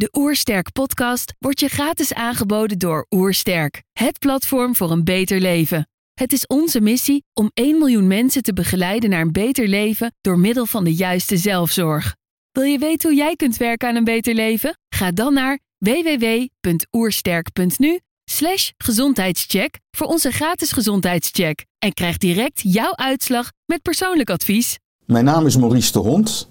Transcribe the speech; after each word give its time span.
De 0.00 0.08
Oersterk 0.12 0.72
podcast 0.72 1.34
wordt 1.38 1.60
je 1.60 1.68
gratis 1.68 2.14
aangeboden 2.14 2.78
door 2.78 3.06
Oersterk, 3.10 3.82
het 3.92 4.18
platform 4.18 4.76
voor 4.76 4.90
een 4.90 5.04
beter 5.04 5.40
leven. 5.40 5.88
Het 6.14 6.32
is 6.32 6.46
onze 6.46 6.80
missie 6.80 7.24
om 7.32 7.50
1 7.54 7.78
miljoen 7.78 8.06
mensen 8.06 8.42
te 8.42 8.52
begeleiden 8.52 9.10
naar 9.10 9.20
een 9.20 9.32
beter 9.32 9.68
leven 9.68 10.14
door 10.20 10.38
middel 10.38 10.66
van 10.66 10.84
de 10.84 10.94
juiste 10.94 11.36
zelfzorg. 11.36 12.16
Wil 12.52 12.62
je 12.62 12.78
weten 12.78 13.10
hoe 13.10 13.18
jij 13.18 13.36
kunt 13.36 13.56
werken 13.56 13.88
aan 13.88 13.96
een 13.96 14.04
beter 14.04 14.34
leven? 14.34 14.78
Ga 14.94 15.10
dan 15.10 15.34
naar 15.34 15.58
www.oersterk.nu 15.78 18.00
slash 18.24 18.70
gezondheidscheck 18.76 19.78
voor 19.96 20.06
onze 20.06 20.30
gratis 20.30 20.72
gezondheidscheck 20.72 21.64
en 21.78 21.92
krijg 21.92 22.18
direct 22.18 22.60
jouw 22.62 22.96
uitslag 22.96 23.50
met 23.66 23.82
persoonlijk 23.82 24.30
advies. 24.30 24.78
Mijn 25.04 25.24
naam 25.24 25.46
is 25.46 25.56
Maurice 25.56 25.92
de 25.92 25.98
Hond 25.98 26.48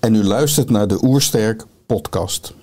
en 0.00 0.14
u 0.14 0.22
luistert 0.22 0.70
naar 0.70 0.88
de 0.88 1.04
Oersterk 1.04 1.64
podcast. 1.90 2.54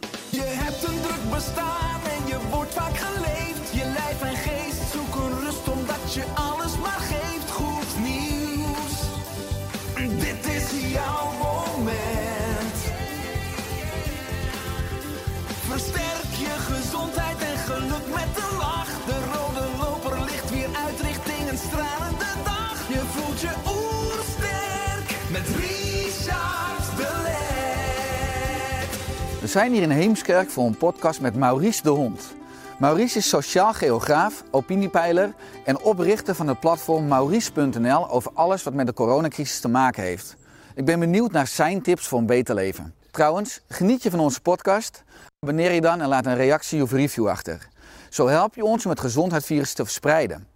We 29.48 29.54
zijn 29.54 29.74
hier 29.74 29.82
in 29.82 29.90
Heemskerk 29.90 30.50
voor 30.50 30.66
een 30.66 30.78
podcast 30.78 31.22
met 31.22 31.36
Maurice 31.36 31.84
de 31.84 31.90
Hond. 31.90 32.36
Maurice 32.80 33.18
is 33.18 33.30
sociaal 33.30 33.74
geograaf, 33.74 34.44
opiniepeiler 34.52 35.34
en 35.66 35.82
oprichter 35.82 36.36
van 36.36 36.48
het 36.48 36.60
platform 36.60 37.08
Maurice.nl 37.08 38.10
over 38.10 38.32
alles 38.34 38.64
wat 38.64 38.74
met 38.74 38.88
de 38.88 38.94
coronacrisis 38.94 39.60
te 39.60 39.68
maken 39.68 40.04
heeft. 40.04 40.36
Ik 40.76 40.86
ben 40.86 41.00
benieuwd 41.00 41.32
naar 41.32 41.48
zijn 41.48 41.82
tips 41.82 42.08
voor 42.08 42.20
een 42.20 42.26
beter 42.26 42.56
leven. 42.56 42.94
Trouwens, 43.12 43.62
geniet 43.68 44.04
je 44.04 44.10
van 44.10 44.20
onze 44.20 44.42
podcast? 44.42 45.04
Abonneer 45.40 45.72
je 45.72 45.82
dan 45.82 46.02
en 46.02 46.08
laat 46.08 46.26
een 46.26 46.36
reactie 46.36 46.82
of 46.82 46.92
review 46.92 47.28
achter. 47.28 47.68
Zo 48.10 48.28
help 48.28 48.56
je 48.56 48.64
ons 48.64 48.84
om 48.84 48.92
het 48.92 49.00
gezondheidsvirus 49.00 49.74
te 49.74 49.84
verspreiden. 49.84 50.48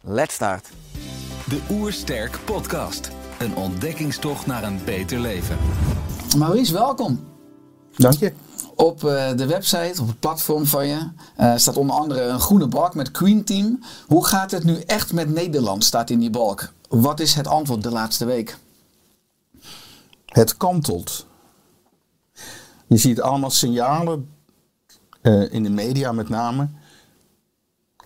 Let's 0.00 0.34
start. 0.34 0.68
De 1.48 1.60
Oersterk 1.70 2.38
Podcast. 2.44 3.10
Een 3.38 3.56
ontdekkingstocht 3.56 4.46
naar 4.46 4.62
een 4.62 4.80
beter 4.84 5.18
leven. 5.18 5.56
Maurice, 6.36 6.72
welkom. 6.72 7.27
Dank 7.98 8.14
je. 8.14 8.32
Op 8.74 9.04
eh, 9.04 9.36
de 9.36 9.46
website, 9.46 10.00
op 10.00 10.08
het 10.08 10.20
platform 10.20 10.66
van 10.66 10.86
je, 10.86 11.08
eh, 11.36 11.56
staat 11.56 11.76
onder 11.76 11.96
andere 11.96 12.22
een 12.22 12.40
groene 12.40 12.66
balk 12.66 12.94
met 12.94 13.10
Queen 13.10 13.44
Team. 13.44 13.80
Hoe 14.06 14.26
gaat 14.26 14.50
het 14.50 14.64
nu 14.64 14.80
echt 14.80 15.12
met 15.12 15.28
Nederland, 15.28 15.84
staat 15.84 16.10
in 16.10 16.18
die 16.18 16.30
balk. 16.30 16.72
Wat 16.88 17.20
is 17.20 17.34
het 17.34 17.46
antwoord 17.46 17.82
de 17.82 17.90
laatste 17.90 18.24
week? 18.24 18.58
Het 20.26 20.56
kantelt. 20.56 21.26
Je 22.86 22.96
ziet 22.96 23.20
allemaal 23.20 23.50
signalen 23.50 24.28
eh, 25.20 25.52
in 25.52 25.62
de 25.62 25.70
media 25.70 26.12
met 26.12 26.28
name. 26.28 26.68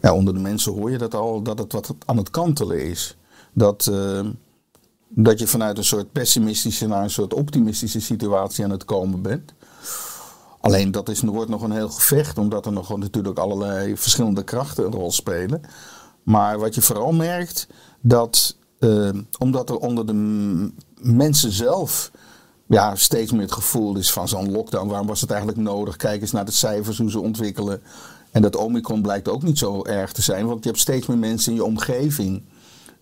Ja, 0.00 0.14
onder 0.14 0.34
de 0.34 0.40
mensen 0.40 0.72
hoor 0.72 0.90
je 0.90 0.98
dat 0.98 1.14
al, 1.14 1.42
dat 1.42 1.58
het 1.58 1.72
wat 1.72 1.94
aan 2.06 2.16
het 2.16 2.30
kantelen 2.30 2.84
is. 2.84 3.16
Dat, 3.52 3.92
dat 5.08 5.38
je 5.38 5.46
vanuit 5.46 5.78
een 5.78 5.84
soort 5.84 6.12
pessimistische 6.12 6.86
naar 6.86 7.02
een 7.02 7.10
soort 7.10 7.34
optimistische 7.34 8.00
situatie 8.00 8.64
aan 8.64 8.70
het 8.70 8.84
komen 8.84 9.22
bent. 9.22 9.52
Alleen 10.62 10.90
dat 10.90 11.08
is, 11.08 11.20
wordt 11.20 11.50
nog 11.50 11.62
een 11.62 11.72
heel 11.72 11.88
gevecht, 11.88 12.38
omdat 12.38 12.66
er 12.66 12.72
nog 12.72 12.98
natuurlijk 12.98 13.38
allerlei 13.38 13.96
verschillende 13.96 14.44
krachten 14.44 14.84
een 14.84 14.92
rol 14.92 15.12
spelen. 15.12 15.60
Maar 16.22 16.58
wat 16.58 16.74
je 16.74 16.82
vooral 16.82 17.12
merkt, 17.12 17.66
dat 18.00 18.56
eh, 18.78 19.08
omdat 19.38 19.70
er 19.70 19.76
onder 19.76 20.06
de 20.06 20.14
mensen 21.00 21.52
zelf 21.52 22.10
ja, 22.66 22.94
steeds 22.94 23.32
meer 23.32 23.40
het 23.40 23.52
gevoel 23.52 23.96
is 23.96 24.12
van 24.12 24.28
zo'n 24.28 24.50
lockdown, 24.50 24.88
waarom 24.88 25.06
was 25.06 25.20
het 25.20 25.30
eigenlijk 25.30 25.60
nodig? 25.60 25.96
Kijk 25.96 26.20
eens 26.20 26.32
naar 26.32 26.44
de 26.44 26.52
cijfers, 26.52 26.98
hoe 26.98 27.10
ze 27.10 27.20
ontwikkelen. 27.20 27.82
En 28.30 28.42
dat 28.42 28.56
Omicron 28.56 29.02
blijkt 29.02 29.28
ook 29.28 29.42
niet 29.42 29.58
zo 29.58 29.84
erg 29.84 30.12
te 30.12 30.22
zijn, 30.22 30.46
want 30.46 30.62
je 30.62 30.68
hebt 30.68 30.80
steeds 30.80 31.06
meer 31.06 31.18
mensen 31.18 31.50
in 31.50 31.58
je 31.58 31.64
omgeving 31.64 32.42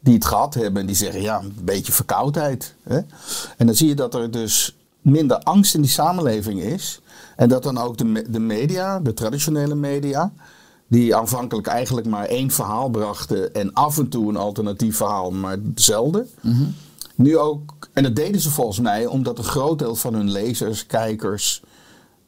die 0.00 0.14
het 0.14 0.24
gehad 0.24 0.54
hebben 0.54 0.80
en 0.80 0.86
die 0.86 0.96
zeggen, 0.96 1.22
ja, 1.22 1.40
een 1.40 1.56
beetje 1.62 1.92
verkoudheid. 1.92 2.74
Hè? 2.82 3.00
En 3.56 3.66
dan 3.66 3.74
zie 3.74 3.88
je 3.88 3.94
dat 3.94 4.14
er 4.14 4.30
dus 4.30 4.76
minder 5.00 5.38
angst 5.38 5.74
in 5.74 5.80
die 5.80 5.90
samenleving 5.90 6.60
is. 6.60 6.99
En 7.40 7.48
dat 7.48 7.62
dan 7.62 7.78
ook 7.78 7.96
de, 7.96 8.24
de 8.30 8.40
media, 8.40 8.98
de 8.98 9.14
traditionele 9.14 9.74
media, 9.74 10.32
die 10.88 11.16
aanvankelijk 11.16 11.66
eigenlijk 11.66 12.06
maar 12.06 12.24
één 12.26 12.50
verhaal 12.50 12.88
brachten 12.88 13.54
en 13.54 13.72
af 13.72 13.98
en 13.98 14.08
toe 14.08 14.28
een 14.28 14.36
alternatief 14.36 14.96
verhaal, 14.96 15.30
maar 15.30 15.56
zelden. 15.74 16.28
Nu 17.14 17.38
ook, 17.38 17.88
en 17.92 18.02
dat 18.02 18.16
deden 18.16 18.40
ze 18.40 18.50
volgens 18.50 18.80
mij 18.80 19.06
omdat 19.06 19.38
een 19.38 19.44
groot 19.44 19.78
deel 19.78 19.94
van 19.94 20.14
hun 20.14 20.30
lezers, 20.30 20.86
kijkers, 20.86 21.62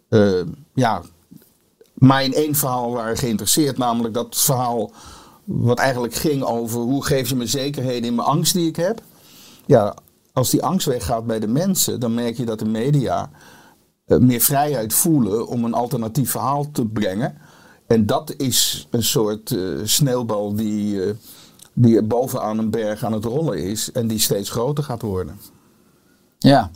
eh, 0.08 0.42
ja, 0.74 1.02
maar 1.94 2.24
in 2.24 2.34
één 2.34 2.54
verhaal 2.54 2.92
waren 2.92 3.16
geïnteresseerd. 3.16 3.78
Namelijk 3.78 4.14
dat 4.14 4.36
verhaal 4.36 4.90
wat 5.44 5.78
eigenlijk 5.78 6.14
ging 6.14 6.42
over 6.42 6.80
hoe 6.80 7.04
geef 7.04 7.28
je 7.28 7.36
me 7.36 7.46
zekerheden 7.46 8.04
in 8.04 8.14
mijn 8.14 8.28
angst 8.28 8.52
die 8.52 8.68
ik 8.68 8.76
heb. 8.76 9.02
Ja, 9.66 9.96
als 10.32 10.50
die 10.50 10.62
angst 10.62 10.86
weggaat 10.86 11.26
bij 11.26 11.40
de 11.40 11.48
mensen, 11.48 12.00
dan 12.00 12.14
merk 12.14 12.36
je 12.36 12.44
dat 12.44 12.58
de 12.58 12.68
media 12.68 13.30
meer 14.20 14.40
vrijheid 14.40 14.94
voelen 14.94 15.46
om 15.46 15.64
een 15.64 15.74
alternatief 15.74 16.30
verhaal 16.30 16.70
te 16.70 16.86
brengen. 16.86 17.34
En 17.86 18.06
dat 18.06 18.34
is 18.36 18.86
een 18.90 19.02
soort 19.02 19.50
eh, 19.50 19.58
sneeuwbal 19.84 20.54
die, 20.54 21.04
eh, 21.04 21.14
die 21.72 22.02
bovenaan 22.02 22.58
een 22.58 22.70
berg 22.70 23.04
aan 23.04 23.12
het 23.12 23.24
rollen 23.24 23.58
is 23.58 23.92
en 23.92 24.06
die 24.06 24.18
steeds 24.18 24.50
groter 24.50 24.84
gaat 24.84 25.02
worden. 25.02 25.38
Ja. 26.38 26.70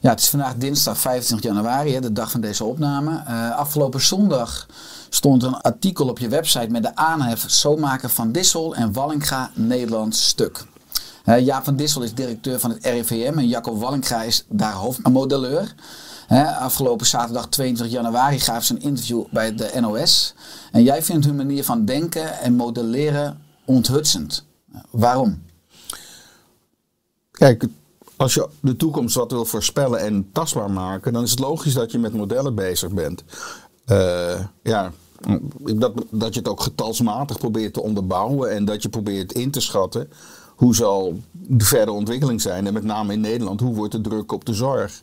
ja, 0.00 0.10
het 0.10 0.20
is 0.20 0.28
vandaag 0.28 0.54
dinsdag 0.54 0.98
25 0.98 1.50
januari, 1.50 2.00
de 2.00 2.12
dag 2.12 2.30
van 2.30 2.40
deze 2.40 2.64
opname. 2.64 3.22
Eh, 3.26 3.56
afgelopen 3.56 4.00
zondag 4.00 4.66
stond 5.08 5.42
een 5.42 5.60
artikel 5.60 6.08
op 6.08 6.18
je 6.18 6.28
website 6.28 6.70
met 6.70 6.82
de 6.82 6.96
aanhef 6.96 7.44
Zomaken 7.50 8.10
van 8.10 8.32
Dissel 8.32 8.74
en 8.74 8.92
Wallinga 8.92 9.50
Nederlands 9.54 10.28
stuk. 10.28 10.64
Eh, 11.24 11.44
Jaap 11.44 11.64
van 11.64 11.76
Dissel 11.76 12.02
is 12.02 12.14
directeur 12.14 12.60
van 12.60 12.70
het 12.70 12.84
RIVM 12.84 13.38
en 13.38 13.48
Jacco 13.48 13.78
Wallinga 13.78 14.22
is 14.22 14.44
daar 14.48 14.72
hoofdmodelleur. 14.72 15.74
Afgelopen 16.28 17.06
zaterdag 17.06 17.48
22 17.48 17.96
januari 17.96 18.40
gaven 18.40 18.64
ze 18.64 18.74
een 18.74 18.82
interview 18.82 19.24
bij 19.30 19.54
de 19.54 19.72
NOS. 19.80 20.34
En 20.72 20.82
jij 20.82 21.02
vindt 21.02 21.26
hun 21.26 21.36
manier 21.36 21.64
van 21.64 21.84
denken 21.84 22.38
en 22.38 22.54
modelleren 22.54 23.42
onthutsend. 23.64 24.44
Waarom? 24.90 25.42
Kijk, 27.30 27.66
als 28.16 28.34
je 28.34 28.48
de 28.60 28.76
toekomst 28.76 29.14
wat 29.14 29.30
wil 29.30 29.44
voorspellen 29.44 30.00
en 30.00 30.28
tastbaar 30.32 30.70
maken, 30.70 31.12
dan 31.12 31.22
is 31.22 31.30
het 31.30 31.38
logisch 31.38 31.74
dat 31.74 31.92
je 31.92 31.98
met 31.98 32.12
modellen 32.12 32.54
bezig 32.54 32.90
bent. 32.90 33.24
Eh, 33.84 34.44
ja, 34.62 34.92
dat, 35.76 35.92
dat 36.10 36.34
je 36.34 36.40
het 36.40 36.48
ook 36.48 36.60
getalsmatig 36.60 37.38
probeert 37.38 37.74
te 37.74 37.82
onderbouwen 37.82 38.50
en 38.50 38.64
dat 38.64 38.82
je 38.82 38.88
probeert 38.88 39.32
in 39.32 39.50
te 39.50 39.60
schatten 39.60 40.10
hoe 40.56 40.74
zal 40.74 41.20
de 41.32 41.64
verdere 41.64 41.92
ontwikkeling 41.92 42.40
zijn. 42.40 42.66
En 42.66 42.72
met 42.72 42.84
name 42.84 43.12
in 43.12 43.20
Nederland, 43.20 43.60
hoe 43.60 43.74
wordt 43.74 43.92
de 43.92 44.00
druk 44.00 44.32
op 44.32 44.44
de 44.44 44.54
zorg? 44.54 45.02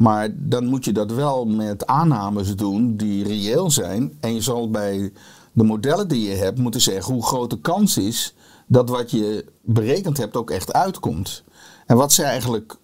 Maar 0.00 0.28
dan 0.34 0.66
moet 0.66 0.84
je 0.84 0.92
dat 0.92 1.12
wel 1.12 1.44
met 1.46 1.86
aannames 1.86 2.56
doen 2.56 2.96
die 2.96 3.24
reëel 3.24 3.70
zijn. 3.70 4.16
En 4.20 4.34
je 4.34 4.40
zal 4.40 4.70
bij 4.70 5.12
de 5.52 5.64
modellen 5.64 6.08
die 6.08 6.28
je 6.28 6.34
hebt 6.34 6.58
moeten 6.58 6.80
zeggen 6.80 7.14
hoe 7.14 7.26
groot 7.26 7.50
de 7.50 7.60
kans 7.60 7.96
is 7.96 8.34
dat 8.66 8.88
wat 8.88 9.10
je 9.10 9.44
berekend 9.62 10.16
hebt 10.16 10.36
ook 10.36 10.50
echt 10.50 10.72
uitkomt. 10.72 11.42
En 11.86 11.96
wat 11.96 12.12
ze 12.12 12.22
eigenlijk 12.22 12.76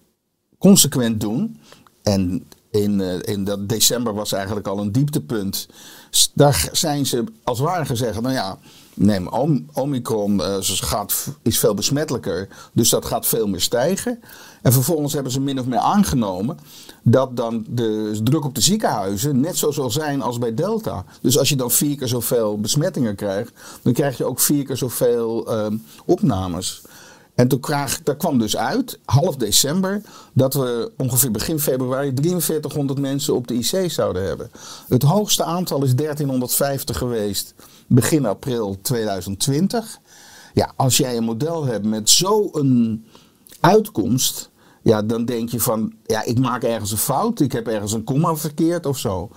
consequent 0.57 1.21
doen, 1.21 1.59
en 2.03 2.47
in, 2.71 3.01
eh, 3.01 3.33
in 3.33 3.43
dat 3.43 3.69
december 3.69 4.13
was 4.13 4.31
eigenlijk 4.31 4.67
al 4.67 4.79
een 4.79 4.91
dieptepunt, 4.91 5.67
daar 6.33 6.69
zijn 6.71 7.05
ze 7.05 7.23
als 7.43 7.59
ware 7.59 7.85
gezegd, 7.85 8.21
nou 8.21 8.33
ja, 8.33 8.57
neem 8.93 9.27
om, 9.27 9.65
Omicron 9.73 10.41
ze 10.61 10.83
gaat, 10.83 11.27
is 11.41 11.59
veel 11.59 11.73
besmettelijker, 11.73 12.47
dus 12.73 12.89
dat 12.89 13.05
gaat 13.05 13.27
veel 13.27 13.47
meer 13.47 13.61
stijgen. 13.61 14.19
En 14.67 14.73
vervolgens 14.73 15.13
hebben 15.13 15.31
ze 15.31 15.39
min 15.39 15.59
of 15.59 15.65
meer 15.65 15.79
aangenomen 15.79 16.57
dat 17.03 17.37
dan 17.37 17.65
de 17.69 18.19
druk 18.23 18.45
op 18.45 18.55
de 18.55 18.61
ziekenhuizen 18.61 19.39
net 19.39 19.57
zo 19.57 19.71
zal 19.71 19.91
zijn 19.91 20.21
als 20.21 20.37
bij 20.37 20.53
Delta. 20.53 21.05
Dus 21.21 21.37
als 21.37 21.49
je 21.49 21.55
dan 21.55 21.71
vier 21.71 21.97
keer 21.97 22.07
zoveel 22.07 22.59
besmettingen 22.59 23.15
krijgt, 23.15 23.51
dan 23.81 23.93
krijg 23.93 24.17
je 24.17 24.25
ook 24.25 24.39
vier 24.39 24.65
keer 24.65 24.77
zoveel 24.77 25.47
ehm, 25.47 25.77
opnames. 26.05 26.81
En 27.35 27.47
toen 27.47 27.61
daar 28.03 28.15
kwam 28.17 28.39
dus 28.39 28.57
uit, 28.57 28.99
half 29.05 29.35
december, 29.35 30.01
dat 30.33 30.53
we 30.53 30.91
ongeveer 30.97 31.31
begin 31.31 31.59
februari 31.59 32.11
4300 32.15 32.99
mensen 32.99 33.35
op 33.35 33.47
de 33.47 33.53
IC 33.53 33.91
zouden 33.91 34.23
hebben. 34.23 34.51
Het 34.87 35.03
hoogste 35.03 35.43
aantal 35.43 35.83
is 35.83 35.95
1350 35.95 36.97
geweest 36.97 37.53
begin 37.87 38.25
april 38.25 38.77
2020. 38.81 39.99
Ja, 40.53 40.73
als 40.75 40.97
jij 40.97 41.17
een 41.17 41.23
model 41.23 41.65
hebt 41.65 41.85
met 41.85 42.09
zo'n 42.09 43.05
uitkomst, 43.59 44.49
Ja, 44.87 45.01
dan 45.01 45.25
denk 45.25 45.49
je 45.49 45.59
van, 45.59 45.93
ja, 46.05 46.23
ik 46.23 46.39
maak 46.39 46.63
ergens 46.63 46.91
een 46.91 46.97
fout. 46.97 47.39
Ik 47.39 47.51
heb 47.51 47.67
ergens 47.67 47.93
een 47.93 48.03
komma 48.03 48.35
verkeerd 48.35 48.85
of 48.85 48.97
zo. 48.97 49.29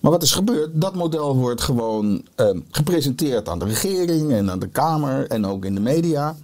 Maar 0.00 0.10
wat 0.10 0.22
is 0.22 0.32
gebeurd? 0.32 0.70
Dat 0.80 0.94
model 0.94 1.36
wordt 1.36 1.60
gewoon 1.60 2.22
eh, 2.34 2.50
gepresenteerd 2.70 3.48
aan 3.48 3.58
de 3.58 3.64
regering 3.64 4.32
en 4.32 4.50
aan 4.50 4.58
de 4.58 4.68
Kamer 4.68 5.26
en 5.26 5.46
ook 5.46 5.64
in 5.64 5.74
de 5.74 5.80
media. 5.80 6.36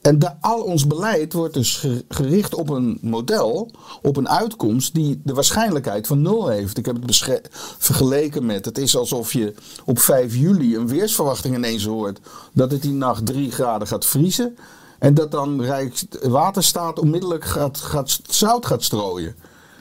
En 0.00 0.18
de, 0.18 0.40
al 0.40 0.62
ons 0.62 0.86
beleid 0.86 1.32
wordt 1.32 1.54
dus 1.54 1.76
ge- 1.76 2.04
gericht 2.08 2.54
op 2.54 2.68
een 2.70 2.98
model, 3.02 3.70
op 4.02 4.16
een 4.16 4.28
uitkomst 4.28 4.94
die 4.94 5.20
de 5.24 5.34
waarschijnlijkheid 5.34 6.06
van 6.06 6.22
nul 6.22 6.48
heeft. 6.48 6.78
Ik 6.78 6.86
heb 6.86 7.02
het 7.02 7.40
vergeleken 7.78 8.46
met, 8.46 8.64
het 8.64 8.78
is 8.78 8.96
alsof 8.96 9.32
je 9.32 9.54
op 9.84 9.98
5 9.98 10.34
juli 10.34 10.76
een 10.76 10.88
weersverwachting 10.88 11.56
ineens 11.56 11.84
hoort 11.84 12.20
dat 12.52 12.70
het 12.70 12.82
die 12.82 12.92
nacht 12.92 13.26
3 13.26 13.50
graden 13.52 13.88
gaat 13.88 14.04
vriezen. 14.06 14.56
En 14.98 15.14
dat 15.14 15.30
dan 15.30 15.62
Rijkswaterstaat 15.62 16.98
onmiddellijk 16.98 17.44
gaat, 17.44 17.78
gaat, 17.78 18.20
zout 18.28 18.66
gaat 18.66 18.82
strooien. 18.82 19.36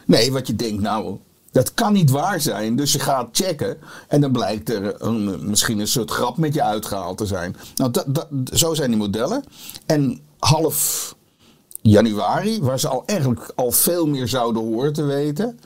Nee, 0.05 0.31
wat 0.31 0.47
je 0.47 0.55
denkt, 0.55 0.81
nou, 0.81 1.17
dat 1.51 1.73
kan 1.73 1.93
niet 1.93 2.11
waar 2.11 2.41
zijn. 2.41 2.75
Dus 2.75 2.93
je 2.93 2.99
gaat 2.99 3.27
checken 3.31 3.77
en 4.07 4.21
dan 4.21 4.31
blijkt 4.31 4.69
er 4.69 5.01
een, 5.01 5.49
misschien 5.49 5.79
een 5.79 5.87
soort 5.87 6.11
grap 6.11 6.37
met 6.37 6.53
je 6.53 6.63
uitgehaald 6.63 7.17
te 7.17 7.25
zijn. 7.25 7.55
Nou, 7.75 7.91
dat, 7.91 8.27
zo 8.53 8.73
zijn 8.73 8.89
die 8.89 8.97
modellen. 8.97 9.43
En 9.85 10.19
half 10.39 11.15
januari, 11.81 12.61
waar 12.61 12.79
ze 12.79 12.87
al 12.87 13.03
eigenlijk 13.05 13.51
al 13.55 13.71
veel 13.71 14.07
meer 14.07 14.27
zouden 14.27 14.61
horen 14.63 14.93
te 14.93 15.03
weten. 15.03 15.59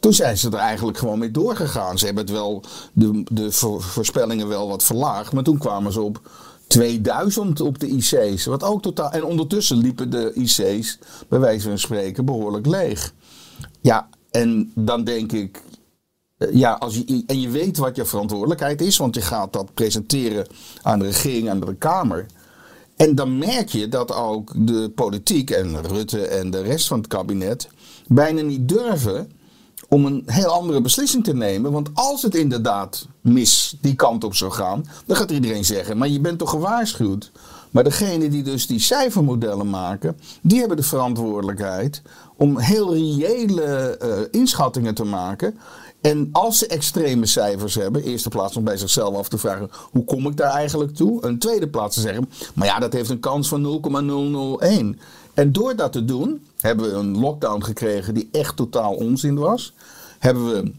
Toen 0.00 0.12
zijn 0.12 0.38
ze 0.38 0.48
er 0.48 0.54
eigenlijk 0.54 0.98
gewoon 0.98 1.18
mee 1.18 1.30
doorgegaan. 1.30 1.98
Ze 1.98 2.04
hebben 2.04 2.24
het 2.24 2.32
wel, 2.32 2.62
de, 2.92 3.24
de 3.32 3.52
voor- 3.52 3.82
voorspellingen 3.82 4.48
wel 4.48 4.68
wat 4.68 4.82
verlaagd. 4.82 5.32
Maar 5.32 5.42
toen 5.42 5.58
kwamen 5.58 5.92
ze 5.92 6.00
op 6.00 6.20
2000 6.68 7.60
op 7.60 7.78
de 7.78 7.86
IC's. 7.86 8.44
Wat 8.44 8.62
ook 8.62 8.82
totaal, 8.82 9.10
en 9.10 9.24
ondertussen 9.24 9.76
liepen 9.76 10.10
de 10.10 10.32
IC's, 10.34 10.98
bij 11.28 11.38
wijze 11.38 11.68
van 11.68 11.78
spreken, 11.78 12.24
behoorlijk 12.24 12.66
leeg. 12.66 13.14
Ja, 13.80 14.08
en 14.30 14.72
dan 14.74 15.04
denk 15.04 15.32
ik. 15.32 15.62
eh, 16.38 16.48
Ja, 16.52 16.72
als 16.72 16.94
je, 16.94 17.22
en 17.26 17.40
je 17.40 17.48
weet 17.50 17.76
wat 17.76 17.96
je 17.96 18.04
verantwoordelijkheid 18.04 18.80
is, 18.80 18.96
want 18.96 19.14
je 19.14 19.20
gaat 19.20 19.52
dat 19.52 19.74
presenteren 19.74 20.46
aan 20.82 20.98
de 20.98 21.04
regering, 21.04 21.50
aan 21.50 21.60
de 21.60 21.74
Kamer. 21.74 22.26
En 22.96 23.14
dan 23.14 23.38
merk 23.38 23.68
je 23.68 23.88
dat 23.88 24.12
ook 24.14 24.52
de 24.66 24.90
politiek 24.94 25.50
en 25.50 25.86
Rutte 25.86 26.26
en 26.26 26.50
de 26.50 26.62
rest 26.62 26.86
van 26.86 26.98
het 26.98 27.06
kabinet 27.06 27.68
bijna 28.06 28.40
niet 28.40 28.68
durven 28.68 29.30
om 29.88 30.04
een 30.04 30.22
heel 30.26 30.50
andere 30.50 30.80
beslissing 30.80 31.24
te 31.24 31.34
nemen. 31.34 31.72
Want 31.72 31.90
als 31.94 32.22
het 32.22 32.34
inderdaad 32.34 33.06
mis 33.20 33.76
die 33.80 33.94
kant 33.94 34.24
op 34.24 34.34
zou 34.34 34.50
gaan, 34.50 34.84
dan 35.06 35.16
gaat 35.16 35.30
iedereen 35.30 35.64
zeggen: 35.64 35.98
Maar 35.98 36.08
je 36.08 36.20
bent 36.20 36.38
toch 36.38 36.50
gewaarschuwd? 36.50 37.30
Maar 37.70 37.84
degene 37.84 38.28
die 38.28 38.42
dus 38.42 38.66
die 38.66 38.80
cijfermodellen 38.80 39.70
maken, 39.70 40.18
die 40.42 40.58
hebben 40.58 40.76
de 40.76 40.82
verantwoordelijkheid 40.82 42.02
om 42.36 42.58
heel 42.58 42.94
reële 42.94 43.96
eh, 43.96 44.40
inschattingen 44.40 44.94
te 44.94 45.04
maken. 45.04 45.58
En 46.00 46.28
als 46.32 46.58
ze 46.58 46.66
extreme 46.66 47.26
cijfers 47.26 47.74
hebben, 47.74 48.02
eerste 48.02 48.28
plaats 48.28 48.56
om 48.56 48.64
bij 48.64 48.76
zichzelf 48.76 49.16
af 49.16 49.28
te 49.28 49.38
vragen: 49.38 49.70
hoe 49.90 50.04
kom 50.04 50.26
ik 50.26 50.36
daar 50.36 50.52
eigenlijk 50.52 50.94
toe? 50.94 51.26
Een 51.26 51.38
tweede 51.38 51.68
plaats 51.68 51.94
te 51.94 52.00
zeggen: 52.00 52.30
maar 52.54 52.66
ja, 52.66 52.78
dat 52.78 52.92
heeft 52.92 53.10
een 53.10 53.20
kans 53.20 53.48
van 53.48 53.80
0,001. 54.60 55.00
En 55.34 55.52
door 55.52 55.76
dat 55.76 55.92
te 55.92 56.04
doen, 56.04 56.46
hebben 56.60 56.90
we 56.90 56.92
een 56.92 57.18
lockdown 57.18 57.62
gekregen 57.62 58.14
die 58.14 58.28
echt 58.32 58.56
totaal 58.56 58.94
onzin 58.94 59.38
was. 59.38 59.74
Hebben 60.18 60.46
we 60.46 60.72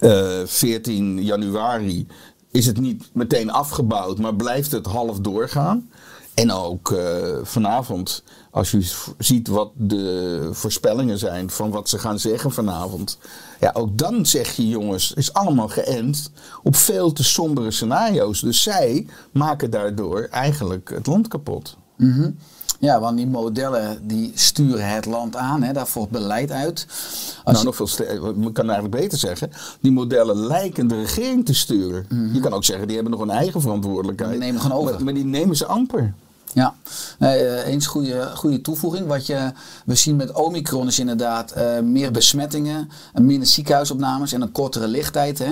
eh 0.00 0.46
14 0.46 1.22
januari 1.22 2.06
is 2.50 2.66
het 2.66 2.80
niet 2.80 3.10
meteen 3.12 3.50
afgebouwd, 3.50 4.18
maar 4.18 4.34
blijft 4.34 4.72
het 4.72 4.86
half 4.86 5.18
doorgaan. 5.20 5.90
En 6.34 6.52
ook 6.52 6.92
eh, 6.92 7.38
vanavond, 7.42 8.22
als 8.50 8.70
je 8.70 8.92
ziet 9.18 9.48
wat 9.48 9.70
de 9.74 10.48
voorspellingen 10.52 11.18
zijn 11.18 11.50
van 11.50 11.70
wat 11.70 11.88
ze 11.88 11.98
gaan 11.98 12.18
zeggen 12.18 12.52
vanavond. 12.52 13.18
Ja, 13.60 13.70
ook 13.74 13.98
dan 13.98 14.26
zeg 14.26 14.52
je 14.56 14.68
jongens, 14.68 15.12
is 15.12 15.32
allemaal 15.32 15.68
geënt 15.68 16.30
op 16.62 16.76
veel 16.76 17.12
te 17.12 17.24
sombere 17.24 17.70
scenario's. 17.70 18.40
Dus 18.40 18.62
zij 18.62 19.06
maken 19.32 19.70
daardoor 19.70 20.28
eigenlijk 20.30 20.90
het 20.94 21.06
land 21.06 21.28
kapot. 21.28 21.76
Mhm. 21.96 22.30
Ja, 22.80 23.00
want 23.00 23.16
die 23.16 23.26
modellen 23.26 23.98
die 24.08 24.32
sturen 24.34 24.88
het 24.88 25.04
land 25.06 25.36
aan, 25.36 25.62
hè, 25.62 25.72
daar 25.72 25.86
volgt 25.86 26.10
beleid 26.10 26.50
uit. 26.50 26.86
Als 26.88 27.42
nou, 27.44 27.58
je- 27.58 27.64
nog 27.64 27.76
veel 27.76 27.86
sterker. 27.86 28.28
Ik 28.46 28.52
kan 28.54 28.70
eigenlijk 28.70 29.00
beter 29.02 29.18
zeggen. 29.18 29.50
Die 29.80 29.92
modellen 29.92 30.36
lijken 30.46 30.88
de 30.88 30.94
regering 30.94 31.44
te 31.44 31.54
sturen. 31.54 32.06
Je 32.32 32.40
kan 32.40 32.52
ook 32.52 32.64
zeggen, 32.64 32.86
die 32.86 32.94
hebben 32.96 33.12
nog 33.14 33.22
een 33.22 33.30
eigen 33.30 33.60
verantwoordelijkheid. 33.60 34.30
Die 34.32 34.40
nemen 34.40 34.60
gewoon 34.60 34.76
over. 34.76 34.94
Maar, 34.94 35.04
maar 35.04 35.14
die 35.14 35.24
nemen 35.24 35.56
ze 35.56 35.66
amper. 35.66 36.14
Ja, 36.52 36.74
nee, 37.18 37.38
eh, 37.46 37.72
eens 37.72 37.86
goede, 37.86 38.30
goede 38.34 38.60
toevoeging. 38.60 39.06
Wat 39.06 39.26
je, 39.26 39.52
we 39.84 39.94
zien 39.94 40.16
met 40.16 40.32
Omicron 40.32 40.86
is 40.86 40.98
inderdaad 40.98 41.50
eh, 41.50 41.78
meer 41.80 42.10
besmettingen, 42.12 42.88
en 43.12 43.26
minder 43.26 43.48
ziekenhuisopnames 43.48 44.32
en 44.32 44.40
een 44.40 44.52
kortere 44.52 44.88
lichttijd. 44.88 45.38
Hè? 45.38 45.50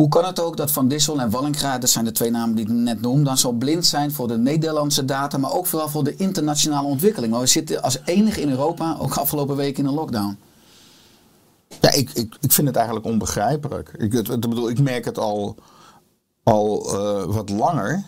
Hoe 0.00 0.08
kan 0.08 0.24
het 0.24 0.40
ook 0.40 0.56
dat 0.56 0.70
Van 0.70 0.88
Dissel 0.88 1.20
en 1.20 1.30
Wallinga, 1.30 1.78
dat 1.78 1.90
zijn 1.90 2.04
de 2.04 2.12
twee 2.12 2.30
namen 2.30 2.54
die 2.54 2.64
ik 2.64 2.70
net 2.70 3.00
noem, 3.00 3.24
dan 3.24 3.38
zo 3.38 3.52
blind 3.52 3.86
zijn 3.86 4.12
voor 4.12 4.28
de 4.28 4.38
Nederlandse 4.38 5.04
data, 5.04 5.38
maar 5.38 5.52
ook 5.52 5.66
vooral 5.66 5.88
voor 5.88 6.04
de 6.04 6.16
internationale 6.16 6.86
ontwikkeling? 6.88 7.32
Maar 7.32 7.40
we 7.40 7.46
zitten 7.46 7.82
als 7.82 7.98
enige 8.04 8.40
in 8.40 8.50
Europa, 8.50 8.96
ook 9.00 9.16
afgelopen 9.16 9.56
week, 9.56 9.78
in 9.78 9.86
een 9.86 9.94
lockdown. 9.94 10.38
Ja, 11.80 11.92
ik, 11.92 12.10
ik, 12.10 12.36
ik 12.40 12.52
vind 12.52 12.66
het 12.66 12.76
eigenlijk 12.76 13.06
onbegrijpelijk. 13.06 13.92
Ik, 13.98 14.10
bedoel, 14.40 14.70
ik 14.70 14.80
merk 14.80 15.04
het 15.04 15.18
al, 15.18 15.56
al 16.42 16.94
eh, 16.94 17.34
wat 17.34 17.48
langer. 17.48 18.04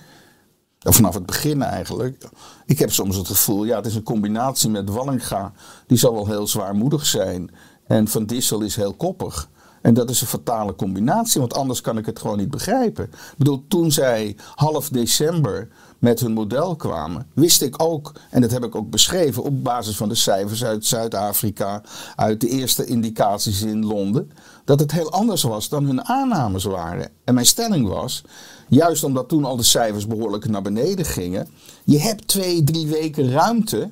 Vanaf 0.79 1.15
het 1.15 1.27
begin 1.27 1.63
eigenlijk. 1.63 2.29
Ik 2.67 2.79
heb 2.79 2.93
soms 2.93 3.17
het 3.17 3.27
gevoel, 3.27 3.65
ja, 3.65 3.77
het 3.77 3.87
is 3.87 3.95
een 3.95 4.03
combinatie 4.03 4.71
met 4.71 4.91
Wallinga. 4.91 5.53
Die 5.87 5.99
zal 5.99 6.13
wel 6.13 6.27
heel 6.27 6.47
zwaarmoedig 6.47 7.07
zijn. 7.07 7.51
En 7.87 8.09
Van 8.09 8.27
Dissel 8.27 8.61
is 8.61 8.77
heel 8.77 8.95
koppig. 8.95 9.51
En 9.83 9.95
dat 9.95 10.11
is 10.11 10.21
een 10.21 10.27
fatale 10.27 10.75
combinatie, 10.75 11.41
want 11.41 11.55
anders 11.55 11.81
kan 11.81 11.99
ik 11.99 12.07
het 12.07 12.19
gewoon 12.19 12.39
niet 12.39 12.51
begrijpen. 12.51 13.05
Ik 13.05 13.35
bedoel, 13.37 13.65
toen 13.69 13.93
zij 13.93 14.37
half 14.55 14.89
december 14.89 15.69
met 15.99 16.21
hun 16.21 16.33
model 16.33 16.77
kwamen, 16.77 17.27
wist 17.35 17.63
ik 17.63 17.83
ook, 17.83 18.13
en 18.31 18.41
dat 18.41 18.51
heb 18.51 18.65
ik 18.65 18.75
ook 18.75 18.91
beschreven 18.91 19.43
op 19.43 19.65
basis 19.65 19.97
van 19.97 20.09
de 20.09 20.15
cijfers 20.15 20.65
uit 20.65 20.87
Zuid-Afrika, 20.87 21.83
uit 22.17 22.41
de 22.41 22.49
eerste 22.49 22.85
indicaties 22.85 23.63
in 23.63 23.87
Londen, 23.87 24.31
dat 24.65 24.81
het 24.81 24.93
heel 24.93 25.11
anders 25.11 25.43
was 25.43 25.69
dan 25.69 25.85
hun 25.85 26.05
aannames 26.05 26.65
waren. 26.65 27.11
En 27.25 27.35
mijn 27.35 27.47
stelling 27.47 27.89
was, 27.89 28.25
juist 28.69 29.05
omdat 29.05 29.29
toen 29.29 29.45
al 29.45 29.57
de 29.57 29.63
cijfers 29.63 30.07
behoorlijk 30.07 30.49
naar 30.49 30.63
beneden 30.63 31.05
gingen, 31.05 31.49
je 31.85 31.99
hebt 31.99 32.29
twee, 32.29 32.65
drie 32.65 32.87
weken 32.87 33.31
ruimte 33.31 33.91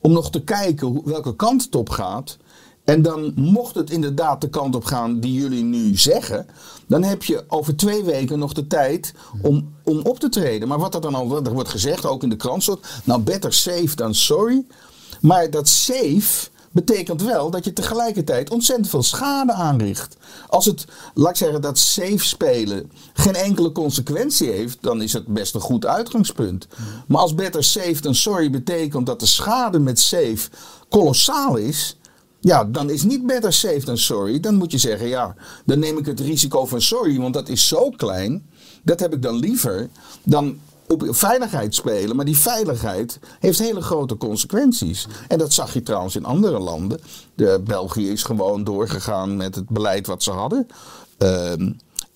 om 0.00 0.12
nog 0.12 0.30
te 0.30 0.42
kijken 0.42 1.02
welke 1.04 1.36
kant 1.36 1.64
het 1.64 1.74
op 1.74 1.88
gaat. 1.88 2.36
En 2.92 3.02
dan 3.02 3.32
mocht 3.34 3.74
het 3.74 3.90
inderdaad 3.90 4.40
de 4.40 4.48
kant 4.48 4.74
op 4.74 4.84
gaan 4.84 5.20
die 5.20 5.32
jullie 5.32 5.62
nu 5.62 5.98
zeggen, 5.98 6.46
dan 6.86 7.02
heb 7.02 7.22
je 7.22 7.44
over 7.48 7.76
twee 7.76 8.02
weken 8.02 8.38
nog 8.38 8.52
de 8.52 8.66
tijd 8.66 9.14
om, 9.42 9.74
om 9.84 10.00
op 10.02 10.18
te 10.18 10.28
treden. 10.28 10.68
Maar 10.68 10.78
wat 10.78 10.94
er 10.94 11.00
dan 11.00 11.14
al 11.14 11.44
er 11.44 11.52
wordt 11.52 11.68
gezegd, 11.68 12.06
ook 12.06 12.22
in 12.22 12.28
de 12.28 12.36
krant 12.36 12.76
nou 13.04 13.20
better 13.20 13.52
safe 13.52 13.96
dan 13.96 14.14
sorry. 14.14 14.64
Maar 15.20 15.50
dat 15.50 15.68
safe 15.68 16.48
betekent 16.70 17.22
wel 17.22 17.50
dat 17.50 17.64
je 17.64 17.72
tegelijkertijd 17.72 18.50
ontzettend 18.50 18.88
veel 18.88 19.02
schade 19.02 19.52
aanricht. 19.52 20.16
Als 20.48 20.64
het, 20.64 20.84
laat 21.14 21.30
ik 21.30 21.36
zeggen, 21.36 21.62
dat 21.62 21.78
safe 21.78 22.18
spelen 22.18 22.90
geen 23.12 23.34
enkele 23.34 23.72
consequentie 23.72 24.50
heeft, 24.50 24.78
dan 24.80 25.02
is 25.02 25.12
het 25.12 25.26
best 25.26 25.54
een 25.54 25.60
goed 25.60 25.86
uitgangspunt. 25.86 26.66
Maar 27.06 27.20
als 27.20 27.34
better 27.34 27.64
safe 27.64 28.00
dan 28.00 28.14
sorry 28.14 28.50
betekent 28.50 29.06
dat 29.06 29.20
de 29.20 29.26
schade 29.26 29.78
met 29.78 30.00
safe 30.00 30.48
kolossaal 30.88 31.56
is. 31.56 31.96
Ja, 32.44 32.64
dan 32.64 32.90
is 32.90 33.02
niet 33.02 33.26
better 33.26 33.52
safe 33.52 33.84
dan 33.84 33.98
sorry. 33.98 34.40
Dan 34.40 34.54
moet 34.54 34.72
je 34.72 34.78
zeggen, 34.78 35.08
ja, 35.08 35.34
dan 35.64 35.78
neem 35.78 35.98
ik 35.98 36.06
het 36.06 36.20
risico 36.20 36.66
van 36.66 36.80
sorry, 36.80 37.18
want 37.18 37.34
dat 37.34 37.48
is 37.48 37.68
zo 37.68 37.90
klein. 37.90 38.46
Dat 38.82 39.00
heb 39.00 39.12
ik 39.12 39.22
dan 39.22 39.36
liever 39.36 39.88
dan 40.22 40.58
op 40.88 41.04
veiligheid 41.08 41.74
spelen. 41.74 42.16
Maar 42.16 42.24
die 42.24 42.36
veiligheid 42.36 43.18
heeft 43.40 43.58
hele 43.58 43.80
grote 43.80 44.16
consequenties. 44.16 45.06
En 45.28 45.38
dat 45.38 45.52
zag 45.52 45.74
je 45.74 45.82
trouwens 45.82 46.16
in 46.16 46.24
andere 46.24 46.58
landen. 46.58 47.00
De, 47.34 47.60
België 47.64 48.10
is 48.10 48.22
gewoon 48.22 48.64
doorgegaan 48.64 49.36
met 49.36 49.54
het 49.54 49.68
beleid 49.68 50.06
wat 50.06 50.22
ze 50.22 50.30
hadden. 50.30 50.66
Ehm, 51.18 51.72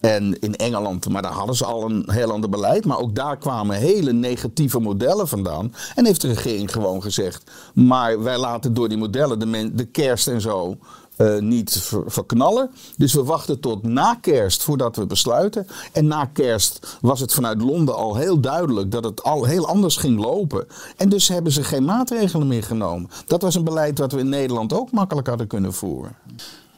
en 0.07 0.39
in 0.39 0.57
Engeland, 0.57 1.09
maar 1.09 1.23
daar 1.23 1.33
hadden 1.33 1.57
ze 1.57 1.65
al 1.65 1.85
een 1.85 2.05
heel 2.11 2.33
ander 2.33 2.51
beleid. 2.51 2.85
Maar 2.85 2.99
ook 2.99 3.15
daar 3.15 3.37
kwamen 3.37 3.77
hele 3.77 4.13
negatieve 4.13 4.81
modellen 4.81 5.29
vandaan. 5.29 5.75
En 5.95 6.07
heeft 6.07 6.21
de 6.21 6.29
regering 6.29 6.73
gewoon 6.73 7.03
gezegd. 7.03 7.51
Maar 7.75 8.23
wij 8.23 8.39
laten 8.39 8.75
door 8.75 8.89
die 8.89 8.99
modellen 8.99 9.39
de, 9.39 9.75
de 9.75 9.85
kerst 9.85 10.29
en 10.29 10.41
zo 10.41 10.77
eh, 11.17 11.39
niet 11.39 11.79
ver- 11.83 12.05
verknallen. 12.07 12.71
Dus 12.97 13.13
we 13.13 13.25
wachten 13.25 13.61
tot 13.61 13.83
na 13.83 14.15
kerst 14.21 14.63
voordat 14.63 14.97
we 14.97 15.07
besluiten. 15.07 15.67
En 15.93 16.07
na 16.07 16.25
kerst 16.25 16.99
was 17.01 17.21
het 17.21 17.35
vanuit 17.35 17.63
Londen 17.63 17.95
al 17.95 18.17
heel 18.17 18.41
duidelijk 18.41 18.91
dat 18.91 19.05
het 19.05 19.23
al 19.23 19.45
heel 19.45 19.67
anders 19.67 19.97
ging 19.97 20.21
lopen. 20.21 20.67
En 20.97 21.09
dus 21.09 21.29
hebben 21.29 21.53
ze 21.53 21.65
geen 21.65 21.85
maatregelen 21.85 22.47
meer 22.47 22.63
genomen. 22.63 23.11
Dat 23.27 23.43
was 23.43 23.55
een 23.55 23.65
beleid 23.65 23.99
wat 23.99 24.13
we 24.13 24.19
in 24.19 24.29
Nederland 24.29 24.73
ook 24.73 24.91
makkelijk 24.91 25.27
hadden 25.27 25.47
kunnen 25.47 25.73
voeren. 25.73 26.17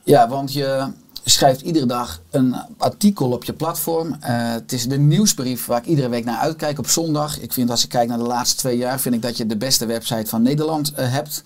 Ja, 0.03 0.29
want 0.29 0.53
je 0.53 0.87
schrijft 1.29 1.61
iedere 1.61 1.87
dag 1.87 2.21
een 2.31 2.57
artikel 2.77 3.31
op 3.31 3.45
je 3.45 3.53
platform. 3.53 4.17
Eh, 4.21 4.51
het 4.53 4.73
is 4.73 4.89
de 4.89 4.99
nieuwsbrief 4.99 5.67
waar 5.67 5.79
ik 5.79 5.87
iedere 5.87 6.09
week 6.09 6.25
naar 6.25 6.39
uitkijk 6.39 6.79
op 6.79 6.89
zondag. 6.89 7.41
Ik 7.41 7.53
vind 7.53 7.71
als 7.71 7.85
ik 7.85 7.89
kijk 7.89 8.09
naar 8.09 8.19
de 8.19 8.25
laatste 8.25 8.57
twee 8.57 8.77
jaar, 8.77 9.01
vind 9.01 9.15
ik 9.15 9.23
dat 9.23 9.37
je 9.37 9.47
de 9.47 9.57
beste 9.57 9.87
website 9.87 10.27
van 10.27 10.43
Nederland 10.43 10.93
eh, 10.93 11.13
hebt. 11.13 11.43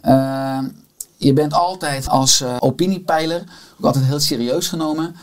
Eh, 0.00 0.58
je 1.16 1.32
bent 1.32 1.52
altijd 1.52 2.08
als 2.08 2.44
opiniepeiler 2.58 3.44
ook 3.78 3.84
altijd 3.84 4.04
heel 4.04 4.20
serieus 4.20 4.68
genomen. 4.68 5.16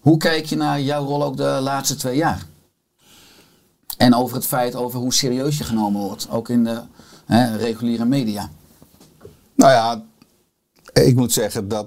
Hoe 0.00 0.16
kijk 0.16 0.44
je 0.44 0.56
naar 0.56 0.80
jouw 0.80 1.04
rol 1.04 1.24
ook 1.24 1.36
de 1.36 1.58
laatste 1.62 1.94
twee 1.94 2.16
jaar? 2.16 2.46
En 3.96 4.14
over 4.14 4.36
het 4.36 4.46
feit 4.46 4.74
over 4.74 5.00
hoe 5.00 5.14
serieus 5.14 5.58
je 5.58 5.64
genomen 5.64 6.00
wordt, 6.00 6.30
ook 6.30 6.48
in 6.48 6.64
de 6.64 6.80
reguliere 7.56 8.04
media. 8.04 8.50
Nou 9.54 9.70
ja, 9.72 10.02
ik 10.92 11.16
moet 11.16 11.32
zeggen 11.32 11.68
dat 11.68 11.86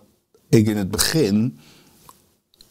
ik 0.49 0.67
in 0.67 0.77
het 0.77 0.91
begin. 0.91 1.59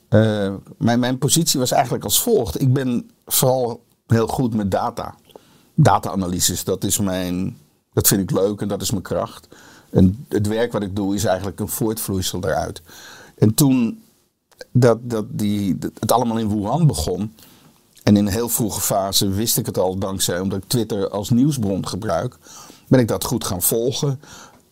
eh, 0.08 0.54
mijn, 0.78 1.00
mijn 1.00 1.18
positie 1.18 1.60
was 1.60 1.70
eigenlijk 1.70 2.04
als 2.04 2.22
volgt. 2.22 2.60
Ik 2.60 2.72
ben 2.72 3.10
vooral 3.26 3.84
heel 4.06 4.26
goed 4.26 4.54
met 4.54 4.70
data. 4.70 5.14
Data-analyses, 5.74 6.64
dat 6.64 6.84
is 6.84 6.98
mijn. 6.98 7.56
Dat 7.92 8.08
vind 8.08 8.20
ik 8.20 8.30
leuk 8.30 8.60
en 8.60 8.68
dat 8.68 8.82
is 8.82 8.90
mijn 8.90 9.02
kracht. 9.02 9.48
En 9.90 10.26
het 10.28 10.46
werk 10.46 10.72
wat 10.72 10.82
ik 10.82 10.96
doe 10.96 11.14
is 11.14 11.24
eigenlijk 11.24 11.60
een 11.60 11.68
voortvloeisel 11.68 12.40
daaruit. 12.40 12.82
En 13.38 13.54
toen 13.54 14.02
dat, 14.72 14.98
dat 15.02 15.24
die, 15.28 15.76
het 15.98 16.12
allemaal 16.12 16.38
in 16.38 16.48
Wuhan 16.48 16.86
begon. 16.86 17.34
En 18.02 18.16
in 18.16 18.26
een 18.26 18.32
heel 18.32 18.48
vroege 18.48 18.80
fase 18.80 19.28
wist 19.28 19.58
ik 19.58 19.66
het 19.66 19.78
al 19.78 19.98
dankzij 19.98 20.40
omdat 20.40 20.58
ik 20.58 20.68
Twitter 20.68 21.08
als 21.08 21.30
nieuwsbron 21.30 21.86
gebruik. 21.86 22.38
Ben 22.88 23.00
ik 23.00 23.08
dat 23.08 23.24
goed 23.24 23.44
gaan 23.44 23.62
volgen. 23.62 24.20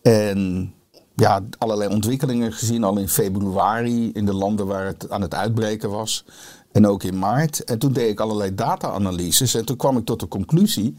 En 0.01 0.73
ja, 1.15 1.41
allerlei 1.57 1.93
ontwikkelingen 1.93 2.53
gezien 2.53 2.83
al 2.83 2.97
in 2.97 3.09
februari 3.09 4.11
in 4.11 4.25
de 4.25 4.33
landen 4.33 4.67
waar 4.67 4.85
het 4.85 5.09
aan 5.09 5.21
het 5.21 5.33
uitbreken 5.33 5.89
was. 5.89 6.25
En 6.71 6.87
ook 6.87 7.03
in 7.03 7.19
maart. 7.19 7.63
En 7.63 7.79
toen 7.79 7.93
deed 7.93 8.09
ik 8.09 8.19
allerlei 8.19 8.55
data-analyses. 8.55 9.53
En 9.53 9.65
toen 9.65 9.77
kwam 9.77 9.97
ik 9.97 10.05
tot 10.05 10.19
de 10.19 10.27
conclusie 10.27 10.95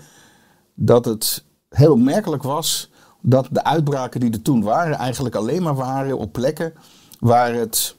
dat 0.75 1.05
het 1.05 1.45
heel 1.69 1.93
opmerkelijk 1.93 2.43
was 2.43 2.91
dat 3.27 3.49
de 3.51 3.65
uitbraken 3.65 4.21
die 4.21 4.33
er 4.33 4.43
toen 4.43 4.63
waren 4.63 4.97
eigenlijk 4.97 5.35
alleen 5.35 5.63
maar 5.63 5.75
waren 5.75 6.19
op 6.19 6.33
plekken 6.33 6.73
waar 7.19 7.55
het, 7.55 7.97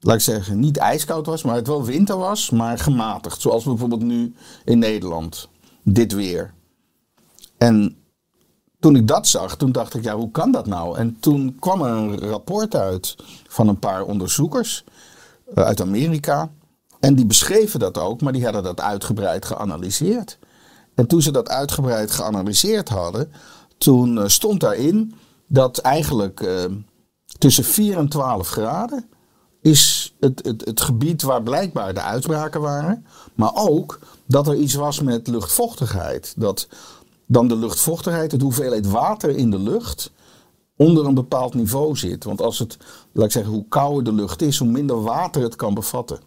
laat 0.00 0.14
ik 0.14 0.20
zeggen, 0.20 0.58
niet 0.58 0.76
ijskoud 0.76 1.26
was, 1.26 1.42
maar 1.42 1.54
het 1.54 1.66
wel 1.66 1.84
winter 1.84 2.16
was, 2.16 2.50
maar 2.50 2.78
gematigd. 2.78 3.40
Zoals 3.40 3.64
bijvoorbeeld 3.64 4.02
nu 4.02 4.34
in 4.64 4.78
Nederland. 4.78 5.48
Dit 5.82 6.12
weer. 6.12 6.54
En 7.58 7.96
toen 8.86 8.96
ik 8.96 9.08
dat 9.08 9.26
zag, 9.26 9.56
toen 9.56 9.72
dacht 9.72 9.94
ik, 9.94 10.02
ja, 10.02 10.16
hoe 10.16 10.30
kan 10.30 10.50
dat 10.50 10.66
nou? 10.66 10.98
En 10.98 11.16
toen 11.20 11.56
kwam 11.58 11.82
er 11.82 11.90
een 11.90 12.18
rapport 12.18 12.74
uit 12.74 13.16
van 13.48 13.68
een 13.68 13.78
paar 13.78 14.02
onderzoekers 14.02 14.84
eh, 15.54 15.64
uit 15.64 15.80
Amerika. 15.80 16.50
En 17.00 17.14
die 17.14 17.26
beschreven 17.26 17.80
dat 17.80 17.98
ook, 17.98 18.20
maar 18.20 18.32
die 18.32 18.44
hadden 18.44 18.62
dat 18.62 18.80
uitgebreid 18.80 19.44
geanalyseerd. 19.44 20.38
En 20.94 21.06
toen 21.06 21.22
ze 21.22 21.30
dat 21.30 21.48
uitgebreid 21.48 22.10
geanalyseerd 22.10 22.88
hadden, 22.88 23.32
toen 23.78 24.18
eh, 24.18 24.26
stond 24.26 24.60
daarin 24.60 25.14
dat 25.46 25.78
eigenlijk 25.78 26.40
eh, 26.40 26.64
tussen 27.38 27.64
4 27.64 27.96
en 27.96 28.08
12 28.08 28.48
graden 28.48 29.08
is 29.60 30.14
het, 30.20 30.40
het, 30.44 30.64
het 30.64 30.80
gebied 30.80 31.22
waar 31.22 31.42
blijkbaar 31.42 31.94
de 31.94 32.02
uitbraken 32.02 32.60
waren. 32.60 33.06
Maar 33.34 33.52
ook 33.54 33.98
dat 34.26 34.48
er 34.48 34.56
iets 34.56 34.74
was 34.74 35.00
met 35.00 35.26
luchtvochtigheid. 35.26 36.34
Dat 36.36 36.68
dan 37.26 37.48
de 37.48 37.56
luchtvochtigheid, 37.56 38.32
het 38.32 38.42
hoeveelheid 38.42 38.86
water 38.86 39.36
in 39.36 39.50
de 39.50 39.58
lucht, 39.58 40.10
onder 40.76 41.06
een 41.06 41.14
bepaald 41.14 41.54
niveau 41.54 41.96
zit. 41.96 42.24
Want 42.24 42.40
als 42.42 42.58
het, 42.58 42.76
laat 43.12 43.26
ik 43.26 43.32
zeggen, 43.32 43.52
hoe 43.52 43.68
kouder 43.68 44.04
de 44.04 44.12
lucht 44.12 44.42
is, 44.42 44.58
hoe 44.58 44.68
minder 44.68 45.02
water 45.02 45.42
het 45.42 45.56
kan 45.56 45.74
bevatten. 45.74 46.20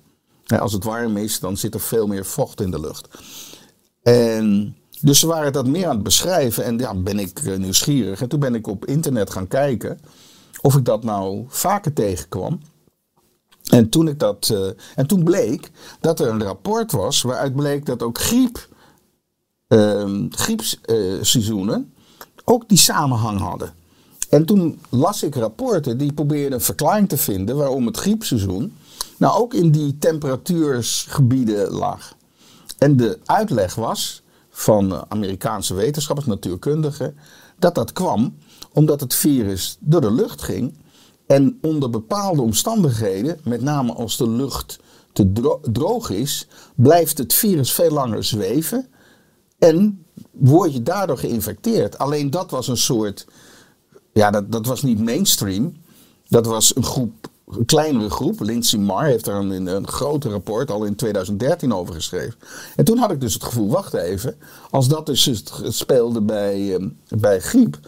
Als 0.59 0.73
het 0.73 0.83
warm 0.83 1.17
is, 1.17 1.39
dan 1.39 1.57
zit 1.57 1.73
er 1.73 1.79
veel 1.79 2.07
meer 2.07 2.25
vocht 2.25 2.61
in 2.61 2.71
de 2.71 2.79
lucht. 2.79 3.07
En 4.01 4.75
dus 5.01 5.19
ze 5.19 5.27
waren 5.27 5.53
dat 5.53 5.67
meer 5.67 5.87
aan 5.87 5.93
het 5.95 6.03
beschrijven. 6.03 6.63
En 6.63 6.77
ja, 6.77 6.95
ben 6.95 7.19
ik 7.19 7.39
eh, 7.39 7.57
nieuwsgierig. 7.57 8.21
En 8.21 8.29
toen 8.29 8.39
ben 8.39 8.55
ik 8.55 8.67
op 8.67 8.85
internet 8.85 9.29
gaan 9.29 9.47
kijken 9.47 9.99
of 10.61 10.75
ik 10.75 10.85
dat 10.85 11.03
nou 11.03 11.45
vaker 11.47 11.93
tegenkwam. 11.93 12.59
En 13.69 13.89
toen, 13.89 14.07
ik 14.07 14.19
dat, 14.19 14.49
eh, 14.53 14.67
en 14.95 15.07
toen 15.07 15.23
bleek 15.23 15.71
dat 15.99 16.19
er 16.19 16.27
een 16.27 16.43
rapport 16.43 16.91
was 16.91 17.21
waaruit 17.21 17.55
bleek 17.55 17.85
dat 17.85 18.03
ook 18.03 18.19
griep, 18.19 18.67
ehm 19.69 20.25
griepseizoenen 20.29 21.93
ook 22.43 22.69
die 22.69 22.77
samenhang 22.77 23.39
hadden. 23.39 23.73
En 24.29 24.45
toen 24.45 24.79
las 24.89 25.23
ik 25.23 25.35
rapporten 25.35 25.97
die 25.97 26.13
probeerden 26.13 26.53
een 26.53 26.61
verklaring 26.61 27.09
te 27.09 27.17
vinden 27.17 27.55
waarom 27.57 27.85
het 27.85 27.97
griepseizoen 27.97 28.73
nou 29.17 29.39
ook 29.39 29.53
in 29.53 29.71
die 29.71 29.97
temperatuursgebieden 29.97 31.71
lag. 31.71 32.15
En 32.77 32.97
de 32.97 33.19
uitleg 33.25 33.75
was 33.75 34.21
van 34.49 35.05
Amerikaanse 35.09 35.73
wetenschappers, 35.73 36.27
natuurkundigen, 36.27 37.17
dat 37.59 37.75
dat 37.75 37.93
kwam 37.93 38.35
omdat 38.73 38.99
het 38.99 39.15
virus 39.15 39.77
door 39.79 40.01
de 40.01 40.11
lucht 40.11 40.41
ging 40.41 40.73
en 41.25 41.57
onder 41.61 41.89
bepaalde 41.89 42.41
omstandigheden, 42.41 43.39
met 43.43 43.61
name 43.61 43.93
als 43.93 44.17
de 44.17 44.29
lucht 44.29 44.79
te 45.13 45.31
dro- 45.33 45.59
droog 45.71 46.09
is, 46.09 46.47
blijft 46.75 47.17
het 47.17 47.33
virus 47.33 47.71
veel 47.71 47.91
langer 47.91 48.23
zweven 48.23 48.87
en 49.59 50.05
word 50.31 50.73
je 50.73 50.83
daardoor 50.83 51.17
geïnfecteerd. 51.17 51.97
Alleen 51.97 52.29
dat 52.29 52.51
was 52.51 52.67
een 52.67 52.77
soort, 52.77 53.27
ja, 54.13 54.31
dat, 54.31 54.51
dat 54.51 54.65
was 54.65 54.81
niet 54.81 54.99
mainstream. 54.99 55.77
Dat 56.27 56.45
was 56.45 56.75
een 56.75 56.83
groep, 56.83 57.27
een 57.47 57.65
kleinere 57.65 58.09
groep. 58.09 58.39
Lindsay 58.39 58.79
Marr 58.79 59.05
heeft 59.05 59.25
daar 59.25 59.39
een, 59.39 59.67
een 59.67 59.87
grote 59.87 60.29
rapport 60.29 60.71
al 60.71 60.83
in 60.83 60.95
2013 60.95 61.73
over 61.73 61.93
geschreven. 61.93 62.35
En 62.75 62.85
toen 62.85 62.97
had 62.97 63.11
ik 63.11 63.21
dus 63.21 63.33
het 63.33 63.43
gevoel, 63.43 63.69
wacht 63.69 63.93
even, 63.93 64.35
als 64.69 64.87
dat 64.87 65.05
dus 65.05 65.43
speelde 65.63 66.21
bij, 66.21 66.75
eh, 66.75 66.85
bij 67.07 67.39
griep, 67.39 67.79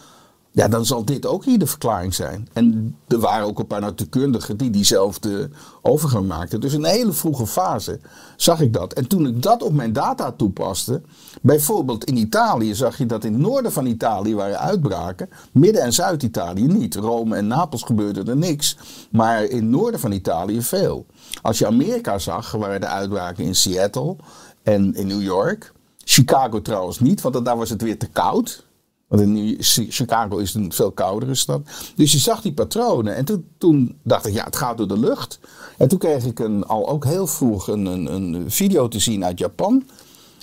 ja, 0.53 0.67
dan 0.67 0.85
zal 0.85 1.05
dit 1.05 1.25
ook 1.25 1.45
hier 1.45 1.59
de 1.59 1.67
verklaring 1.67 2.13
zijn. 2.13 2.47
En 2.53 2.95
er 3.07 3.19
waren 3.19 3.47
ook 3.47 3.59
een 3.59 3.67
paar 3.67 3.81
natuurkundigen 3.81 4.57
die 4.57 4.69
diezelfde 4.69 5.49
overgang 5.81 6.27
maakten. 6.27 6.61
Dus 6.61 6.73
in 6.73 6.83
een 6.83 6.91
hele 6.91 7.11
vroege 7.11 7.47
fase 7.47 7.99
zag 8.35 8.61
ik 8.61 8.73
dat. 8.73 8.93
En 8.93 9.07
toen 9.07 9.27
ik 9.27 9.41
dat 9.41 9.63
op 9.63 9.73
mijn 9.73 9.93
data 9.93 10.31
toepaste, 10.31 11.01
bijvoorbeeld 11.41 12.03
in 12.03 12.17
Italië 12.17 12.75
zag 12.75 12.97
je 12.97 13.05
dat 13.05 13.23
in 13.23 13.33
het 13.33 13.41
noorden 13.41 13.71
van 13.71 13.85
Italië 13.85 14.35
waren 14.35 14.59
uitbraken, 14.59 15.29
midden- 15.51 15.81
en 15.81 15.93
Zuid-Italië 15.93 16.67
niet. 16.67 16.95
Rome 16.95 17.35
en 17.35 17.47
Napels 17.47 17.83
gebeurde 17.83 18.23
er 18.23 18.37
niks, 18.37 18.77
maar 19.11 19.43
in 19.43 19.57
het 19.57 19.65
noorden 19.65 19.99
van 19.99 20.11
Italië 20.11 20.61
veel. 20.61 21.05
Als 21.41 21.57
je 21.57 21.67
Amerika 21.67 22.19
zag, 22.19 22.51
waren 22.51 22.81
de 22.81 22.87
uitbraken 22.87 23.43
in 23.43 23.55
Seattle 23.55 24.15
en 24.63 24.95
in 24.95 25.07
New 25.07 25.21
York. 25.21 25.73
Chicago 26.03 26.61
trouwens 26.61 26.99
niet, 26.99 27.21
want 27.21 27.45
daar 27.45 27.57
was 27.57 27.69
het 27.69 27.81
weer 27.81 27.99
te 27.99 28.07
koud. 28.07 28.69
Want 29.11 29.21
in 29.23 29.57
Chicago 29.89 30.37
is 30.37 30.53
een 30.53 30.71
veel 30.73 30.91
koudere 30.91 31.35
stad. 31.35 31.61
Dus 31.95 32.11
je 32.11 32.17
zag 32.17 32.41
die 32.41 32.53
patronen. 32.53 33.15
En 33.15 33.25
toen, 33.57 33.97
dacht 34.03 34.25
ik, 34.25 34.33
ja, 34.33 34.43
het 34.43 34.55
gaat 34.55 34.77
door 34.77 34.87
de 34.87 34.99
lucht. 34.99 35.39
En 35.77 35.87
toen 35.87 35.99
kreeg 35.99 36.25
ik 36.25 36.39
een, 36.39 36.65
al 36.65 36.89
ook 36.89 37.05
heel 37.05 37.27
vroeg 37.27 37.67
een, 37.67 37.85
een, 37.85 38.13
een 38.13 38.51
video 38.51 38.87
te 38.87 38.99
zien 38.99 39.25
uit 39.25 39.39
Japan. 39.39 39.83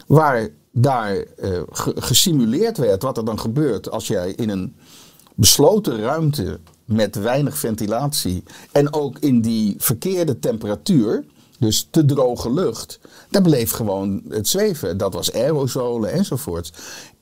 Waar 0.07 0.49
daar 0.73 1.17
eh, 1.17 1.61
ge- 1.71 1.95
gesimuleerd 1.97 2.79
werd 2.79 3.03
wat 3.03 3.17
er 3.17 3.25
dan 3.25 3.41
gebeurt 3.41 3.91
als 3.91 4.07
jij 4.07 4.31
in 4.31 4.49
een 4.49 4.75
besloten 5.35 6.01
ruimte 6.01 6.59
met 6.85 7.15
weinig 7.17 7.59
ventilatie 7.59 8.43
en 8.73 8.93
ook 8.93 9.19
in 9.19 9.41
die 9.41 9.75
verkeerde 9.79 10.39
temperatuur, 10.39 11.25
dus 11.59 11.89
te 11.91 12.05
droge 12.05 12.53
lucht, 12.53 13.01
daar 13.31 13.43
bleef 13.43 13.71
gewoon 13.71 14.23
het 14.29 14.49
zweven. 14.49 14.97
Dat 14.97 15.15
was 15.15 15.33
aerosolen 15.33 16.13
enzovoort. 16.13 16.73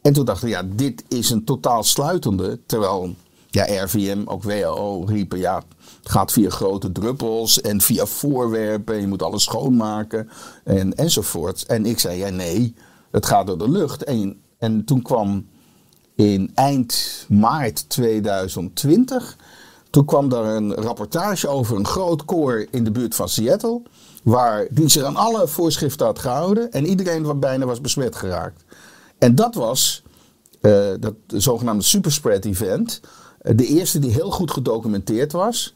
En 0.07 0.13
toen 0.13 0.25
dachten 0.25 0.49
ja, 0.49 0.63
dit 0.75 1.05
is 1.09 1.31
een 1.31 1.45
totaal 1.45 1.83
sluitende, 1.83 2.59
terwijl 2.67 3.15
ja, 3.51 3.85
RVM, 3.85 4.23
ook 4.25 4.43
WHO 4.43 5.05
riepen, 5.07 5.39
ja, 5.39 5.63
het 6.03 6.11
gaat 6.11 6.33
via 6.33 6.51
grote 6.51 6.93
druppels 6.93 7.61
en 7.61 7.81
via 7.81 8.07
voorwerpen, 8.07 9.01
je 9.01 9.07
moet 9.07 9.23
alles 9.23 9.43
schoonmaken 9.43 10.29
en, 10.65 10.95
enzovoort. 10.95 11.67
En 11.67 11.87
ik 11.87 11.99
zei, 11.99 12.19
ja, 12.19 12.29
nee, 12.29 12.75
het 13.11 13.27
gaat 13.27 13.47
door 13.47 13.59
de 13.59 13.71
lucht. 13.71 14.05
En, 14.05 14.41
en 14.59 14.85
toen 14.85 15.03
kwam 15.03 15.47
in 16.15 16.51
eind 16.55 17.25
maart 17.29 17.89
2020. 17.89 19.37
Toen 19.91 20.05
kwam 20.05 20.29
daar 20.29 20.45
een 20.45 20.75
rapportage 20.75 21.49
over 21.49 21.77
een 21.77 21.87
groot 21.87 22.25
koor 22.25 22.67
in 22.71 22.85
de 22.85 22.91
buurt 22.91 23.15
van 23.15 23.29
Seattle. 23.29 23.83
Waar, 24.23 24.67
die 24.71 24.89
zich 24.89 25.03
aan 25.03 25.17
alle 25.17 25.49
voorschriften 25.49 26.07
had 26.07 26.19
gehouden. 26.19 26.73
En 26.73 26.87
iedereen 26.87 27.23
wat 27.23 27.41
bijna 27.41 27.67
was 27.67 27.81
besmet 27.81 28.17
geraakt. 28.17 28.65
En 29.19 29.35
dat 29.35 29.55
was 29.55 30.03
eh, 30.61 30.89
dat 31.01 31.15
zogenaamde 31.27 31.85
superspread 31.85 32.45
event. 32.45 33.01
eh, 33.39 33.57
de 33.57 33.67
eerste 33.67 33.99
die 33.99 34.11
heel 34.13 34.31
goed 34.31 34.51
gedocumenteerd 34.51 35.33
was. 35.33 35.75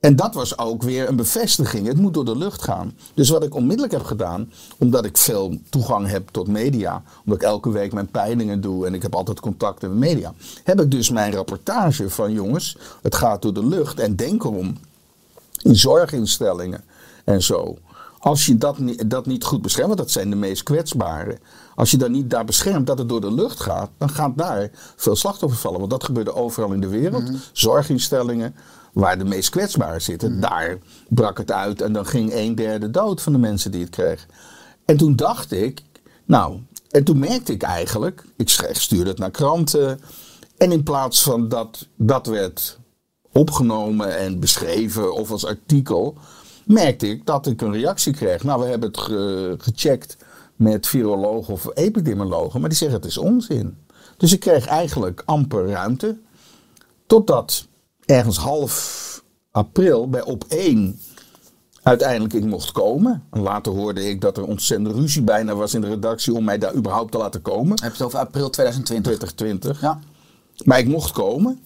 En 0.00 0.16
dat 0.16 0.34
was 0.34 0.58
ook 0.58 0.82
weer 0.82 1.08
een 1.08 1.16
bevestiging. 1.16 1.86
Het 1.86 1.96
moet 1.96 2.14
door 2.14 2.24
de 2.24 2.36
lucht 2.36 2.62
gaan. 2.62 2.96
Dus 3.14 3.28
wat 3.28 3.44
ik 3.44 3.54
onmiddellijk 3.54 3.92
heb 3.92 4.04
gedaan, 4.04 4.52
omdat 4.78 5.04
ik 5.04 5.16
veel 5.16 5.58
toegang 5.68 6.08
heb 6.08 6.28
tot 6.28 6.48
media, 6.48 7.02
omdat 7.24 7.42
ik 7.42 7.48
elke 7.48 7.70
week 7.70 7.92
mijn 7.92 8.10
peilingen 8.10 8.60
doe 8.60 8.86
en 8.86 8.94
ik 8.94 9.02
heb 9.02 9.14
altijd 9.14 9.40
contacten 9.40 9.88
met 9.88 9.98
media, 9.98 10.34
heb 10.64 10.80
ik 10.80 10.90
dus 10.90 11.10
mijn 11.10 11.32
rapportage 11.32 12.10
van 12.10 12.32
jongens, 12.32 12.76
het 13.02 13.14
gaat 13.14 13.42
door 13.42 13.54
de 13.54 13.66
lucht 13.66 13.98
en 13.98 14.16
denk 14.16 14.44
erom 14.44 14.76
in 15.62 15.76
zorginstellingen 15.76 16.84
en 17.24 17.42
zo. 17.42 17.78
Als 18.18 18.46
je 18.46 18.58
dat 18.58 18.78
niet, 18.78 19.10
dat 19.10 19.26
niet 19.26 19.44
goed 19.44 19.62
beschermt, 19.62 19.88
want 19.88 20.00
dat 20.00 20.10
zijn 20.10 20.30
de 20.30 20.36
meest 20.36 20.62
kwetsbaren. 20.62 21.38
Als 21.80 21.90
je 21.90 21.96
dan 21.96 22.10
niet 22.10 22.30
daar 22.30 22.44
beschermt 22.44 22.86
dat 22.86 22.98
het 22.98 23.08
door 23.08 23.20
de 23.20 23.32
lucht 23.34 23.60
gaat, 23.60 23.90
dan 23.98 24.08
gaat 24.10 24.38
daar 24.38 24.70
veel 24.96 25.16
slachtoffers 25.16 25.60
vallen. 25.60 25.78
Want 25.78 25.90
dat 25.90 26.04
gebeurde 26.04 26.34
overal 26.34 26.72
in 26.72 26.80
de 26.80 26.88
wereld. 26.88 27.30
Zorginstellingen, 27.52 28.54
waar 28.92 29.18
de 29.18 29.24
meest 29.24 29.50
kwetsbaren 29.50 30.02
zitten, 30.02 30.40
daar 30.40 30.78
brak 31.08 31.38
het 31.38 31.52
uit 31.52 31.80
en 31.82 31.92
dan 31.92 32.06
ging 32.06 32.34
een 32.34 32.54
derde 32.54 32.90
dood 32.90 33.22
van 33.22 33.32
de 33.32 33.38
mensen 33.38 33.70
die 33.70 33.80
het 33.80 33.90
kregen. 33.90 34.28
En 34.84 34.96
toen 34.96 35.16
dacht 35.16 35.52
ik, 35.52 35.82
nou, 36.24 36.58
en 36.90 37.04
toen 37.04 37.18
merkte 37.18 37.52
ik 37.52 37.62
eigenlijk, 37.62 38.24
ik 38.36 38.48
stuurde 38.72 39.10
het 39.10 39.18
naar 39.18 39.30
kranten. 39.30 40.00
En 40.56 40.72
in 40.72 40.82
plaats 40.82 41.22
van 41.22 41.48
dat 41.48 41.86
dat 41.96 42.26
werd 42.26 42.78
opgenomen 43.32 44.18
en 44.18 44.40
beschreven 44.40 45.14
of 45.14 45.30
als 45.30 45.46
artikel, 45.46 46.16
merkte 46.64 47.08
ik 47.08 47.26
dat 47.26 47.46
ik 47.46 47.60
een 47.60 47.72
reactie 47.72 48.12
kreeg. 48.12 48.42
Nou, 48.42 48.62
we 48.62 48.66
hebben 48.68 48.88
het 48.88 48.98
ge- 48.98 49.54
gecheckt 49.58 50.16
met 50.60 50.86
virologen 50.86 51.52
of 51.52 51.70
epidemiologen, 51.74 52.60
maar 52.60 52.68
die 52.68 52.78
zeggen 52.78 52.96
het 52.96 53.06
is 53.06 53.18
onzin. 53.18 53.76
Dus 54.16 54.32
ik 54.32 54.40
kreeg 54.40 54.66
eigenlijk 54.66 55.22
amper 55.24 55.68
ruimte. 55.68 56.18
Totdat 57.06 57.66
ergens 58.04 58.36
half 58.36 59.22
april 59.50 60.08
bij 60.08 60.22
op 60.22 60.44
1 60.48 61.00
uiteindelijk 61.82 62.32
ik 62.32 62.44
mocht 62.44 62.72
komen. 62.72 63.24
En 63.30 63.40
later 63.40 63.72
hoorde 63.72 64.08
ik 64.08 64.20
dat 64.20 64.36
er 64.36 64.44
ontzettend 64.44 64.94
ruzie 64.94 65.22
bijna 65.22 65.54
was 65.54 65.74
in 65.74 65.80
de 65.80 65.88
redactie 65.88 66.34
om 66.34 66.44
mij 66.44 66.58
daar 66.58 66.74
überhaupt 66.74 67.12
te 67.12 67.18
laten 67.18 67.42
komen. 67.42 67.70
Heb 67.70 67.78
je 67.80 67.96
het 67.96 68.02
over 68.02 68.18
april 68.18 68.50
2020? 68.50 69.12
2020. 69.12 69.80
Ja. 69.80 70.00
Maar 70.64 70.78
ik 70.78 70.88
mocht 70.88 71.12
komen. 71.12 71.60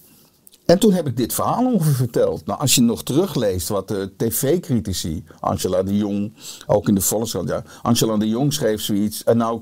En 0.66 0.78
toen 0.78 0.92
heb 0.92 1.06
ik 1.06 1.16
dit 1.16 1.34
verhaal 1.34 1.72
ongeveer 1.72 1.94
verteld. 1.94 2.46
Nou, 2.46 2.60
als 2.60 2.74
je 2.74 2.80
nog 2.80 3.02
terugleest 3.02 3.68
wat 3.68 3.88
de 3.88 4.12
tv-critici, 4.16 5.24
Angela 5.40 5.82
de 5.82 5.96
Jong, 5.96 6.32
ook 6.66 6.88
in 6.88 6.94
de 6.94 7.00
Volkskrant, 7.00 7.48
ja, 7.48 7.62
Angela 7.82 8.16
de 8.16 8.28
Jong 8.28 8.52
schreef 8.52 8.80
zoiets. 8.80 9.24
En 9.24 9.36
nou 9.36 9.60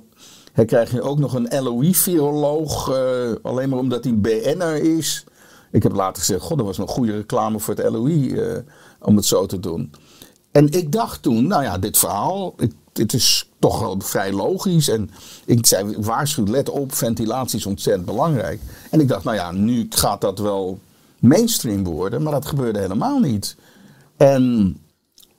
hè, 0.52 0.64
krijg 0.64 0.92
je 0.92 1.02
ook 1.02 1.18
nog 1.18 1.35
een 1.35 1.62
LOI-viroloog, 1.62 2.90
eh, 2.90 3.32
alleen 3.42 3.68
maar 3.68 3.78
omdat 3.78 4.04
hij 4.04 4.18
BN'er 4.18 4.97
is. 4.97 5.25
Ik 5.71 5.82
heb 5.82 5.92
later 5.92 6.23
gezegd, 6.23 6.42
god, 6.42 6.56
dat 6.56 6.66
was 6.66 6.78
nog 6.78 6.90
goede 6.90 7.12
reclame 7.12 7.61
voor 7.61 7.75
het 7.75 7.90
LOI 7.90 8.35
eh, 8.35 8.59
om 9.00 9.16
het 9.16 9.25
zo 9.25 9.47
te 9.47 9.61
doen. 9.61 9.92
En 10.52 10.73
ik 10.73 10.92
dacht 10.92 11.23
toen, 11.23 11.47
nou 11.47 11.62
ja, 11.62 11.78
dit 11.78 11.99
verhaal, 11.99 12.54
ik, 12.59 12.73
dit 12.92 13.12
is 13.12 13.49
toch 13.59 13.80
wel 13.80 14.00
vrij 14.00 14.32
logisch. 14.32 14.88
En 14.88 15.11
ik 15.44 15.66
zei, 15.66 15.97
waarschuw, 15.99 16.47
let 16.47 16.71
op, 16.71 16.94
ventilatie 16.94 17.59
is 17.59 17.66
ontzettend 17.66 18.06
belangrijk. 18.06 18.61
En 18.90 19.00
ik 19.00 19.09
dacht, 19.09 19.25
nou 19.25 19.37
ja, 19.37 19.52
nu 19.52 19.87
gaat 19.90 20.21
dat 20.21 20.38
wel 20.38 20.78
mainstream 21.23 21.85
worden, 21.85 22.23
maar 22.23 22.33
dat 22.33 22.47
gebeurde 22.47 22.79
helemaal 22.79 23.19
niet. 23.19 23.57
En 24.17 24.76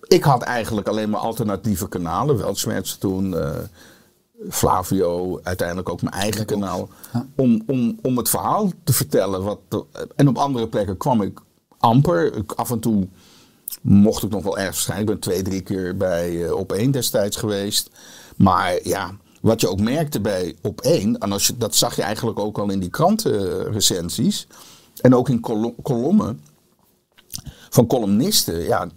ik 0.08 0.24
had 0.24 0.42
eigenlijk 0.42 0.88
alleen 0.88 1.10
maar 1.10 1.20
alternatieve 1.20 1.90
kanalen, 1.90 2.38
Weltschmerz 2.38 2.96
toen, 2.96 3.38
eh, 3.38 3.56
Flavio, 4.50 5.40
uiteindelijk 5.44 5.90
ook 5.90 6.02
mijn 6.02 6.16
eigen 6.16 6.46
kanaal, 6.46 6.90
om, 7.36 7.64
om, 7.68 8.00
om 8.02 8.18
het 8.18 8.30
verhaal 8.30 8.72
te 8.84 8.94
vertellen. 8.94 9.44
Wat 9.44 9.60
de- 9.68 9.86
en 10.16 10.28
op 10.28 10.38
andere 10.38 10.68
plekken 10.68 10.98
kwam 10.98 11.22
ik 11.22 11.40
amper. 11.80 12.36
Ik, 12.36 12.52
af 12.52 12.72
en 12.72 12.80
toe 12.80 13.08
mocht 13.82 14.24
ik 14.24 14.30
nog 14.30 14.44
wel 14.44 14.58
ergens 14.58 14.76
verschijnen. 14.76 15.04
Ik 15.06 15.10
ben 15.12 15.20
twee, 15.20 15.42
drie 15.42 15.62
keer 15.62 15.98
bij 15.98 16.46
eh, 16.46 16.54
Op 16.54 16.72
1 16.72 16.92
destijds 16.92 17.38
geweest. 17.38 17.90
Maar 18.38 18.80
ja, 18.84 19.12
wat 19.42 19.62
je 19.62 19.70
ook 19.70 19.80
merkte 19.80 20.22
bij 20.22 20.56
Op 20.62 20.82
1, 20.82 21.18
en 21.18 21.32
als 21.32 21.48
je, 21.48 21.58
dat 21.58 21.76
zag 21.76 21.96
je 21.96 22.02
eigenlijk 22.02 22.40
ook 22.40 22.58
al 22.58 22.70
in 22.70 22.80
die 22.80 22.90
krantenrecensies. 22.90 24.48
En 25.04 25.16
ook 25.16 25.30
in 25.30 25.40
kolo- 25.40 25.76
kolommen 25.82 26.42
van 27.70 27.88
columnisten. 27.88 28.60
Ja, 28.64 28.88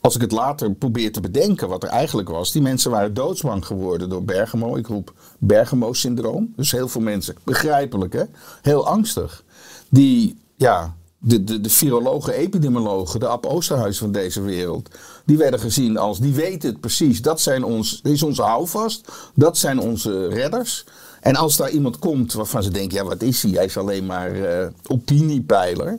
als 0.00 0.14
ik 0.14 0.20
het 0.20 0.32
later 0.32 0.74
probeer 0.74 1.12
te 1.12 1.20
bedenken 1.20 1.68
wat 1.68 1.82
er 1.82 1.88
eigenlijk 1.88 2.28
was. 2.28 2.52
Die 2.52 2.62
mensen 2.62 2.90
waren 2.90 3.14
doodsbang 3.14 3.66
geworden 3.66 4.08
door 4.08 4.24
Bergamo. 4.24 4.76
Ik 4.76 4.86
roep 4.86 5.12
Bergamo-syndroom. 5.38 6.52
Dus 6.56 6.72
heel 6.72 6.88
veel 6.88 7.00
mensen, 7.00 7.34
begrijpelijk 7.44 8.12
hè, 8.12 8.22
heel 8.62 8.86
angstig. 8.86 9.44
Die, 9.88 10.38
ja, 10.56 10.94
de, 11.18 11.44
de, 11.44 11.60
de 11.60 11.70
virologen, 11.70 12.34
epidemiologen, 12.34 13.20
de 13.20 13.26
Ab 13.28 13.46
Oosterhuis 13.46 13.98
van 13.98 14.12
deze 14.12 14.40
wereld. 14.42 14.88
Die 15.24 15.36
werden 15.36 15.60
gezien 15.60 15.96
als, 15.96 16.18
die 16.18 16.34
weten 16.34 16.68
het 16.68 16.80
precies. 16.80 17.22
Dat 17.22 17.40
zijn 17.40 17.64
ons, 17.64 18.00
is 18.02 18.22
onze 18.22 18.42
houvast. 18.42 19.12
Dat 19.34 19.58
zijn 19.58 19.78
onze 19.78 20.28
redders. 20.28 20.84
En 21.24 21.36
als 21.36 21.56
daar 21.56 21.70
iemand 21.70 21.98
komt 21.98 22.32
waarvan 22.32 22.62
ze 22.62 22.70
denken, 22.70 22.96
ja 22.96 23.04
wat 23.04 23.22
is 23.22 23.42
hij? 23.42 23.50
Hij 23.50 23.64
is 23.64 23.76
alleen 23.76 24.06
maar 24.06 24.32
eh, 24.32 24.66
opiniepeiler. 24.86 25.98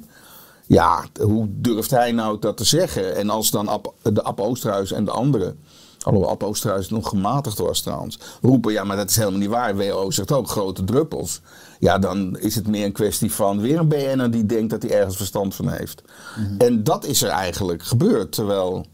Ja, 0.65 1.05
hoe 1.21 1.47
durft 1.49 1.91
hij 1.91 2.11
nou 2.11 2.39
dat 2.39 2.57
te 2.57 2.63
zeggen? 2.63 3.15
En 3.15 3.29
als 3.29 3.51
dan 3.51 3.67
Ab, 3.67 3.93
de 4.01 4.23
Ab 4.23 4.39
Oosterhuis 4.39 4.91
en 4.91 5.05
de 5.05 5.11
anderen, 5.11 5.59
alhoewel 6.01 6.29
Ab 6.29 6.43
Oosterhuis 6.43 6.89
nog 6.89 7.09
gematigd 7.09 7.57
was 7.57 7.81
trouwens, 7.81 8.19
roepen, 8.41 8.71
ja, 8.71 8.83
maar 8.83 8.97
dat 8.97 9.09
is 9.09 9.15
helemaal 9.15 9.39
niet 9.39 9.49
waar. 9.49 9.75
WHO 9.75 10.11
zegt 10.11 10.31
ook 10.31 10.49
grote 10.49 10.83
druppels. 10.83 11.41
Ja, 11.79 11.99
dan 11.99 12.39
is 12.39 12.55
het 12.55 12.67
meer 12.67 12.85
een 12.85 12.91
kwestie 12.91 13.31
van 13.31 13.61
weer 13.61 13.79
een 13.79 13.87
BN'er 13.87 14.31
die 14.31 14.45
denkt 14.45 14.69
dat 14.69 14.81
hij 14.81 14.91
ergens 14.91 15.17
verstand 15.17 15.55
van 15.55 15.69
heeft. 15.69 16.01
En 16.57 16.83
dat 16.83 17.05
is 17.05 17.21
er 17.21 17.29
eigenlijk 17.29 17.83
gebeurd. 17.83 18.31
Terwijl 18.31 18.85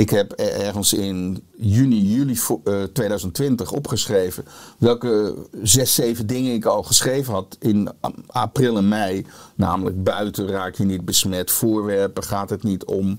ik 0.00 0.10
heb 0.10 0.32
er- 0.36 0.52
ergens 0.52 0.92
in 0.92 1.42
juni, 1.56 2.00
juli 2.02 2.36
vo- 2.36 2.60
eh, 2.64 2.82
2020 2.82 3.72
opgeschreven 3.72 4.44
welke 4.78 5.34
zes, 5.62 5.94
zeven 5.94 6.26
dingen 6.26 6.54
ik 6.54 6.64
al 6.64 6.82
geschreven 6.82 7.32
had 7.32 7.56
in 7.58 7.88
april 8.26 8.76
en 8.76 8.88
mei. 8.88 9.26
Namelijk 9.54 10.02
buiten 10.04 10.46
raak 10.48 10.74
je 10.74 10.84
niet 10.84 11.04
besmet, 11.04 11.50
voorwerpen 11.50 12.22
gaat 12.22 12.50
het 12.50 12.62
niet 12.62 12.84
om, 12.84 13.16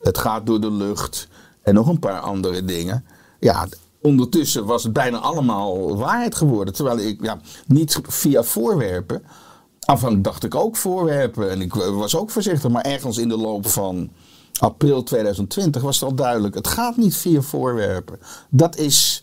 het 0.00 0.18
gaat 0.18 0.46
door 0.46 0.60
de 0.60 0.70
lucht 0.72 1.28
en 1.62 1.74
nog 1.74 1.88
een 1.88 1.98
paar 1.98 2.20
andere 2.20 2.64
dingen. 2.64 3.04
Ja, 3.40 3.66
ondertussen 4.02 4.64
was 4.64 4.82
het 4.82 4.92
bijna 4.92 5.18
allemaal 5.18 5.96
waarheid 5.96 6.34
geworden. 6.34 6.74
Terwijl 6.74 6.98
ik 6.98 7.22
ja, 7.22 7.38
niet 7.66 7.98
via 8.02 8.42
voorwerpen. 8.42 9.22
Aanvankelijk 9.80 10.24
dacht 10.24 10.44
ik 10.44 10.54
ook 10.54 10.76
voorwerpen 10.76 11.50
en 11.50 11.60
ik 11.60 11.74
was 11.74 12.16
ook 12.16 12.30
voorzichtig, 12.30 12.70
maar 12.70 12.84
ergens 12.84 13.18
in 13.18 13.28
de 13.28 13.36
loop 13.36 13.68
van 13.68 14.10
april 14.58 15.02
2020 15.02 15.82
was 15.82 16.00
het 16.00 16.08
al 16.08 16.14
duidelijk: 16.14 16.54
het 16.54 16.68
gaat 16.68 16.96
niet 16.96 17.16
via 17.16 17.40
voorwerpen. 17.40 18.18
Dat 18.50 18.76
is. 18.76 19.22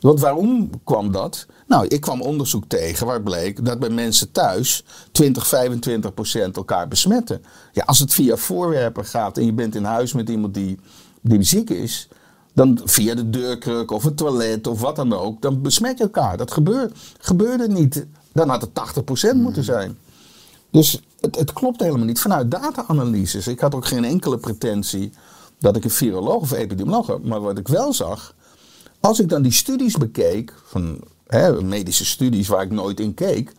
Want 0.00 0.20
waarom 0.20 0.70
kwam 0.84 1.12
dat? 1.12 1.46
Nou, 1.66 1.86
ik 1.86 2.00
kwam 2.00 2.20
onderzoek 2.20 2.64
tegen 2.66 3.06
waar 3.06 3.22
bleek 3.22 3.64
dat 3.64 3.78
bij 3.78 3.88
mensen 3.88 4.32
thuis 4.32 4.84
20, 5.12 5.46
25 5.46 6.14
procent 6.14 6.56
elkaar 6.56 6.88
besmetten. 6.88 7.44
Ja, 7.72 7.82
als 7.82 7.98
het 7.98 8.14
via 8.14 8.36
voorwerpen 8.36 9.04
gaat 9.04 9.38
en 9.38 9.44
je 9.44 9.52
bent 9.52 9.74
in 9.74 9.84
huis 9.84 10.12
met 10.12 10.28
iemand 10.28 10.54
die, 10.54 10.78
die 11.20 11.42
ziek 11.42 11.70
is, 11.70 12.08
dan 12.54 12.80
via 12.84 13.14
de 13.14 13.30
deurkruk 13.30 13.90
of 13.90 14.02
het 14.04 14.16
toilet 14.16 14.66
of 14.66 14.80
wat 14.80 14.96
dan 14.96 15.12
ook, 15.12 15.42
dan 15.42 15.62
besmet 15.62 15.98
je 15.98 16.04
elkaar. 16.04 16.36
Dat 16.36 16.52
gebeurt, 16.52 16.98
gebeurde 17.18 17.68
niet. 17.68 18.06
Dan 18.32 18.48
had 18.48 18.60
het 18.60 18.74
80 18.74 19.04
procent 19.04 19.40
moeten 19.40 19.64
zijn. 19.64 19.98
Dus 20.70 21.00
het, 21.30 21.52
klopt 21.52 21.80
helemaal 21.80 22.06
niet 22.06 22.20
vanuit 22.20 22.50
data-analyses. 22.50 23.46
Ik 23.46 23.60
had 23.60 23.74
ook 23.74 23.86
geen 23.86 24.04
enkele 24.04 24.38
pretentie 24.38 25.12
dat 25.58 25.76
ik 25.76 25.84
een 25.84 25.90
viroloog 25.90 26.42
of 26.42 26.52
epidemioloog. 26.52 27.18
Maar 27.22 27.40
wat 27.40 27.58
ik 27.58 27.68
wel 27.68 27.92
zag, 27.92 28.34
als 29.00 29.20
ik 29.20 29.28
dan 29.28 29.42
die 29.42 29.52
studies 29.52 29.96
bekeek, 29.96 30.54
van 30.64 31.00
hè, 31.26 31.62
medische 31.62 32.04
studies 32.04 32.48
waar 32.48 32.62
ik 32.62 32.70
nooit 32.70 33.00
in 33.00 33.14
keek. 33.14 33.52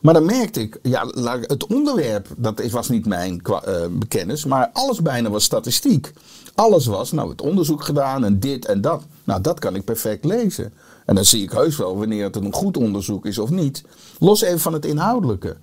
Maar 0.00 0.14
dan 0.14 0.24
merkte 0.24 0.60
ik, 0.60 0.78
ja, 0.82 1.06
het 1.40 1.66
onderwerp, 1.66 2.28
dat 2.36 2.70
was 2.70 2.88
niet 2.88 3.06
mijn 3.06 3.42
kwa- 3.42 3.62
eh, 3.62 3.86
bekennis, 3.90 4.44
maar 4.44 4.70
alles 4.72 5.02
bijna 5.02 5.30
was 5.30 5.44
statistiek. 5.44 6.12
Alles 6.54 6.86
was, 6.86 7.12
nou, 7.12 7.30
het 7.30 7.40
onderzoek 7.42 7.84
gedaan 7.84 8.24
en 8.24 8.40
dit 8.40 8.66
en 8.66 8.80
dat. 8.80 9.02
Nou, 9.24 9.40
dat 9.40 9.58
kan 9.58 9.74
ik 9.74 9.84
perfect 9.84 10.24
lezen. 10.24 10.72
En 11.06 11.14
dan 11.14 11.24
zie 11.24 11.42
ik 11.42 11.50
heus 11.50 11.76
wel 11.76 11.98
wanneer 11.98 12.24
het 12.24 12.36
een 12.36 12.52
goed 12.52 12.76
onderzoek 12.76 13.26
is 13.26 13.38
of 13.38 13.50
niet. 13.50 13.84
Los 14.18 14.40
even 14.42 14.60
van 14.60 14.72
het 14.72 14.84
inhoudelijke. 14.84 15.56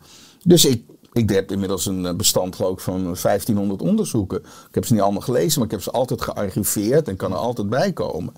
Dus 0.44 0.66
ik, 0.66 0.84
ik 1.14 1.30
heb 1.30 1.52
inmiddels 1.52 1.86
een 1.86 2.06
eh, 2.06 2.16
bestand 2.16 2.56
geloof 2.56 2.82
van 2.82 3.02
1500 3.02 3.82
onderzoeken. 3.82 4.40
Ik 4.40 4.76
heb 4.76 4.86
ze 4.86 4.94
niet 4.94 5.02
allemaal 5.02 5.22
gelezen, 5.22 5.60
maar 5.60 5.66
ik 5.66 5.72
heb 5.72 5.82
ze 5.82 5.92
altijd 5.92 6.22
gearchiveerd 6.22 7.08
en 7.08 7.16
kan 7.16 7.32
er 7.32 7.38
altijd 7.38 7.70
bij 7.70 7.94
komen. 7.94 8.34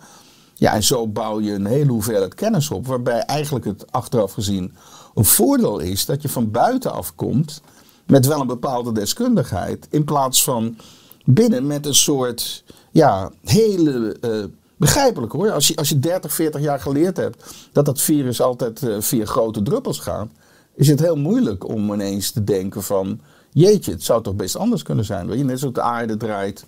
Ja, 0.53 0.73
en 0.73 0.83
zo 0.83 1.07
bouw 1.07 1.39
je 1.39 1.51
een 1.51 1.65
hele 1.65 1.91
hoeveelheid 1.91 2.33
kennis 2.33 2.71
op, 2.71 2.87
waarbij 2.87 3.19
eigenlijk 3.19 3.65
het 3.65 3.91
achteraf 3.91 4.33
gezien 4.33 4.73
een 5.13 5.25
voordeel 5.25 5.79
is 5.79 6.05
dat 6.05 6.21
je 6.21 6.29
van 6.29 6.51
buitenaf 6.51 7.15
komt 7.15 7.61
met 8.05 8.25
wel 8.25 8.41
een 8.41 8.47
bepaalde 8.47 8.91
deskundigheid, 8.91 9.87
in 9.89 10.03
plaats 10.03 10.43
van 10.43 10.77
binnen 11.25 11.67
met 11.67 11.85
een 11.85 11.95
soort, 11.95 12.63
ja, 12.91 13.31
hele 13.43 14.17
eh, 14.21 14.43
begrijpelijk 14.77 15.31
hoor. 15.31 15.51
Als 15.51 15.67
je, 15.67 15.75
als 15.75 15.89
je 15.89 15.99
30, 15.99 16.33
40 16.33 16.61
jaar 16.61 16.79
geleerd 16.79 17.17
hebt 17.17 17.55
dat 17.71 17.85
dat 17.85 18.01
virus 18.01 18.41
altijd 18.41 18.83
eh, 18.83 18.95
via 18.99 19.25
grote 19.25 19.61
druppels 19.61 19.99
gaat, 19.99 20.27
is 20.75 20.87
het 20.87 20.99
heel 20.99 21.17
moeilijk 21.17 21.67
om 21.67 21.93
ineens 21.93 22.31
te 22.31 22.43
denken 22.43 22.83
van... 22.83 23.19
Jeetje, 23.57 23.91
het 23.91 24.03
zou 24.03 24.23
toch 24.23 24.35
best 24.35 24.55
anders 24.55 24.83
kunnen 24.83 25.05
zijn. 25.05 25.27
Weet 25.27 25.37
je? 25.37 25.43
Net 25.43 25.59
zoals 25.59 25.73
de 25.73 25.81
aarde 25.81 26.17
draait 26.17 26.65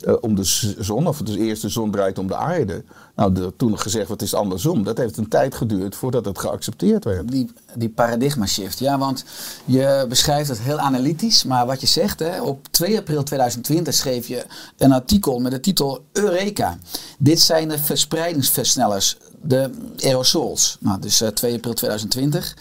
eh, 0.00 0.14
om 0.20 0.34
de 0.34 0.44
zon, 0.78 1.06
of 1.06 1.22
de 1.22 1.38
eerste 1.38 1.68
zon 1.68 1.90
draait 1.90 2.18
om 2.18 2.26
de 2.26 2.36
aarde. 2.36 2.84
Nou, 3.16 3.32
de, 3.32 3.52
toen 3.56 3.78
gezegd 3.78 4.08
het 4.08 4.22
is 4.22 4.34
andersom. 4.34 4.82
Dat 4.82 4.98
heeft 4.98 5.16
een 5.16 5.28
tijd 5.28 5.54
geduurd 5.54 5.94
voordat 5.94 6.24
het 6.24 6.38
geaccepteerd 6.38 7.04
werd. 7.04 7.30
Die, 7.30 7.50
die 7.74 7.88
paradigma 7.88 8.46
shift. 8.46 8.78
Ja, 8.78 8.98
want 8.98 9.24
je 9.64 10.06
beschrijft 10.08 10.48
het 10.48 10.60
heel 10.60 10.78
analytisch. 10.78 11.44
Maar 11.44 11.66
wat 11.66 11.80
je 11.80 11.86
zegt, 11.86 12.18
hè, 12.18 12.42
op 12.42 12.68
2 12.70 12.98
april 12.98 13.22
2020 13.22 13.94
schreef 13.94 14.26
je 14.26 14.44
een 14.76 14.92
artikel 14.92 15.38
met 15.38 15.52
de 15.52 15.60
titel 15.60 16.04
Eureka. 16.12 16.78
Dit 17.18 17.40
zijn 17.40 17.68
de 17.68 17.78
verspreidingsversnellers. 17.78 19.16
de 19.42 19.70
aerosols. 19.98 20.76
Nou, 20.80 21.00
dus 21.00 21.22
uh, 21.22 21.28
2 21.28 21.54
april 21.54 21.74
2020. 21.74 22.56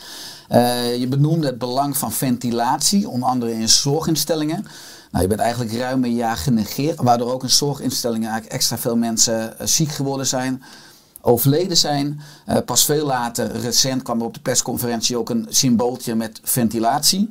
Uh, 0.52 0.98
je 0.98 1.08
benoemde 1.08 1.48
het 1.48 1.58
belang 1.58 1.98
van 1.98 2.12
ventilatie, 2.12 3.10
onder 3.10 3.30
andere 3.30 3.54
in 3.54 3.70
zorginstellingen. 3.70 4.66
Nou, 5.12 5.24
je 5.24 5.30
bent 5.30 5.40
eigenlijk 5.40 5.74
ruim 5.74 6.04
een 6.04 6.16
jaar 6.16 6.38
genegeerd, 6.38 7.02
waardoor 7.02 7.34
ook 7.34 7.44
in 7.44 7.50
zorginstellingen 7.50 8.30
eigenlijk 8.30 8.54
extra 8.54 8.78
veel 8.78 8.98
mensen 8.98 9.54
uh, 9.62 9.68
ziek 9.68 9.92
geworden 9.92 10.28
zijn, 10.28 10.64
overleden 11.22 11.78
zijn. 11.78 12.22
Uh, 12.48 12.58
pas 12.66 12.86
veel 12.86 13.06
later, 13.06 13.52
recent, 13.52 14.02
kwam 14.02 14.20
er 14.20 14.26
op 14.26 14.34
de 14.34 14.40
persconferentie 14.40 15.18
ook 15.18 15.30
een 15.30 15.48
symbooltje 15.50 16.16
met 16.16 16.40
ventilatie. 16.44 17.30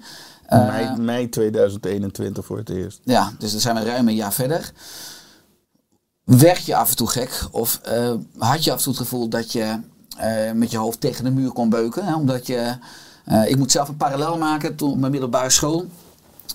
Mei, 0.48 0.96
mei 0.96 1.28
2021 1.28 2.44
voor 2.44 2.58
het 2.58 2.68
eerst. 2.68 3.00
Ja, 3.04 3.32
dus 3.38 3.50
dan 3.50 3.60
zijn 3.60 3.74
we 3.74 3.84
ruim 3.84 4.08
een 4.08 4.14
jaar 4.14 4.32
verder. 4.32 4.72
Werd 6.24 6.64
je 6.64 6.76
af 6.76 6.90
en 6.90 6.96
toe 6.96 7.08
gek? 7.08 7.46
Of 7.50 7.80
uh, 7.88 8.14
had 8.38 8.64
je 8.64 8.72
af 8.72 8.76
en 8.76 8.82
toe 8.82 8.92
het 8.92 9.02
gevoel 9.02 9.28
dat 9.28 9.52
je 9.52 9.80
met 10.54 10.70
je 10.70 10.76
hoofd 10.76 11.00
tegen 11.00 11.24
de 11.24 11.30
muur 11.30 11.50
kon 11.50 11.68
beuken? 11.68 12.04
Hè? 12.04 12.14
Omdat 12.14 12.46
je, 12.46 12.76
ik 13.46 13.56
moet 13.56 13.70
zelf 13.70 13.88
een 13.88 13.96
parallel 13.96 14.38
maken. 14.38 14.76
Toen 14.76 14.90
op 14.90 14.98
mijn 14.98 15.12
middelbare 15.12 15.50
school, 15.50 15.86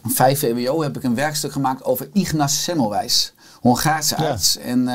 5 0.04 0.40
VWO, 0.40 0.82
heb 0.82 0.98
ik 0.98 1.04
een 1.04 1.16
werkstuk 1.16 1.52
gemaakt 1.52 1.84
over 1.84 2.10
Ignaz 2.14 2.54
Semmelweis. 2.54 3.34
Hongaarse 3.62 4.16
arts. 4.16 4.54
Ja. 4.54 4.60
En 4.60 4.90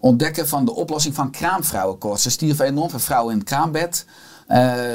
ontdekken 0.00 0.48
van 0.48 0.64
de 0.64 0.74
oplossing 0.74 1.14
van 1.14 1.30
kraamvrouwenkoorts. 1.30 2.24
Er 2.24 2.30
stierven 2.30 2.66
enorm 2.66 2.90
veel 2.90 2.98
vrouwen 2.98 3.32
in 3.32 3.38
het 3.38 3.48
kraambed. 3.48 4.04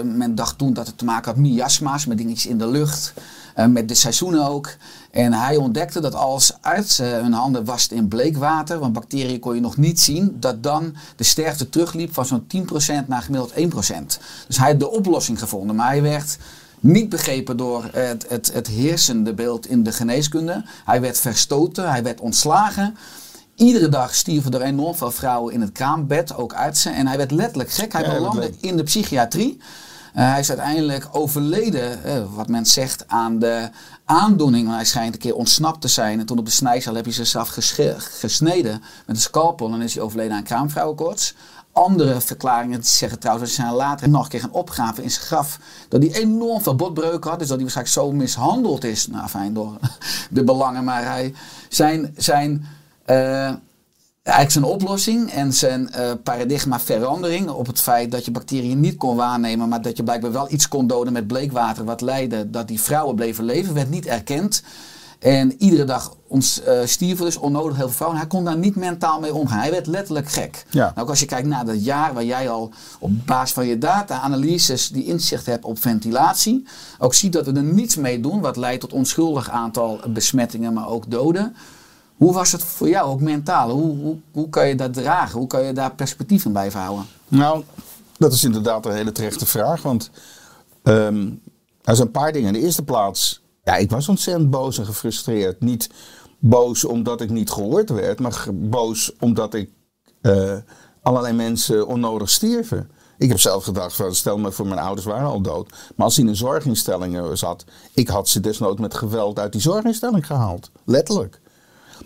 men 0.04 0.36
dacht 0.36 0.58
toen 0.58 0.73
dat 0.73 0.88
het 0.88 0.97
te 0.97 1.06
maken 1.06 1.26
had 1.26 1.36
met 1.36 1.52
miasma's, 1.52 2.06
met 2.06 2.17
dingetjes 2.17 2.52
in 2.52 2.58
de 2.58 2.67
lucht. 2.67 3.13
Uh, 3.55 3.65
met 3.65 3.87
de 3.87 3.93
seizoenen 3.93 4.47
ook. 4.47 4.75
En 5.11 5.33
hij 5.33 5.55
ontdekte 5.55 5.99
dat 6.01 6.15
als 6.15 6.53
artsen 6.61 7.23
hun 7.23 7.33
handen 7.33 7.65
wasten 7.65 7.97
in 7.97 8.07
bleekwater, 8.07 8.79
want 8.79 8.93
bacteriën 8.93 9.39
kon 9.39 9.55
je 9.55 9.61
nog 9.61 9.77
niet 9.77 9.99
zien, 9.99 10.37
dat 10.39 10.63
dan 10.63 10.95
de 11.15 11.23
sterfte 11.23 11.69
terugliep 11.69 12.13
van 12.13 12.25
zo'n 12.25 12.47
10% 13.03 13.07
naar 13.07 13.21
gemiddeld 13.21 13.53
1%. 13.53 13.57
Dus 14.47 14.57
hij 14.57 14.69
had 14.69 14.79
de 14.79 14.89
oplossing 14.89 15.39
gevonden, 15.39 15.75
maar 15.75 15.87
hij 15.87 16.01
werd 16.01 16.37
niet 16.79 17.09
begrepen 17.09 17.57
door 17.57 17.89
het, 17.91 18.25
het, 18.29 18.53
het 18.53 18.67
heersende 18.67 19.33
beeld 19.33 19.67
in 19.67 19.83
de 19.83 19.91
geneeskunde. 19.91 20.63
Hij 20.85 21.01
werd 21.01 21.19
verstoten, 21.19 21.89
hij 21.89 22.03
werd 22.03 22.19
ontslagen. 22.21 22.97
Iedere 23.55 23.89
dag 23.89 24.15
stierven 24.15 24.51
er 24.51 24.61
enorm 24.61 24.95
veel 24.95 25.11
vrouwen 25.11 25.53
in 25.53 25.61
het 25.61 25.71
kraambed, 25.71 26.35
ook 26.35 26.53
artsen. 26.53 26.95
En 26.95 27.07
hij 27.07 27.17
werd 27.17 27.31
letterlijk 27.31 27.71
gek. 27.71 27.93
Hij 27.93 28.09
belandde 28.09 28.51
in 28.59 28.77
de 28.77 28.83
psychiatrie. 28.83 29.59
Uh, 30.15 30.30
hij 30.30 30.39
is 30.39 30.49
uiteindelijk 30.49 31.08
overleden, 31.12 31.99
uh, 32.06 32.23
wat 32.36 32.47
men 32.47 32.65
zegt, 32.65 33.04
aan 33.08 33.39
de 33.39 33.69
aandoening. 34.06 34.69
Hij 34.69 34.86
schijnt 34.86 35.13
een 35.13 35.19
keer 35.19 35.36
ontsnapt 35.36 35.82
te 35.82 35.88
zijn. 35.88 36.19
En 36.19 36.26
toen 36.26 36.38
op 36.38 36.45
de 36.45 36.52
snijzaal 36.52 36.95
heb 36.95 37.06
je 37.06 37.12
zichzelf 37.12 37.49
gesneden 37.97 38.82
met 39.06 39.15
een 39.15 39.21
scalpel. 39.21 39.73
En 39.73 39.82
is 39.82 39.93
hij 39.93 40.04
overleden 40.04 40.36
aan 40.36 40.43
kraamvrouwenkoorts. 40.43 41.36
Andere 41.71 42.21
verklaringen 42.21 42.84
zeggen 42.84 43.19
trouwens 43.19 43.56
dat 43.56 43.65
hij 43.65 43.76
later 43.76 44.10
nog 44.10 44.23
een 44.23 44.30
keer 44.30 44.39
gaan 44.39 44.52
opgraven 44.52 45.04
in 45.04 45.12
zijn 45.12 45.26
graf. 45.26 45.60
Dat 45.89 46.04
hij 46.04 46.13
enorm 46.13 46.62
veel 46.62 46.76
botbreuken 46.76 47.30
had. 47.30 47.39
Dus 47.39 47.47
dat 47.47 47.60
hij 47.60 47.71
waarschijnlijk 47.73 47.95
zo 47.95 48.12
mishandeld 48.12 48.84
is. 48.84 49.08
Nou, 49.08 49.28
fijn 49.28 49.54
door 49.54 49.78
de 50.30 50.43
belangen. 50.43 50.84
Maar 50.84 51.06
hij, 51.06 51.34
zijn, 51.69 52.13
zijn 52.17 52.65
uh, 53.10 53.54
eigenlijk 54.23 54.51
zijn 54.51 54.73
oplossing 54.73 55.31
en 55.31 55.53
zijn 55.53 55.89
uh, 55.95 56.12
paradigma 56.23 56.79
verandering 56.79 57.49
op 57.49 57.67
het 57.67 57.81
feit 57.81 58.12
dat 58.12 58.25
je 58.25 58.31
bacteriën 58.31 58.79
niet 58.79 58.97
kon 58.97 59.15
waarnemen, 59.15 59.69
maar 59.69 59.81
dat 59.81 59.97
je 59.97 60.03
blijkbaar 60.03 60.31
wel 60.31 60.51
iets 60.51 60.67
kon 60.67 60.88
doden 60.88 61.13
met 61.13 61.27
bleekwater, 61.27 61.83
wat 61.83 62.01
leidde 62.01 62.49
dat 62.49 62.67
die 62.67 62.81
vrouwen 62.81 63.15
bleven 63.15 63.43
leven, 63.43 63.73
werd 63.73 63.89
niet 63.89 64.05
erkend. 64.05 64.63
En 65.19 65.55
iedere 65.57 65.83
dag 65.83 66.15
ons 66.27 66.62
uh, 66.67 66.79
stierven 66.86 67.25
dus 67.25 67.38
onnodig 67.38 67.75
heel 67.75 67.86
veel 67.86 67.95
vrouwen. 67.95 68.19
Hij 68.19 68.27
kon 68.27 68.43
daar 68.43 68.57
niet 68.57 68.75
mentaal 68.75 69.19
mee 69.19 69.33
omgaan. 69.33 69.59
Hij 69.59 69.71
werd 69.71 69.88
letterlijk 69.88 70.29
gek. 70.29 70.65
Ja. 70.69 70.91
Nou, 70.95 71.09
als 71.09 71.19
je 71.19 71.25
kijkt 71.25 71.47
naar 71.47 71.65
dat 71.65 71.86
jaar 71.86 72.13
waar 72.13 72.23
jij 72.23 72.49
al 72.49 72.71
op 72.99 73.12
basis 73.25 73.53
van 73.53 73.65
je 73.65 73.77
data-analyses 73.77 74.89
die 74.89 75.05
inzicht 75.05 75.45
hebt 75.45 75.65
op 75.65 75.79
ventilatie, 75.79 76.67
ook 76.99 77.13
ziet 77.13 77.33
dat 77.33 77.45
we 77.45 77.53
er 77.53 77.63
niets 77.63 77.95
mee 77.95 78.19
doen, 78.19 78.41
wat 78.41 78.57
leidt 78.57 78.81
tot 78.81 78.93
onschuldig 78.93 79.49
aantal 79.49 79.99
besmettingen, 80.07 80.73
maar 80.73 80.88
ook 80.88 81.12
doden. 81.12 81.55
Hoe 82.23 82.33
was 82.33 82.51
het 82.51 82.63
voor 82.63 82.89
jou, 82.89 83.09
ook 83.09 83.21
mentaal? 83.21 83.69
Hoe, 83.69 83.97
hoe, 83.97 84.17
hoe 84.31 84.49
kan 84.49 84.67
je 84.67 84.75
dat 84.75 84.93
dragen? 84.93 85.39
Hoe 85.39 85.47
kan 85.47 85.63
je 85.63 85.73
daar 85.73 85.95
perspectief 85.95 86.45
in 86.45 86.51
blijven 86.51 86.79
houden? 86.79 87.05
Nou, 87.27 87.63
dat 88.17 88.33
is 88.33 88.43
inderdaad 88.43 88.86
een 88.86 88.93
hele 88.93 89.12
terechte 89.12 89.45
vraag. 89.45 89.81
Want 89.81 90.09
um, 90.83 91.41
er 91.81 91.95
zijn 91.95 92.07
een 92.07 92.13
paar 92.13 92.31
dingen. 92.31 92.47
In 92.47 92.53
de 92.53 92.65
eerste 92.65 92.83
plaats, 92.83 93.43
ja, 93.63 93.75
ik 93.75 93.89
was 93.89 94.09
ontzettend 94.09 94.49
boos 94.49 94.77
en 94.77 94.86
gefrustreerd. 94.86 95.62
Niet 95.62 95.89
boos 96.39 96.86
omdat 96.86 97.21
ik 97.21 97.29
niet 97.29 97.51
gehoord 97.51 97.89
werd, 97.89 98.19
maar 98.19 98.45
boos 98.53 99.12
omdat 99.19 99.53
ik 99.53 99.69
uh, 100.21 100.55
allerlei 101.01 101.33
mensen 101.33 101.88
onnodig 101.88 102.29
stierven. 102.29 102.91
Ik 103.17 103.29
heb 103.29 103.39
zelf 103.39 103.63
gedacht, 103.63 104.03
stel 104.09 104.38
me 104.38 104.51
voor 104.51 104.67
mijn 104.67 104.79
ouders 104.79 105.05
waren 105.05 105.27
al 105.27 105.41
dood. 105.41 105.69
Maar 105.69 106.05
als 106.05 106.15
hij 106.15 106.23
in 106.23 106.29
een 106.29 106.38
zorginstelling 106.38 107.38
zat, 107.38 107.65
ik 107.93 108.07
had 108.07 108.29
ze 108.29 108.39
desnoods 108.39 108.79
met 108.79 108.93
geweld 108.93 109.39
uit 109.39 109.51
die 109.51 109.62
zorginstelling 109.62 110.25
gehaald. 110.25 110.71
Letterlijk. 110.86 111.41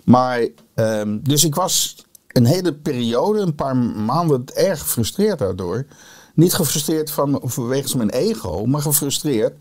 Maar, 0.08 0.48
um, 0.76 1.24
dus 1.24 1.44
ik 1.44 1.56
was 1.56 1.96
een 2.28 2.46
hele 2.46 2.74
periode, 2.74 3.40
een 3.40 3.56
paar 3.56 3.76
maanden, 3.78 4.44
erg 4.54 4.80
gefrustreerd 4.80 5.40
daardoor. 5.40 5.86
Niet 6.34 6.54
gefrustreerd 6.54 7.12
van, 7.12 7.42
vanwege 7.44 7.98
mijn 7.98 8.10
ego, 8.10 8.66
maar 8.66 8.82
gefrustreerd 8.82 9.56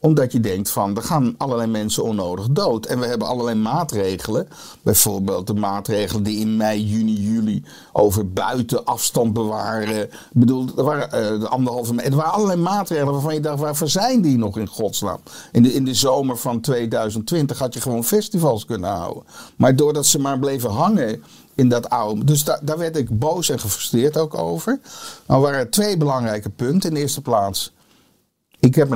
omdat 0.00 0.32
je 0.32 0.40
denkt 0.40 0.70
van, 0.70 0.96
er 0.96 1.02
gaan 1.02 1.34
allerlei 1.38 1.70
mensen 1.70 2.02
onnodig 2.02 2.48
dood. 2.50 2.86
En 2.86 3.00
we 3.00 3.06
hebben 3.06 3.28
allerlei 3.28 3.58
maatregelen. 3.58 4.48
Bijvoorbeeld 4.82 5.46
de 5.46 5.54
maatregelen 5.54 6.22
die 6.22 6.38
in 6.38 6.56
mei, 6.56 6.84
juni, 6.84 7.12
juli 7.12 7.64
over 7.92 8.32
buiten 8.32 8.84
afstand 8.84 9.32
bewaren. 9.32 10.02
Ik 10.02 10.10
bedoel, 10.32 10.66
er 10.76 10.84
waren 10.84 11.34
uh, 11.34 11.40
de 11.40 11.48
anderhalve 11.48 11.94
meter. 11.94 12.10
Er 12.10 12.16
waren 12.16 12.32
allerlei 12.32 12.60
maatregelen 12.60 13.12
waarvan 13.12 13.34
je 13.34 13.40
dacht, 13.40 13.58
waarvoor 13.58 13.88
zijn 13.88 14.22
die 14.22 14.38
nog 14.38 14.58
in 14.58 14.66
godsnaam? 14.66 15.20
In 15.52 15.62
de, 15.62 15.74
in 15.74 15.84
de 15.84 15.94
zomer 15.94 16.36
van 16.36 16.60
2020 16.60 17.58
had 17.58 17.74
je 17.74 17.80
gewoon 17.80 18.04
festivals 18.04 18.64
kunnen 18.64 18.90
houden. 18.90 19.22
Maar 19.56 19.76
doordat 19.76 20.06
ze 20.06 20.18
maar 20.18 20.38
bleven 20.38 20.70
hangen 20.70 21.22
in 21.54 21.68
dat 21.68 21.90
oude. 21.90 22.24
Dus 22.24 22.44
da, 22.44 22.60
daar 22.62 22.78
werd 22.78 22.96
ik 22.96 23.18
boos 23.18 23.48
en 23.48 23.60
gefrustreerd 23.60 24.16
ook 24.16 24.34
over. 24.34 24.80
Nou 25.26 25.42
waren 25.42 25.58
er 25.58 25.70
twee 25.70 25.96
belangrijke 25.96 26.50
punten. 26.50 26.88
In 26.88 26.94
de 26.94 27.00
eerste 27.00 27.20
plaats 27.20 27.72
ik 28.60 28.74
heb 28.74 28.88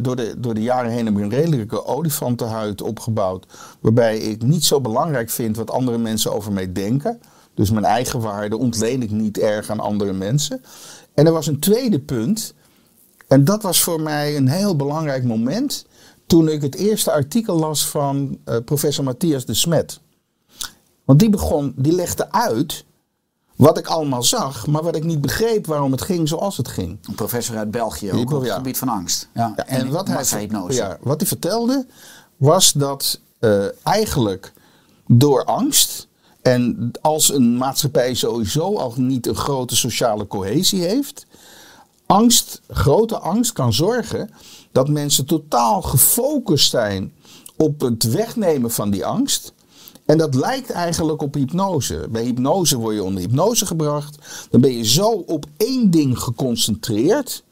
door, 0.00 0.16
de, 0.16 0.34
door 0.38 0.54
de 0.54 0.62
jaren 0.62 0.90
heen 0.90 1.06
heb 1.06 1.16
ik 1.16 1.22
een 1.22 1.30
redelijke 1.30 1.84
olifantenhuid 1.84 2.82
opgebouwd. 2.82 3.46
Waarbij 3.80 4.18
ik 4.18 4.42
niet 4.42 4.64
zo 4.64 4.80
belangrijk 4.80 5.30
vind 5.30 5.56
wat 5.56 5.70
andere 5.70 5.98
mensen 5.98 6.32
over 6.32 6.52
mij 6.52 6.72
denken. 6.72 7.20
Dus 7.54 7.70
mijn 7.70 7.84
eigen 7.84 8.20
waarde 8.20 8.56
ontleen 8.56 9.02
ik 9.02 9.10
niet 9.10 9.38
erg 9.38 9.70
aan 9.70 9.80
andere 9.80 10.12
mensen. 10.12 10.62
En 11.14 11.26
er 11.26 11.32
was 11.32 11.46
een 11.46 11.60
tweede 11.60 12.00
punt. 12.00 12.54
En 13.28 13.44
dat 13.44 13.62
was 13.62 13.82
voor 13.82 14.00
mij 14.00 14.36
een 14.36 14.48
heel 14.48 14.76
belangrijk 14.76 15.24
moment. 15.24 15.86
Toen 16.26 16.48
ik 16.48 16.62
het 16.62 16.74
eerste 16.74 17.12
artikel 17.12 17.58
las 17.58 17.88
van 17.88 18.38
uh, 18.44 18.56
professor 18.64 19.04
Matthias 19.04 19.44
de 19.44 19.54
Smet. 19.54 20.00
Want 21.04 21.18
die 21.18 21.30
begon, 21.30 21.72
die 21.76 21.92
legde 21.92 22.32
uit 22.32 22.84
wat 23.58 23.78
ik 23.78 23.86
allemaal 23.86 24.22
zag, 24.22 24.66
maar 24.66 24.82
wat 24.82 24.96
ik 24.96 25.04
niet 25.04 25.20
begreep 25.20 25.66
waarom 25.66 25.92
het 25.92 26.02
ging 26.02 26.28
zoals 26.28 26.56
het 26.56 26.68
ging. 26.68 26.98
Een 27.02 27.14
professor 27.14 27.56
uit 27.56 27.70
België, 27.70 28.12
ook 28.12 28.32
op 28.32 28.42
het 28.42 28.52
gebied 28.52 28.78
van 28.78 28.88
angst. 28.88 29.28
Ja, 29.34 29.52
ja 29.56 29.66
en, 29.66 29.80
en 29.80 29.90
wat 29.90 30.08
hij, 30.08 30.48
ja, 30.68 30.98
wat 31.00 31.20
hij 31.20 31.28
vertelde, 31.28 31.86
was 32.36 32.72
dat 32.72 33.20
uh, 33.40 33.64
eigenlijk 33.82 34.52
door 35.06 35.44
angst. 35.44 36.06
En 36.42 36.90
als 37.00 37.32
een 37.32 37.56
maatschappij 37.56 38.14
sowieso 38.14 38.76
al 38.76 38.92
niet 38.96 39.26
een 39.26 39.36
grote 39.36 39.76
sociale 39.76 40.26
cohesie 40.26 40.82
heeft, 40.82 41.26
angst, 42.06 42.60
grote 42.68 43.18
angst 43.18 43.52
kan 43.52 43.72
zorgen 43.72 44.30
dat 44.72 44.88
mensen 44.88 45.26
totaal 45.26 45.82
gefocust 45.82 46.70
zijn 46.70 47.12
op 47.56 47.80
het 47.80 48.02
wegnemen 48.02 48.70
van 48.70 48.90
die 48.90 49.06
angst. 49.06 49.52
En 50.08 50.18
dat 50.18 50.34
lijkt 50.34 50.70
eigenlijk 50.70 51.22
op 51.22 51.34
hypnose. 51.34 52.06
Bij 52.10 52.24
hypnose 52.24 52.78
word 52.78 52.94
je 52.94 53.02
onder 53.02 53.22
hypnose 53.22 53.66
gebracht. 53.66 54.18
Dan 54.50 54.60
ben 54.60 54.76
je 54.76 54.84
zo 54.84 55.08
op 55.10 55.46
één 55.56 55.90
ding 55.90 56.18
geconcentreerd. 56.18 57.44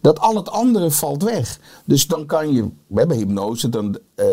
Dat 0.00 0.18
al 0.18 0.36
het 0.36 0.50
andere 0.50 0.90
valt 0.90 1.22
weg. 1.22 1.58
Dus 1.84 2.06
dan 2.06 2.26
kan 2.26 2.52
je, 2.52 2.68
bij 2.86 3.16
hypnose, 3.16 3.68
dan 3.68 3.98
uh, 4.16 4.26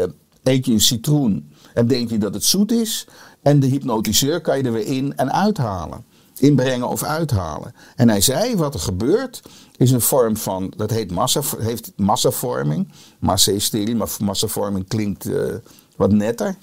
eet 0.43 0.65
je 0.65 0.71
een 0.71 0.81
citroen 0.81 1.51
en 1.73 1.87
denk 1.87 2.09
je 2.09 2.17
dat 2.17 2.33
het 2.33 2.43
zoet 2.43 2.71
is. 2.71 3.07
En 3.41 3.59
de 3.59 3.67
hypnotiseur 3.67 4.41
kan 4.41 4.57
je 4.57 4.63
er 4.63 4.71
weer 4.71 4.87
in 4.87 5.15
en 5.15 5.31
uithalen. 5.31 6.03
Inbrengen 6.37 6.87
of 6.87 7.03
uithalen. 7.03 7.73
En 7.95 8.09
hij 8.09 8.21
zei, 8.21 8.55
wat 8.55 8.73
er 8.73 8.79
gebeurt, 8.79 9.41
is 9.77 9.91
een 9.91 10.01
vorm 10.01 10.37
van, 10.37 10.73
dat 10.77 10.89
heet 10.89 11.11
massa, 11.11 11.41
heeft 11.57 11.91
massavorming. 11.95 12.91
Massa-hysterie, 13.19 13.95
maar 13.95 14.09
massavorming 14.19 14.87
klinkt 14.87 15.25
uh, 15.25 15.53
wat 15.95 16.11
netter. 16.11 16.55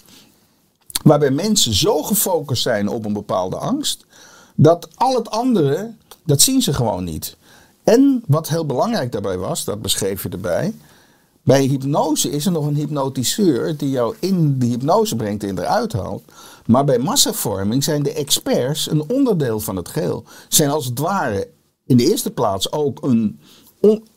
Waarbij 1.03 1.31
mensen 1.31 1.75
zo 1.75 2.03
gefocust 2.03 2.63
zijn 2.63 2.89
op 2.89 3.05
een 3.05 3.13
bepaalde 3.13 3.57
angst, 3.57 4.07
dat 4.55 4.89
al 4.95 5.15
het 5.15 5.31
andere, 5.31 5.95
dat 6.25 6.41
zien 6.41 6.63
ze 6.63 6.73
gewoon 6.73 7.05
niet. 7.05 7.37
En 7.85 8.23
wat 8.27 8.49
heel 8.49 8.67
belangrijk 8.67 9.13
daarbij 9.13 9.39
was, 9.39 9.65
dat 9.65 9.83
beschreef 9.83 10.23
je 10.23 10.29
erbij. 10.29 10.75
Bij 11.43 11.65
hypnose 11.65 12.31
is 12.31 12.47
er 12.47 12.53
nog 12.53 12.67
een 12.67 12.75
hypnotiseur 12.75 13.77
die 13.77 13.91
jou 13.91 14.15
in 14.19 14.59
de 14.59 14.67
hypnose 14.67 15.17
brengt 15.17 15.45
en 15.45 15.59
eruit 15.59 15.93
haalt. 15.93 16.23
Maar 16.67 16.85
bij 16.85 16.99
massavorming 16.99 17.85
zijn 17.85 18.03
de 18.03 18.13
experts 18.13 18.91
een 18.91 19.11
onderdeel 19.11 19.61
van 19.61 19.77
het 19.77 19.89
geheel. 19.89 20.25
Zijn 20.49 20.71
als 20.71 20.85
het 20.85 20.99
ware 20.99 21.49
in 21.87 21.97
de 21.97 22.11
eerste 22.11 22.31
plaats 22.31 22.73
ook 22.73 23.03
een. 23.03 23.41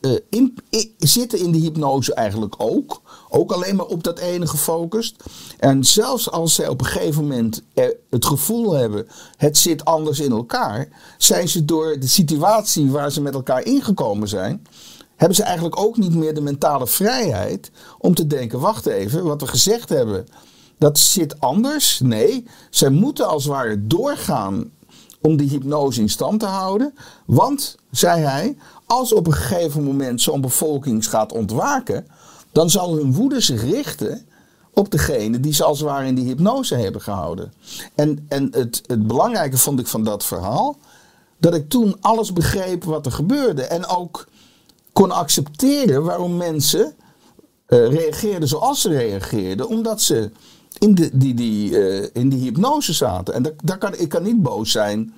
eh, 0.00 0.84
zitten 0.98 1.38
in 1.38 1.52
de 1.52 1.58
hypnose 1.58 2.14
eigenlijk 2.14 2.54
ook. 2.58 3.00
Ook 3.34 3.52
alleen 3.52 3.76
maar 3.76 3.86
op 3.86 4.02
dat 4.02 4.18
ene 4.18 4.46
gefocust. 4.46 5.16
En 5.58 5.84
zelfs 5.84 6.30
als 6.30 6.54
zij 6.54 6.68
op 6.68 6.80
een 6.80 6.86
gegeven 6.86 7.22
moment 7.22 7.62
het 8.10 8.24
gevoel 8.24 8.72
hebben. 8.72 9.06
het 9.36 9.58
zit 9.58 9.84
anders 9.84 10.20
in 10.20 10.30
elkaar. 10.30 10.88
zijn 11.18 11.48
ze 11.48 11.64
door 11.64 11.98
de 11.98 12.08
situatie 12.08 12.90
waar 12.90 13.12
ze 13.12 13.20
met 13.20 13.34
elkaar 13.34 13.64
ingekomen 13.64 14.28
zijn. 14.28 14.66
hebben 15.16 15.36
ze 15.36 15.42
eigenlijk 15.42 15.80
ook 15.80 15.96
niet 15.96 16.14
meer 16.14 16.34
de 16.34 16.40
mentale 16.40 16.86
vrijheid. 16.86 17.70
om 17.98 18.14
te 18.14 18.26
denken: 18.26 18.60
wacht 18.60 18.86
even, 18.86 19.24
wat 19.24 19.40
we 19.40 19.46
gezegd 19.46 19.88
hebben. 19.88 20.26
dat 20.78 20.98
zit 20.98 21.40
anders. 21.40 22.00
Nee, 22.00 22.46
zij 22.70 22.90
moeten 22.90 23.28
als 23.28 23.44
het 23.44 23.52
ware 23.52 23.86
doorgaan 23.86 24.70
om 25.20 25.36
die 25.36 25.48
hypnose 25.48 26.00
in 26.00 26.10
stand 26.10 26.40
te 26.40 26.46
houden. 26.46 26.94
Want, 27.26 27.76
zei 27.90 28.22
hij, 28.22 28.56
als 28.86 29.12
op 29.12 29.26
een 29.26 29.32
gegeven 29.32 29.84
moment 29.84 30.20
zo'n 30.20 30.40
bevolking 30.40 31.08
gaat 31.08 31.32
ontwaken, 31.32 32.06
dan 32.52 32.70
zal 32.70 32.96
hun 32.96 33.12
woede 33.12 33.40
zich 33.40 33.62
richten 33.62 34.26
op 34.74 34.90
degene 34.90 35.40
die 35.40 35.52
ze 35.52 35.64
als 35.64 35.78
het 35.78 35.88
ware 35.88 36.06
in 36.06 36.14
die 36.14 36.26
hypnose 36.26 36.74
hebben 36.74 37.00
gehouden. 37.00 37.52
En, 37.94 38.26
en 38.28 38.48
het, 38.50 38.82
het 38.86 39.06
belangrijke 39.06 39.58
vond 39.58 39.80
ik 39.80 39.86
van 39.86 40.04
dat 40.04 40.24
verhaal, 40.24 40.76
dat 41.38 41.54
ik 41.54 41.68
toen 41.68 41.96
alles 42.00 42.32
begreep 42.32 42.84
wat 42.84 43.06
er 43.06 43.12
gebeurde. 43.12 43.62
En 43.62 43.86
ook 43.86 44.26
kon 44.92 45.10
accepteren 45.10 46.02
waarom 46.02 46.36
mensen 46.36 46.94
eh, 47.66 47.88
reageerden 47.88 48.48
zoals 48.48 48.80
ze 48.80 48.88
reageerden. 48.88 49.68
Omdat 49.68 50.00
ze 50.00 50.30
in, 50.78 50.94
de, 50.94 51.10
die, 51.12 51.34
die, 51.34 51.78
eh, 51.78 52.08
in 52.12 52.28
die 52.28 52.40
hypnose 52.40 52.92
zaten. 52.92 53.34
En 53.34 53.42
daar, 53.42 53.52
daar 53.64 53.78
kan, 53.78 53.94
ik 53.96 54.08
kan 54.08 54.22
niet 54.22 54.42
boos 54.42 54.70
zijn 54.70 55.14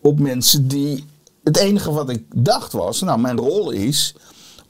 op 0.00 0.18
mensen 0.18 0.68
die... 0.68 1.04
Het 1.42 1.56
enige 1.56 1.92
wat 1.92 2.10
ik 2.10 2.24
dacht 2.34 2.72
was, 2.72 3.00
nou 3.00 3.20
mijn 3.20 3.38
rol 3.38 3.70
is 3.70 4.14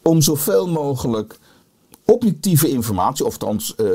om 0.02 0.22
zoveel 0.22 0.68
mogelijk 0.68 1.38
objectieve 2.04 2.68
informatie, 2.68 3.24
of 3.24 3.32
althans 3.32 3.74
eh, 3.74 3.86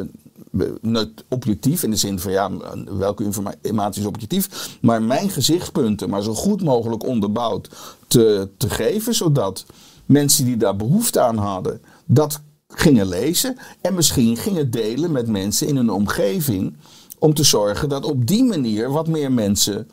net 0.81 1.09
objectief 1.27 1.83
in 1.83 1.89
de 1.89 1.95
zin 1.95 2.19
van 2.19 2.31
ja, 2.31 2.51
welke 2.85 3.23
informatie 3.23 4.01
is 4.01 4.07
objectief, 4.07 4.77
maar 4.81 5.01
mijn 5.01 5.29
gezichtspunten 5.29 6.09
maar 6.09 6.23
zo 6.23 6.33
goed 6.33 6.63
mogelijk 6.63 7.03
onderbouwd 7.03 7.69
te, 8.07 8.49
te 8.57 8.69
geven, 8.69 9.15
zodat 9.15 9.65
mensen 10.05 10.45
die 10.45 10.57
daar 10.57 10.75
behoefte 10.75 11.19
aan 11.21 11.37
hadden, 11.37 11.81
dat 12.05 12.41
gingen 12.67 13.07
lezen 13.07 13.57
en 13.81 13.93
misschien 13.93 14.37
gingen 14.37 14.71
delen 14.71 15.11
met 15.11 15.27
mensen 15.27 15.67
in 15.67 15.75
hun 15.75 15.89
omgeving 15.89 16.75
om 17.19 17.33
te 17.33 17.43
zorgen 17.43 17.89
dat 17.89 18.05
op 18.05 18.27
die 18.27 18.43
manier 18.43 18.91
wat 18.91 19.07
meer 19.07 19.31
mensen 19.31 19.89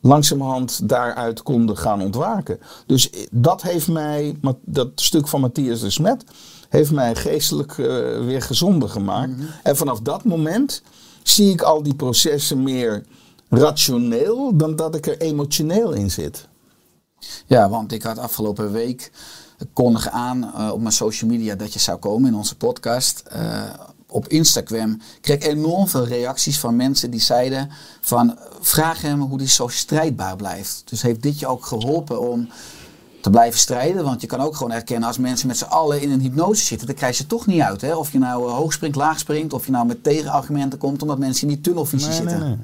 langzamerhand 0.00 0.88
daaruit 0.88 1.42
konden 1.42 1.76
gaan 1.76 2.02
ontwaken. 2.02 2.58
Dus 2.86 3.10
dat 3.30 3.62
heeft 3.62 3.88
mij, 3.88 4.36
dat 4.64 4.88
stuk 4.94 5.28
van 5.28 5.40
Matthias 5.40 5.80
de 5.80 5.90
Smet, 5.90 6.24
heeft 6.74 6.92
mij 6.92 7.14
geestelijk 7.14 7.76
uh, 7.76 7.86
weer 8.24 8.42
gezonder 8.42 8.88
gemaakt. 8.88 9.28
Mm 9.28 9.38
-hmm. 9.38 9.48
En 9.62 9.76
vanaf 9.76 10.00
dat 10.00 10.24
moment 10.24 10.82
zie 11.22 11.52
ik 11.52 11.62
al 11.62 11.82
die 11.82 11.94
processen 11.94 12.62
meer 12.62 13.04
rationeel 13.48 14.56
dan 14.56 14.76
dat 14.76 14.94
ik 14.94 15.06
er 15.06 15.20
emotioneel 15.20 15.92
in 15.92 16.10
zit. 16.10 16.48
Ja, 17.46 17.68
want 17.68 17.92
ik 17.92 18.02
had 18.02 18.18
afgelopen 18.18 18.72
week 18.72 19.12
kondig 19.72 20.08
aan 20.08 20.52
uh, 20.56 20.70
op 20.72 20.80
mijn 20.80 20.92
social 20.92 21.30
media 21.30 21.54
dat 21.54 21.72
je 21.72 21.78
zou 21.78 21.98
komen 21.98 22.28
in 22.28 22.36
onze 22.36 22.56
podcast. 22.56 23.22
Uh, 23.36 23.62
op 24.06 24.28
Instagram 24.28 25.00
kreeg 25.20 25.36
ik 25.36 25.44
enorm 25.44 25.88
veel 25.88 26.06
reacties 26.06 26.58
van 26.58 26.76
mensen 26.76 27.10
die 27.10 27.20
zeiden 27.20 27.70
van 28.00 28.38
vraag 28.60 29.02
hem 29.02 29.20
hoe 29.20 29.38
hij 29.38 29.48
zo 29.48 29.68
strijdbaar 29.68 30.36
blijft. 30.36 30.82
Dus 30.84 31.02
heeft 31.02 31.22
dit 31.22 31.38
je 31.38 31.46
ook 31.46 31.66
geholpen 31.66 32.20
om 32.30 32.48
te 33.24 33.30
blijven 33.30 33.60
strijden? 33.60 34.04
Want 34.04 34.20
je 34.20 34.26
kan 34.26 34.40
ook 34.40 34.56
gewoon 34.56 34.72
erkennen 34.72 35.08
als 35.08 35.18
mensen 35.18 35.46
met 35.46 35.56
z'n 35.56 35.64
allen 35.64 36.00
in 36.00 36.10
een 36.10 36.20
hypnose 36.20 36.64
zitten, 36.64 36.86
dan 36.86 36.96
krijg 36.96 37.18
je 37.18 37.26
toch 37.26 37.46
niet 37.46 37.60
uit. 37.60 37.80
Hè? 37.80 37.94
Of 37.94 38.12
je 38.12 38.18
nou 38.18 38.50
hoog 38.50 38.72
springt, 38.72 38.96
laag 38.96 39.18
springt, 39.18 39.52
of 39.52 39.66
je 39.66 39.72
nou 39.72 39.86
met 39.86 40.02
tegenargumenten 40.02 40.78
komt, 40.78 41.02
omdat 41.02 41.18
mensen 41.18 41.48
in 41.48 41.54
die 41.54 41.62
tunnelvisie 41.62 42.08
nee, 42.08 42.16
zitten. 42.16 42.38
Nee, 42.38 42.48
nee. 42.48 42.56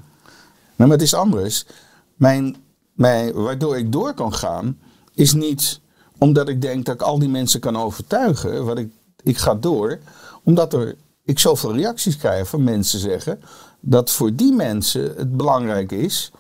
nee, 0.76 0.88
maar 0.88 0.90
het 0.90 1.02
is 1.02 1.14
anders. 1.14 1.66
Mijn, 2.14 2.56
mijn, 2.92 3.32
waardoor 3.32 3.78
ik 3.78 3.92
door 3.92 4.14
kan 4.14 4.34
gaan, 4.34 4.78
is 5.14 5.32
niet 5.32 5.80
omdat 6.18 6.48
ik 6.48 6.62
denk 6.62 6.84
dat 6.84 6.94
ik 6.94 7.02
al 7.02 7.18
die 7.18 7.28
mensen 7.28 7.60
kan 7.60 7.76
overtuigen. 7.76 8.64
Wat 8.64 8.78
ik, 8.78 8.92
ik 9.22 9.38
ga 9.38 9.54
door, 9.54 9.98
omdat 10.42 10.72
er, 10.72 10.96
ik 11.24 11.38
zoveel 11.38 11.74
reacties 11.74 12.16
krijg 12.16 12.48
van 12.48 12.64
mensen 12.64 12.98
zeggen 12.98 13.40
dat 13.80 14.10
voor 14.10 14.34
die 14.34 14.52
mensen 14.52 15.14
het 15.16 15.36
belangrijk 15.36 15.92
is 15.92 16.30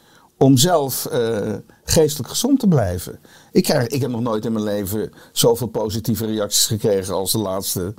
om 0.42 0.56
zelf 0.56 1.08
uh, 1.12 1.54
geestelijk 1.84 2.28
gezond 2.28 2.60
te 2.60 2.68
blijven. 2.68 3.18
Ik, 3.52 3.68
ik 3.68 4.00
heb 4.00 4.10
nog 4.10 4.20
nooit 4.20 4.44
in 4.44 4.52
mijn 4.52 4.64
leven 4.64 5.12
zoveel 5.32 5.66
positieve 5.66 6.26
reacties 6.26 6.66
gekregen 6.66 7.14
als 7.14 7.32
de 7.32 7.38
laatste 7.38 7.94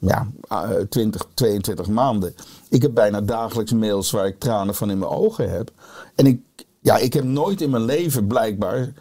ja, 0.00 0.28
uh, 0.52 0.68
20, 0.88 1.26
22 1.34 1.86
maanden. 1.86 2.34
Ik 2.68 2.82
heb 2.82 2.94
bijna 2.94 3.20
dagelijks 3.20 3.72
mails 3.72 4.10
waar 4.10 4.26
ik 4.26 4.38
tranen 4.38 4.74
van 4.74 4.90
in 4.90 4.98
mijn 4.98 5.10
ogen 5.10 5.50
heb. 5.50 5.70
En 6.14 6.26
ik, 6.26 6.40
ja, 6.80 6.96
ik 6.96 7.12
heb 7.12 7.24
nooit 7.24 7.60
in 7.60 7.70
mijn 7.70 7.84
leven 7.84 8.26
blijkbaar 8.26 8.92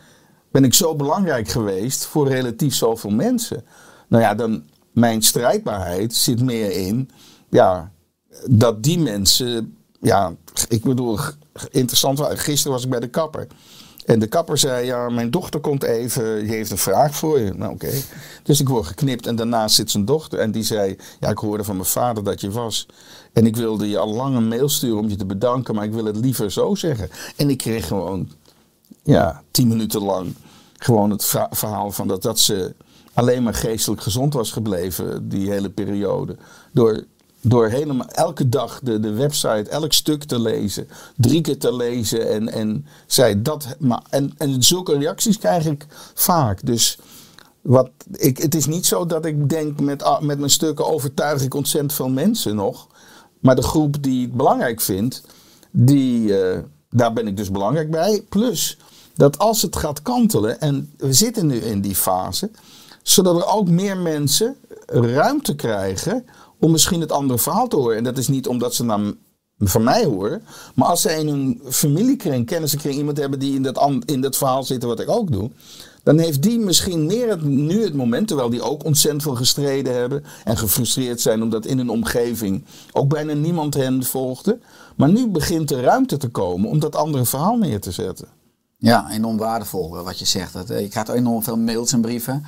ben 0.53 0.63
ik 0.63 0.73
zo 0.73 0.95
belangrijk 0.95 1.47
geweest 1.47 2.05
voor 2.05 2.27
relatief 2.27 2.75
zoveel 2.75 3.09
mensen. 3.09 3.63
Nou 4.07 4.23
ja, 4.23 4.35
dan 4.35 4.63
mijn 4.91 5.21
strijdbaarheid 5.21 6.13
zit 6.13 6.41
meer 6.41 6.71
in 6.71 7.09
ja, 7.49 7.91
dat 8.49 8.83
die 8.83 8.99
mensen, 8.99 9.77
ja, 10.03 10.35
ik 10.67 10.83
bedoel, 10.83 11.19
interessant, 11.71 12.19
gisteren 12.21 12.71
was 12.71 12.83
ik 12.83 12.89
bij 12.89 12.99
de 12.99 13.09
kapper. 13.09 13.47
En 14.05 14.19
de 14.19 14.27
kapper 14.27 14.57
zei, 14.57 14.85
ja, 14.85 15.09
mijn 15.09 15.31
dochter 15.31 15.59
komt 15.59 15.83
even, 15.83 16.39
die 16.39 16.53
heeft 16.53 16.71
een 16.71 16.77
vraag 16.77 17.15
voor 17.15 17.39
je. 17.39 17.53
Nou 17.53 17.73
oké. 17.73 17.91
Dus 18.43 18.59
ik 18.59 18.69
word 18.69 18.85
geknipt 18.85 19.27
en 19.27 19.35
daarnaast 19.35 19.75
zit 19.75 19.91
zijn 19.91 20.05
dochter. 20.05 20.39
En 20.39 20.51
die 20.51 20.63
zei, 20.63 20.97
ja, 21.19 21.29
ik 21.29 21.37
hoorde 21.37 21.63
van 21.63 21.75
mijn 21.75 21.87
vader 21.87 22.23
dat 22.23 22.41
je 22.41 22.51
was. 22.51 22.87
En 23.33 23.45
ik 23.45 23.55
wilde 23.55 23.89
je 23.89 23.97
al 23.97 24.13
lang 24.13 24.35
een 24.35 24.47
mail 24.47 24.69
sturen 24.69 24.99
om 24.99 25.09
je 25.09 25.15
te 25.15 25.25
bedanken, 25.25 25.75
maar 25.75 25.85
ik 25.85 25.93
wil 25.93 26.05
het 26.05 26.17
liever 26.17 26.51
zo 26.51 26.75
zeggen. 26.75 27.09
En 27.35 27.49
ik 27.49 27.57
kreeg 27.57 27.87
gewoon, 27.87 28.29
ja, 29.03 29.43
tien 29.51 29.67
minuten 29.67 30.01
lang 30.01 30.35
gewoon 30.77 31.09
het 31.09 31.25
verhaal 31.51 31.91
van 31.91 32.07
dat, 32.07 32.21
dat 32.21 32.39
ze 32.39 32.75
alleen 33.13 33.43
maar 33.43 33.53
geestelijk 33.53 34.01
gezond 34.01 34.33
was 34.33 34.51
gebleven 34.51 35.29
die 35.29 35.51
hele 35.51 35.69
periode. 35.69 36.37
Door, 36.71 37.03
door 37.43 37.67
helemaal 37.67 38.07
elke 38.07 38.49
dag 38.49 38.79
de, 38.83 38.99
de 38.99 39.11
website, 39.11 39.69
elk 39.69 39.93
stuk 39.93 40.23
te 40.23 40.39
lezen, 40.39 40.87
drie 41.15 41.41
keer 41.41 41.57
te 41.57 41.75
lezen. 41.75 42.29
En, 42.29 42.49
en, 42.49 42.85
zei 43.05 43.41
dat, 43.41 43.67
maar, 43.79 44.01
en, 44.09 44.33
en 44.37 44.63
zulke 44.63 44.97
reacties 44.97 45.37
krijg 45.37 45.65
ik 45.65 45.85
vaak. 46.13 46.65
Dus 46.65 46.99
wat, 47.61 47.89
ik, 48.11 48.37
het 48.37 48.55
is 48.55 48.65
niet 48.65 48.85
zo 48.85 49.05
dat 49.05 49.25
ik 49.25 49.49
denk 49.49 49.79
met, 49.79 50.03
met 50.19 50.37
mijn 50.37 50.49
stukken 50.49 50.85
overtuig 50.85 51.41
ik 51.41 51.53
ontzettend 51.53 51.93
veel 51.93 52.09
mensen 52.09 52.55
nog. 52.55 52.87
Maar 53.39 53.55
de 53.55 53.61
groep 53.61 54.03
die 54.03 54.21
het 54.21 54.33
belangrijk 54.33 54.81
vindt, 54.81 55.23
die, 55.71 56.21
uh, 56.21 56.57
daar 56.89 57.13
ben 57.13 57.27
ik 57.27 57.37
dus 57.37 57.51
belangrijk 57.51 57.91
bij. 57.91 58.25
Plus 58.29 58.77
dat 59.15 59.37
als 59.37 59.61
het 59.61 59.75
gaat 59.75 60.01
kantelen, 60.01 60.61
en 60.61 60.93
we 60.97 61.13
zitten 61.13 61.47
nu 61.47 61.55
in 61.55 61.81
die 61.81 61.95
fase, 61.95 62.51
zodat 63.01 63.35
er 63.35 63.47
ook 63.47 63.69
meer 63.69 63.97
mensen 63.97 64.55
ruimte 64.85 65.55
krijgen 65.55 66.25
om 66.63 66.71
misschien 66.71 67.01
het 67.01 67.11
andere 67.11 67.39
verhaal 67.39 67.67
te 67.67 67.75
horen. 67.75 67.97
En 67.97 68.03
dat 68.03 68.17
is 68.17 68.27
niet 68.27 68.47
omdat 68.47 68.75
ze 68.75 68.83
naar 68.83 68.99
van 69.57 69.83
mij 69.83 70.05
horen, 70.05 70.43
maar 70.75 70.87
als 70.87 71.01
ze 71.01 71.09
in 71.09 71.27
hun 71.27 71.61
familiekring, 71.69 72.45
kennissenkring 72.45 72.95
iemand 72.95 73.17
hebben 73.17 73.39
die 73.39 73.55
in 73.55 73.63
dat, 73.63 73.91
in 74.05 74.21
dat 74.21 74.37
verhaal 74.37 74.63
zitten 74.63 74.89
wat 74.89 74.99
ik 74.99 75.09
ook 75.09 75.31
doe, 75.31 75.51
dan 76.03 76.17
heeft 76.17 76.41
die 76.41 76.59
misschien 76.59 77.05
meer 77.05 77.43
nu 77.45 77.83
het 77.83 77.93
moment, 77.93 78.27
terwijl 78.27 78.49
die 78.49 78.61
ook 78.61 78.83
ontzettend 78.83 79.23
veel 79.23 79.35
gestreden 79.35 79.95
hebben 79.95 80.23
en 80.43 80.57
gefrustreerd 80.57 81.21
zijn 81.21 81.41
omdat 81.41 81.65
in 81.65 81.77
hun 81.77 81.89
omgeving 81.89 82.63
ook 82.91 83.09
bijna 83.09 83.33
niemand 83.33 83.73
hen 83.73 84.03
volgde. 84.03 84.59
Maar 84.95 85.11
nu 85.11 85.27
begint 85.27 85.71
er 85.71 85.81
ruimte 85.81 86.17
te 86.17 86.29
komen 86.29 86.69
om 86.69 86.79
dat 86.79 86.95
andere 86.95 87.25
verhaal 87.25 87.57
neer 87.57 87.79
te 87.79 87.91
zetten. 87.91 88.27
Ja, 88.77 89.11
enorm 89.11 89.37
waardevol 89.37 90.03
wat 90.03 90.19
je 90.19 90.25
zegt. 90.25 90.53
Dat, 90.53 90.67
je 90.67 90.87
krijgt 90.87 91.09
enorm 91.09 91.43
veel 91.43 91.57
mails 91.57 91.93
en 91.93 92.01
brieven. 92.01 92.45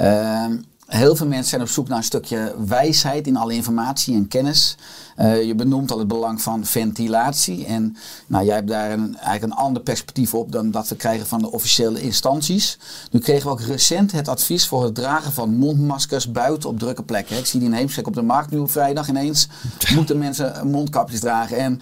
Uh, 0.00 0.44
heel 0.86 1.16
veel 1.16 1.26
mensen 1.26 1.48
zijn 1.48 1.62
op 1.62 1.68
zoek 1.68 1.88
naar 1.88 1.98
een 1.98 2.04
stukje 2.04 2.54
wijsheid 2.66 3.26
in 3.26 3.36
alle 3.36 3.54
informatie 3.54 4.14
en 4.14 4.28
kennis. 4.28 4.76
Uh, 5.18 5.42
je 5.42 5.54
benoemt 5.54 5.90
al 5.90 5.98
het 5.98 6.08
belang 6.08 6.42
van 6.42 6.64
ventilatie. 6.64 7.66
En 7.66 7.96
nou, 8.26 8.44
jij 8.44 8.54
hebt 8.54 8.68
daar 8.68 8.90
een, 8.90 9.16
eigenlijk 9.16 9.42
een 9.42 9.58
ander 9.58 9.82
perspectief 9.82 10.34
op 10.34 10.52
dan 10.52 10.70
dat 10.70 10.88
we 10.88 10.96
krijgen 10.96 11.26
van 11.26 11.40
de 11.40 11.50
officiële 11.50 12.00
instanties. 12.00 12.78
Nu 13.10 13.20
kregen 13.20 13.44
we 13.44 13.50
ook 13.50 13.60
recent 13.60 14.12
het 14.12 14.28
advies 14.28 14.66
voor 14.66 14.84
het 14.84 14.94
dragen 14.94 15.32
van 15.32 15.56
mondmaskers 15.56 16.30
buiten 16.30 16.68
op 16.68 16.78
drukke 16.78 17.02
plekken. 17.02 17.38
Ik 17.38 17.46
zie 17.46 17.60
die 17.60 17.68
in 17.68 17.74
Heemstek 17.74 18.06
op 18.06 18.14
de 18.14 18.22
markt 18.22 18.50
nu 18.50 18.58
op 18.58 18.70
vrijdag 18.70 19.08
ineens. 19.08 19.48
Moeten 19.94 20.18
mensen 20.18 20.68
mondkapjes 20.68 21.20
dragen. 21.20 21.56
En 21.56 21.80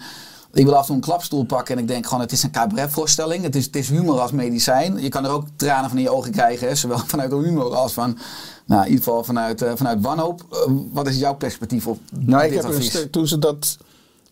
ik 0.55 0.65
wil 0.65 0.75
af 0.75 0.79
en 0.79 0.85
toe 0.85 0.95
een 0.95 1.01
klapstoel 1.01 1.43
pakken 1.43 1.75
en 1.75 1.81
ik 1.81 1.87
denk 1.87 2.05
gewoon, 2.05 2.21
het 2.21 2.31
is 2.31 2.43
een 2.43 2.51
cabaretvoorstelling. 2.51 3.43
Het 3.43 3.55
is, 3.55 3.65
het 3.65 3.75
is 3.75 3.89
humor 3.89 4.19
als 4.19 4.31
medicijn. 4.31 5.01
Je 5.01 5.09
kan 5.09 5.25
er 5.25 5.31
ook 5.31 5.47
tranen 5.55 5.89
van 5.89 5.97
in 5.97 6.03
je 6.03 6.09
ogen 6.09 6.31
krijgen, 6.31 6.67
hè? 6.67 6.75
zowel 6.75 6.97
vanuit 7.07 7.29
de 7.29 7.35
humor 7.35 7.75
als 7.75 7.93
van, 7.93 8.17
nou, 8.65 8.81
in 8.81 8.89
ieder 8.89 9.03
geval 9.03 9.23
vanuit, 9.23 9.61
uh, 9.61 9.71
vanuit 9.75 10.01
wanhoop. 10.01 10.45
Uh, 10.51 10.75
wat 10.91 11.07
is 11.07 11.17
jouw 11.17 11.35
perspectief 11.35 11.87
op 11.87 11.99
nou, 12.09 12.41
dit 12.41 12.51
ik 12.51 12.57
heb 12.57 12.65
advies? 12.65 12.93
Een 12.93 13.09
toen, 13.09 13.27
ze 13.27 13.39
dat, 13.39 13.77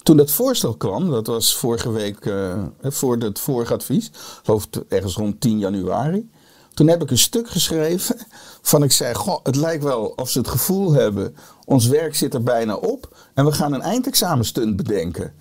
toen 0.04 0.18
dat 0.18 0.32
voorstel 0.32 0.76
kwam, 0.76 1.10
dat 1.10 1.28
was 1.28 1.56
vorige 1.56 1.92
week, 1.92 2.26
uh, 2.26 2.64
voor 2.82 3.18
het 3.18 3.40
vorige 3.40 3.74
advies, 3.74 4.12
geloof 4.44 4.68
ergens 4.88 5.16
rond 5.16 5.42
10 5.42 5.60
januari. 5.60 6.30
Toen 6.74 6.88
heb 6.88 7.02
ik 7.02 7.12
een 7.12 7.18
stuk 7.18 7.50
geschreven 7.50 8.16
van 8.62 8.84
ik 8.84 8.92
zei, 8.92 9.14
goh, 9.14 9.40
het 9.44 9.56
lijkt 9.56 9.84
wel 9.84 10.14
of 10.16 10.30
ze 10.30 10.38
het 10.38 10.48
gevoel 10.48 10.94
hebben, 10.94 11.36
ons 11.66 11.88
werk 11.88 12.16
zit 12.16 12.34
er 12.34 12.44
bijna 12.44 12.76
op 12.76 13.16
en 13.34 13.46
we 13.46 13.52
gaan 13.52 13.74
een 13.74 13.82
eindexamenstunt 13.82 14.76
bedenken. 14.76 15.34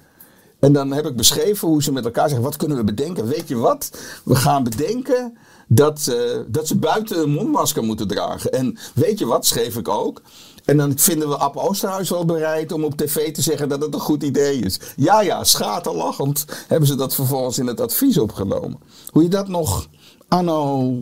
En 0.58 0.72
dan 0.72 0.92
heb 0.92 1.06
ik 1.06 1.16
beschreven 1.16 1.68
hoe 1.68 1.82
ze 1.82 1.92
met 1.92 2.04
elkaar 2.04 2.28
zeggen, 2.28 2.44
wat 2.44 2.56
kunnen 2.56 2.76
we 2.76 2.84
bedenken? 2.84 3.26
Weet 3.26 3.48
je 3.48 3.56
wat? 3.56 3.90
We 4.24 4.34
gaan 4.34 4.64
bedenken 4.64 5.36
dat, 5.74 6.06
eh, 6.06 6.38
dat 6.46 6.66
ze 6.66 6.76
buiten 6.76 7.22
een 7.22 7.30
mondmasker 7.30 7.82
moeten 7.82 8.08
dragen. 8.08 8.52
En 8.52 8.78
weet 8.94 9.18
je 9.18 9.26
wat, 9.26 9.46
schreef 9.46 9.76
ik 9.76 9.88
ook. 9.88 10.22
En 10.64 10.76
dan 10.76 10.98
vinden 10.98 11.28
we 11.28 11.36
App 11.36 11.56
Oosterhuis 11.56 12.10
wel 12.10 12.24
bereid 12.24 12.72
om 12.72 12.84
op 12.84 12.96
tv 12.96 13.32
te 13.32 13.42
zeggen 13.42 13.68
dat 13.68 13.82
het 13.82 13.94
een 13.94 14.00
goed 14.00 14.22
idee 14.22 14.58
is. 14.58 14.80
Ja, 14.96 15.20
ja, 15.20 15.44
schaterlachend 15.44 16.44
hebben 16.68 16.88
ze 16.88 16.94
dat 16.94 17.14
vervolgens 17.14 17.58
in 17.58 17.66
het 17.66 17.80
advies 17.80 18.18
opgenomen. 18.18 18.78
Hoe 19.10 19.22
je 19.22 19.28
dat 19.28 19.48
nog 19.48 19.88
anno 20.28 20.94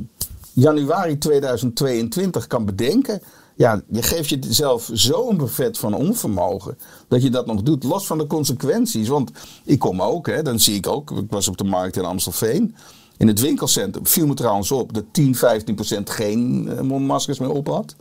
januari 0.52 1.18
2022 1.18 2.46
kan 2.46 2.64
bedenken. 2.64 3.22
Ja, 3.56 3.82
je 3.90 4.02
geeft 4.02 4.28
jezelf 4.28 4.90
zo'n 4.92 5.36
buffet 5.36 5.78
van 5.78 5.94
onvermogen 5.94 6.78
dat 7.08 7.22
je 7.22 7.30
dat 7.30 7.46
nog 7.46 7.62
doet, 7.62 7.84
los 7.84 8.06
van 8.06 8.18
de 8.18 8.26
consequenties. 8.26 9.08
Want 9.08 9.30
ik 9.64 9.78
kom 9.78 10.02
ook, 10.02 10.26
hè, 10.26 10.42
dan 10.42 10.60
zie 10.60 10.74
ik 10.74 10.86
ook, 10.86 11.10
ik 11.10 11.30
was 11.30 11.48
op 11.48 11.56
de 11.56 11.64
markt 11.64 11.96
in 11.96 12.04
Amstelveen. 12.04 12.74
In 13.20 13.28
het 13.28 13.40
winkelcentrum 13.40 14.06
viel 14.06 14.26
me 14.26 14.34
trouwens 14.34 14.70
op 14.70 14.94
dat 14.94 15.04
10, 15.12 15.34
15 15.34 15.74
procent 15.74 16.10
geen 16.10 16.68
eh, 16.68 16.80
mondmaskers 16.80 17.38
meer 17.38 17.50
op 17.50 17.66
had. 17.66 17.94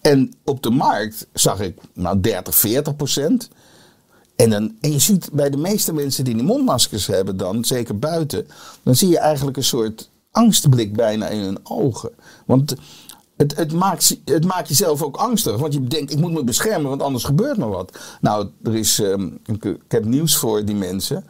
En 0.00 0.34
op 0.44 0.62
de 0.62 0.70
markt 0.70 1.26
zag 1.32 1.60
ik 1.60 1.78
nou 1.92 2.20
30, 2.20 2.54
40 2.54 2.96
procent. 2.96 3.48
En, 4.36 4.50
dan, 4.50 4.76
en 4.80 4.92
je 4.92 4.98
ziet 4.98 5.28
bij 5.32 5.50
de 5.50 5.56
meeste 5.56 5.92
mensen 5.92 6.24
die 6.24 6.34
die 6.34 6.42
mondmaskers 6.42 7.06
hebben 7.06 7.36
dan, 7.36 7.64
zeker 7.64 7.98
buiten, 7.98 8.46
dan 8.82 8.94
zie 8.94 9.08
je 9.08 9.18
eigenlijk 9.18 9.56
een 9.56 9.64
soort 9.64 10.10
angstblik 10.30 10.92
bijna 10.92 11.28
in 11.28 11.40
hun 11.40 11.58
ogen. 11.62 12.10
Want 12.46 12.74
het, 13.36 13.56
het, 13.56 13.72
maakt, 13.72 14.16
het 14.24 14.44
maakt 14.44 14.68
jezelf 14.68 15.02
ook 15.02 15.16
angstig. 15.16 15.56
Want 15.56 15.72
je 15.72 15.84
denkt, 15.84 16.12
ik 16.12 16.18
moet 16.18 16.32
me 16.32 16.44
beschermen, 16.44 16.88
want 16.88 17.02
anders 17.02 17.24
gebeurt 17.24 17.56
me 17.56 17.66
wat. 17.66 17.98
Nou, 18.20 18.48
er 18.62 18.74
is, 18.74 18.98
um, 18.98 19.38
ik, 19.44 19.76
heb 19.88 20.04
nieuws 20.04 20.36
voor 20.36 20.64
die 20.64 20.74
mensen. 20.74 21.24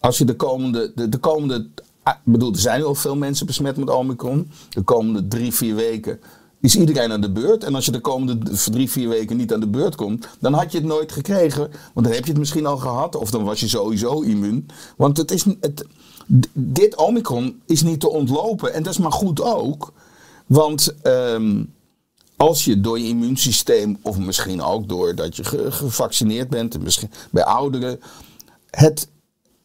Als 0.00 0.18
je 0.18 0.24
de 0.24 0.36
komende, 0.36 0.92
de, 0.94 1.08
de 1.08 1.18
komende 1.18 1.68
ik 2.04 2.32
bedoel, 2.32 2.52
er 2.52 2.58
zijn 2.58 2.82
al 2.82 2.94
veel 2.94 3.16
mensen 3.16 3.46
besmet 3.46 3.76
met 3.76 3.90
Omicron. 3.90 4.50
De 4.68 4.82
komende 4.82 5.28
drie, 5.28 5.52
vier 5.52 5.74
weken 5.74 6.20
is 6.60 6.76
iedereen 6.76 7.12
aan 7.12 7.20
de 7.20 7.32
beurt. 7.32 7.64
En 7.64 7.74
als 7.74 7.84
je 7.84 7.92
de 7.92 8.00
komende 8.00 8.38
drie, 8.70 8.90
vier 8.90 9.08
weken 9.08 9.36
niet 9.36 9.52
aan 9.52 9.60
de 9.60 9.68
beurt 9.68 9.94
komt, 9.94 10.28
dan 10.40 10.52
had 10.52 10.72
je 10.72 10.78
het 10.78 10.86
nooit 10.86 11.12
gekregen. 11.12 11.70
Want 11.92 12.06
dan 12.06 12.14
heb 12.14 12.24
je 12.24 12.30
het 12.30 12.38
misschien 12.38 12.66
al 12.66 12.76
gehad, 12.76 13.16
of 13.16 13.30
dan 13.30 13.44
was 13.44 13.60
je 13.60 13.68
sowieso 13.68 14.20
immuun. 14.20 14.66
Want 14.96 15.16
het 15.16 15.30
is, 15.30 15.44
het, 15.60 15.86
dit 16.52 16.96
Omicron 16.96 17.60
is 17.66 17.82
niet 17.82 18.00
te 18.00 18.10
ontlopen. 18.10 18.74
En 18.74 18.82
dat 18.82 18.92
is 18.92 18.98
maar 18.98 19.12
goed 19.12 19.42
ook. 19.42 19.92
Want 20.46 20.94
um, 21.02 21.74
als 22.36 22.64
je 22.64 22.80
door 22.80 22.98
je 22.98 23.08
immuunsysteem, 23.08 23.98
of 24.02 24.18
misschien 24.18 24.62
ook 24.62 24.88
doordat 24.88 25.36
je 25.36 25.44
gevaccineerd 25.72 26.48
bent, 26.48 26.82
misschien 26.82 27.10
bij 27.30 27.44
ouderen, 27.44 28.00
het 28.70 29.08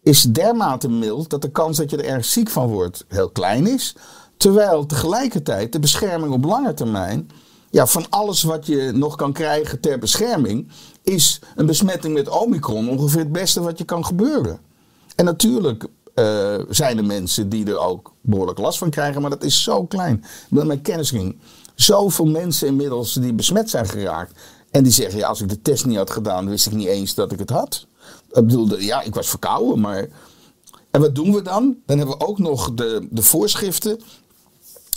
is 0.10 0.24
dermate 0.24 0.90
mild 0.90 1.30
dat 1.30 1.42
de 1.42 1.52
kans 1.52 1.78
dat 1.78 1.90
je 1.90 1.98
er 1.98 2.06
erg 2.06 2.26
ziek 2.26 2.50
van 2.50 2.68
wordt 2.68 3.06
heel 3.08 3.30
klein 3.30 3.68
is. 3.68 3.96
Terwijl 4.38 4.86
tegelijkertijd 4.86 5.72
de 5.72 5.80
bescherming 5.80 6.34
op 6.34 6.44
lange 6.44 6.74
termijn, 6.74 7.30
ja, 7.70 7.88
van 7.88 8.06
alles 8.10 8.44
wat 8.44 8.66
je 8.66 8.92
nog 8.94 9.16
kan 9.16 9.34
krijgen 9.34 9.80
ter 9.80 10.00
bescherming, 10.00 10.68
is 11.04 11.40
een 11.56 11.66
besmetting 11.66 12.14
met 12.14 12.30
Omicron 12.30 12.90
ongeveer 12.90 13.20
het 13.20 13.32
beste 13.32 13.62
wat 13.62 13.78
je 13.78 13.84
kan 13.84 14.06
gebeuren. 14.06 14.60
En 15.16 15.26
natuurlijk 15.26 15.88
uh, 16.16 16.56
zijn 16.70 16.98
er 16.98 17.06
mensen 17.06 17.50
die 17.50 17.66
er 17.66 17.80
ook 17.80 18.14
behoorlijk 18.22 18.60
last 18.60 18.78
van 18.78 18.90
krijgen, 18.90 19.22
maar 19.22 19.30
dat 19.30 19.44
is 19.44 19.64
zo 19.64 19.86
klein. 19.86 20.24
Met 20.50 20.66
mijn 20.66 20.82
kennis 20.82 21.10
ging 21.10 21.40
zoveel 21.76 22.26
mensen 22.26 22.68
inmiddels 22.68 23.14
die 23.14 23.34
besmet 23.34 23.70
zijn 23.70 23.88
geraakt. 23.88 24.40
En 24.72 24.84
die 24.84 24.92
zeggen, 24.92 25.20
ja, 25.20 25.28
als 25.28 25.42
ik 25.42 25.50
de 25.50 25.62
test 25.62 25.86
niet 25.86 25.98
had 25.98 26.10
gedaan, 26.10 26.50
wist 26.50 26.66
ik 26.66 26.74
niet 26.74 26.88
eens 26.88 27.14
dat 27.14 27.32
ik 27.32 27.40
het 27.40 27.50
had. 27.50 27.88
Ik 28.32 28.46
bedoel, 28.46 28.80
ja, 28.80 29.02
ik 29.02 29.16
was 29.16 29.30
verkouden, 29.30 29.80
maar... 29.80 30.08
En 30.92 31.02
wat 31.02 31.16
doen 31.16 31.34
we 31.34 31.42
dan? 31.42 31.78
Dan 31.86 31.98
hebben 31.98 32.18
we 32.18 32.26
ook 32.26 32.40
nog 32.40 32.74
de, 32.74 33.08
de 33.10 33.22
voorschriften 33.22 34.00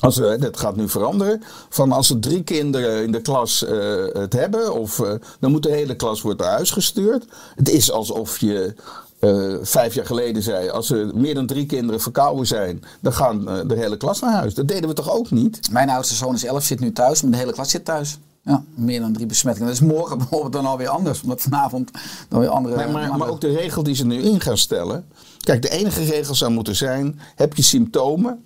als 0.03 0.16
we, 0.16 0.37
dat 0.40 0.59
gaat 0.59 0.77
nu 0.77 0.88
veranderen. 0.88 1.42
Van 1.68 1.92
als 1.92 2.11
er 2.11 2.18
drie 2.18 2.42
kinderen 2.42 3.03
in 3.03 3.12
de 3.12 3.21
klas 3.21 3.62
uh, 3.62 4.05
het 4.12 4.33
hebben, 4.33 4.75
of, 4.75 4.99
uh, 4.99 5.12
dan 5.40 5.51
moet 5.51 5.62
de 5.62 5.71
hele 5.71 5.97
klas 5.97 6.23
worden 6.23 6.47
naar 6.47 6.55
huis 6.55 6.71
gestuurd. 6.71 7.25
Het 7.55 7.68
is 7.68 7.90
alsof 7.90 8.38
je 8.38 8.75
uh, 9.21 9.57
vijf 9.62 9.95
jaar 9.95 10.07
geleden 10.07 10.42
zei: 10.42 10.68
als 10.68 10.90
er 10.90 11.11
meer 11.14 11.35
dan 11.35 11.47
drie 11.47 11.66
kinderen 11.66 12.01
verkouden 12.01 12.47
zijn, 12.47 12.85
dan 13.01 13.12
gaan 13.12 13.45
de 13.45 13.77
hele 13.77 13.97
klas 13.97 14.21
naar 14.21 14.33
huis. 14.33 14.55
Dat 14.55 14.68
deden 14.68 14.88
we 14.88 14.95
toch 14.95 15.11
ook 15.11 15.31
niet? 15.31 15.71
Mijn 15.71 15.90
oudste 15.90 16.14
zoon 16.14 16.35
is 16.35 16.45
elf, 16.45 16.64
zit 16.64 16.81
nu 16.81 16.92
thuis, 16.92 17.23
maar 17.23 17.31
de 17.31 17.37
hele 17.37 17.53
klas 17.53 17.71
zit 17.71 17.85
thuis. 17.85 18.18
Ja, 18.44 18.64
meer 18.74 19.00
dan 19.00 19.12
drie 19.12 19.26
besmettingen. 19.26 19.68
Dat 19.68 19.81
is 19.81 19.88
morgen 19.88 20.18
bijvoorbeeld 20.22 20.52
dan 20.52 20.66
alweer 20.66 20.88
anders. 20.88 21.22
Omdat 21.22 21.40
vanavond 21.40 21.90
dan 22.28 22.40
weer 22.40 22.48
andere... 22.48 22.76
Maar, 22.76 22.90
maar, 22.90 23.18
maar 23.18 23.28
ook 23.28 23.40
de 23.40 23.52
regel 23.52 23.83
die 23.83 23.94
ze 23.94 24.07
nu 24.07 24.22
in 24.22 24.40
gaan 24.40 24.59
stellen. 24.59 25.07
Kijk, 25.38 25.62
de 25.62 25.70
enige 25.70 26.05
regel 26.05 26.35
zou 26.35 26.52
moeten 26.52 26.76
zijn... 26.76 27.20
Heb 27.35 27.55
je 27.55 27.62
symptomen, 27.62 28.44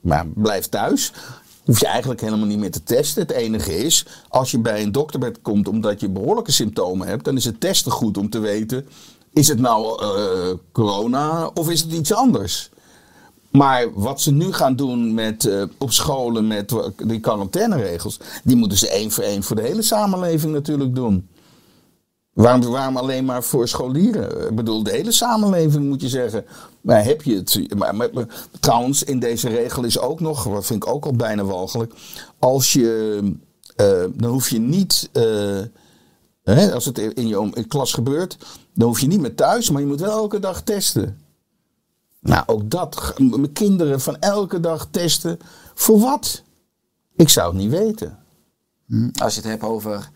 maar 0.00 0.26
blijf 0.26 0.68
thuis. 0.68 1.12
Hoef 1.64 1.80
je 1.80 1.86
eigenlijk 1.86 2.20
helemaal 2.20 2.46
niet 2.46 2.58
meer 2.58 2.70
te 2.70 2.82
testen. 2.82 3.22
Het 3.22 3.30
enige 3.30 3.76
is, 3.76 4.06
als 4.28 4.50
je 4.50 4.58
bij 4.58 4.82
een 4.82 4.92
dokter 4.92 5.38
komt 5.42 5.68
omdat 5.68 6.00
je 6.00 6.08
behoorlijke 6.08 6.52
symptomen 6.52 7.06
hebt... 7.06 7.24
dan 7.24 7.36
is 7.36 7.44
het 7.44 7.60
testen 7.60 7.92
goed 7.92 8.18
om 8.18 8.30
te 8.30 8.38
weten... 8.38 8.86
Is 9.34 9.48
het 9.48 9.58
nou 9.58 10.02
uh, 10.02 10.54
corona 10.72 11.46
of 11.46 11.70
is 11.70 11.80
het 11.80 11.92
iets 11.92 12.12
anders? 12.12 12.70
Maar 13.56 13.92
wat 13.92 14.20
ze 14.20 14.32
nu 14.32 14.52
gaan 14.52 14.76
doen 14.76 15.14
met, 15.14 15.44
uh, 15.44 15.62
op 15.78 15.92
scholen 15.92 16.46
met 16.46 16.74
die 16.96 17.20
quarantaineregels, 17.20 18.20
die 18.44 18.56
moeten 18.56 18.78
ze 18.78 18.88
één 18.88 19.10
voor 19.10 19.24
één 19.24 19.42
voor 19.42 19.56
de 19.56 19.62
hele 19.62 19.82
samenleving 19.82 20.52
natuurlijk 20.52 20.94
doen. 20.94 21.28
Waarom, 22.32 22.60
waarom 22.70 22.96
alleen 22.96 23.24
maar 23.24 23.42
voor 23.42 23.68
scholieren? 23.68 24.48
Ik 24.48 24.54
bedoel, 24.54 24.82
de 24.82 24.90
hele 24.90 25.12
samenleving 25.12 25.84
moet 25.84 26.00
je 26.00 26.08
zeggen. 26.08 26.44
Maar 26.80 27.04
heb 27.04 27.22
je 27.22 27.34
het. 27.34 27.76
Maar, 27.76 27.94
maar, 27.94 28.10
trouwens, 28.60 29.02
in 29.02 29.18
deze 29.18 29.48
regel 29.48 29.84
is 29.84 29.98
ook 29.98 30.20
nog, 30.20 30.44
wat 30.44 30.66
vind 30.66 30.84
ik 30.84 30.90
ook 30.90 31.04
al 31.04 31.12
bijna 31.12 31.44
walgelijk. 31.44 31.92
Als 32.38 32.72
je. 32.72 33.20
Uh, 33.76 34.04
dan 34.14 34.30
hoef 34.30 34.48
je 34.48 34.58
niet. 34.58 35.10
Hè, 36.42 36.72
als 36.72 36.84
het 36.84 36.98
in 36.98 37.28
je 37.28 37.50
in 37.52 37.68
klas 37.68 37.92
gebeurt, 37.92 38.36
dan 38.74 38.88
hoef 38.88 39.00
je 39.00 39.06
niet 39.06 39.20
meer 39.20 39.34
thuis, 39.34 39.70
maar 39.70 39.80
je 39.80 39.86
moet 39.86 40.00
wel 40.00 40.10
elke 40.10 40.38
dag 40.38 40.62
testen. 40.62 41.23
Nou, 42.24 42.42
ook 42.46 42.70
dat. 42.70 43.14
Mijn 43.18 43.52
kinderen 43.52 44.00
van 44.00 44.18
elke 44.18 44.60
dag 44.60 44.88
testen. 44.90 45.38
Voor 45.74 46.00
wat? 46.00 46.42
Ik 47.16 47.28
zou 47.28 47.48
het 47.48 47.62
niet 47.62 47.70
weten. 47.70 48.18
Hm, 48.86 49.08
als 49.22 49.34
je 49.34 49.40
het 49.40 49.50
hebt 49.50 49.62
over 49.62 50.10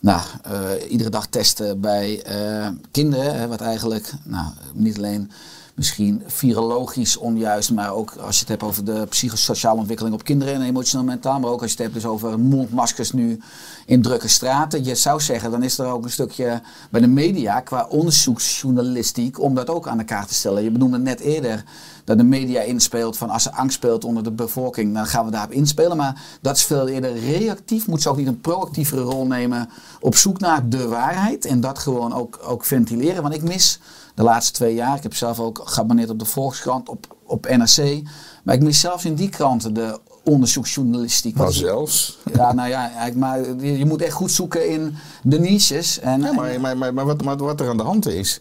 nou, 0.00 0.20
uh, 0.50 0.90
iedere 0.90 1.10
dag 1.10 1.26
testen 1.26 1.80
bij 1.80 2.36
uh, 2.36 2.68
kinderen, 2.90 3.38
hè, 3.38 3.48
wat 3.48 3.60
eigenlijk 3.60 4.12
nou, 4.24 4.46
niet 4.74 4.96
alleen 4.96 5.30
misschien 5.76 6.22
virologisch 6.26 7.16
onjuist, 7.16 7.70
maar 7.70 7.92
ook 7.92 8.14
als 8.20 8.34
je 8.34 8.40
het 8.40 8.48
hebt 8.48 8.62
over 8.62 8.84
de 8.84 9.06
psychosociale 9.08 9.78
ontwikkeling 9.78 10.14
op 10.14 10.24
kinderen 10.24 10.54
en 10.54 10.62
emotioneel 10.62 11.06
mentaal, 11.06 11.40
maar 11.40 11.50
ook 11.50 11.62
als 11.62 11.70
je 11.70 11.76
het 11.76 11.86
hebt 11.86 12.02
dus 12.02 12.12
over 12.12 12.40
mondmaskers 12.40 13.12
nu 13.12 13.40
in 13.86 14.02
drukke 14.02 14.28
straten. 14.28 14.84
Je 14.84 14.94
zou 14.94 15.20
zeggen, 15.20 15.50
dan 15.50 15.62
is 15.62 15.78
er 15.78 15.86
ook 15.86 16.04
een 16.04 16.10
stukje 16.10 16.62
bij 16.90 17.00
de 17.00 17.06
media 17.06 17.60
qua 17.60 17.86
onderzoeksjournalistiek 17.88 19.40
om 19.40 19.54
dat 19.54 19.70
ook 19.70 19.88
aan 19.88 19.98
de 19.98 20.04
kaart 20.04 20.28
te 20.28 20.34
stellen. 20.34 20.62
Je 20.62 20.70
benoemde 20.70 20.98
net 20.98 21.20
eerder 21.20 21.64
dat 22.04 22.18
de 22.18 22.24
media 22.24 22.60
inspeelt 22.60 23.16
van 23.16 23.30
als 23.30 23.46
er 23.46 23.52
angst 23.52 23.76
speelt 23.76 24.04
onder 24.04 24.22
de 24.22 24.30
bevolking, 24.30 24.94
dan 24.94 25.06
gaan 25.06 25.24
we 25.24 25.30
daarop 25.30 25.52
inspelen. 25.52 25.96
Maar 25.96 26.22
dat 26.40 26.56
is 26.56 26.64
veel 26.64 26.88
eerder 26.88 27.18
reactief. 27.18 27.86
Moet 27.86 28.02
ze 28.02 28.08
ook 28.08 28.16
niet 28.16 28.26
een 28.26 28.40
proactievere 28.40 29.00
rol 29.00 29.26
nemen 29.26 29.68
op 30.00 30.16
zoek 30.16 30.40
naar 30.40 30.68
de 30.68 30.88
waarheid 30.88 31.44
en 31.44 31.60
dat 31.60 31.78
gewoon 31.78 32.12
ook, 32.12 32.38
ook 32.42 32.64
ventileren. 32.64 33.22
Want 33.22 33.34
ik 33.34 33.42
mis 33.42 33.80
de 34.16 34.22
laatste 34.22 34.52
twee 34.52 34.74
jaar. 34.74 34.96
Ik 34.96 35.02
heb 35.02 35.14
zelf 35.14 35.40
ook 35.40 35.62
geabonneerd 35.64 36.10
op 36.10 36.18
de 36.18 36.24
Volkskrant, 36.24 36.88
op, 36.88 37.16
op 37.24 37.48
NRC. 37.48 38.02
Maar 38.44 38.54
ik 38.54 38.62
mis 38.62 38.80
zelfs 38.80 39.04
in 39.04 39.14
die 39.14 39.28
kranten 39.28 39.74
de 39.74 40.00
onderzoeksjournalistiek. 40.24 41.36
Maar 41.36 41.52
zelfs? 41.52 42.18
Ja, 42.32 42.52
nou 42.52 42.68
ja, 42.68 43.10
maar 43.14 43.62
je 43.62 43.86
moet 43.86 44.02
echt 44.02 44.12
goed 44.12 44.30
zoeken 44.30 44.68
in 44.68 44.96
de 45.22 45.40
niches. 45.40 45.98
En, 45.98 46.20
ja, 46.20 46.32
maar, 46.32 46.60
maar, 46.60 46.76
maar, 46.76 46.94
maar, 46.94 47.06
wat, 47.06 47.22
maar 47.22 47.36
wat 47.36 47.60
er 47.60 47.68
aan 47.68 47.76
de 47.76 47.82
hand 47.82 48.06
is, 48.06 48.40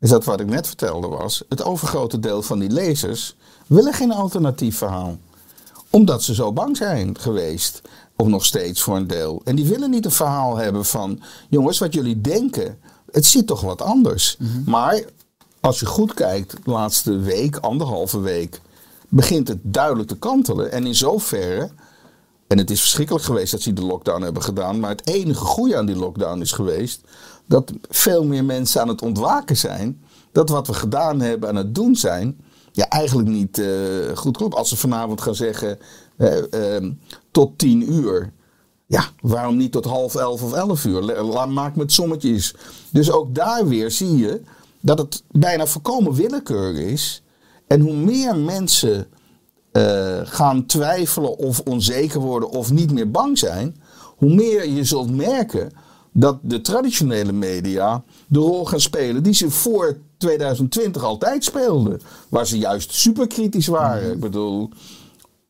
is 0.00 0.10
dat 0.10 0.24
wat 0.24 0.40
ik 0.40 0.46
net 0.46 0.66
vertelde 0.66 1.06
was, 1.06 1.44
het 1.48 1.64
overgrote 1.64 2.18
deel 2.18 2.42
van 2.42 2.58
die 2.58 2.70
lezers 2.70 3.36
willen 3.66 3.92
geen 3.92 4.12
alternatief 4.12 4.78
verhaal. 4.78 5.16
Omdat 5.90 6.22
ze 6.22 6.34
zo 6.34 6.52
bang 6.52 6.76
zijn 6.76 7.18
geweest, 7.18 7.82
of 8.16 8.26
nog 8.26 8.44
steeds 8.44 8.82
voor 8.82 8.96
een 8.96 9.06
deel. 9.06 9.40
En 9.44 9.56
die 9.56 9.66
willen 9.66 9.90
niet 9.90 10.04
een 10.04 10.10
verhaal 10.10 10.56
hebben 10.56 10.84
van, 10.84 11.20
jongens, 11.48 11.78
wat 11.78 11.94
jullie 11.94 12.20
denken, 12.20 12.78
het 13.16 13.24
ziet 13.24 13.46
toch 13.46 13.60
wat 13.60 13.82
anders. 13.82 14.36
Mhm. 14.38 14.70
Maar 14.70 15.02
als 15.60 15.80
je 15.80 15.86
goed 15.86 16.14
kijkt, 16.14 16.50
de 16.64 16.70
laatste 16.70 17.18
week, 17.18 17.56
anderhalve 17.56 18.20
week, 18.20 18.60
begint 19.08 19.48
het 19.48 19.58
duidelijk 19.62 20.08
te 20.08 20.18
kantelen. 20.18 20.72
En 20.72 20.86
in 20.86 20.94
zoverre, 20.94 21.70
en 22.46 22.58
het 22.58 22.70
is 22.70 22.80
verschrikkelijk 22.80 23.24
geweest 23.24 23.50
dat 23.50 23.60
ze 23.60 23.72
de 23.72 23.84
lockdown 23.84 24.22
hebben 24.22 24.42
gedaan, 24.42 24.80
maar 24.80 24.90
het 24.90 25.06
enige 25.06 25.44
goede 25.44 25.76
aan 25.76 25.86
die 25.86 25.96
lockdown 25.96 26.40
is 26.40 26.52
geweest 26.52 27.00
dat 27.46 27.72
veel 27.88 28.24
meer 28.24 28.44
mensen 28.44 28.80
aan 28.80 28.88
het 28.88 29.02
ontwaken 29.02 29.56
zijn. 29.56 30.00
Dat 30.32 30.48
wat 30.48 30.66
we 30.66 30.74
gedaan 30.74 31.20
hebben 31.20 31.48
aan 31.48 31.56
het 31.56 31.74
doen 31.74 31.96
zijn, 31.96 32.40
ja, 32.72 32.88
eigenlijk 32.88 33.28
niet 33.28 33.58
eh, 33.58 33.68
goed 34.14 34.36
klopt. 34.36 34.54
Als 34.54 34.68
ze 34.68 34.76
vanavond 34.76 35.20
gaan 35.20 35.34
zeggen 35.34 35.78
eh, 36.16 36.74
ehm, 36.74 36.92
tot 37.30 37.58
tien 37.58 37.92
uur. 37.92 38.32
Ja, 38.86 39.04
waarom 39.20 39.56
niet 39.56 39.72
tot 39.72 39.84
half 39.84 40.14
elf 40.14 40.42
of 40.42 40.52
elf 40.52 40.84
uur? 40.84 41.00
La- 41.02 41.46
Maak 41.46 41.76
met 41.76 41.92
sommetjes. 41.92 42.54
Dus 42.90 43.10
ook 43.10 43.34
daar 43.34 43.68
weer 43.68 43.90
zie 43.90 44.16
je 44.16 44.40
dat 44.80 44.98
het 44.98 45.22
bijna 45.30 45.66
voorkomen 45.66 46.12
willekeur 46.12 46.74
is. 46.80 47.22
En 47.66 47.80
hoe 47.80 47.94
meer 47.96 48.36
mensen 48.36 49.06
eh, 49.72 50.20
gaan 50.24 50.66
twijfelen 50.66 51.36
of 51.38 51.60
onzeker 51.60 52.20
worden 52.20 52.50
of 52.50 52.72
niet 52.72 52.92
meer 52.92 53.10
bang 53.10 53.38
zijn, 53.38 53.76
hoe 54.16 54.34
meer 54.34 54.68
je 54.68 54.84
zult 54.84 55.16
merken 55.16 55.70
dat 56.12 56.38
de 56.42 56.60
traditionele 56.60 57.32
media 57.32 58.04
de 58.26 58.38
rol 58.38 58.64
gaan 58.64 58.80
spelen 58.80 59.22
die 59.22 59.34
ze 59.34 59.50
voor 59.50 59.96
2020 60.18 61.02
altijd 61.04 61.44
speelden. 61.44 62.00
Waar 62.28 62.46
ze 62.46 62.58
juist 62.58 62.92
superkritisch 62.92 63.66
waren. 63.66 64.12
Ik 64.12 64.20
bedoel, 64.20 64.70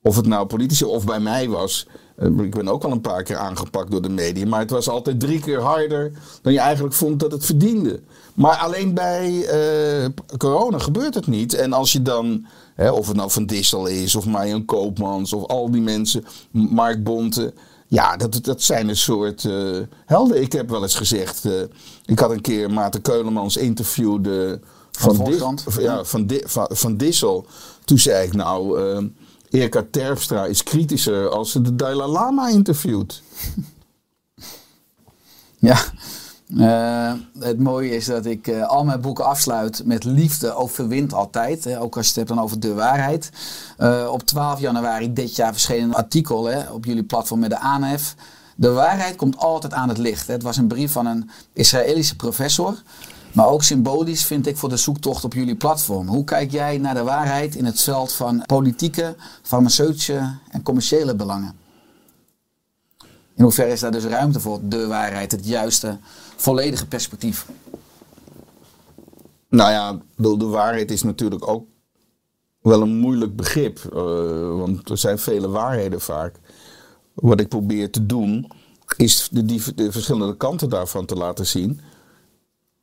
of 0.03 0.17
het 0.17 0.27
nou 0.27 0.47
politici 0.47 0.85
of 0.85 1.05
bij 1.05 1.21
mij 1.21 1.49
was. 1.49 1.87
Ik 2.19 2.55
ben 2.55 2.69
ook 2.69 2.85
al 2.85 2.91
een 2.93 3.01
paar 3.01 3.23
keer 3.23 3.37
aangepakt 3.37 3.91
door 3.91 4.03
de 4.03 4.09
media. 4.09 4.47
Maar 4.47 4.61
het 4.61 4.71
was 4.71 4.89
altijd 4.89 5.21
drie 5.21 5.41
keer 5.41 5.61
harder 5.61 6.13
dan 6.43 6.53
je 6.53 6.59
eigenlijk 6.59 6.95
vond 6.95 7.21
dat 7.21 7.33
het 7.33 7.45
verdiende. 7.47 8.01
Maar 8.35 8.57
alleen 8.57 8.95
bij 8.95 9.45
eh, 9.47 10.09
corona 10.37 10.79
gebeurt 10.79 11.15
het 11.15 11.27
niet. 11.27 11.55
En 11.55 11.73
als 11.73 11.93
je 11.93 12.03
dan, 12.03 12.47
hè, 12.75 12.91
of 12.91 13.07
het 13.07 13.17
nou 13.17 13.31
Van 13.31 13.47
Dissel 13.47 13.87
is, 13.87 14.15
of 14.15 14.27
Marjan 14.27 14.65
Koopmans, 14.65 15.33
of 15.33 15.45
al 15.47 15.71
die 15.71 15.81
mensen, 15.83 16.25
Mark 16.51 17.05
Bonte. 17.05 17.53
Ja, 17.89 18.17
dat, 18.17 18.39
dat 18.45 18.63
zijn 18.63 18.89
een 18.89 18.97
soort 18.97 19.45
eh, 19.45 19.79
helden. 20.07 20.41
Ik 20.43 20.53
heb 20.53 20.71
wel 20.71 20.83
eens 20.83 20.95
gezegd, 20.95 21.45
eh, 21.45 21.53
ik 22.07 22.19
had 22.19 22.31
een 22.31 22.41
keer 22.41 22.71
Maarten 22.71 23.01
Keulemans 23.03 23.57
interviewde 23.57 24.61
Van 24.91 25.15
van, 25.17 25.83
ja, 25.83 26.05
van, 26.05 26.27
Di- 26.27 26.43
van, 26.45 26.69
van 26.73 26.97
Dissel. 26.97 27.47
Toen 27.85 27.99
zei 27.99 28.27
ik 28.27 28.35
nou, 28.35 28.81
Erika 29.51 29.85
Terpstra 29.91 30.45
is 30.45 30.63
kritischer 30.63 31.29
als 31.29 31.51
ze 31.51 31.61
de 31.63 31.77
Dalai 31.77 32.11
Lama 32.11 32.49
interviewt. 32.49 33.23
Ja, 35.59 35.79
Eh, 36.55 37.13
het 37.39 37.59
mooie 37.59 37.91
is 37.91 38.05
dat 38.05 38.27
ik 38.27 38.47
eh, 38.47 38.69
al 38.69 38.85
mijn 38.85 39.01
boeken 39.01 39.25
afsluit 39.25 39.83
met 39.85 40.05
liefde 40.05 40.55
overwint 40.55 41.13
altijd. 41.13 41.65
Hè, 41.65 41.81
ook 41.81 41.97
als 41.97 42.05
je 42.05 42.09
het 42.09 42.17
hebt 42.17 42.29
dan 42.29 42.45
over 42.45 42.61
de 42.61 42.75
waarheid. 42.75 43.31
Eh, 43.77 44.09
op 44.13 44.23
12 44.23 44.61
januari 44.61 45.13
dit 45.13 45.37
jaar 45.37 45.53
verscheen 45.53 45.83
een 45.83 45.95
artikel 45.95 46.45
hè, 46.45 46.71
op 46.71 46.85
jullie 46.85 47.03
platform 47.03 47.41
met 47.41 47.51
de 47.51 47.61
ANF. 47.61 48.15
De 48.57 48.71
waarheid 48.71 49.17
komt 49.17 49.37
altijd 49.39 49.73
aan 49.73 49.89
het 49.89 49.99
licht. 49.99 50.27
Het 50.27 50.43
was 50.43 50.57
een 50.57 50.67
brief 50.69 50.93
van 50.93 51.07
een 51.07 51.31
Israëlische 51.53 52.17
professor. 52.17 52.83
Maar 53.37 53.49
ook 53.49 53.63
symbolisch 53.63 54.25
vind 54.25 54.47
ik 54.47 54.57
voor 54.57 54.69
de 54.69 54.77
zoektocht 54.77 55.25
op 55.25 55.33
jullie 55.33 55.57
platform. 55.57 56.09
Hoe 56.09 56.25
kijk 56.25 56.51
jij 56.51 56.79
naar 56.79 56.95
de 56.95 57.03
waarheid 57.03 57.55
in 57.55 57.65
het 57.65 57.81
veld 57.81 58.13
van 58.13 58.43
politieke, 58.47 59.17
farmaceutische 59.43 60.39
en 60.51 60.63
commerciële 60.63 61.17
belangen? 61.17 61.57
In 63.35 63.43
hoeverre 63.43 63.73
is 63.73 63.81
daar 63.81 63.91
dus 63.91 64.05
ruimte 64.05 64.41
voor 64.41 64.61
de 64.63 64.87
waarheid, 64.87 65.33
het 65.33 65.47
juiste, 65.47 65.99
volledige 66.37 66.87
perspectief? 66.87 67.47
Nou 69.49 69.71
ja, 69.71 70.01
de, 70.17 70.47
waarheid 70.47 70.91
is 70.91 71.03
natuurlijk 71.03 71.49
ook 71.49 71.67
wel 72.61 72.83
een 72.83 72.97
moeilijk 72.97 73.37
begrip. 73.37 73.79
eh, 73.79 74.59
want 74.59 74.91
er 74.91 74.99
zijn 74.99 75.19
vele 75.19 75.49
waarheden 75.49 76.01
vaak. 76.01 76.37
Wat 77.15 77.41
ik 77.41 77.49
probeer 77.49 77.91
te 77.91 78.07
doen, 78.07 78.51
is 78.97 79.29
de 79.33 79.93
verschillende 79.93 80.37
kanten 80.37 80.69
daarvan 80.69 81.07
te 81.07 81.15
laten 81.15 81.47
zien. 81.47 81.81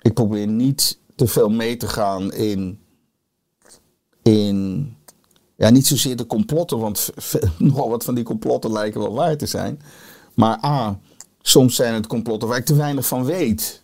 Ik 0.04 0.14
probeer 0.14 0.48
niet 0.48 1.00
te 1.16 1.28
veel 1.28 1.50
mee 1.50 1.78
te 1.78 1.88
gaan 1.88 2.34
in. 2.34 2.80
in 4.22 4.88
ja, 5.56 5.70
niet 5.70 5.88
zozeer 5.88 6.16
de 6.16 6.26
complotten, 6.26 6.80
want 6.80 7.10
nogal 7.58 7.90
wat 7.90 8.04
van 8.04 8.16
die 8.16 8.24
complotten 8.24 8.72
lijken 8.72 9.02
wel 9.02 9.14
waar 9.14 9.38
te 9.38 9.46
zijn. 9.46 9.82
Maar 10.34 10.66
A, 10.66 11.00
soms 11.42 11.76
zijn 11.76 11.94
het 11.94 12.08
complotten 12.08 12.48
waar 12.48 12.58
ik 12.58 12.66
te 12.66 12.76
weinig 12.76 13.08
van 13.08 13.26
weet. 13.26 13.84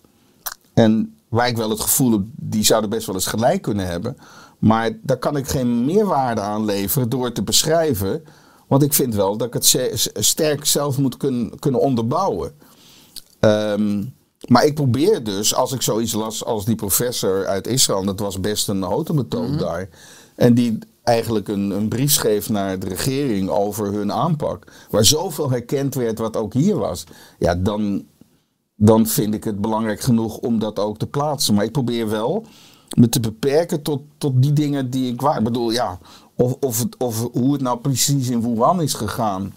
En 0.73 1.15
waar 1.27 1.47
ik 1.47 1.57
wel 1.57 1.69
het 1.69 1.79
gevoel 1.79 2.11
heb, 2.11 2.21
die 2.35 2.63
zouden 2.63 2.89
best 2.89 3.05
wel 3.05 3.15
eens 3.15 3.25
gelijk 3.25 3.61
kunnen 3.61 3.87
hebben. 3.87 4.17
Maar 4.57 4.91
daar 5.01 5.17
kan 5.17 5.37
ik 5.37 5.47
geen 5.47 5.85
meerwaarde 5.85 6.41
aan 6.41 6.65
leveren 6.65 7.09
door 7.09 7.25
het 7.25 7.35
te 7.35 7.43
beschrijven. 7.43 8.23
Want 8.67 8.83
ik 8.83 8.93
vind 8.93 9.15
wel 9.15 9.37
dat 9.37 9.47
ik 9.47 9.53
het 9.53 9.95
sterk 10.25 10.65
zelf 10.65 10.97
moet 10.97 11.17
kunnen, 11.17 11.59
kunnen 11.59 11.81
onderbouwen. 11.81 12.51
Ehm, 13.39 14.03
maar 14.49 14.65
ik 14.65 14.73
probeer 14.73 15.23
dus, 15.23 15.55
als 15.55 15.71
ik 15.71 15.81
zoiets 15.81 16.13
las 16.13 16.45
als 16.45 16.65
die 16.65 16.75
professor 16.75 17.45
uit 17.47 17.67
Israël, 17.67 18.05
dat 18.05 18.19
was 18.19 18.39
best 18.39 18.67
een 18.67 18.83
hotenbetoog 18.83 19.57
daar. 19.57 19.89
En 20.35 20.53
die 20.53 20.77
eigenlijk 21.03 21.47
een, 21.47 21.69
een 21.69 21.87
brief 21.87 22.11
schreef 22.11 22.49
naar 22.49 22.79
de 22.79 22.87
regering 22.87 23.49
over 23.49 23.93
hun 23.93 24.13
aanpak. 24.13 24.71
Waar 24.89 25.05
zoveel 25.05 25.49
herkend 25.49 25.95
werd 25.95 26.19
wat 26.19 26.37
ook 26.37 26.53
hier 26.53 26.77
was. 26.77 27.03
Ja, 27.39 27.55
dan, 27.55 28.03
dan 28.75 29.07
vind 29.07 29.33
ik 29.33 29.43
het 29.43 29.61
belangrijk 29.61 29.99
genoeg 29.99 30.37
om 30.37 30.59
dat 30.59 30.79
ook 30.79 30.97
te 30.97 31.07
plaatsen. 31.07 31.53
Maar 31.53 31.65
ik 31.65 31.71
probeer 31.71 32.09
wel 32.09 32.45
me 32.97 33.09
te 33.09 33.19
beperken 33.19 33.81
tot, 33.81 34.01
tot 34.17 34.41
die 34.41 34.53
dingen 34.53 34.89
die 34.89 35.11
ik 35.11 35.21
waar. 35.21 35.37
Ik 35.37 35.43
bedoel, 35.43 35.71
ja, 35.71 35.99
of, 36.35 36.55
of, 36.59 36.79
het, 36.79 36.97
of 36.97 37.27
hoe 37.31 37.53
het 37.53 37.61
nou 37.61 37.77
precies 37.77 38.29
in 38.29 38.41
Wuhan 38.41 38.81
is 38.81 38.93
gegaan. 38.93 39.53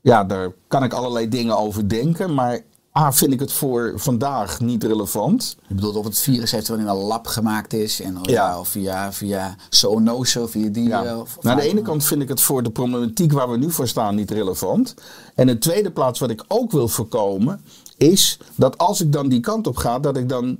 Ja, 0.00 0.24
daar 0.24 0.52
kan 0.68 0.84
ik 0.84 0.92
allerlei 0.92 1.28
dingen 1.28 1.58
over 1.58 1.88
denken. 1.88 2.34
Maar 2.34 2.60
A, 2.98 3.12
vind 3.12 3.32
ik 3.32 3.40
het 3.40 3.52
voor 3.52 3.92
vandaag 3.96 4.60
niet 4.60 4.84
relevant. 4.84 5.56
Je 5.66 5.74
bedoelt 5.74 5.96
of 5.96 6.04
het 6.04 6.18
virus 6.18 6.52
eventueel 6.52 6.78
in 6.78 6.86
een 6.86 6.96
lab 6.96 7.26
gemaakt 7.26 7.72
is 7.72 8.00
en 8.00 8.18
ja. 8.22 8.58
Of 8.58 8.68
via, 8.68 9.12
via 9.12 9.56
zoonosen 9.68 10.42
of 10.42 10.50
via 10.50 10.68
dieren. 10.68 11.04
Ja. 11.04 11.18
Of, 11.18 11.36
of 11.36 11.42
Nou, 11.42 11.56
aan 11.56 11.62
de 11.62 11.68
ene 11.68 11.82
kant 11.82 12.04
vind 12.04 12.22
ik 12.22 12.28
het 12.28 12.40
voor 12.40 12.62
de 12.62 12.70
problematiek 12.70 13.32
waar 13.32 13.50
we 13.50 13.56
nu 13.56 13.70
voor 13.70 13.88
staan 13.88 14.14
niet 14.14 14.30
relevant. 14.30 14.94
En 15.34 15.48
in 15.48 15.54
de 15.54 15.60
tweede 15.60 15.90
plaats 15.90 16.18
wat 16.18 16.30
ik 16.30 16.44
ook 16.48 16.70
wil 16.72 16.88
voorkomen 16.88 17.60
is 17.96 18.38
dat 18.54 18.78
als 18.78 19.00
ik 19.00 19.12
dan 19.12 19.28
die 19.28 19.40
kant 19.40 19.66
op 19.66 19.76
ga, 19.76 19.98
dat 19.98 20.16
ik 20.16 20.28
dan 20.28 20.58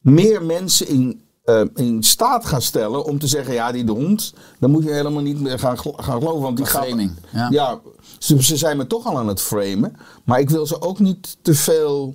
meer 0.00 0.44
mensen 0.44 0.88
in, 0.88 1.22
eh, 1.48 1.60
in 1.74 2.02
staat 2.02 2.46
ga 2.46 2.60
stellen 2.60 3.04
om 3.04 3.18
te 3.18 3.26
zeggen, 3.26 3.54
ja 3.54 3.72
die 3.72 3.84
de 3.84 3.92
hond, 3.92 4.34
dan 4.58 4.70
moet 4.70 4.84
je 4.84 4.92
helemaal 4.92 5.22
niet 5.22 5.40
meer 5.40 5.58
gaan, 5.58 5.78
gaan 5.78 6.20
geloven. 6.20 6.40
Want 6.40 6.56
die 6.56 6.66
gaat, 6.66 6.84
framing, 6.84 7.12
ja. 7.32 7.48
ja, 7.50 7.80
ze, 8.18 8.42
ze 8.42 8.56
zijn 8.56 8.76
me 8.76 8.86
toch 8.86 9.06
al 9.06 9.18
aan 9.18 9.28
het 9.28 9.40
framen. 9.40 9.96
Maar 10.24 10.40
ik 10.40 10.50
wil 10.50 10.66
ze 10.66 10.80
ook 10.80 10.98
niet 10.98 11.36
te 11.42 11.54
veel 11.54 12.14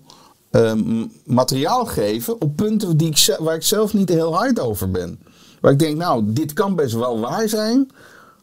ehm, 0.51 1.05
materiaal 1.25 1.85
geven 1.85 2.41
op 2.41 2.55
punten 2.55 2.97
die 2.97 3.07
ik, 3.07 3.37
waar 3.39 3.55
ik 3.55 3.63
zelf 3.63 3.93
niet 3.93 4.09
heel 4.09 4.35
hard 4.35 4.59
over 4.59 4.91
ben. 4.91 5.19
Waar 5.61 5.71
ik 5.71 5.79
denk, 5.79 5.97
nou, 5.97 6.23
dit 6.25 6.53
kan 6.53 6.75
best 6.75 6.93
wel 6.93 7.19
waar 7.19 7.49
zijn. 7.49 7.91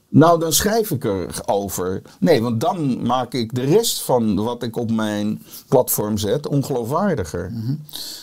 Nou, 0.09 0.41
dan 0.41 0.53
schrijf 0.53 0.91
ik 0.91 1.05
erover. 1.05 2.03
Nee, 2.21 2.43
want 2.43 2.61
dan 2.61 3.07
maak 3.07 3.33
ik 3.33 3.55
de 3.55 3.65
rest 3.65 4.01
van 4.01 4.43
wat 4.43 4.63
ik 4.63 4.77
op 4.77 4.91
mijn 4.91 5.43
platform 5.69 6.19
zet 6.19 6.49
ongeloofwaardiger. 6.49 7.53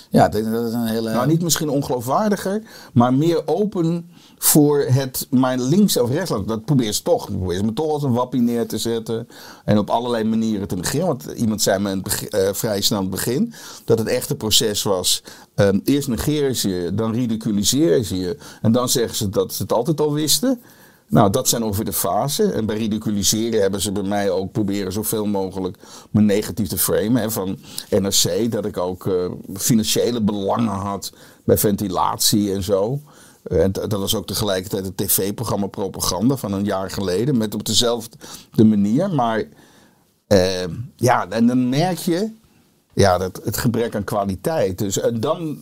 Ja, 0.10 0.30
dat 0.30 0.42
is 0.42 0.74
een 0.74 0.86
hele... 0.86 1.12
Nou, 1.12 1.28
niet 1.28 1.42
misschien 1.42 1.70
ongeloofwaardiger, 1.70 2.62
maar 2.94 3.14
meer 3.14 3.42
open 3.48 4.10
voor 4.38 4.80
het 4.80 5.28
maar 5.30 5.58
links 5.58 5.98
of 5.98 6.10
rechts. 6.10 6.32
Dat 6.46 6.66
probeer 6.66 6.94
ze 6.94 7.02
toch. 7.02 7.30
Ik 7.30 7.38
probeer 7.38 7.58
ze 7.58 7.64
me 7.64 7.74
toch 7.74 7.92
als 7.92 8.04
een 8.04 8.14
wappie 8.14 8.42
neer 8.42 8.68
te 8.68 8.78
zetten. 8.78 9.28
En 9.66 9.78
op 9.78 9.90
allerlei 9.90 10.24
manieren 10.24 10.68
te 10.68 10.76
negeren. 10.76 11.08
Want 11.08 11.26
iemand 11.36 11.62
zei 11.62 11.80
me 11.80 11.92
in 11.92 11.98
het 12.04 12.30
eh, 12.30 12.54
vrij 12.54 12.82
snel 12.82 13.02
het 13.02 13.10
begin 13.10 13.54
dat 13.86 14.00
het 14.00 14.08
echte 14.08 14.36
proces 14.36 14.84
was. 14.84 15.24
ehm, 15.56 15.80
eerst 15.84 16.08
negeren 16.08 16.56
ze 16.56 16.70
je, 16.70 16.94
dan 16.94 17.14
ridiculiseren 17.14 18.06
ze 18.06 18.18
je. 18.18 18.38
En 18.62 18.72
dan 18.72 18.90
zeggen 18.90 19.16
ze 19.16 19.30
dat 19.30 19.54
ze 19.54 19.62
het 19.62 19.74
altijd 19.74 20.02
al 20.02 20.14
wisten. 20.14 20.62
Nou, 21.10 21.30
dat 21.30 21.48
zijn 21.48 21.64
ongeveer 21.64 21.86
de 21.86 21.94
fasen. 21.94 22.54
En 22.54 22.66
bij 22.66 22.78
ridiculiseren 22.78 23.62
hebben 23.62 23.82
ze 23.82 23.92
bij 23.92 24.04
mij 24.04 24.30
ook 24.30 24.52
proberen 24.52 24.92
zoveel 24.92 25.26
mogelijk 25.26 25.78
me 26.12 26.22
negatief 26.22 26.68
te 26.68 26.78
framen. 26.78 27.32
Van 27.32 27.60
NRC, 27.90 28.52
dat 28.52 28.66
ik 28.66 28.78
ook 28.78 29.08
eh, 29.08 29.32
financiële 29.54 30.22
belangen 30.22 30.74
had 30.74 31.14
bij 31.44 31.58
ventilatie 31.58 32.54
en 32.54 32.64
zo. 32.64 33.00
En 33.44 33.72
dat 33.72 33.92
was 33.92 34.16
ook 34.16 34.28
tegelijkertijd 34.28 34.86
het 34.86 34.98
tv-programma 34.98 35.68
Propaganda 35.68 36.36
van 36.36 36.54
een 36.54 36.66
jaar 36.66 36.92
geleden. 36.92 37.38
Met 37.38 37.54
op 37.54 37.66
dezelfde 37.66 38.18
manier. 38.64 39.10
Maar 39.10 39.44
eh, 40.28 40.64
ja, 40.96 41.30
en 41.30 41.48
dan 41.48 41.70
merk 41.70 41.98
je 41.98 42.32
ja, 42.94 43.18
dat, 43.18 43.42
het 43.44 43.58
gebrek 43.58 43.96
aan 43.96 44.04
kwaliteit. 44.04 44.78
Dus 44.78 45.00
en 45.00 45.20
dan, 45.20 45.58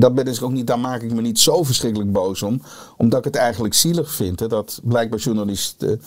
dat 0.00 0.14
ben 0.14 0.26
ik 0.26 0.42
ook 0.42 0.52
niet, 0.52 0.66
daar 0.66 0.78
maak 0.78 1.02
ik 1.02 1.12
me 1.12 1.20
niet 1.20 1.38
zo 1.38 1.62
verschrikkelijk 1.62 2.12
boos 2.12 2.42
om. 2.42 2.62
Omdat 2.96 3.18
ik 3.18 3.24
het 3.24 3.36
eigenlijk 3.36 3.74
zielig 3.74 4.12
vind. 4.12 4.40
Hè, 4.40 4.48
dat 4.48 4.80
blijkbaar 4.82 5.18
journalisten 5.18 6.02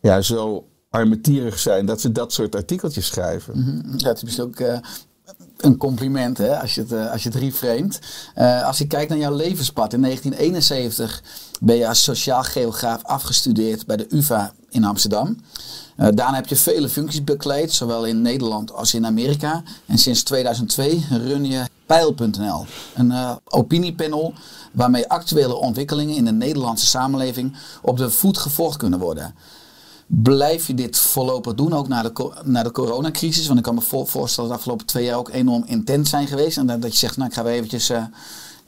ja, 0.00 0.20
zo 0.20 0.64
armetierig 0.90 1.58
zijn 1.58 1.86
dat 1.86 2.00
ze 2.00 2.12
dat 2.12 2.32
soort 2.32 2.54
artikeltjes 2.54 3.06
schrijven. 3.06 3.82
Ja, 3.96 4.08
het 4.08 4.16
is 4.16 4.22
misschien 4.22 4.44
ook 4.44 4.60
eh, 4.60 4.78
een 5.56 5.76
compliment 5.76 6.38
hè, 6.38 6.60
als 6.60 6.74
je 6.74 6.80
het, 6.80 6.92
eh, 6.92 7.10
als 7.12 7.22
je 7.22 7.28
het 7.28 7.38
reframet. 7.38 7.98
Eh, 8.34 8.66
als 8.66 8.78
je 8.78 8.86
kijkt 8.86 9.10
naar 9.10 9.18
jouw 9.18 9.34
levenspad. 9.34 9.92
In 9.92 10.00
1971 10.00 11.22
ben 11.60 11.76
je 11.76 11.88
als 11.88 12.02
sociaal 12.02 12.42
geograaf 12.42 13.04
afgestudeerd 13.04 13.86
bij 13.86 13.96
de 13.96 14.06
UvA 14.08 14.52
in 14.70 14.84
Amsterdam. 14.84 15.36
Daarna 15.96 16.34
heb 16.34 16.46
je 16.46 16.56
vele 16.56 16.88
functies 16.88 17.24
bekleed, 17.24 17.72
zowel 17.72 18.06
in 18.06 18.22
Nederland 18.22 18.72
als 18.72 18.94
in 18.94 19.06
Amerika. 19.06 19.62
En 19.86 19.98
sinds 19.98 20.22
2002 20.22 21.06
run 21.10 21.44
je 21.44 21.64
Pijl.nl, 21.86 22.66
een 22.94 23.10
eh, 23.10 23.36
opiniepanel 23.44 24.34
waarmee 24.72 25.08
actuele 25.08 25.54
ontwikkelingen 25.54 26.16
in 26.16 26.24
de 26.24 26.32
Nederlandse 26.32 26.86
samenleving 26.86 27.56
op 27.82 27.96
de 27.96 28.10
voet 28.10 28.38
gevolgd 28.38 28.76
kunnen 28.76 28.98
worden. 28.98 29.34
Blijf 30.06 30.66
je 30.66 30.74
dit 30.74 30.98
voorlopig 30.98 31.54
doen, 31.54 31.72
ook 31.72 31.88
na 31.88 32.02
de, 32.02 32.32
na 32.44 32.62
de 32.62 32.70
coronacrisis? 32.70 33.46
Want 33.46 33.58
ik 33.58 33.64
kan 33.64 33.74
me 33.74 33.80
voor- 33.80 34.06
voorstellen 34.06 34.50
dat 34.50 34.58
de 34.58 34.64
afgelopen 34.64 34.86
twee 34.86 35.04
jaar 35.04 35.18
ook 35.18 35.30
enorm 35.30 35.64
intens 35.66 36.10
zijn 36.10 36.26
geweest. 36.26 36.56
En 36.56 36.66
dat, 36.66 36.92
je 36.92 36.98
zegt, 36.98 37.16
nou 37.16 37.28
ik 37.28 37.34
ga 37.34 37.42
weer 37.42 37.52
eventjes 37.52 37.90
eh, 37.90 38.04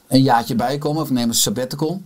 een 0.08 0.22
jaartje 0.22 0.54
bijkomen 0.54 1.02
of 1.02 1.10
neem 1.10 1.28
een 1.28 1.34
sabbatical. 1.34 2.02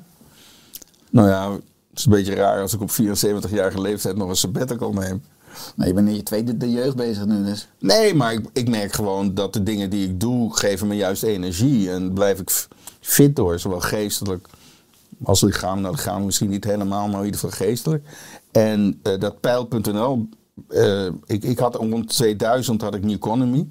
Nou 1.11 1.29
ja, 1.29 1.51
het 1.53 1.61
is 1.99 2.05
een 2.05 2.11
beetje 2.11 2.35
raar 2.35 2.61
als 2.61 2.73
ik 2.73 2.81
op 2.81 2.91
74-jarige 2.91 3.81
leeftijd 3.81 4.17
nog 4.17 4.29
een 4.29 4.37
sabbatical 4.37 4.93
neem. 4.93 5.23
Maar 5.77 5.87
je 5.87 5.93
bent 5.93 6.09
in 6.09 6.15
je 6.15 6.23
tweede 6.23 6.57
de 6.57 6.71
jeugd 6.71 6.97
bezig 6.97 7.27
nu 7.27 7.45
dus. 7.45 7.69
Nee, 7.79 8.15
maar 8.15 8.33
ik, 8.33 8.47
ik 8.53 8.69
merk 8.69 8.93
gewoon 8.93 9.35
dat 9.35 9.53
de 9.53 9.63
dingen 9.63 9.91
die 9.91 10.09
ik 10.09 10.21
doe, 10.21 10.57
geven 10.57 10.87
me 10.87 10.95
juist 10.95 11.23
energie. 11.23 11.91
En 11.91 12.13
blijf 12.13 12.41
ik 12.41 12.67
fit 13.01 13.37
door, 13.37 13.59
zowel 13.59 13.81
geestelijk 13.81 14.49
als 15.23 15.41
lichaam. 15.41 15.81
Nou, 15.81 15.95
lichaam 15.95 16.25
misschien 16.25 16.51
niet 16.51 16.65
helemaal, 16.65 17.09
maar 17.09 17.19
in 17.19 17.25
ieder 17.25 17.41
geval 17.41 17.67
geestelijk. 17.67 18.05
En 18.51 19.01
eh, 19.03 19.19
dat 19.19 19.41
pijl.nl, 19.41 20.29
eh, 20.69 21.07
ik, 21.27 21.45
ik 21.45 21.59
had 21.59 21.75
rond 21.75 22.09
2000 22.09 22.81
had 22.81 22.95
ik 22.95 23.05
New 23.05 23.15
Economy. 23.15 23.69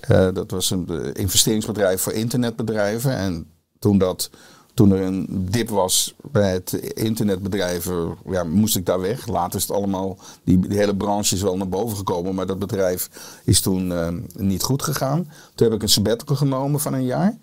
Eh, 0.00 0.28
dat 0.32 0.50
was 0.50 0.70
een 0.70 1.14
investeringsbedrijf 1.14 2.00
voor 2.00 2.12
internetbedrijven. 2.12 3.16
En 3.16 3.46
toen, 3.78 3.98
dat, 3.98 4.30
toen 4.74 4.92
er 4.92 5.00
een 5.00 5.26
dip 5.50 5.68
was 5.68 6.14
bij 6.30 6.52
het 6.52 6.72
internetbedrijf, 6.94 7.86
eh, 7.86 8.10
ja, 8.26 8.44
moest 8.44 8.76
ik 8.76 8.86
daar 8.86 9.00
weg. 9.00 9.26
Later 9.26 9.58
is 9.58 9.66
het 9.66 9.76
allemaal, 9.76 10.18
die, 10.44 10.58
die 10.58 10.78
hele 10.78 10.96
branche 10.96 11.34
is 11.34 11.42
wel 11.42 11.56
naar 11.56 11.68
boven 11.68 11.96
gekomen. 11.96 12.34
Maar 12.34 12.46
dat 12.46 12.58
bedrijf 12.58 13.08
is 13.44 13.60
toen 13.60 13.92
eh, 13.92 14.08
niet 14.36 14.62
goed 14.62 14.82
gegaan. 14.82 15.30
Toen 15.54 15.66
heb 15.66 15.76
ik 15.76 15.82
een 15.82 15.88
sabbatical 15.88 16.36
genomen 16.36 16.80
van 16.80 16.94
een 16.94 17.04
jaar. 17.04 17.38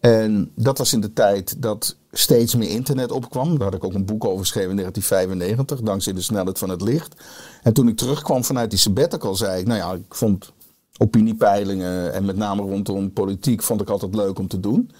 En 0.00 0.50
dat 0.54 0.78
was 0.78 0.92
in 0.92 1.00
de 1.00 1.12
tijd 1.12 1.62
dat 1.62 1.96
steeds 2.12 2.54
meer 2.54 2.68
internet 2.68 3.12
opkwam. 3.12 3.58
Daar 3.58 3.64
had 3.64 3.74
ik 3.74 3.84
ook 3.84 3.94
een 3.94 4.04
boek 4.04 4.24
over 4.24 4.38
geschreven 4.38 4.70
in 4.70 4.76
1995, 4.76 5.80
dankzij 5.80 6.12
de 6.12 6.20
snelheid 6.20 6.58
van 6.58 6.68
het 6.68 6.82
licht. 6.82 7.14
En 7.62 7.72
toen 7.72 7.88
ik 7.88 7.96
terugkwam 7.96 8.44
vanuit 8.44 8.70
die 8.70 8.78
sabbatical, 8.78 9.34
zei 9.34 9.60
ik, 9.60 9.66
nou 9.66 9.78
ja, 9.78 9.92
ik 9.92 10.14
vond 10.14 10.52
opiniepeilingen 10.98 12.12
en 12.12 12.24
met 12.24 12.36
name 12.36 12.62
rondom 12.62 13.12
politiek 13.12 13.62
vond 13.62 13.80
ik 13.80 13.88
altijd 13.88 14.14
leuk 14.14 14.38
om 14.38 14.48
te 14.48 14.60
doen. 14.60 14.90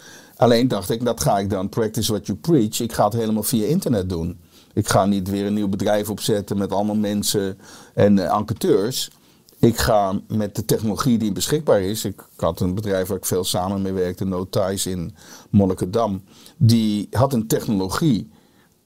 Alleen 0.43 0.68
dacht 0.68 0.90
ik, 0.90 1.05
dat 1.05 1.20
ga 1.20 1.38
ik 1.38 1.51
dan 1.51 1.68
practice 1.68 2.12
what 2.12 2.26
you 2.26 2.38
preach. 2.38 2.80
Ik 2.80 2.93
ga 2.93 3.05
het 3.05 3.12
helemaal 3.12 3.43
via 3.43 3.66
internet 3.66 4.09
doen. 4.09 4.40
Ik 4.72 4.88
ga 4.88 5.07
niet 5.07 5.28
weer 5.28 5.47
een 5.47 5.55
nieuw 5.55 5.68
bedrijf 5.68 6.11
opzetten 6.11 6.59
met 6.59 6.72
allemaal 6.72 6.97
mensen 6.97 7.59
en 7.95 8.18
eh, 8.18 8.36
enquêteurs. 8.36 9.11
Ik 9.59 9.78
ga 9.78 10.20
met 10.28 10.57
de 10.57 10.64
technologie 10.64 11.18
die 11.18 11.32
beschikbaar 11.32 11.80
is. 11.80 12.05
Ik 12.05 12.26
had 12.36 12.61
een 12.61 12.74
bedrijf 12.74 13.09
waar 13.09 13.16
ik 13.16 13.24
veel 13.24 13.45
samen 13.45 13.82
mee 13.82 13.93
werkte, 13.93 14.24
No 14.24 14.49
Ties 14.49 14.86
in 14.86 15.14
Monnikendam. 15.51 16.22
Die 16.57 17.09
had 17.11 17.32
een 17.32 17.47
technologie 17.47 18.30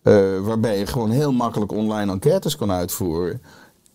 eh, 0.03 0.41
waarbij 0.41 0.79
je 0.79 0.87
gewoon 0.87 1.11
heel 1.11 1.33
makkelijk 1.33 1.73
online 1.73 2.13
enquêtes 2.13 2.57
kon 2.57 2.71
uitvoeren. 2.71 3.41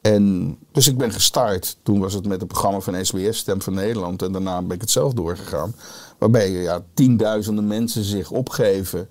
En 0.01 0.57
dus 0.71 0.87
ik 0.87 0.97
ben 0.97 1.11
gestart. 1.11 1.77
Toen 1.83 1.99
was 1.99 2.13
het 2.13 2.27
met 2.27 2.39
het 2.39 2.47
programma 2.47 2.79
van 2.79 3.05
SBS, 3.05 3.37
Stem 3.37 3.61
van 3.61 3.73
Nederland. 3.73 4.21
En 4.21 4.31
daarna 4.31 4.61
ben 4.61 4.75
ik 4.75 4.81
het 4.81 4.89
zelf 4.89 5.13
doorgegaan. 5.13 5.73
Waarbij 6.21 6.51
ja, 6.51 6.83
tienduizenden 6.93 7.67
mensen 7.67 8.03
zich 8.03 8.31
opgeven 8.31 9.07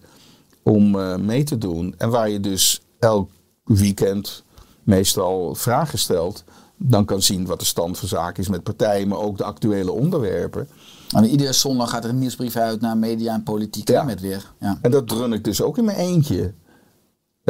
om 0.62 0.98
eh, 0.98 1.16
mee 1.16 1.44
te 1.44 1.58
doen. 1.58 1.94
En 1.98 2.10
waar 2.10 2.30
je 2.30 2.40
dus 2.40 2.80
elk 2.98 3.30
weekend 3.64 4.44
meestal 4.82 5.54
vragen 5.54 5.98
stelt. 5.98 6.44
Dan 6.76 7.04
kan 7.04 7.22
zien 7.22 7.46
wat 7.46 7.58
de 7.58 7.64
stand 7.64 7.98
van 7.98 8.08
zaken 8.08 8.42
is 8.42 8.48
met 8.48 8.62
partijen, 8.62 9.08
maar 9.08 9.18
ook 9.18 9.36
de 9.38 9.44
actuele 9.44 9.92
onderwerpen. 9.92 10.68
Maar 11.12 11.26
iedere 11.26 11.52
zondag 11.52 11.90
gaat 11.90 12.04
er 12.04 12.10
een 12.10 12.18
nieuwsbrief 12.18 12.56
uit 12.56 12.80
naar 12.80 12.96
media 12.96 13.34
en 13.34 13.42
politiek 13.42 13.88
Ja. 13.88 14.02
met 14.02 14.20
weer. 14.20 14.52
Ja. 14.60 14.78
En 14.82 14.90
dat 14.90 15.10
run 15.10 15.32
ik 15.32 15.44
dus 15.44 15.62
ook 15.62 15.78
in 15.78 15.84
mijn 15.84 15.98
eentje. 15.98 16.54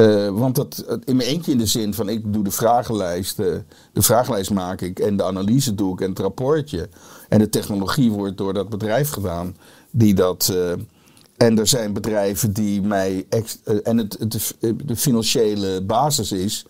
Eh, 0.01 0.29
want 0.29 0.55
dat, 0.55 0.85
in 1.05 1.17
mijn 1.17 1.29
eentje 1.29 1.53
in 1.53 1.59
de 1.59 1.67
zin 1.67 1.95
van 1.95 2.09
ik 2.09 2.33
doe 2.33 2.45
de 2.45 2.51
vragenlijst, 2.51 3.39
eh, 3.39 3.47
de 3.93 4.03
vragenlijst 4.03 4.51
maak 4.51 4.81
ik 4.81 4.99
en 4.99 5.17
de 5.17 5.25
analyse 5.25 5.75
doe 5.75 5.93
ik 5.93 6.01
en 6.01 6.09
het 6.11 6.19
rapportje. 6.19 6.89
En 7.29 7.39
de 7.39 7.49
technologie 7.49 8.11
wordt 8.11 8.37
door 8.37 8.55
dat 8.55 8.69
bedrijf 8.69 9.11
gedaan 9.11 9.57
die 9.91 10.15
dat. 10.15 10.49
eh, 10.55 10.73
en 11.37 11.59
er 11.59 11.67
zijn 11.67 11.93
bedrijven 11.93 12.53
die 12.53 12.83
mij. 12.83 13.27
en 13.83 13.99
het, 13.99 14.17
het, 14.19 14.55
de 14.85 14.97
financiële 14.97 15.83
basis 15.83 16.33
is 16.33 16.65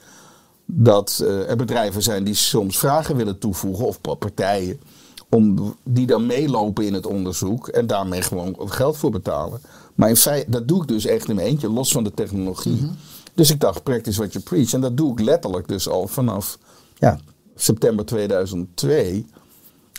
dat 0.64 1.24
er 1.49 1.57
bedrijven 1.57 2.03
zijn 2.03 2.24
die 2.24 2.35
soms 2.35 2.78
vragen 2.78 3.16
willen 3.16 3.39
toevoegen, 3.39 3.87
of 3.87 4.01
pa- 4.01 4.14
partijen, 4.14 4.81
om, 5.28 5.74
die 5.85 6.07
dan 6.07 6.26
meelopen 6.26 6.87
in 6.87 6.95
het 6.95 7.07
onderzoek 7.07 7.68
en 7.68 7.87
daarmee 7.87 8.22
gewoon 8.22 8.57
geld 8.59 8.97
voor 8.97 9.11
betalen. 9.11 9.61
Maar 9.95 10.09
in 10.09 10.16
feite, 10.16 10.51
dat 10.51 10.68
doe 10.68 10.83
ik 10.83 10.89
dus 10.89 11.07
echt 11.07 11.28
in 11.28 11.35
mijn 11.35 11.47
eentje, 11.49 11.68
los 11.70 11.93
van 11.93 12.05
de 12.05 12.14
technologie. 12.14 12.91
Dus 13.35 13.51
ik 13.51 13.61
dacht, 13.61 13.83
practice 13.83 14.18
what 14.18 14.33
you 14.33 14.45
preach. 14.45 14.72
En 14.72 14.81
dat 14.81 14.97
doe 14.97 15.12
ik 15.12 15.20
letterlijk 15.20 15.68
dus 15.68 15.89
al 15.89 16.07
vanaf 16.07 16.59
ja, 16.99 17.18
september 17.55 18.05
2002. 18.05 19.26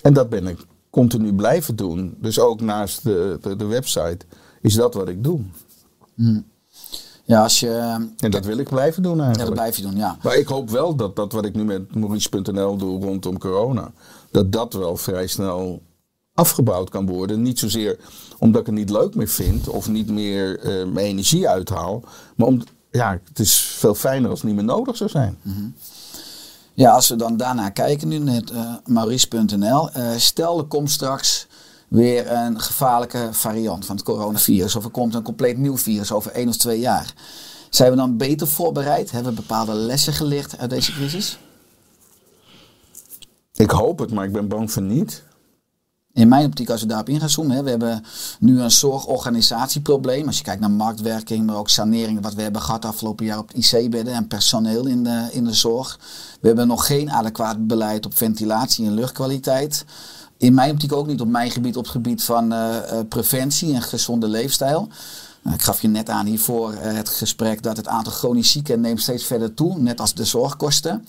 En 0.01 0.13
dat 0.13 0.29
ben 0.29 0.47
ik 0.47 0.57
continu 0.89 1.34
blijven 1.34 1.75
doen. 1.75 2.15
Dus 2.19 2.39
ook 2.39 2.61
naast 2.61 3.03
de, 3.03 3.38
de, 3.41 3.55
de 3.55 3.65
website 3.65 4.25
is 4.61 4.73
dat 4.73 4.93
wat 4.93 5.07
ik 5.09 5.23
doe. 5.23 5.39
ja, 7.23 7.43
als 7.43 7.59
je... 7.59 7.69
En 8.17 8.32
dat 8.32 8.45
wil 8.45 8.57
ik 8.57 8.69
blijven 8.69 9.03
doen 9.03 9.17
Ja, 9.17 9.23
eigenlijk. 9.23 9.55
dat 9.55 9.59
blijf 9.59 9.75
je 9.75 9.82
doen, 9.82 9.95
ja. 9.95 10.17
Maar 10.23 10.36
ik 10.36 10.47
hoop 10.47 10.69
wel 10.69 10.95
dat 10.95 11.15
dat 11.15 11.32
wat 11.32 11.45
ik 11.45 11.55
nu 11.55 11.63
met 11.63 11.95
Maurice.nl 11.95 12.77
doe 12.77 13.01
rondom 13.03 13.38
corona, 13.38 13.91
dat 14.32 14.51
dat 14.51 14.73
wel 14.73 14.97
vrij 14.97 15.27
snel 15.27 15.82
afgebouwd 16.34 16.89
kan 16.89 17.05
worden. 17.05 17.41
Niet 17.41 17.59
zozeer 17.59 17.99
omdat 18.39 18.61
ik 18.61 18.67
het 18.67 18.75
niet 18.75 18.89
leuk 18.89 19.15
meer 19.15 19.27
vind 19.27 19.67
of 19.67 19.89
niet 19.89 20.09
meer 20.09 20.59
eh, 20.59 20.86
mijn 20.86 21.05
energie 21.05 21.49
uithaal, 21.49 22.03
maar 22.36 22.47
om, 22.47 22.61
ja, 22.91 23.19
het 23.27 23.39
is 23.39 23.61
veel 23.61 23.95
fijner 23.95 24.29
als 24.29 24.39
het 24.39 24.47
niet 24.47 24.57
meer 24.57 24.65
nodig 24.65 24.97
zou 24.97 25.09
zijn. 25.09 25.37
Ja, 26.73 26.91
als 26.91 27.09
we 27.09 27.15
dan 27.15 27.37
daarna 27.37 27.69
kijken 27.69 28.07
nu 28.07 28.17
naar 28.17 28.41
eh, 28.53 28.73
Maurice.nl. 28.85 29.91
eh, 29.91 30.11
stel 30.15 30.57
er 30.57 30.63
komt 30.65 30.91
straks 30.91 31.47
weer 31.87 32.31
een 32.31 32.59
gevaarlijke 32.61 33.29
variant 33.31 33.85
van 33.85 33.95
het 33.95 34.05
coronavirus. 34.05 34.75
Of 34.75 34.83
er 34.83 34.89
komt 34.89 35.13
een 35.13 35.23
compleet 35.23 35.57
nieuw 35.57 35.77
virus 35.77 36.11
over 36.11 36.31
één 36.31 36.47
of 36.47 36.57
twee 36.57 36.79
jaar. 36.79 37.13
Zijn 37.69 37.89
we 37.91 37.97
dan 37.97 38.17
beter 38.17 38.47
voorbereid? 38.47 39.11
Hebben 39.11 39.35
we 39.35 39.41
bepaalde 39.41 39.73
lessen 39.73 40.13
geleerd 40.13 40.57
uit 40.57 40.69
deze 40.69 40.91
crisis? 40.91 41.39
Ik 43.53 43.71
hoop 43.71 43.99
het, 43.99 44.11
maar 44.11 44.25
ik 44.25 44.31
ben 44.31 44.47
bang 44.47 44.71
voor 44.71 44.81
niet. 44.81 45.23
In 46.14 46.28
mijn 46.28 46.45
optiek, 46.45 46.70
als 46.70 46.82
we 46.82 46.88
daarop 46.88 47.09
in 47.09 47.20
gaan 47.20 47.30
zoomen, 47.30 47.55
hè, 47.55 47.64
we 47.64 47.70
hebben 47.70 48.03
nu 48.39 48.62
een 48.62 48.72
zorgorganisatieprobleem. 48.72 50.28
Als 50.28 50.38
je 50.38 50.43
kijkt 50.43 50.62
naar 50.62 50.72
marktwerking, 50.72 51.45
maar 51.45 51.55
ook 51.55 51.70
saneringen, 51.70 52.22
wat 52.22 52.34
we 52.34 52.41
hebben 52.41 52.62
gehad 52.62 52.86
afgelopen 52.86 53.26
jaar 53.26 53.38
op 53.38 53.51
IC-bedden 53.53 54.14
en 54.14 54.28
personeel 54.28 54.86
in 54.86 55.03
de, 55.03 55.28
in 55.32 55.43
de 55.43 55.53
zorg. 55.53 55.99
We 56.41 56.47
hebben 56.47 56.68
nog 56.68 56.86
geen 56.86 57.12
adequaat 57.12 57.68
beleid 57.68 58.05
op 58.05 58.18
ventilatie 58.18 58.86
en 58.86 58.93
luchtkwaliteit. 58.93 59.86
In 60.38 60.53
mijn 60.53 60.72
optiek 60.72 60.93
ook 60.93 61.07
niet 61.07 61.22
op 61.22 61.28
mijn 61.28 61.51
gebied, 61.51 61.78
op 61.78 61.84
het 61.84 61.91
gebied 61.91 62.24
van 62.24 62.53
eh, 62.53 62.78
eh, 62.78 63.07
preventie 63.07 63.74
en 63.74 63.82
gezonde 63.82 64.28
leefstijl. 64.28 64.88
Nou, 65.41 65.55
ik 65.55 65.62
gaf 65.62 65.82
je 65.82 65.88
net 65.88 66.09
aan 66.09 66.26
hiervoor 66.26 66.74
eh, 66.74 66.93
het 66.93 67.09
gesprek 67.09 67.64
dat 67.64 67.78
het 67.78 67.88
aantal 67.88 68.14
chronisch 68.14 68.51
zieken 68.51 68.82
neemt 68.82 69.01
steeds 69.01 69.26
verder 69.26 69.53
toe, 69.53 69.80
net 69.80 69.99
als 69.99 70.14
de 70.14 70.26
zorgkosten. 70.26 71.05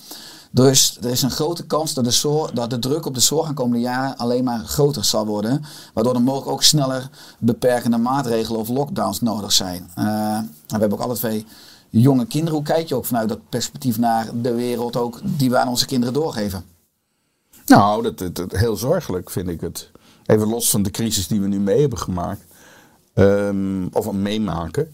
Dus 0.54 0.98
er 1.02 1.10
is 1.10 1.22
een 1.22 1.30
grote 1.30 1.66
kans 1.66 1.94
dat 1.94 2.04
de, 2.04 2.10
zorg, 2.10 2.50
dat 2.50 2.70
de 2.70 2.78
druk 2.78 3.06
op 3.06 3.14
de 3.14 3.20
zorg 3.20 3.48
de 3.48 3.54
komende 3.54 3.80
jaren 3.80 4.16
alleen 4.16 4.44
maar 4.44 4.58
groter 4.58 5.04
zal 5.04 5.26
worden. 5.26 5.64
Waardoor 5.94 6.14
er 6.14 6.22
mogelijk 6.22 6.50
ook 6.50 6.62
sneller 6.62 7.10
beperkende 7.38 7.96
maatregelen 7.96 8.60
of 8.60 8.68
lockdowns 8.68 9.20
nodig 9.20 9.52
zijn. 9.52 9.90
En 9.94 10.54
we 10.66 10.78
hebben 10.78 10.98
ook 10.98 11.04
alle 11.04 11.14
twee 11.14 11.46
jonge 11.90 12.26
kinderen. 12.26 12.54
Hoe 12.54 12.66
kijk 12.66 12.88
je 12.88 12.94
ook 12.94 13.04
vanuit 13.04 13.28
dat 13.28 13.48
perspectief 13.48 13.98
naar 13.98 14.30
de 14.42 14.54
wereld 14.54 14.96
ook 14.96 15.20
die 15.24 15.50
we 15.50 15.58
aan 15.58 15.68
onze 15.68 15.86
kinderen 15.86 16.14
doorgeven? 16.14 16.64
Nou, 17.66 18.02
dat, 18.02 18.36
dat, 18.36 18.52
heel 18.52 18.76
zorgelijk 18.76 19.30
vind 19.30 19.48
ik 19.48 19.60
het. 19.60 19.90
Even 20.26 20.48
los 20.48 20.70
van 20.70 20.82
de 20.82 20.90
crisis 20.90 21.26
die 21.26 21.40
we 21.40 21.48
nu 21.48 21.60
mee 21.60 21.80
hebben 21.80 21.98
gemaakt, 21.98 22.44
ehm, 23.14 23.86
of 23.92 24.12
meemaken, 24.12 24.92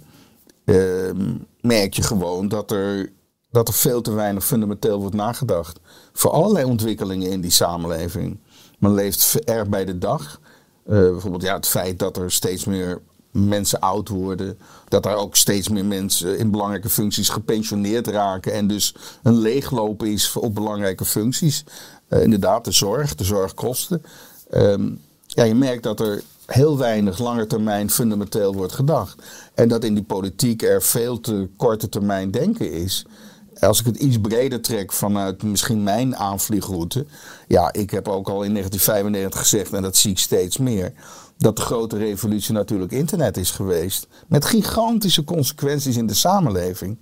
ehm, 0.65 1.35
merk 1.61 1.95
je 1.95 2.03
gewoon 2.03 2.49
dat 2.49 2.71
er, 2.71 3.13
dat 3.51 3.69
er 3.69 3.75
veel 3.75 4.01
te 4.01 4.13
weinig 4.13 4.45
fundamenteel 4.45 5.01
wordt 5.01 5.15
nagedacht. 5.15 5.79
Voor 6.13 6.31
allerlei 6.31 6.65
ontwikkelingen 6.65 7.31
in 7.31 7.41
die 7.41 7.51
samenleving. 7.51 8.39
Men 8.79 8.95
leeft 8.95 9.45
erg 9.45 9.69
bij 9.69 9.85
de 9.85 9.99
dag. 9.99 10.41
Eh, 10.85 10.95
bijvoorbeeld 10.95 11.43
ja, 11.43 11.55
het 11.55 11.67
feit 11.67 11.99
dat 11.99 12.17
er 12.17 12.33
steeds 12.33 12.65
meer 12.65 13.01
mensen 13.31 13.81
oud 13.81 14.09
worden. 14.09 14.59
Dat 14.89 15.07
er 15.07 15.15
ook 15.15 15.37
steeds 15.37 15.69
meer 15.69 15.85
mensen 15.85 16.39
in 16.39 16.51
belangrijke 16.51 16.89
functies 16.89 17.29
gepensioneerd 17.29 18.07
raken. 18.07 18.53
En 18.53 18.67
dus 18.67 18.95
een 19.23 19.39
leeglopen 19.39 20.13
is 20.13 20.37
op 20.37 20.55
belangrijke 20.55 21.05
functies. 21.05 21.65
Eh, 22.09 22.23
inderdaad, 22.23 22.65
de 22.65 22.73
zorg, 22.73 23.15
de 23.15 23.25
zorgkosten. 23.25 24.03
Ehm, 24.51 24.91
ja, 25.27 25.45
je 25.45 25.55
merkt 25.55 25.83
dat 25.83 26.01
er 26.01 26.23
heel 26.47 26.79
weinig 26.79 27.19
lange 27.19 27.47
termijn 27.47 27.91
fundamenteel 27.91 28.55
wordt 28.55 28.73
gedacht. 28.73 29.23
En 29.55 29.69
dat 29.69 29.85
in 29.85 29.95
die 29.95 30.05
politiek 30.05 30.63
er 30.63 30.83
veel 30.83 31.21
te 31.21 31.49
korte 31.57 31.89
termijn 31.89 32.31
denken 32.31 32.73
is. 32.73 33.07
Als 33.61 33.81
ik 33.81 33.87
het 33.87 33.97
iets 33.97 34.21
breder 34.21 34.61
trek 34.61 34.93
vanuit 34.93 35.43
misschien 35.43 35.83
mijn 35.83 36.17
aanvliegroute. 36.17 37.07
Ja, 37.49 37.73
ik 37.73 37.91
heb 37.91 38.09
ook 38.09 38.29
al 38.29 38.43
in 38.43 38.53
1995 38.53 39.41
gezegd, 39.41 39.73
en 39.73 39.83
dat 39.83 39.97
zie 39.97 40.11
ik 40.11 40.19
steeds 40.19 40.57
meer. 40.57 40.93
dat 41.39 41.57
de 41.57 41.63
grote 41.63 41.97
revolutie 41.97 42.53
natuurlijk 42.55 42.93
internet 42.93 43.37
is 43.37 43.51
geweest. 43.51 44.07
Met 44.27 44.45
gigantische 44.45 45.25
consequenties 45.25 45.97
in 45.97 46.07
de 46.07 46.15
samenleving. 46.15 46.99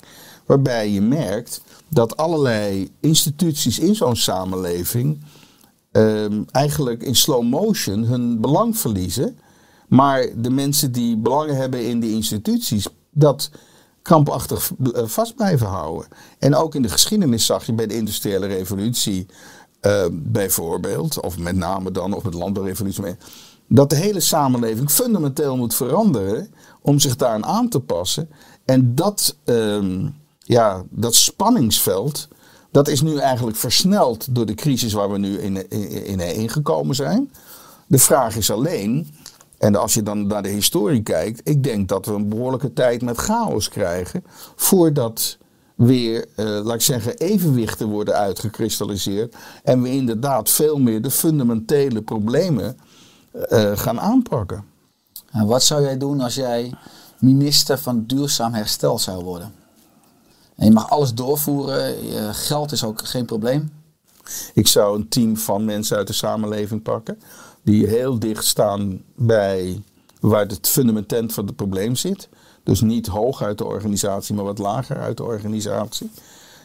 Waarbij 0.47 0.91
je 0.91 1.01
merkt 1.01 1.61
dat 1.89 2.17
allerlei 2.17 2.91
instituties 3.01 3.79
in 3.79 3.95
zo'n 3.95 4.17
samenleving 4.17 5.25
ehm, 5.93 6.43
eigenlijk 6.51 7.03
in 7.03 7.17
slow 7.17 7.43
motion 7.43 8.05
hun 8.05 8.41
belang 8.41 8.79
verliezen. 8.79 9.39
Maar 9.89 10.27
de 10.37 10.51
mensen 10.51 10.93
die 10.93 11.17
belangen 11.17 11.57
hebben 11.57 11.85
in 11.85 12.01
die 12.01 12.13
instituties, 12.13 12.87
dat 13.11 13.51
krampachtig 14.07 14.71
eh, 14.93 15.03
vast 15.05 15.35
blijven 15.35 15.67
houden. 15.67 16.09
En 16.39 16.55
ook 16.55 16.75
in 16.75 16.83
de 16.83 16.89
geschiedenis 16.89 17.47
zag 17.47 17.67
je 17.67 17.73
bij 17.73 17.87
de 17.87 17.97
industriële 17.97 18.47
revolutie 18.47 19.27
uh, 19.83 20.05
bijvoorbeeld, 20.13 21.21
of 21.21 21.39
met 21.39 21.57
name 21.57 21.91
dan, 21.91 22.13
of 22.13 22.23
met 22.23 22.35
landbouwrevolutie, 22.35 23.17
dat 23.69 23.91
de 23.91 23.97
hele 23.97 24.21
samenleving 24.21 24.91
fundamenteel 24.91 25.57
moet 25.57 25.75
veranderen 25.75 26.51
om 26.83 26.99
zich 26.99 27.17
daaraan 27.17 27.47
aan 27.47 27.69
te 27.69 27.81
passen. 27.81 28.29
En 28.65 28.95
dat, 28.95 29.37
uh, 29.45 30.09
ja, 30.39 30.85
dat 30.91 31.15
spanningsveld, 31.15 32.29
dat 32.71 32.89
is 32.89 33.03
nu 33.03 33.19
eigenlijk 33.19 33.57
versneld 33.57 34.35
door 34.35 34.47
de 34.47 34.55
crisis 34.55 34.93
waar 34.93 35.11
we 35.11 35.19
nu 35.19 35.39
in, 35.39 35.71
in, 35.71 36.07
in 36.07 36.35
ingekomen 36.35 36.95
zijn. 36.95 37.31
De 37.87 37.99
vraag 37.99 38.37
is 38.37 38.51
alleen, 38.51 39.15
en 39.59 39.77
als 39.77 39.95
je 39.95 40.03
dan 40.03 40.27
naar 40.27 40.43
de 40.43 40.49
historie 40.49 41.03
kijkt, 41.03 41.41
ik 41.45 41.63
denk 41.63 41.89
dat 41.89 42.07
we 42.07 42.13
een 42.13 42.29
behoorlijke 42.29 42.73
tijd 42.73 43.03
met 43.03 43.17
chaos 43.17 43.69
krijgen 43.69 44.25
voordat 44.57 45.39
weer, 45.75 46.27
uh, 46.37 46.47
laat 46.47 46.75
ik 46.75 46.81
zeggen, 46.81 47.17
evenwichten 47.17 47.89
worden 47.89 48.15
uitgekristalliseerd 48.15 49.35
en 49.63 49.83
we 49.83 49.91
inderdaad 49.91 50.51
veel 50.51 50.79
meer 50.79 51.03
de 51.03 51.11
fundamentele 51.11 52.03
problemen 52.03 52.79
uh, 53.51 53.77
gaan 53.79 54.01
aanpakken. 54.01 54.65
En 55.31 55.47
wat 55.47 55.63
zou 55.63 55.83
jij 55.83 55.99
doen 55.99 56.21
als 56.21 56.35
jij 56.35 56.75
minister 57.19 57.79
van 57.79 58.05
Duurzaam 58.07 58.55
Herstel 58.55 58.99
zou 58.99 59.25
worden? 59.25 59.55
En 60.57 60.67
je 60.67 60.73
mag 60.73 60.91
alles 60.91 61.15
doorvoeren, 61.15 61.95
geld 62.35 62.73
is 62.73 62.85
ook 62.85 63.07
geen 63.07 63.25
probleem. 63.25 63.73
Ik 64.55 64.67
zou 64.67 64.97
een 64.97 65.09
team 65.09 65.37
van 65.37 65.65
mensen 65.65 65.97
uit 65.97 66.07
de 66.07 66.13
samenleving 66.13 66.83
pakken 66.83 67.19
die 67.67 67.87
heel 67.87 68.19
dicht 68.19 68.45
staan 68.45 69.03
bij 69.14 69.83
waar 70.21 70.47
het 70.47 70.69
fundament 70.69 71.33
van 71.33 71.47
het 71.47 71.57
probleem 71.57 71.97
zit. 71.97 72.29
Dus 72.62 72.81
niet 72.81 73.07
hoog 73.07 73.43
uit 73.43 73.59
de 73.59 73.64
organisatie, 73.64 74.35
maar 74.35 74.45
wat 74.45 74.59
lager 74.59 74.97
uit 74.97 75.17
de 75.17 75.25
organisatie. 75.25 76.11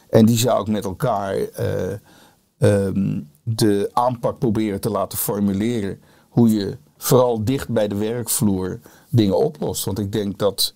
En 0.10 0.26
die 0.26 0.38
zou 0.38 0.62
ik 0.62 0.68
met 0.68 0.86
elkaar 0.86 1.36
uh, 1.38 2.86
um, 2.86 3.30
de 3.44 3.90
aanpak 3.94 4.40
proberen 4.40 4.82
te 4.82 4.90
laten 4.90 5.18
formuleren. 5.18 6.02
Hoe 6.30 6.50
je 6.50 6.78
vooral 6.98 7.44
dicht 7.44 7.70
bij 7.70 7.88
de 7.88 7.96
werkvloer 7.96 8.80
dingen 9.10 9.38
oplost. 9.38 9.86
Want 9.86 10.00
ik 10.00 10.12
denk 10.12 10.38
dat 10.40 10.74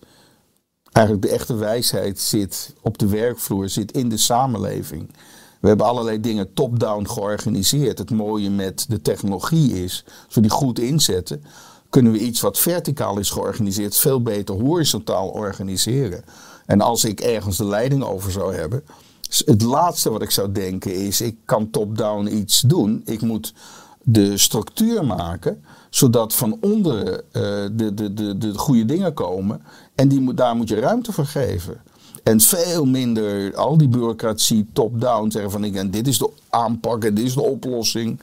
eigenlijk 0.92 1.26
de 1.26 1.32
echte 1.34 1.54
wijsheid 1.54 2.20
zit 2.20 2.74
op 2.82 2.98
de 2.98 3.08
werkvloer, 3.08 3.68
zit 3.68 3.92
in 3.92 4.08
de 4.08 4.16
samenleving. 4.16 5.10
We 5.66 5.72
hebben 5.72 5.90
allerlei 5.90 6.20
dingen 6.20 6.52
top-down 6.52 7.06
georganiseerd. 7.06 7.98
Het 7.98 8.10
mooie 8.10 8.50
met 8.50 8.86
de 8.88 9.02
technologie 9.02 9.84
is, 9.84 10.04
als 10.26 10.34
we 10.34 10.40
die 10.40 10.50
goed 10.50 10.78
inzetten, 10.78 11.42
kunnen 11.90 12.12
we 12.12 12.18
iets 12.18 12.40
wat 12.40 12.58
verticaal 12.58 13.18
is 13.18 13.30
georganiseerd 13.30 13.96
veel 13.96 14.22
beter 14.22 14.54
horizontaal 14.54 15.28
organiseren. 15.28 16.24
En 16.66 16.80
als 16.80 17.04
ik 17.04 17.20
ergens 17.20 17.56
de 17.56 17.64
leiding 17.64 18.04
over 18.04 18.32
zou 18.32 18.54
hebben, 18.54 18.84
het 19.44 19.62
laatste 19.62 20.10
wat 20.10 20.22
ik 20.22 20.30
zou 20.30 20.52
denken 20.52 20.94
is, 20.94 21.20
ik 21.20 21.36
kan 21.44 21.70
top-down 21.70 22.36
iets 22.36 22.60
doen. 22.60 23.02
Ik 23.04 23.20
moet 23.20 23.54
de 24.02 24.38
structuur 24.38 25.04
maken, 25.04 25.64
zodat 25.90 26.34
van 26.34 26.58
onderen 26.60 27.22
uh, 27.32 27.42
de, 27.72 27.94
de, 27.94 28.14
de, 28.14 28.38
de 28.38 28.58
goede 28.58 28.84
dingen 28.84 29.14
komen. 29.14 29.62
En 29.94 30.08
die 30.08 30.20
moet, 30.20 30.36
daar 30.36 30.56
moet 30.56 30.68
je 30.68 30.80
ruimte 30.80 31.12
voor 31.12 31.26
geven. 31.26 31.80
En 32.26 32.40
veel 32.40 32.84
minder 32.84 33.56
al 33.56 33.76
die 33.78 33.88
bureaucratie 33.88 34.66
top-down 34.72 35.30
zeggen 35.30 35.50
van 35.50 35.64
ik, 35.64 35.74
en 35.74 35.90
dit 35.90 36.06
is 36.06 36.18
de 36.18 36.30
aanpak 36.50 37.04
en 37.04 37.14
dit 37.14 37.24
is 37.24 37.34
de 37.34 37.42
oplossing. 37.42 38.20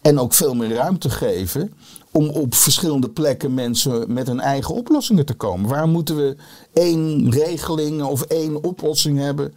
En 0.00 0.18
ook 0.18 0.32
veel 0.32 0.54
meer 0.54 0.72
ruimte 0.74 1.10
geven 1.10 1.72
om 2.10 2.28
op 2.28 2.54
verschillende 2.54 3.08
plekken 3.08 3.54
mensen 3.54 4.12
met 4.12 4.26
hun 4.26 4.40
eigen 4.40 4.74
oplossingen 4.74 5.26
te 5.26 5.34
komen. 5.34 5.70
Waar 5.70 5.88
moeten 5.88 6.16
we 6.16 6.36
één 6.72 7.30
regeling 7.30 8.02
of 8.02 8.22
één 8.22 8.64
oplossing 8.64 9.18
hebben 9.18 9.54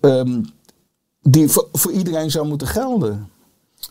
um, 0.00 0.44
die 1.20 1.48
voor, 1.48 1.68
voor 1.72 1.92
iedereen 1.92 2.30
zou 2.30 2.46
moeten 2.46 2.66
gelden? 2.66 3.28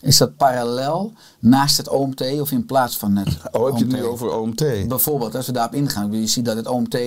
Is 0.01 0.18
dat 0.18 0.38
parallel 0.38 1.14
naast 1.39 1.78
het 1.78 1.89
OMT 1.89 2.22
of 2.39 2.51
in 2.51 2.66
plaats 2.66 2.97
van 2.97 3.16
het 3.16 3.38
Oh, 3.51 3.66
heb 3.66 3.78
je 3.78 3.84
het 3.84 3.93
nu 3.93 4.04
over 4.04 4.32
OMT? 4.32 4.88
Bijvoorbeeld, 4.88 5.36
als 5.36 5.45
we 5.45 5.51
daarop 5.51 5.74
ingaan. 5.74 6.12
Je 6.12 6.28
ziet 6.28 6.45
dat 6.45 6.56
het 6.56 6.68
OMT 6.68 6.97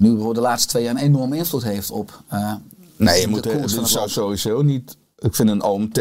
nu 0.00 0.20
voor 0.20 0.34
de 0.34 0.40
laatste 0.40 0.68
twee 0.68 0.82
jaar 0.82 0.94
een 0.94 1.00
enorme 1.00 1.36
invloed 1.36 1.62
heeft 1.62 1.90
op 1.90 2.22
uh, 2.32 2.54
Nee, 2.96 3.20
je 3.20 3.28
moet, 3.28 3.44
het 3.44 3.88
zou 3.88 4.08
sowieso 4.08 4.62
niet... 4.62 4.96
Ik 5.18 5.34
vind 5.34 5.48
een 5.48 5.62
OMT 5.62 6.00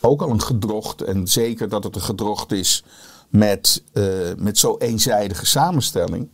ook 0.00 0.22
al 0.22 0.30
een 0.30 0.42
gedrocht. 0.42 1.02
En 1.02 1.28
zeker 1.28 1.68
dat 1.68 1.84
het 1.84 1.94
een 1.94 2.02
gedrocht 2.02 2.52
is 2.52 2.84
met, 3.28 3.82
uh, 3.92 4.04
met 4.36 4.58
zo'n 4.58 4.78
eenzijdige 4.78 5.46
samenstelling. 5.46 6.28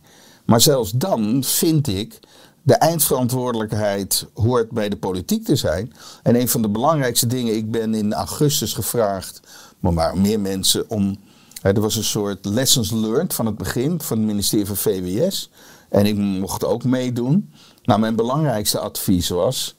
Maar 0.45 0.61
zelfs 0.61 0.91
dan 0.91 1.43
vind 1.43 1.87
ik 1.87 2.19
de 2.61 2.73
eindverantwoordelijkheid 2.73 4.25
hoort 4.33 4.71
bij 4.71 4.89
de 4.89 4.97
politiek 4.97 5.45
te 5.45 5.55
zijn. 5.55 5.93
En 6.23 6.35
een 6.35 6.49
van 6.49 6.61
de 6.61 6.69
belangrijkste 6.69 7.27
dingen, 7.27 7.55
ik 7.55 7.71
ben 7.71 7.93
in 7.93 8.13
augustus 8.13 8.73
gevraagd, 8.73 9.39
maar, 9.79 9.93
maar 9.93 10.17
meer 10.17 10.39
mensen 10.39 10.89
om. 10.89 11.17
er 11.61 11.81
was 11.81 11.95
een 11.95 12.03
soort 12.03 12.45
lessons 12.45 12.91
learned 12.91 13.33
van 13.33 13.45
het 13.45 13.57
begin 13.57 14.01
van 14.01 14.17
het 14.17 14.27
ministerie 14.27 14.65
van 14.65 14.75
VWS. 14.75 15.49
En 15.89 16.05
ik 16.05 16.15
mocht 16.17 16.65
ook 16.65 16.83
meedoen. 16.83 17.53
Nou, 17.83 17.99
mijn 17.99 18.15
belangrijkste 18.15 18.79
advies 18.79 19.29
was: 19.29 19.75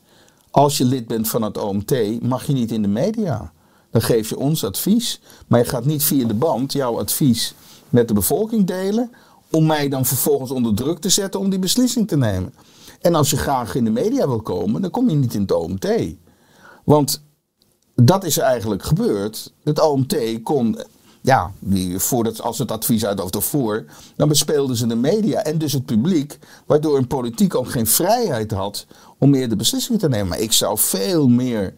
als 0.51 0.79
je 0.79 0.85
lid 0.85 1.07
bent 1.07 1.29
van 1.29 1.43
het 1.43 1.59
OMT, 1.59 2.23
mag 2.23 2.47
je 2.47 2.53
niet 2.53 2.73
in 2.73 2.83
de 2.83 2.89
media. 2.89 3.53
Dan 3.91 4.03
geef 4.03 4.29
je 4.29 4.39
ons 4.39 4.65
advies. 4.65 5.21
Maar 5.47 5.61
je 5.61 5.67
gaat 5.67 5.85
niet 5.85 6.05
via 6.05 6.27
de 6.27 6.35
band 6.35 6.73
jouw 6.73 6.99
advies 6.99 7.55
met 7.89 8.09
de 8.09 8.15
bevolking 8.15 8.67
delen. 8.67 9.11
Om 9.51 9.67
mij 9.67 9.89
dan 9.89 10.05
vervolgens 10.05 10.51
onder 10.51 10.75
druk 10.75 10.99
te 10.99 11.09
zetten 11.09 11.41
om 11.41 11.51
die 11.51 11.59
beslissing 11.59 12.09
te 12.09 12.17
nemen. 12.17 12.55
En 13.01 13.15
als 13.15 13.31
je 13.31 13.37
graag 13.37 13.75
in 13.75 13.85
de 13.85 13.91
media 13.91 14.29
wil 14.29 14.43
komen, 14.43 14.83
dan 14.83 14.91
kom 14.91 15.11
je 15.11 15.17
niet 15.17 15.35
in 15.35 15.41
het 15.41 15.53
OMT. 15.53 15.89
Want 16.85 17.23
dat 17.95 18.25
is 18.25 18.39
eigenlijk 18.39 18.83
gebeurd. 18.83 19.53
Het 19.65 19.81
OMT 19.81 20.43
kon, 20.43 20.79
ja, 21.27 21.53
die, 21.59 21.99
voordat, 21.99 22.43
als 22.43 22.59
het 22.59 22.71
advies 22.71 23.07
uit 23.07 23.21
of 23.21 23.31
ervoor, 23.35 23.85
dan 24.17 24.29
bespeelden 24.29 24.77
ze 24.77 24.87
de 24.87 24.97
media 24.97 25.43
en 25.43 25.59
dus 25.59 25.73
het 25.73 25.85
publiek, 25.85 26.39
waardoor 26.67 26.97
een 26.97 27.07
politiek 27.07 27.55
ook 27.55 27.71
geen 27.71 27.87
vrijheid 27.87 28.51
had 28.51 28.87
om 29.19 29.31
meer 29.31 29.49
de 29.49 29.57
beslissingen 29.57 30.01
te 30.01 30.09
nemen. 30.09 30.29
Maar 30.29 30.41
ik 30.41 30.53
zou 30.53 30.79
veel 30.79 31.29
meer 31.29 31.75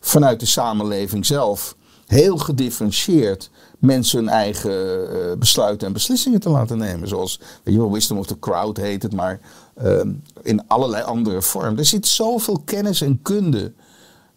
vanuit 0.00 0.40
de 0.40 0.46
samenleving 0.46 1.26
zelf 1.26 1.76
heel 2.06 2.36
gedifferentieerd 2.36 3.50
mensen 3.78 4.18
hun 4.18 4.28
eigen 4.28 4.72
uh, 4.72 5.32
besluiten 5.38 5.86
en 5.86 5.92
beslissingen 5.92 6.40
te 6.40 6.50
laten 6.50 6.78
nemen. 6.78 7.08
Zoals, 7.08 7.40
weet 7.62 7.74
je 7.74 7.80
wel, 7.80 7.92
wisdom 7.92 8.18
of 8.18 8.26
the 8.26 8.38
crowd 8.38 8.76
heet 8.76 9.02
het, 9.02 9.12
maar 9.12 9.40
uh, 9.84 10.00
in 10.42 10.68
allerlei 10.68 11.02
andere 11.02 11.42
vormen. 11.42 11.78
Er 11.78 11.84
zit 11.84 12.06
zoveel 12.06 12.62
kennis 12.64 13.00
en 13.00 13.22
kunde 13.22 13.72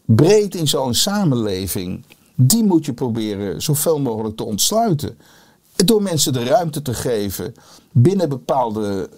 breed 0.05 0.55
in 0.55 0.67
zo'n 0.67 0.93
samenleving. 0.93 2.03
Die 2.35 2.63
moet 2.63 2.85
je 2.85 2.93
proberen 2.93 3.61
zoveel 3.61 3.99
mogelijk 3.99 4.35
te 4.35 4.43
ontsluiten. 4.43 5.17
Door 5.75 6.01
mensen 6.01 6.33
de 6.33 6.43
ruimte 6.43 6.81
te 6.81 6.93
geven 6.93 7.53
binnen 7.91 8.29
bepaalde 8.29 9.09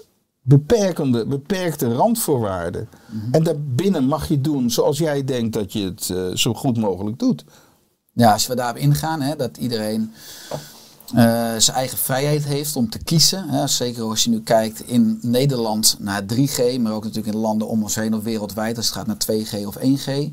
beperkende, 0.47 1.26
beperkte 1.26 1.93
randvoorwaarden. 1.93 2.89
Mm 3.09 3.34
En 3.34 3.43
daarbinnen 3.43 4.03
mag 4.05 4.28
je 4.28 4.41
doen 4.41 4.70
zoals 4.70 4.97
jij 4.97 5.24
denkt 5.24 5.53
dat 5.53 5.74
je 5.74 5.84
het 5.84 6.09
uh, 6.09 6.36
zo 6.36 6.53
goed 6.53 6.78
mogelijk 6.78 7.20
doet. 7.20 7.43
Ja, 8.13 8.34
als 8.34 8.47
we 8.47 8.55
daarop 8.55 8.78
ingaan, 8.78 9.22
hè, 9.22 9.36
dat 9.36 9.57
iedereen 9.57 10.13
uh, 11.15 11.55
zijn 11.57 11.78
eigen 11.78 11.97
vrijheid 11.97 12.43
heeft 12.45 12.76
om 12.76 12.89
te 12.89 13.03
kiezen. 13.03 13.49
Hè, 13.49 13.68
zeker 13.68 14.03
als 14.03 14.24
je 14.24 14.30
nu 14.30 14.41
kijkt 14.41 14.80
in 14.80 15.20
Nederland 15.22 15.95
naar 15.99 16.22
3G, 16.22 16.80
maar 16.80 16.93
ook 16.93 17.03
natuurlijk 17.03 17.34
in 17.34 17.41
landen 17.41 17.68
om 17.68 17.84
ons 17.84 17.95
heen 17.95 18.13
of 18.13 18.24
wereldwijd, 18.24 18.78
als 18.78 18.86
het 18.86 18.95
gaat 18.95 19.07
naar 19.07 19.18
2G 19.18 19.65
of 19.65 19.78
1G. 19.78 20.32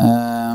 Uh, 0.00 0.52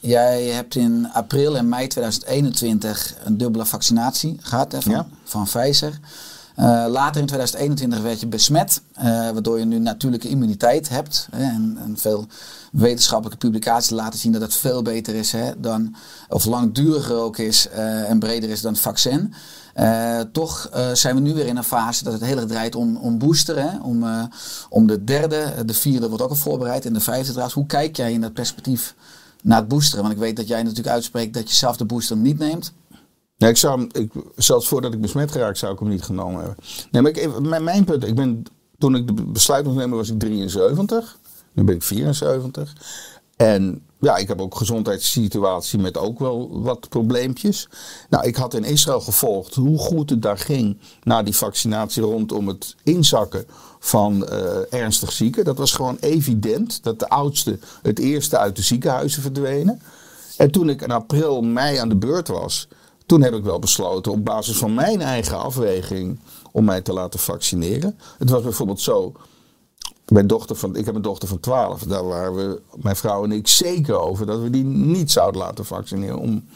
jij 0.00 0.44
hebt 0.44 0.74
in 0.74 1.08
april 1.12 1.56
en 1.56 1.68
mei 1.68 1.86
2021 1.86 3.14
een 3.24 3.38
dubbele 3.38 3.66
vaccinatie 3.66 4.36
gehad 4.40 4.72
hè, 4.72 4.82
van, 4.82 4.92
ja. 4.92 5.06
van 5.24 5.44
Pfizer. 5.44 5.98
Uh, 6.58 6.84
later 6.88 7.20
in 7.20 7.26
2021 7.26 8.00
werd 8.00 8.20
je 8.20 8.26
besmet, 8.26 8.82
uh, 8.98 9.04
waardoor 9.04 9.58
je 9.58 9.64
nu 9.64 9.78
natuurlijke 9.78 10.28
immuniteit 10.28 10.88
hebt. 10.88 11.28
Hè, 11.30 11.42
en, 11.42 11.78
en, 11.84 11.96
veel 11.98 12.26
wetenschappelijke 12.72 13.46
publicaties 13.46 13.90
laten 13.90 14.18
zien 14.18 14.32
dat 14.32 14.42
het 14.42 14.54
veel 14.54 14.82
beter 14.82 15.14
is 15.14 15.32
hè, 15.32 15.60
dan, 15.60 15.94
of 16.28 16.44
langduriger 16.44 17.16
ook 17.16 17.38
is 17.38 17.68
uh, 17.74 18.10
en 18.10 18.18
breder 18.18 18.50
is 18.50 18.60
dan 18.60 18.72
het 18.72 18.80
vaccin. 18.80 19.34
toch 20.32 20.70
zijn 20.92 21.14
we 21.14 21.20
nu 21.20 21.34
weer 21.34 21.46
in 21.46 21.56
een 21.56 21.64
fase 21.64 22.04
dat 22.04 22.12
het 22.12 22.22
heel 22.22 22.36
erg 22.36 22.46
draait 22.46 22.74
om, 22.74 22.96
om 22.96 23.18
booster. 23.18 23.58
Hè, 23.58 23.78
om, 23.82 24.04
om 24.68 24.86
de 24.86 25.04
derde, 25.04 25.52
de 25.64 25.74
vierde 25.74 26.08
wordt 26.08 26.22
ook 26.22 26.30
al 26.30 26.36
voorbereid 26.36 26.86
en 26.86 26.92
de 26.92 27.00
vijfde 27.00 27.28
trouwens. 27.28 27.54
Hoe 27.54 27.66
kijk 27.66 27.96
jij 27.96 28.12
in 28.12 28.20
dat 28.20 28.32
perspectief 28.32 28.94
naar 29.42 29.58
het 29.58 29.68
boosteren? 29.68 30.02
Want 30.02 30.14
ik 30.14 30.20
weet 30.20 30.36
dat 30.36 30.48
jij 30.48 30.62
natuurlijk 30.62 30.88
uitspreekt 30.88 31.34
dat 31.34 31.48
je 31.48 31.54
zelf 31.54 31.76
de 31.76 31.84
booster 31.84 32.16
niet 32.16 32.38
neemt. 32.38 32.72
Nee, 33.36 33.50
ik 33.50 33.56
zou 33.56 33.78
hem, 33.78 33.88
ik, 33.92 34.12
zelfs 34.36 34.68
voordat 34.68 34.92
ik 34.92 35.00
besmet 35.00 35.32
geraakt, 35.32 35.58
zou 35.58 35.72
ik 35.72 35.78
hem 35.78 35.88
niet 35.88 36.02
genomen 36.02 36.38
hebben. 36.38 36.64
Nee, 36.90 37.02
maar 37.02 37.10
ik, 37.10 37.40
mijn, 37.40 37.64
mijn 37.64 37.84
punt, 37.84 38.04
ik 38.04 38.14
ben, 38.14 38.42
toen 38.78 38.96
ik 38.96 39.06
de 39.06 39.12
besluit 39.22 39.64
moest 39.64 39.76
nemen, 39.76 39.96
was 39.96 40.10
ik 40.10 40.18
73. 40.18 41.18
Nu 41.52 41.64
ben 41.64 41.74
ik 41.74 41.82
74. 41.82 42.72
En 43.36 43.82
ja, 44.00 44.16
ik 44.16 44.28
heb 44.28 44.40
ook 44.40 44.54
gezondheidssituatie 44.54 45.78
met 45.78 45.96
ook 45.96 46.18
wel 46.18 46.62
wat 46.62 46.88
probleempjes. 46.88 47.68
Nou, 48.10 48.26
ik 48.26 48.36
had 48.36 48.54
in 48.54 48.64
Israël 48.64 49.00
gevolgd 49.00 49.54
hoe 49.54 49.78
goed 49.78 50.10
het 50.10 50.22
daar 50.22 50.38
ging 50.38 50.78
na 51.02 51.22
die 51.22 51.36
vaccinatie 51.36 52.02
rondom 52.02 52.48
het 52.48 52.76
inzakken 52.82 53.46
van 53.78 54.26
eh, 54.26 54.72
ernstig 54.80 55.12
zieken. 55.12 55.44
Dat 55.44 55.56
was 55.56 55.72
gewoon 55.72 55.96
evident 56.00 56.82
dat 56.82 56.98
de 56.98 57.08
oudste 57.08 57.58
het 57.82 57.98
eerste 57.98 58.38
uit 58.38 58.56
de 58.56 58.62
ziekenhuizen 58.62 59.22
verdwenen. 59.22 59.80
En 60.36 60.50
toen 60.50 60.68
ik 60.68 60.82
in 60.82 60.90
april, 60.90 61.42
mei 61.42 61.76
aan 61.76 61.88
de 61.88 61.96
beurt 61.96 62.28
was, 62.28 62.68
toen 63.06 63.22
heb 63.22 63.34
ik 63.34 63.44
wel 63.44 63.58
besloten 63.58 64.12
op 64.12 64.24
basis 64.24 64.56
van 64.56 64.74
mijn 64.74 65.00
eigen 65.00 65.38
afweging 65.38 66.20
om 66.52 66.64
mij 66.64 66.80
te 66.80 66.92
laten 66.92 67.20
vaccineren. 67.20 67.98
Het 68.18 68.30
was 68.30 68.42
bijvoorbeeld 68.42 68.80
zo. 68.80 69.12
Mijn 70.08 70.26
dochter 70.26 70.56
van, 70.56 70.76
ik 70.76 70.86
heb 70.86 70.94
een 70.94 71.02
dochter 71.02 71.28
van 71.28 71.40
12. 71.40 71.82
Daar 71.82 72.06
waren 72.06 72.34
we, 72.34 72.60
mijn 72.74 72.96
vrouw 72.96 73.24
en 73.24 73.32
ik, 73.32 73.48
zeker 73.48 73.98
over 73.98 74.26
dat 74.26 74.40
we 74.40 74.50
die 74.50 74.64
niet 74.64 75.10
zouden 75.10 75.40
laten 75.40 75.64
vaccineren. 75.64 76.18
Om, 76.18 76.48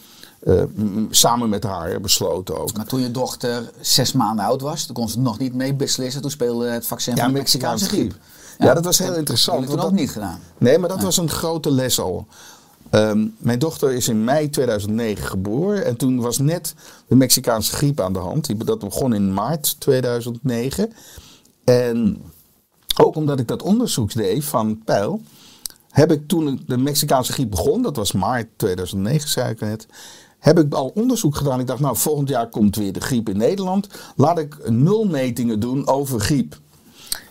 eh, 0.42 0.62
samen 1.10 1.48
met 1.48 1.62
haar 1.64 2.00
besloten 2.00 2.60
ook. 2.60 2.76
Maar 2.76 2.86
toen 2.86 3.00
je 3.00 3.10
dochter 3.10 3.70
zes 3.80 4.12
maanden 4.12 4.44
oud 4.44 4.60
was, 4.60 4.84
toen 4.84 4.94
kon 4.94 5.08
ze 5.08 5.18
nog 5.20 5.38
niet 5.38 5.54
mee 5.54 5.74
beslissen. 5.74 6.22
Toen 6.22 6.30
speelde 6.30 6.68
het 6.68 6.86
vaccin 6.86 7.16
van 7.16 7.26
de 7.26 7.32
Mexicaanse 7.32 7.84
griep. 7.84 8.14
Ja, 8.58 8.74
dat 8.74 8.84
was 8.84 8.98
heel 8.98 9.14
interessant. 9.14 9.58
Dat 9.60 9.68
heb 9.68 9.78
toen 9.78 9.82
dat- 9.84 9.92
ook 9.94 10.00
niet 10.00 10.10
gedaan. 10.10 10.40
Nee, 10.58 10.78
maar 10.78 10.88
dat 10.88 11.02
was 11.02 11.16
een 11.16 11.28
grote 11.30 11.70
les 11.72 12.00
al. 12.00 12.26
Ehm, 12.90 13.26
mijn 13.38 13.58
dochter 13.58 13.92
is 13.92 14.08
in 14.08 14.24
mei 14.24 14.50
2009 14.50 15.26
geboren. 15.26 15.84
En 15.84 15.96
toen 15.96 16.20
was 16.20 16.38
net 16.38 16.74
de 17.06 17.14
Mexicaanse 17.14 17.72
griep 17.76 18.00
aan 18.00 18.12
de 18.12 18.18
hand. 18.18 18.46
Die- 18.46 18.64
Dat 18.64 18.78
begon 18.78 19.14
in 19.14 19.32
maart 19.34 19.80
2009. 19.80 20.92
En 21.64 22.22
ook 23.00 23.16
omdat 23.16 23.40
ik 23.40 23.48
dat 23.48 23.62
onderzoek 23.62 24.12
deed 24.14 24.44
van 24.44 24.82
Peil. 24.84 25.20
Heb 25.90 26.12
ik 26.12 26.28
toen 26.28 26.62
de 26.66 26.76
Mexicaanse 26.78 27.32
griep 27.32 27.50
begon. 27.50 27.82
Dat 27.82 27.96
was 27.96 28.12
maart 28.12 28.46
2009, 28.56 29.28
zei 29.28 29.50
ik 29.50 29.60
net. 29.60 29.86
Heb 30.42 30.58
ik 30.58 30.74
al 30.74 30.92
onderzoek 30.94 31.36
gedaan. 31.36 31.60
Ik 31.60 31.66
dacht, 31.66 31.80
nou, 31.80 31.96
volgend 31.96 32.28
jaar 32.28 32.48
komt 32.48 32.76
weer 32.76 32.92
de 32.92 33.00
griep 33.00 33.28
in 33.28 33.36
Nederland. 33.36 33.88
Laat 34.16 34.38
ik 34.38 34.70
nul 34.70 35.04
metingen 35.04 35.60
doen 35.60 35.88
over 35.88 36.20
griep. 36.20 36.58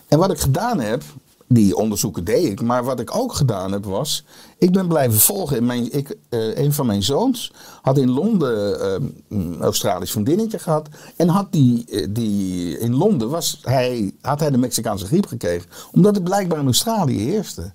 En 0.08 0.18
wat 0.18 0.30
ik 0.30 0.38
gedaan 0.38 0.80
heb, 0.80 1.02
die 1.46 1.76
onderzoeken 1.76 2.24
deed 2.24 2.46
ik, 2.50 2.62
maar 2.62 2.84
wat 2.84 3.00
ik 3.00 3.16
ook 3.16 3.32
gedaan 3.32 3.72
heb 3.72 3.84
was, 3.84 4.24
ik 4.58 4.72
ben 4.72 4.88
blijven 4.88 5.20
volgen. 5.20 5.56
En 5.56 5.66
Mijn, 5.66 5.92
ik, 5.92 6.16
eh, 6.28 6.56
een 6.56 6.72
van 6.72 6.86
mijn 6.86 7.02
zoons 7.02 7.52
had 7.82 7.98
in 7.98 8.10
Londen 8.10 8.80
eh, 8.80 9.08
een 9.28 9.56
Australisch 9.60 10.10
vriendinnetje 10.10 10.58
gehad. 10.58 10.88
En 11.16 11.28
had 11.28 11.52
die, 11.52 11.84
eh, 11.90 12.06
die 12.10 12.78
in 12.78 12.96
Londen 12.96 13.28
was 13.28 13.58
hij, 13.62 14.12
had 14.20 14.40
hij 14.40 14.50
de 14.50 14.58
Mexicaanse 14.58 15.06
griep 15.06 15.26
gekregen, 15.26 15.70
omdat 15.92 16.14
het 16.14 16.24
blijkbaar 16.24 16.58
in 16.58 16.64
Australië 16.64 17.18
heerste. 17.18 17.72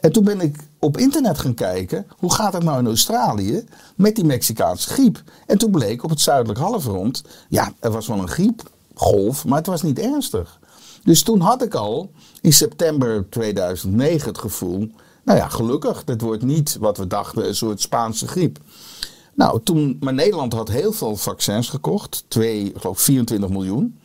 En 0.00 0.12
toen 0.12 0.24
ben 0.24 0.40
ik 0.40 0.56
op 0.78 0.96
internet 0.96 1.38
gaan 1.38 1.54
kijken, 1.54 2.06
hoe 2.18 2.32
gaat 2.32 2.52
het 2.52 2.62
nou 2.62 2.78
in 2.78 2.86
Australië 2.86 3.64
met 3.96 4.14
die 4.14 4.24
Mexicaanse 4.24 4.88
griep? 4.88 5.22
En 5.46 5.58
toen 5.58 5.70
bleek 5.70 6.04
op 6.04 6.10
het 6.10 6.20
zuidelijk 6.20 6.58
halfrond, 6.58 7.22
ja, 7.48 7.72
er 7.80 7.90
was 7.90 8.06
wel 8.06 8.18
een 8.18 8.28
griepgolf, 8.28 9.44
maar 9.44 9.58
het 9.58 9.66
was 9.66 9.82
niet 9.82 9.98
ernstig. 9.98 10.58
Dus 11.04 11.22
toen 11.22 11.40
had 11.40 11.62
ik 11.62 11.74
al 11.74 12.10
in 12.40 12.52
september 12.52 13.26
2009 13.30 14.28
het 14.28 14.38
gevoel, 14.38 14.90
nou 15.24 15.38
ja, 15.38 15.48
gelukkig, 15.48 16.04
dit 16.04 16.20
wordt 16.20 16.42
niet 16.42 16.76
wat 16.80 16.96
we 16.96 17.06
dachten, 17.06 17.46
een 17.48 17.54
soort 17.54 17.80
Spaanse 17.80 18.28
griep. 18.28 18.58
Nou, 19.34 19.60
toen, 19.62 19.96
maar 20.00 20.14
Nederland 20.14 20.52
had 20.52 20.68
heel 20.68 20.92
veel 20.92 21.16
vaccins 21.16 21.68
gekocht, 21.68 22.24
twee, 22.28 22.64
ik 22.64 22.76
geloof 22.80 23.00
24 23.00 23.50
miljoen. 23.50 23.98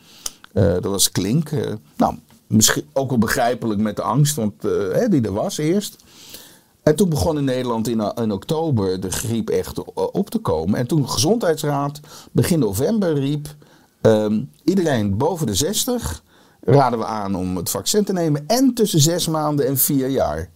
Eh, 0.52 0.72
dat 0.72 0.84
was 0.84 1.10
klink. 1.10 1.50
eh, 1.50 1.72
nou, 1.96 2.14
misschien 2.54 2.86
ook 2.92 3.08
wel 3.08 3.18
begrijpelijk 3.18 3.80
met 3.80 3.96
de 3.96 4.02
angst 4.02 4.36
want, 4.36 4.64
eh, 4.64 5.08
die 5.08 5.22
er 5.22 5.32
was 5.32 5.58
eerst. 5.58 5.96
En 6.82 6.96
toen 6.96 7.08
begon 7.08 7.38
in 7.38 7.44
Nederland 7.44 7.88
in, 7.88 8.12
in 8.14 8.32
oktober 8.32 9.00
de 9.00 9.10
griep 9.10 9.50
echt 9.50 9.78
o- 9.94 10.02
op 10.12 10.30
te 10.30 10.38
komen. 10.38 10.78
En 10.78 10.86
toen 10.86 11.02
de 11.02 11.08
Gezondheidsraad 11.08 12.00
begin 12.32 12.58
november 12.58 13.14
riep... 13.14 13.54
ehm, 14.00 14.42
iedereen 14.64 15.16
boven 15.16 15.46
de 15.46 15.54
60 15.54 16.22
raden 16.60 16.98
we 16.98 17.04
aan 17.04 17.34
om 17.34 17.56
het 17.56 17.70
vaccin 17.70 18.04
te 18.04 18.12
nemen. 18.12 18.44
En 18.46 18.74
tussen 18.74 19.00
zes 19.00 19.28
maanden 19.28 19.66
en 19.66 19.78
vier 19.78 20.08
jaar. 20.08 20.50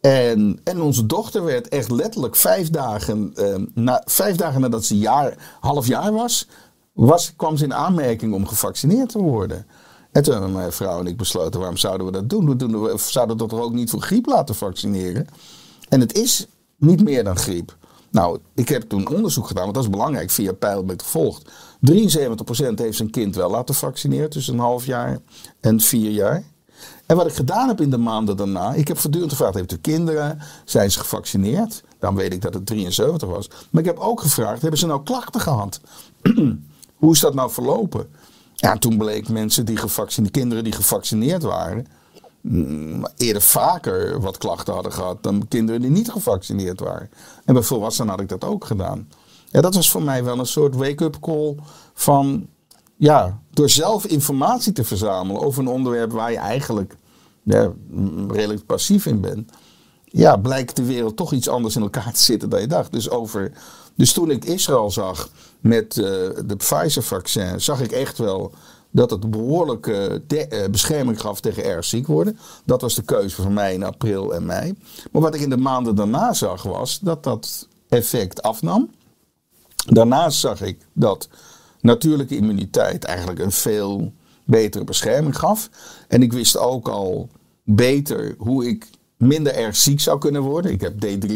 En, 0.00 0.60
en 0.64 0.80
onze 0.80 1.06
dochter 1.06 1.44
werd 1.44 1.68
echt 1.68 1.90
letterlijk 1.90 2.36
vijf 2.36 2.70
dagen, 2.70 3.32
ehm, 3.34 3.64
na, 3.74 4.02
vijf 4.04 4.36
dagen 4.36 4.60
nadat 4.60 4.84
ze 4.84 4.98
jaar, 4.98 5.56
half 5.60 5.86
jaar 5.86 6.12
was, 6.12 6.48
was, 6.92 7.32
kwam 7.36 7.56
ze 7.56 7.64
in 7.64 7.74
aanmerking 7.74 8.34
om 8.34 8.46
gevaccineerd 8.46 9.08
te 9.08 9.18
worden. 9.18 9.66
En 10.18 10.24
toen 10.24 10.32
hebben 10.32 10.52
mijn 10.52 10.72
vrouw 10.72 10.98
en 11.00 11.06
ik 11.06 11.16
besloten, 11.16 11.58
waarom 11.58 11.76
zouden 11.76 12.06
we 12.06 12.12
dat 12.12 12.28
doen? 12.30 12.48
We 12.48 12.56
doen 12.56 12.82
we 12.82 12.94
zouden 12.96 13.36
dat 13.36 13.48
toch 13.48 13.60
ook 13.60 13.72
niet 13.72 13.90
voor 13.90 14.00
griep 14.00 14.26
laten 14.26 14.54
vaccineren? 14.54 15.26
En 15.88 16.00
het 16.00 16.14
is 16.14 16.46
niet 16.76 17.04
meer 17.04 17.24
dan 17.24 17.36
griep. 17.36 17.76
Nou, 18.10 18.38
ik 18.54 18.68
heb 18.68 18.82
toen 18.82 19.08
onderzoek 19.08 19.46
gedaan, 19.46 19.62
want 19.62 19.74
dat 19.74 19.84
is 19.84 19.90
belangrijk, 19.90 20.30
via 20.30 20.52
Pijl 20.52 20.90
ik 20.90 21.02
gevolgd. 21.02 21.44
73% 21.44 21.50
heeft 22.74 22.96
zijn 22.96 23.10
kind 23.10 23.36
wel 23.36 23.50
laten 23.50 23.74
vaccineren 23.74 24.30
tussen 24.30 24.54
een 24.54 24.60
half 24.60 24.86
jaar 24.86 25.18
en 25.60 25.80
vier 25.80 26.10
jaar. 26.10 26.42
En 27.06 27.16
wat 27.16 27.26
ik 27.26 27.34
gedaan 27.34 27.68
heb 27.68 27.80
in 27.80 27.90
de 27.90 27.98
maanden 27.98 28.36
daarna, 28.36 28.74
ik 28.74 28.88
heb 28.88 28.98
voortdurend 28.98 29.30
gevraagd, 29.30 29.54
heeft 29.54 29.72
u 29.72 29.78
kinderen? 29.78 30.38
Zijn 30.64 30.90
ze 30.90 30.98
gevaccineerd? 30.98 31.82
Dan 31.98 32.14
weet 32.14 32.32
ik 32.32 32.42
dat 32.42 32.54
het 32.54 32.66
73 32.66 33.28
was. 33.28 33.50
Maar 33.70 33.82
ik 33.82 33.88
heb 33.88 33.98
ook 33.98 34.20
gevraagd, 34.20 34.60
hebben 34.60 34.80
ze 34.80 34.86
nou 34.86 35.02
klachten 35.02 35.40
gehad? 35.40 35.80
Hoe 37.00 37.12
is 37.12 37.20
dat 37.20 37.34
nou 37.34 37.50
verlopen? 37.50 38.08
Ja, 38.60 38.76
toen 38.76 38.96
bleek 38.96 39.28
mensen 39.28 39.64
die 39.64 39.76
gevaccineerd, 39.76 40.32
kinderen 40.32 40.64
die 40.64 40.72
gevaccineerd 40.72 41.42
waren, 41.42 41.86
mm, 42.40 43.06
eerder 43.16 43.42
vaker 43.42 44.20
wat 44.20 44.38
klachten 44.38 44.74
hadden 44.74 44.92
gehad 44.92 45.22
dan 45.22 45.48
kinderen 45.48 45.80
die 45.80 45.90
niet 45.90 46.10
gevaccineerd 46.10 46.80
waren. 46.80 47.10
En 47.44 47.54
bij 47.54 47.62
volwassenen 47.62 48.10
had 48.10 48.20
ik 48.20 48.28
dat 48.28 48.44
ook 48.44 48.64
gedaan. 48.64 49.08
Ja, 49.50 49.60
dat 49.60 49.74
was 49.74 49.90
voor 49.90 50.02
mij 50.02 50.24
wel 50.24 50.38
een 50.38 50.46
soort 50.46 50.74
wake-up 50.74 51.16
call 51.20 51.56
van, 51.94 52.46
ja, 52.96 53.40
door 53.50 53.70
zelf 53.70 54.06
informatie 54.06 54.72
te 54.72 54.84
verzamelen 54.84 55.42
over 55.42 55.62
een 55.62 55.68
onderwerp 55.68 56.12
waar 56.12 56.30
je 56.30 56.38
eigenlijk 56.38 56.96
ja, 57.42 57.72
mm, 57.88 58.32
redelijk 58.32 58.66
passief 58.66 59.06
in 59.06 59.20
bent. 59.20 59.52
Ja, 60.04 60.36
blijkt 60.36 60.76
de 60.76 60.84
wereld 60.84 61.16
toch 61.16 61.32
iets 61.32 61.48
anders 61.48 61.76
in 61.76 61.82
elkaar 61.82 62.12
te 62.12 62.22
zitten 62.22 62.48
dan 62.48 62.60
je 62.60 62.66
dacht. 62.66 62.92
Dus, 62.92 63.10
over, 63.10 63.52
dus 63.98 64.12
toen 64.12 64.30
ik 64.30 64.44
Israël 64.44 64.90
zag 64.90 65.30
met 65.60 65.96
eh, 65.96 66.04
de 66.46 66.56
Pfizer-vaccin, 66.56 67.60
zag 67.60 67.80
ik 67.80 67.92
echt 67.92 68.18
wel 68.18 68.52
dat 68.90 69.10
het 69.10 69.30
behoorlijke 69.30 70.22
eh, 70.28 70.68
bescherming 70.70 71.20
gaf 71.20 71.40
tegen 71.40 71.64
erg 71.64 71.84
ziek 71.84 72.06
worden. 72.06 72.38
Dat 72.64 72.80
was 72.80 72.94
de 72.94 73.02
keuze 73.02 73.42
van 73.42 73.52
mij 73.52 73.74
in 73.74 73.82
april 73.82 74.34
en 74.34 74.46
mei. 74.46 74.74
Maar 75.12 75.22
wat 75.22 75.34
ik 75.34 75.40
in 75.40 75.50
de 75.50 75.56
maanden 75.56 75.94
daarna 75.94 76.32
zag 76.32 76.62
was 76.62 76.98
dat 76.98 77.24
dat 77.24 77.68
effect 77.88 78.42
afnam. 78.42 78.90
Daarnaast 79.86 80.38
zag 80.38 80.62
ik 80.62 80.78
dat 80.92 81.28
natuurlijke 81.80 82.36
immuniteit 82.36 83.04
eigenlijk 83.04 83.38
een 83.38 83.52
veel 83.52 84.12
betere 84.44 84.84
bescherming 84.84 85.38
gaf. 85.38 85.70
En 86.08 86.22
ik 86.22 86.32
wist 86.32 86.56
ook 86.56 86.88
al 86.88 87.28
beter 87.64 88.34
hoe 88.38 88.66
ik 88.68 88.86
minder 89.18 89.54
erg 89.54 89.76
ziek 89.76 90.00
zou 90.00 90.18
kunnen 90.18 90.42
worden. 90.42 90.72
Ik 90.72 90.80
heb 90.80 90.94
D3 91.04 91.32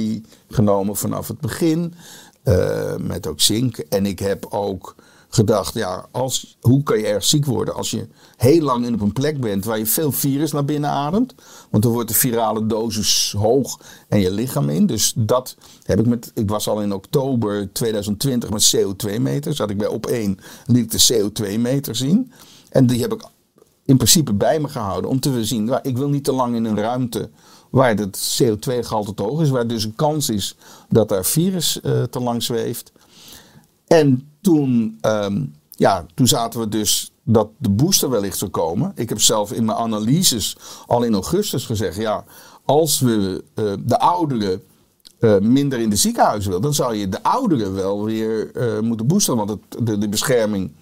genomen 0.48 0.96
vanaf 0.96 1.28
het 1.28 1.40
begin, 1.40 1.94
eh, 2.42 2.96
met 2.96 3.26
ook 3.26 3.40
zink. 3.40 3.76
En 3.76 4.06
ik 4.06 4.18
heb 4.18 4.46
ook 4.50 4.94
gedacht, 5.34 5.74
ja, 5.74 6.06
als, 6.10 6.56
hoe 6.60 6.82
kan 6.82 6.98
je 6.98 7.06
erg 7.06 7.24
ziek 7.24 7.44
worden 7.44 7.74
als 7.74 7.90
je 7.90 8.06
heel 8.36 8.60
lang 8.60 8.86
in 8.86 8.94
op 8.94 9.00
een 9.00 9.12
plek 9.12 9.40
bent 9.40 9.64
waar 9.64 9.78
je 9.78 9.86
veel 9.86 10.12
virus 10.12 10.52
naar 10.52 10.64
binnen 10.64 10.90
ademt. 10.90 11.34
Want 11.70 11.82
dan 11.82 11.92
wordt 11.92 12.08
de 12.08 12.14
virale 12.14 12.66
dosis 12.66 13.34
hoog 13.38 13.80
en 14.08 14.20
je 14.20 14.30
lichaam 14.30 14.68
in. 14.68 14.86
Dus 14.86 15.12
dat 15.16 15.56
heb 15.82 16.00
ik 16.00 16.06
met, 16.06 16.30
ik 16.34 16.48
was 16.48 16.68
al 16.68 16.80
in 16.80 16.92
oktober 16.92 17.72
2020 17.72 18.50
met 18.50 18.76
CO2-meters. 18.76 19.58
Had 19.58 19.70
ik 19.70 19.78
bij 19.78 19.86
op 19.86 20.06
één 20.06 20.38
liet 20.66 20.94
ik 20.94 21.06
de 21.06 21.30
CO2-meter 21.30 21.96
zien. 21.96 22.32
En 22.70 22.86
die 22.86 23.00
heb 23.00 23.12
ik 23.12 23.22
in 23.84 23.96
principe 23.96 24.32
bij 24.32 24.60
me 24.60 24.68
gehouden 24.68 25.10
om 25.10 25.20
te 25.20 25.44
zien, 25.44 25.64
nou, 25.64 25.80
ik 25.82 25.96
wil 25.96 26.08
niet 26.08 26.24
te 26.24 26.32
lang 26.32 26.54
in 26.54 26.64
een 26.64 26.78
ruimte 26.78 27.30
waar 27.72 27.94
het 27.94 28.42
CO2-gehalte 28.42 29.14
te 29.14 29.22
hoog 29.22 29.40
is, 29.40 29.50
waar 29.50 29.66
dus 29.66 29.84
een 29.84 29.94
kans 29.94 30.28
is 30.28 30.56
dat 30.88 31.08
daar 31.08 31.24
virus 31.24 31.80
eh, 31.80 32.02
te 32.02 32.20
lang 32.20 32.42
zweeft. 32.42 32.92
En 33.86 34.28
toen, 34.40 34.98
ehm, 35.00 35.44
ja, 35.70 36.06
toen 36.14 36.28
zaten 36.28 36.60
we 36.60 36.68
dus 36.68 37.12
dat 37.22 37.48
de 37.58 37.70
booster 37.70 38.10
wellicht 38.10 38.38
zou 38.38 38.50
komen. 38.50 38.92
Ik 38.94 39.08
heb 39.08 39.20
zelf 39.20 39.52
in 39.52 39.64
mijn 39.64 39.78
analyses 39.78 40.56
al 40.86 41.02
in 41.02 41.14
augustus 41.14 41.66
gezegd, 41.66 41.96
ja, 41.96 42.24
als 42.64 43.00
we 43.00 43.44
eh, 43.54 43.72
de 43.84 43.98
ouderen 43.98 44.62
eh, 45.18 45.38
minder 45.38 45.78
in 45.78 45.90
de 45.90 45.96
ziekenhuizen 45.96 46.48
willen, 46.48 46.64
dan 46.64 46.74
zou 46.74 46.94
je 46.94 47.08
de 47.08 47.22
ouderen 47.22 47.74
wel 47.74 48.04
weer 48.04 48.50
moeten 48.82 49.06
boosteren. 49.06 49.46
Want 49.46 49.50
het, 49.50 49.86
de, 49.86 49.98
de 49.98 50.08
bescherming 50.08 50.72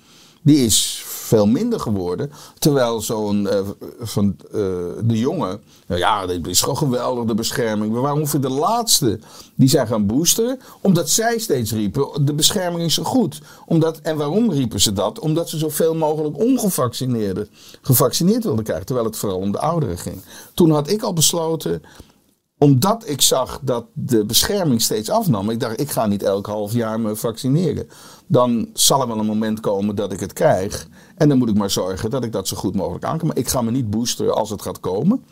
die 0.42 0.64
is 0.64 0.99
veel 1.30 1.46
minder 1.46 1.80
geworden. 1.80 2.32
Terwijl 2.58 3.00
zo'n 3.00 3.48
eh, 3.48 3.60
van 4.00 4.36
eh, 4.46 4.60
de 5.02 5.18
jongen, 5.18 5.60
nou 5.86 6.00
ja, 6.00 6.26
dit 6.26 6.46
is 6.46 6.60
gewoon 6.60 6.76
geweldig, 6.76 7.24
de 7.24 7.34
bescherming. 7.34 7.92
We 7.92 7.98
waren 7.98 8.18
ongeveer 8.18 8.40
de 8.40 8.48
laatste 8.48 9.18
die 9.54 9.68
zijn 9.68 9.86
gaan 9.86 10.06
boosteren. 10.06 10.60
Omdat 10.80 11.10
zij 11.10 11.38
steeds 11.38 11.72
riepen, 11.72 12.24
de 12.24 12.34
bescherming 12.34 12.82
is 12.82 12.94
zo 12.94 13.02
goed. 13.02 13.40
Omdat, 13.66 13.98
en 14.00 14.16
waarom 14.16 14.50
riepen 14.50 14.80
ze 14.80 14.92
dat? 14.92 15.18
Omdat 15.18 15.48
ze 15.48 15.58
zoveel 15.58 15.94
mogelijk 15.94 16.38
ongevaccineerden 16.38 17.48
gevaccineerd 17.82 18.44
wilden 18.44 18.64
krijgen. 18.64 18.86
Terwijl 18.86 19.06
het 19.06 19.16
vooral 19.16 19.38
om 19.38 19.52
de 19.52 19.58
ouderen 19.58 19.98
ging. 19.98 20.22
Toen 20.54 20.70
had 20.70 20.90
ik 20.90 21.02
al 21.02 21.12
besloten, 21.12 21.82
omdat 22.62 23.08
ik 23.08 23.20
zag 23.20 23.60
dat 23.62 23.84
de 23.92 24.24
bescherming 24.24 24.82
steeds 24.82 25.10
afnam. 25.10 25.50
Ik 25.50 25.60
dacht, 25.60 25.80
ik 25.80 25.90
ga 25.90 26.06
niet 26.06 26.22
elk 26.22 26.46
half 26.46 26.72
jaar 26.72 27.00
me 27.00 27.16
vaccineren. 27.16 27.88
Dan 28.26 28.68
zal 28.72 29.00
er 29.00 29.06
wel 29.06 29.18
een 29.18 29.26
moment 29.26 29.60
komen 29.60 29.94
dat 29.94 30.12
ik 30.12 30.20
het 30.20 30.32
krijg. 30.32 30.88
En 31.16 31.28
dan 31.28 31.38
moet 31.38 31.48
ik 31.48 31.56
maar 31.56 31.70
zorgen 31.70 32.10
dat 32.10 32.24
ik 32.24 32.32
dat 32.32 32.48
zo 32.48 32.56
goed 32.56 32.74
mogelijk 32.74 33.04
aan 33.04 33.18
kan. 33.18 33.26
Maar 33.26 33.36
ik 33.36 33.48
ga 33.48 33.62
me 33.62 33.70
niet 33.70 33.90
boosteren 33.90 34.34
als 34.34 34.50
het 34.50 34.62
gaat 34.62 34.80
komen. 34.80 35.24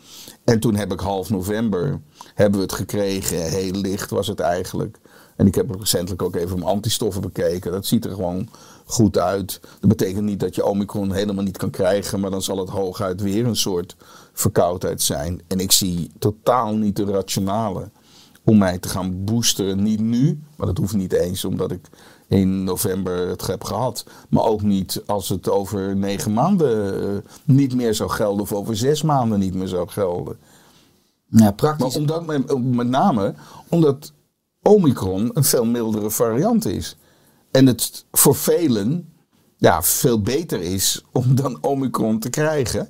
En 0.43 0.59
toen 0.59 0.75
heb 0.75 0.91
ik 0.91 0.99
half 0.99 1.29
november 1.29 2.01
hebben 2.33 2.59
we 2.59 2.65
het 2.65 2.75
gekregen. 2.75 3.49
Heel 3.49 3.71
licht 3.71 4.09
was 4.09 4.27
het 4.27 4.39
eigenlijk. 4.39 4.99
En 5.35 5.47
ik 5.47 5.55
heb 5.55 5.75
recentelijk 5.79 6.21
ook 6.21 6.35
even 6.35 6.59
mijn 6.59 6.71
antistoffen 6.71 7.21
bekeken. 7.21 7.71
Dat 7.71 7.85
ziet 7.85 8.05
er 8.05 8.11
gewoon 8.11 8.49
goed 8.85 9.17
uit. 9.17 9.59
Dat 9.79 9.89
betekent 9.89 10.25
niet 10.25 10.39
dat 10.39 10.55
je 10.55 10.65
Omicron 10.65 11.11
helemaal 11.11 11.43
niet 11.43 11.57
kan 11.57 11.69
krijgen. 11.69 12.19
Maar 12.19 12.31
dan 12.31 12.41
zal 12.41 12.57
het 12.57 12.69
hooguit 12.69 13.21
weer 13.21 13.45
een 13.45 13.55
soort 13.55 13.95
verkoudheid 14.39 15.01
zijn. 15.01 15.41
En 15.47 15.59
ik 15.59 15.71
zie 15.71 16.11
totaal 16.19 16.75
niet 16.75 16.95
de 16.95 17.05
rationale 17.05 17.91
om 18.43 18.57
mij 18.57 18.77
te 18.77 18.89
gaan 18.89 19.23
boosteren. 19.23 19.83
Niet 19.83 19.99
nu, 19.99 20.39
maar 20.55 20.67
dat 20.67 20.77
hoeft 20.77 20.93
niet 20.95 21.13
eens 21.13 21.45
omdat 21.45 21.71
ik 21.71 21.89
in 22.27 22.63
november 22.63 23.27
het 23.27 23.47
heb 23.47 23.63
gehad. 23.63 24.05
Maar 24.29 24.43
ook 24.43 24.61
niet 24.61 25.03
als 25.05 25.29
het 25.29 25.49
over 25.49 25.95
negen 25.95 26.33
maanden 26.33 27.03
eh, 27.03 27.31
niet 27.45 27.75
meer 27.75 27.93
zou 27.93 28.09
gelden. 28.09 28.41
Of 28.41 28.53
over 28.53 28.77
zes 28.77 29.01
maanden 29.01 29.39
niet 29.39 29.53
meer 29.53 29.67
zou 29.67 29.87
gelden. 29.89 30.37
Ja, 31.27 31.51
praktisch. 31.51 31.85
Maar 31.87 31.95
omdat, 31.95 32.25
met, 32.25 32.63
met 32.63 32.87
name 32.87 33.33
omdat 33.69 34.13
Omicron 34.61 35.31
een 35.33 35.43
veel 35.43 35.65
mildere 35.65 36.09
variant 36.09 36.65
is. 36.65 36.97
En 37.51 37.67
het 37.67 38.05
voor 38.11 38.35
velen 38.35 39.13
ja, 39.59 39.83
veel 39.83 40.21
beter 40.21 40.61
is 40.61 41.03
om 41.11 41.35
dan 41.35 41.57
Omicron 41.61 42.19
te 42.19 42.29
krijgen. 42.29 42.89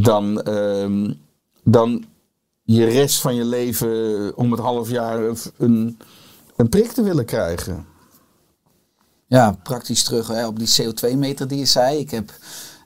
Dan, 0.00 0.42
ehm, 0.42 1.12
dan 1.64 2.04
je 2.62 2.84
rest 2.84 3.20
van 3.20 3.34
je 3.34 3.44
leven 3.44 4.32
om 4.36 4.50
het 4.50 4.60
half 4.60 4.90
jaar 4.90 5.20
een, 5.56 5.98
een 6.56 6.68
prik 6.68 6.92
te 6.92 7.02
willen 7.02 7.24
krijgen. 7.24 7.86
Ja, 9.26 9.56
praktisch 9.62 10.04
terug 10.04 10.28
hè, 10.28 10.46
op 10.46 10.58
die 10.58 10.74
CO2-meter 10.82 11.48
die 11.48 11.58
je 11.58 11.64
zei. 11.64 11.98
Ik 11.98 12.10
heb 12.10 12.32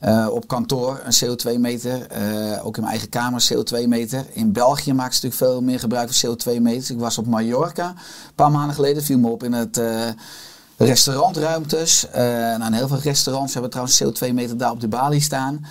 eh, 0.00 0.28
op 0.30 0.48
kantoor 0.48 1.00
een 1.04 1.36
CO2-meter, 1.36 2.06
eh, 2.06 2.66
ook 2.66 2.76
in 2.76 2.82
mijn 2.82 2.92
eigen 2.92 3.08
kamer 3.08 3.42
een 3.48 3.56
CO2-meter. 3.56 4.26
In 4.32 4.52
België 4.52 4.92
maken 4.92 5.14
ze 5.14 5.26
natuurlijk 5.26 5.52
veel 5.52 5.62
meer 5.62 5.78
gebruik 5.78 6.12
van 6.12 6.30
CO2-meters. 6.30 6.90
Ik 6.90 6.98
was 6.98 7.18
op 7.18 7.26
Mallorca 7.26 7.88
een 7.88 8.34
paar 8.34 8.50
maanden 8.50 8.74
geleden, 8.74 9.02
viel 9.02 9.18
me 9.18 9.28
op 9.28 9.42
in 9.42 9.52
het 9.52 9.78
uh, 9.78 10.08
restaurantruimtes. 10.76 12.06
nou, 12.58 12.74
heel 12.74 12.88
veel 12.88 12.98
restaurants 12.98 13.52
hebben 13.52 13.70
trouwens 13.70 14.02
CO2-meter 14.04 14.56
daar 14.56 14.70
op 14.70 14.80
de 14.80 14.88
balie 14.88 15.20
staan. 15.20 15.66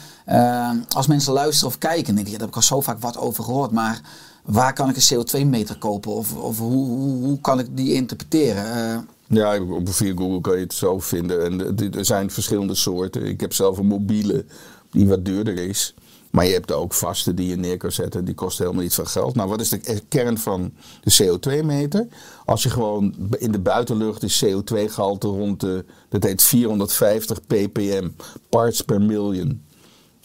als 0.96 1.08
mensen 1.08 1.34
luisteren 1.34 1.70
of 1.70 1.78
kijken, 1.78 2.16
denk 2.16 2.26
ik, 2.26 2.32
daar 2.32 2.42
heb 2.42 2.50
ik 2.50 2.56
al 2.56 2.62
zo 2.62 2.82
vaak 2.82 3.00
wat 3.00 3.18
over 3.18 3.44
gehoord, 3.44 3.72
maar 3.72 4.02
waar 4.46 4.74
kan 4.74 4.90
ik 4.90 4.96
een 4.96 5.26
CO2-meter 5.26 5.78
kopen 5.78 6.12
of, 6.12 6.36
of 6.36 6.58
hoe, 6.58 6.86
hoe, 7.00 7.42
kan 7.42 7.60
ik 7.60 7.68
die 7.78 7.94
interpreteren? 7.94 9.08
Ja, 9.28 9.62
op 9.62 9.90
via 9.90 10.14
Google 10.16 10.42
kan 10.42 10.54
je 10.54 10.64
het 10.64 10.74
zo 10.74 11.00
vinden. 11.00 11.46
En 11.46 11.78
er 11.94 12.06
zijn 12.06 12.32
verschillende 12.32 12.76
soorten. 12.76 13.26
Ik 13.26 13.42
heb 13.42 13.54
zelf 13.54 13.78
een 13.78 13.86
mobiele 13.86 14.46
die 14.92 15.08
wat 15.08 15.26
duurder 15.26 15.58
is. 15.58 15.94
Maar 16.36 16.46
je 16.46 16.54
hebt 16.54 16.72
ook 16.72 16.94
vaste 16.94 17.34
die 17.34 17.48
je 17.48 17.56
neer 17.56 17.78
kan 17.78 17.92
zetten. 17.92 18.26
Die 18.26 18.34
kosten 18.34 18.64
helemaal 18.64 18.84
niet 18.84 18.94
veel 18.94 19.06
geld. 19.06 19.36
Nou, 19.36 19.50
wat 19.50 19.62
is 19.62 19.70
de 19.70 20.02
kern 20.08 20.38
van 20.38 20.74
de 21.02 21.14
CO2-meter? 21.24 22.08
Als 22.46 22.64
je 22.64 22.70
gewoon 22.70 23.16
in 23.38 23.52
de 23.52 23.60
buitenlucht 23.60 24.24
is 24.24 24.46
CO2-gehalte 24.46 25.28
rond 25.28 25.60
de... 25.60 25.86
Dat 26.10 26.24
heet 26.24 26.44
450 26.44 27.42
ppm, 27.42 28.10
parts 28.50 28.82
per 28.82 29.02
million. 29.02 29.66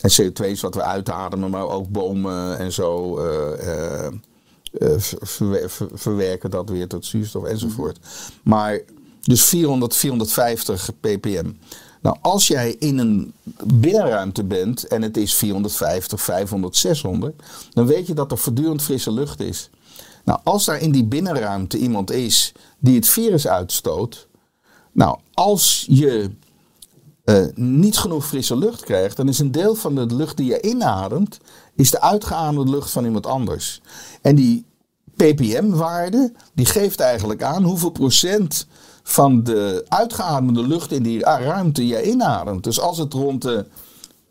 En 0.01 0.11
CO2 0.23 0.47
is 0.47 0.61
wat 0.61 0.75
we 0.75 0.83
uitademen, 0.83 1.51
maar 1.51 1.69
ook 1.69 1.89
bomen 1.89 2.59
en 2.59 2.73
zo... 2.73 3.19
Uh, 3.19 4.07
uh, 4.79 4.99
uh, 5.41 5.65
verwerken 5.93 6.51
dat 6.51 6.69
weer 6.69 6.89
tot 6.89 7.07
zuurstof 7.07 7.45
enzovoort. 7.45 7.99
Maar 8.43 8.81
dus 9.21 9.45
400, 9.45 9.97
450 9.97 10.91
ppm. 11.01 11.51
Nou, 12.01 12.17
als 12.21 12.47
jij 12.47 12.77
in 12.79 12.99
een 12.99 13.33
binnenruimte 13.65 14.45
bent 14.45 14.87
en 14.87 15.03
het 15.03 15.17
is 15.17 15.35
450, 15.35 16.21
500, 16.21 16.77
600, 16.77 17.43
dan 17.71 17.87
weet 17.87 18.07
je 18.07 18.15
dat 18.15 18.31
er 18.31 18.39
voortdurend 18.39 18.83
frisse 18.83 19.13
lucht 19.13 19.41
is. 19.41 19.71
Nou, 20.25 20.41
als 20.45 20.65
daar 20.65 20.81
in 20.81 20.93
die 20.93 21.05
binnenruimte 21.05 21.79
iemand 21.79 22.11
is 22.11 22.53
die 22.79 22.95
het 22.95 23.09
virus 23.09 23.47
uitstoot, 23.47 24.29
nou, 24.93 25.19
als 25.35 25.87
je 25.89 26.31
uh, 27.25 27.47
niet 27.55 27.99
genoeg 27.99 28.27
frisse 28.27 28.57
lucht 28.57 28.85
krijgt, 28.85 29.17
dan 29.17 29.29
is 29.29 29.39
een 29.39 29.53
deel 29.53 29.75
van 29.75 29.95
de 29.95 30.07
lucht 30.07 30.37
die 30.37 30.47
je 30.47 30.61
inademt, 30.61 31.39
is 31.75 31.91
de 31.91 32.01
uitgeademde 32.01 32.71
lucht 32.71 32.91
van 32.91 33.05
iemand 33.05 33.27
anders. 33.27 33.81
En 34.23 34.35
die 34.35 34.65
ppm-waarde, 35.17 36.33
die 36.55 36.67
geeft 36.67 37.01
eigenlijk 37.01 37.43
aan 37.43 37.63
hoeveel 37.63 37.91
procent 37.91 38.67
van 39.03 39.43
de 39.43 39.85
uitgeademde 39.89 40.67
lucht 40.67 40.93
in 40.93 41.03
die 41.03 41.21
ruimte 41.21 41.87
je 41.87 42.11
inademt. 42.11 42.65
Dus 42.65 42.81
als 42.81 42.99
het 42.99 43.13
rond 43.13 43.43
de 43.43 43.67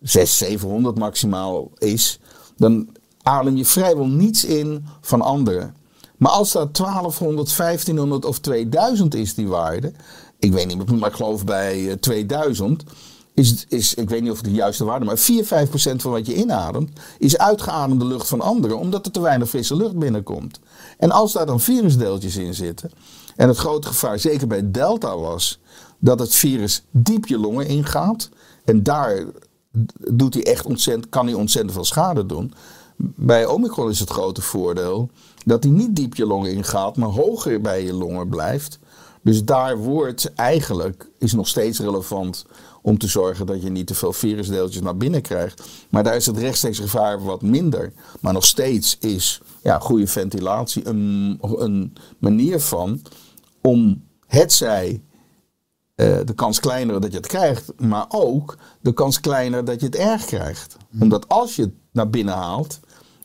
600, 0.02 0.52
700 0.52 0.98
maximaal 0.98 1.72
is, 1.78 2.20
dan 2.58 2.90
adem 3.24 3.56
je 3.56 3.66
vrijwel 3.66 4.08
niets 4.08 4.46
in 4.46 4.86
van 5.02 5.22
anderen. 5.22 5.76
Maar 6.18 6.32
als 6.32 6.52
dat 6.52 6.76
1200, 6.76 7.58
1500 7.58 8.26
of 8.26 8.40
2000 8.40 9.16
is, 9.16 9.34
die 9.34 9.48
waarde, 9.48 9.92
ik 10.40 10.54
weet 10.54 10.68
niet, 10.68 11.00
maar 11.00 11.10
ik 11.10 11.16
geloof 11.16 11.46
bij 11.46 11.98
2000, 12.00 12.84
eh, 12.84 12.90
is, 13.34 13.66
is, 13.68 13.94
ik 13.94 14.10
weet 14.10 14.22
niet 14.22 14.32
of 14.32 14.38
het 14.38 14.46
de 14.46 14.52
juiste 14.52 14.84
waarde 14.84 15.06
maar 15.06 15.18
4, 15.18 15.46
5 15.46 15.70
procent 15.70 16.02
van 16.02 16.12
wat 16.12 16.26
je 16.26 16.36
inademt 16.36 17.00
is 17.18 17.38
uitgeademde 17.38 18.06
lucht 18.06 18.28
van 18.28 18.42
anderen, 18.42 18.78
omdat 18.78 19.06
er 19.06 19.12
te 19.12 19.22
weinig 19.22 19.50
frisse 19.50 19.76
lucht 19.76 19.98
binnenkomt. 19.98 20.60
En 20.98 21.12
als 21.12 21.34
daar 21.34 21.46
dan 21.46 21.60
virusdeeltjes 21.60 22.36
in 22.36 22.54
zitten, 22.54 22.92
en 23.40 23.48
het 23.48 23.58
grote 23.58 23.88
gevaar, 23.88 24.20
zeker 24.20 24.48
bij 24.48 24.72
Delta, 24.72 25.18
was 25.18 25.60
dat 26.00 26.20
het 26.20 26.36
virus 26.36 26.84
diep 26.92 27.28
je 27.28 27.38
longen 27.38 27.68
ingaat. 27.68 28.30
En 28.66 28.84
daar 28.84 29.26
doet 30.12 30.34
hij 30.34 30.46
echt 30.46 30.66
ontzettend, 30.66 31.10
kan 31.10 31.26
hij 31.26 31.36
ontzettend 31.36 31.74
veel 31.74 31.86
schade 31.86 32.26
doen. 32.26 32.54
Bij 33.16 33.46
Omicron 33.46 33.90
is 33.90 34.00
het 34.00 34.10
grote 34.10 34.42
voordeel 34.42 35.10
dat 35.46 35.64
hij 35.64 35.72
niet 35.72 35.96
diep 35.96 36.16
je 36.16 36.26
longen 36.26 36.52
ingaat, 36.52 36.98
maar 36.98 37.10
hoger 37.10 37.62
bij 37.62 37.84
je 37.84 37.94
longen 37.94 38.30
blijft. 38.30 38.80
Dus 39.22 39.44
daar 39.46 39.78
wordt 39.78 40.34
eigenlijk, 40.34 41.10
is 41.18 41.34
nog 41.34 41.48
steeds 41.48 41.80
relevant 41.80 42.46
om 42.82 42.98
te 42.98 43.08
zorgen 43.08 43.46
dat 43.46 43.62
je 43.62 43.70
niet 43.70 43.88
te 43.88 43.96
veel 43.96 44.14
virusdeeltjes 44.14 44.82
naar 44.82 44.98
binnen 44.98 45.22
krijgt. 45.22 45.64
Maar 45.90 46.04
daar 46.04 46.16
is 46.16 46.26
het 46.26 46.38
rechtstreeks 46.38 46.80
gevaar 46.80 47.24
wat 47.24 47.42
minder. 47.42 47.94
Maar 48.20 48.34
nog 48.34 48.46
steeds 48.46 48.98
is 49.00 49.42
ja, 49.64 49.80
goede 49.80 50.08
ventilatie 50.08 50.88
een, 50.88 51.38
een 51.42 51.94
manier 52.18 52.60
van 52.60 53.02
om 53.62 54.04
hetzij 54.28 55.02
uh, 55.96 56.18
de 56.26 56.34
kans 56.36 56.60
kleiner 56.60 57.02
dat 57.02 57.12
je 57.12 57.18
het 57.18 57.28
krijgt, 57.28 57.74
maar 57.78 58.06
ook 58.10 58.58
de 58.82 58.94
kans 58.94 59.20
kleiner 59.20 59.66
dat 59.66 59.80
je 59.80 59.86
het 59.86 59.96
erg 59.96 60.26
krijgt. 60.26 60.78
Hmm. 60.90 61.02
Omdat 61.02 61.28
als 61.28 61.56
je 61.56 61.62
het 61.62 61.74
naar 61.92 62.10
binnen 62.10 62.34
haalt, 62.34 62.80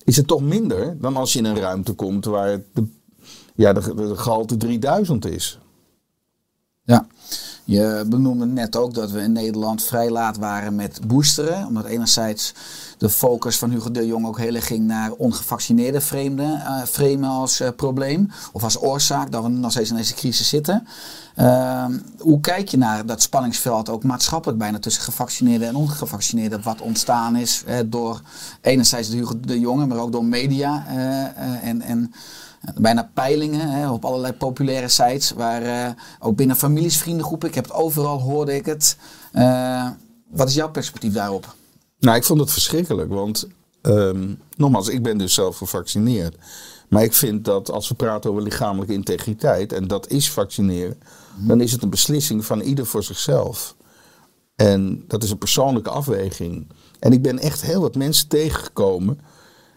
is 0.05 0.17
het 0.17 0.27
toch 0.27 0.41
minder 0.41 1.01
dan 1.01 1.17
als 1.17 1.33
je 1.33 1.39
in 1.39 1.45
een 1.45 1.59
ruimte 1.61 1.93
komt 1.93 2.25
waar 2.25 2.61
de, 2.73 2.87
ja, 3.55 3.73
de, 3.73 3.95
de 3.95 4.17
gehalte 4.17 4.57
3000 4.57 5.27
is. 5.27 5.59
Ja, 6.83 7.07
je 7.65 8.05
benoemde 8.07 8.47
net 8.47 8.77
ook 8.77 8.95
dat 8.95 9.11
we 9.11 9.21
in 9.21 9.33
Nederland 9.33 9.83
vrij 9.83 10.11
laat 10.11 10.37
waren 10.37 10.75
met 10.75 11.01
boosteren. 11.07 11.67
Omdat 11.67 11.85
enerzijds 11.85 12.55
de 12.99 13.09
focus 13.09 13.59
van 13.59 13.71
Hugo 13.71 13.91
de 13.91 14.07
Jong 14.07 14.27
ook 14.27 14.39
heel 14.39 14.55
erg 14.55 14.67
ging 14.67 14.87
naar 14.87 15.13
ongevaccineerde 15.13 16.01
vreemden 16.01 16.63
uh, 17.01 17.39
als 17.39 17.61
uh, 17.61 17.69
probleem. 17.77 18.31
Of 18.53 18.65
als 18.65 18.83
oorzaak 18.83 19.33
dat 19.33 19.43
we 19.43 19.49
nog 19.49 19.71
steeds 19.71 19.91
in 19.91 19.97
deze 19.97 20.15
crisis 20.15 20.49
zitten. 20.49 20.87
Uh, 21.37 21.85
hoe 22.19 22.41
kijk 22.41 22.69
je 22.69 22.77
naar 22.77 23.07
dat 23.07 23.23
spanningsveld 23.23 23.89
ook 23.89 24.05
maatschappelijk 24.05 24.59
bijna 24.59 24.79
tussen 24.79 25.03
gevaccineerden 25.03 25.69
en 25.69 25.75
ongevaccineerden. 25.75 26.63
Wat 26.63 26.81
ontstaan 26.81 27.37
is 27.37 27.65
door 27.87 28.21
enerzijds 28.61 29.09
Hugo 29.09 29.41
de 29.41 29.61
Jonge, 29.61 29.87
maar 29.87 29.99
ook 29.99 30.13
door 30.13 30.25
media 30.25 30.87
en... 31.63 31.83
en 31.83 32.13
bijna 32.75 33.11
peilingen 33.15 33.71
hè, 33.71 33.91
op 33.91 34.05
allerlei 34.05 34.33
populaire 34.33 34.89
sites. 34.89 35.31
Waar 35.31 35.95
ook 36.19 36.37
binnen 36.37 36.57
families, 36.57 36.97
vriendengroepen, 36.97 37.49
ik 37.49 37.55
heb 37.55 37.65
het 37.65 37.73
overal, 37.73 38.21
hoorde 38.21 38.55
ik 38.55 38.67
het. 38.67 38.97
Wat 40.31 40.49
is 40.49 40.55
jouw 40.55 40.71
perspectief 40.71 41.13
daarop? 41.13 41.55
Nou, 42.05 42.17
ik 42.17 42.25
vond 42.25 42.41
het 42.41 42.53
verschrikkelijk. 42.53 43.09
Want 43.09 43.49
um, 43.83 44.39
nogmaals, 44.57 44.89
ik 44.89 45.03
ben 45.03 45.19
dus 45.19 45.35
zelf 45.35 45.57
gevaccineerd. 45.57 46.37
Maar 46.89 47.03
ik 47.03 47.13
vind 47.13 47.45
dat 47.45 47.71
als 47.71 47.89
we 47.89 47.95
praten 47.95 48.31
over 48.31 48.43
lichamelijke 48.43 48.93
integriteit, 48.93 49.73
en 49.73 49.89
dat 49.89 50.11
is 50.11 50.31
vaccineren, 50.31 50.99
dan 51.37 51.61
is 51.61 51.73
het 51.73 51.83
een 51.83 51.91
beslissing 51.91 52.45
van 52.45 52.61
ieder 52.61 52.87
voor 52.87 53.03
zichzelf. 53.03 53.77
En 54.57 55.05
dat 55.07 55.23
is 55.23 55.31
een 55.31 55.39
persoonlijke 55.39 55.91
afweging. 55.91 56.69
En 56.99 57.13
ik 57.13 57.23
ben 57.23 57.39
echt 57.39 57.63
heel 57.63 57.81
wat 57.81 57.95
mensen 57.95 58.29
tegengekomen 58.29 59.21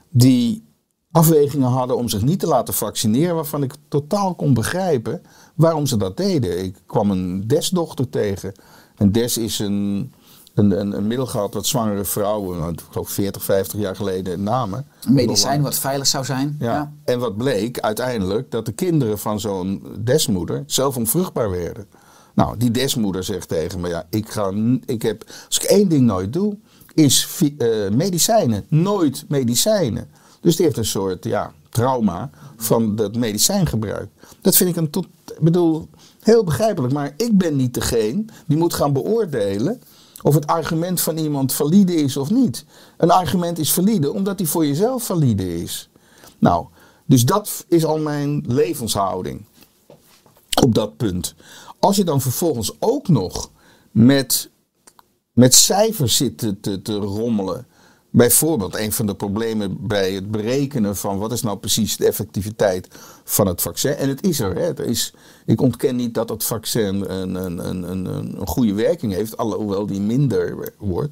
die 0.10 0.64
afwegingen 1.12 1.70
hadden 1.70 1.98
om 1.98 2.10
zich 2.10 2.22
niet 2.22 2.40
te 2.40 2.48
laten 2.48 2.74
vaccineren, 2.74 3.36
waarvan 3.36 3.64
ik 3.64 3.74
totaal 3.88 4.36
kon 4.36 4.54
begrijpen 4.54 5.22
waarom 5.56 5.86
ze 5.86 5.98
dat 5.98 6.18
deden. 6.18 6.64
Ik 6.64 6.78
kwam 6.86 7.12
een 7.12 7.48
desdochter 7.48 8.10
tegen. 8.10 8.54
En 8.96 9.12
des 9.12 9.38
is 9.38 9.60
een, 9.60 10.12
een, 10.58 10.80
een, 10.80 10.98
een 10.98 11.08
middel 11.08 11.26
gehad 11.26 11.54
wat 11.54 11.66
zwangere 11.66 12.06
vrouwen, 12.06 12.60
nou, 12.60 12.72
ik 12.72 12.80
geloof 12.92 13.10
40, 13.10 13.44
50 13.44 13.80
jaar 13.80 13.96
geleden 13.96 14.44
namen. 14.44 14.86
Een 15.06 15.14
medicijn 15.14 15.62
wat 15.62 15.76
veilig 15.76 16.08
zou 16.08 16.26
zijn. 16.26 16.56
Ja. 16.60 16.92
En 17.04 17.20
wat 17.20 17.38
bleek 17.38 17.80
uiteindelijk 17.80 18.52
dat 18.52 18.66
de 18.66 18.72
kinderen 18.72 19.20
van 19.20 19.40
zo'n 19.40 19.84
desmoeder 20.00 20.64
zelf 20.66 20.98
onvruchtbaar 20.98 21.50
werden. 21.50 21.86
Nou, 22.34 22.58
die 22.58 22.72
desmoeder 22.72 23.24
zegt 23.24 23.48
tegen 23.48 23.80
me: 23.80 23.88
ja, 23.88 24.06
ik 24.10 24.30
ga, 24.30 24.52
ik 24.86 25.02
heb, 25.02 25.24
als 25.48 25.58
ik 25.58 25.64
één 25.64 25.90
ding 25.90 26.06
nooit 26.06 26.34
doe, 26.34 26.58
is 26.94 27.42
eh, 27.58 27.68
medicijnen. 27.92 28.66
Nooit 28.68 29.26
medicijnen. 29.28 30.10
Dus 30.42 30.56
die 30.56 30.66
heeft 30.66 30.78
een 30.78 30.86
soort 30.86 31.24
ja, 31.24 31.54
trauma 31.70 32.30
van 32.56 32.96
dat 32.96 33.16
medicijngebruik. 33.16 34.10
Dat 34.42 34.56
vind 34.56 34.70
ik 34.70 34.76
een 34.76 34.90
tot, 34.90 35.06
ik 35.26 35.40
bedoel, 35.40 35.88
heel 36.22 36.44
begrijpelijk. 36.44 36.94
Maar 36.94 37.14
ik 37.18 37.38
ben 37.38 37.56
niet 37.56 37.74
degene 37.74 38.26
die 38.46 38.58
moet 38.58 38.74
gaan 38.74 38.94
beoordelen 38.94 39.82
of 40.28 40.34
het 40.34 40.48
argument 40.48 41.02
van 41.02 41.18
iemand 41.18 41.54
valide 41.54 41.96
is 41.96 42.18
of 42.18 42.30
niet. 42.30 42.66
Een 42.98 43.12
argument 43.12 43.60
is 43.60 43.74
valide 43.74 44.14
omdat 44.14 44.38
die 44.38 44.48
voor 44.48 44.66
jezelf 44.66 45.04
valide 45.04 45.62
is. 45.62 45.90
Nou, 46.40 46.66
dus 47.06 47.26
dat 47.26 47.66
is 47.68 47.86
al 47.86 47.98
mijn 48.00 48.44
levenshouding 48.48 49.46
op 50.62 50.76
dat 50.76 50.98
punt. 50.98 51.36
Als 51.80 51.96
je 51.96 52.04
dan 52.04 52.22
vervolgens 52.22 52.72
ook 52.80 53.08
nog 53.08 53.52
met, 53.92 54.50
met 55.34 55.54
cijfers 55.54 56.16
zit 56.16 56.38
te, 56.38 56.60
te, 56.60 56.82
te 56.82 56.96
rommelen. 56.96 57.68
Bijvoorbeeld, 58.10 58.76
een 58.76 58.92
van 58.92 59.06
de 59.06 59.16
problemen 59.16 59.88
bij 59.88 60.12
het 60.12 60.32
berekenen 60.32 60.96
van 60.96 61.18
wat 61.18 61.32
is 61.32 61.42
nou 61.42 61.58
precies 61.58 61.98
de 61.98 62.06
effectiviteit 62.06 62.88
van 63.24 63.48
het 63.48 63.62
vaccin. 63.62 63.96
En 63.96 64.10
het 64.10 64.24
is 64.24 64.40
er. 64.40 64.56
Hè. 64.56 64.86
is, 64.86 65.14
ik 65.46 65.62
ontken 65.62 65.96
niet 65.96 66.14
dat 66.14 66.30
het 66.30 66.44
vaccin 66.44 67.12
een, 67.12 67.36
een, 67.36 67.68
een, 67.68 67.92
een, 67.92 68.06
een 68.06 68.48
goede 68.48 68.74
werking 68.74 69.14
heeft, 69.14 69.38
alhoewel 69.38 69.86
die 69.86 70.02
minder 70.02 70.74
wordt. 70.78 71.12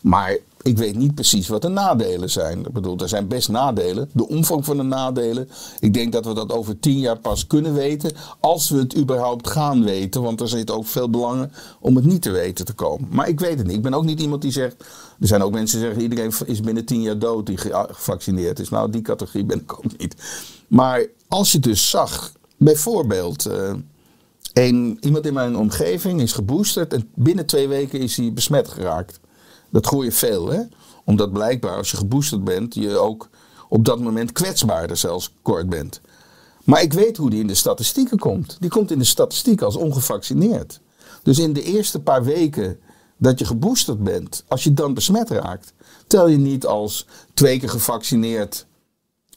Maar 0.00 0.36
ik 0.66 0.78
weet 0.78 0.96
niet 0.96 1.14
precies 1.14 1.48
wat 1.48 1.62
de 1.62 1.68
nadelen 1.68 2.30
zijn. 2.30 2.58
Ik 2.60 2.72
bedoel, 2.72 2.96
er 2.98 3.08
zijn 3.08 3.28
best 3.28 3.48
nadelen. 3.48 4.10
De 4.12 4.28
omvang 4.28 4.64
van 4.64 4.76
de 4.76 4.82
nadelen. 4.82 5.48
Ik 5.80 5.94
denk 5.94 6.12
dat 6.12 6.24
we 6.24 6.34
dat 6.34 6.52
over 6.52 6.78
tien 6.80 6.98
jaar 6.98 7.18
pas 7.18 7.46
kunnen 7.46 7.74
weten. 7.74 8.12
Als 8.40 8.68
we 8.68 8.78
het 8.78 8.96
überhaupt 8.96 9.48
gaan 9.50 9.84
weten. 9.84 10.22
Want 10.22 10.40
er 10.40 10.48
zit 10.48 10.70
ook 10.70 10.86
veel 10.86 11.10
belangen 11.10 11.52
om 11.80 11.96
het 11.96 12.04
niet 12.04 12.22
te 12.22 12.30
weten 12.30 12.64
te 12.64 12.72
komen. 12.72 13.08
Maar 13.10 13.28
ik 13.28 13.40
weet 13.40 13.58
het 13.58 13.66
niet. 13.66 13.76
Ik 13.76 13.82
ben 13.82 13.94
ook 13.94 14.04
niet 14.04 14.20
iemand 14.20 14.42
die 14.42 14.52
zegt. 14.52 14.76
Er 15.20 15.26
zijn 15.26 15.42
ook 15.42 15.52
mensen 15.52 15.78
die 15.78 15.86
zeggen: 15.86 16.02
iedereen 16.04 16.32
is 16.46 16.60
binnen 16.60 16.84
tien 16.84 17.02
jaar 17.02 17.18
dood 17.18 17.46
die 17.46 17.56
ge- 17.56 17.86
gevaccineerd 17.90 18.58
is. 18.58 18.68
Nou, 18.68 18.90
die 18.90 19.02
categorie 19.02 19.44
ben 19.46 19.60
ik 19.60 19.72
ook 19.72 19.98
niet. 19.98 20.14
Maar 20.68 21.06
als 21.28 21.52
je 21.52 21.58
dus 21.60 21.90
zag, 21.90 22.32
bijvoorbeeld. 22.56 23.46
eh, 23.46 23.72
een, 24.52 24.98
iemand 25.00 25.26
in 25.26 25.32
mijn 25.34 25.56
omgeving 25.56 26.20
is 26.20 26.32
geboosterd 26.32 26.92
en 26.92 27.08
binnen 27.14 27.46
twee 27.46 27.68
weken 27.68 28.00
is 28.00 28.16
hij 28.16 28.32
besmet 28.32 28.68
geraakt. 28.68 29.20
Dat 29.70 29.86
hoor 29.86 30.04
je 30.04 30.12
veel, 30.12 30.48
hè? 30.48 30.62
Omdat 31.04 31.32
blijkbaar 31.32 31.76
als 31.76 31.90
je 31.90 31.96
geboosterd 31.96 32.44
bent, 32.44 32.74
je 32.74 32.96
ook 32.96 33.28
op 33.68 33.84
dat 33.84 34.00
moment 34.00 34.32
kwetsbaarder 34.32 34.96
zelfs 34.96 35.34
kort 35.42 35.68
bent. 35.68 36.00
Maar 36.64 36.82
ik 36.82 36.92
weet 36.92 37.16
hoe 37.16 37.30
die 37.30 37.40
in 37.40 37.46
de 37.46 37.54
statistieken 37.54 38.18
komt. 38.18 38.56
Die 38.60 38.70
komt 38.70 38.90
in 38.90 38.98
de 38.98 39.04
statistiek 39.04 39.62
als 39.62 39.76
ongevaccineerd. 39.76 40.80
Dus 41.22 41.38
in 41.38 41.52
de 41.52 41.62
eerste 41.62 42.00
paar 42.00 42.24
weken 42.24 42.78
dat 43.16 43.38
je 43.38 43.44
geboosterd 43.44 44.04
bent, 44.04 44.44
als 44.48 44.64
je 44.64 44.74
dan 44.74 44.94
besmet 44.94 45.30
raakt, 45.30 45.72
tel 46.06 46.28
je 46.28 46.36
niet 46.36 46.66
als 46.66 47.06
twee 47.34 47.58
keer 47.58 47.68
gevaccineerd 47.68 48.65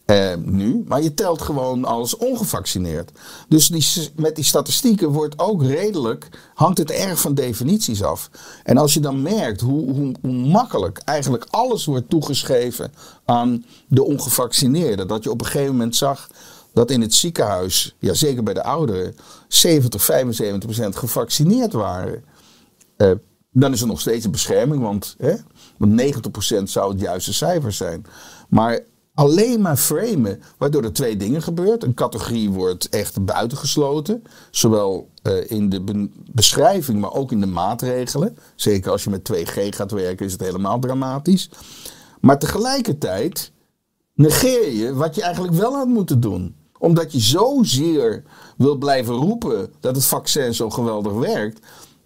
eh, 0.09 0.33
nu, 0.43 0.83
maar 0.87 1.01
je 1.01 1.13
telt 1.13 1.41
gewoon 1.41 1.85
als 1.85 2.17
ongevaccineerd. 2.17 3.11
Dus 3.47 3.69
met 4.15 4.35
die 4.35 4.43
statistieken 4.43 5.09
wordt 5.09 5.39
ook 5.39 5.63
redelijk, 5.63 6.29
hangt 6.53 6.77
het 6.77 6.91
erg 6.91 7.19
van 7.19 7.33
definities 7.33 8.03
af. 8.03 8.29
En 8.63 8.77
als 8.77 8.93
je 8.93 8.99
dan 8.99 9.21
merkt 9.21 9.61
hoe, 9.61 9.91
hoe, 9.91 10.15
hoe 10.21 10.31
makkelijk 10.31 10.97
eigenlijk 10.97 11.45
alles 11.49 11.85
wordt 11.85 12.09
toegeschreven 12.09 12.93
aan 13.25 13.65
de 13.87 14.03
ongevaccineerden, 14.03 15.07
dat 15.07 15.23
je 15.23 15.31
op 15.31 15.39
een 15.39 15.47
gegeven 15.47 15.71
moment 15.71 15.95
zag 15.95 16.29
dat 16.73 16.91
in 16.91 17.01
het 17.01 17.13
ziekenhuis, 17.13 17.95
ja, 17.99 18.13
zeker 18.13 18.43
bij 18.43 18.53
de 18.53 18.63
ouderen, 18.63 19.15
70, 19.47 20.03
75 20.03 20.59
procent 20.59 20.95
gevaccineerd 20.95 21.73
waren. 21.73 22.23
Eh, 22.97 23.11
dan 23.51 23.73
is 23.73 23.81
er 23.81 23.87
nog 23.87 23.99
steeds 23.99 24.25
een 24.25 24.31
bescherming, 24.31 24.81
want, 24.81 25.15
hè, 25.17 25.33
want 25.77 25.91
90% 25.91 26.69
zou 26.69 26.91
het 26.91 27.01
juiste 27.01 27.33
cijfer 27.33 27.71
zijn. 27.71 28.05
Maar 28.47 28.79
alleen 29.19 29.61
maar 29.61 29.77
framen, 29.77 30.41
waardoor 30.57 30.83
er 30.83 30.93
twee 30.93 31.17
dingen 31.17 31.41
gebeurt. 31.41 31.83
Een 31.83 31.93
categorie 31.93 32.49
wordt 32.49 32.89
echt 32.89 33.25
buitengesloten, 33.25 34.23
zowel 34.51 35.09
eh, 35.21 35.51
in 35.51 35.69
de 35.69 35.81
be- 35.81 36.09
beschrijving, 36.31 36.99
maar 36.99 37.13
ook 37.13 37.31
in 37.31 37.39
de 37.39 37.45
maatregelen. 37.45 38.37
Zeker 38.55 38.91
als 38.91 39.03
je 39.03 39.09
met 39.09 39.29
2G 39.33 39.75
gaat 39.75 39.91
werken, 39.91 40.25
is 40.25 40.31
het 40.31 40.41
helemaal 40.41 40.79
dramatisch. 40.79 41.49
Maar 42.21 42.39
tegelijkertijd 42.39 43.51
negeer 44.13 44.71
je 44.73 44.93
wat 44.93 45.15
je 45.15 45.21
eigenlijk 45.21 45.53
wel 45.53 45.73
had 45.73 45.87
moeten 45.87 46.19
doen. 46.19 46.55
Omdat 46.77 47.11
je 47.11 47.19
zozeer 47.19 48.23
wil 48.57 48.75
blijven 48.75 49.13
roepen 49.15 49.73
dat 49.79 49.95
het 49.95 50.05
vaccin 50.05 50.53
zo 50.53 50.69
geweldig 50.69 51.13
werkt. 51.13 51.59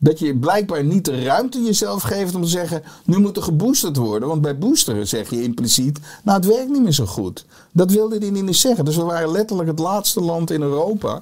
Dat 0.03 0.19
je 0.19 0.35
blijkbaar 0.35 0.83
niet 0.83 1.05
de 1.05 1.23
ruimte 1.23 1.63
jezelf 1.63 2.01
geeft 2.01 2.35
om 2.35 2.41
te 2.41 2.47
zeggen: 2.47 2.83
nu 3.05 3.17
moet 3.19 3.37
er 3.37 3.43
geboosterd 3.43 3.97
worden. 3.97 4.27
Want 4.27 4.41
bij 4.41 4.57
boosteren 4.57 5.07
zeg 5.07 5.29
je 5.29 5.43
impliciet: 5.43 5.99
nou, 6.23 6.37
het 6.37 6.47
werkt 6.47 6.69
niet 6.69 6.81
meer 6.81 6.91
zo 6.91 7.05
goed. 7.05 7.45
Dat 7.71 7.91
wilde 7.91 8.17
hij 8.17 8.29
niet 8.29 8.55
zeggen. 8.55 8.85
Dus 8.85 8.95
we 8.95 9.03
waren 9.03 9.31
letterlijk 9.31 9.69
het 9.69 9.79
laatste 9.79 10.21
land 10.21 10.51
in 10.51 10.61
Europa 10.61 11.21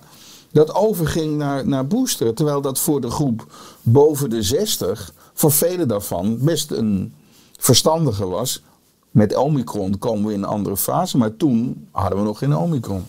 dat 0.52 0.76
overging 0.76 1.38
naar, 1.38 1.68
naar 1.68 1.88
boosteren. 1.88 2.36
Terwijl 2.36 2.62
dat 2.62 2.80
voor 2.80 3.02
de 3.02 3.10
groep 3.10 3.54
boven 3.82 4.30
de 4.30 4.42
60, 4.44 5.14
voor 5.34 5.52
velen 5.52 5.88
daarvan, 5.88 6.38
best 6.40 6.72
een 6.72 7.14
verstandige 7.58 8.28
was. 8.28 8.64
Met 9.12 9.36
Omicron 9.36 9.98
komen 9.98 10.26
we 10.26 10.34
in 10.34 10.44
een 10.44 10.50
andere 10.50 10.78
fase, 10.78 11.18
maar 11.18 11.38
toen 11.38 11.88
hadden 11.92 12.20
we 12.20 12.26
nog 12.26 12.38
geen 12.38 12.58
Omicron. 12.58 13.06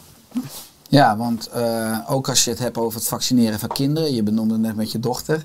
Ja, 0.92 1.16
want 1.16 1.46
eh, 1.46 1.98
ook 2.06 2.28
als 2.28 2.44
je 2.44 2.50
het 2.50 2.58
hebt 2.58 2.78
over 2.78 2.98
het 2.98 3.08
vaccineren 3.08 3.58
van 3.58 3.68
kinderen, 3.68 4.14
je 4.14 4.22
benoemde 4.22 4.54
het 4.54 4.62
net 4.62 4.76
met 4.76 4.92
je 4.92 5.00
dochter. 5.00 5.44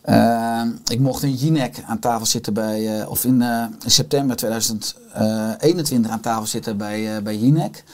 Eh, 0.00 0.62
ik 0.86 1.00
mocht 1.00 1.22
in 1.22 1.34
Jinek 1.34 1.82
aan 1.86 1.98
tafel 1.98 2.26
zitten 2.26 2.54
bij, 2.54 3.00
eh, 3.00 3.10
of 3.10 3.24
in, 3.24 3.44
september 3.86 4.36
2021 4.36 6.10
aan 6.10 6.20
tafel 6.20 6.46
zitten 6.46 6.76
bij, 6.76 7.22
bij 7.22 7.36
Jinek. 7.36 7.84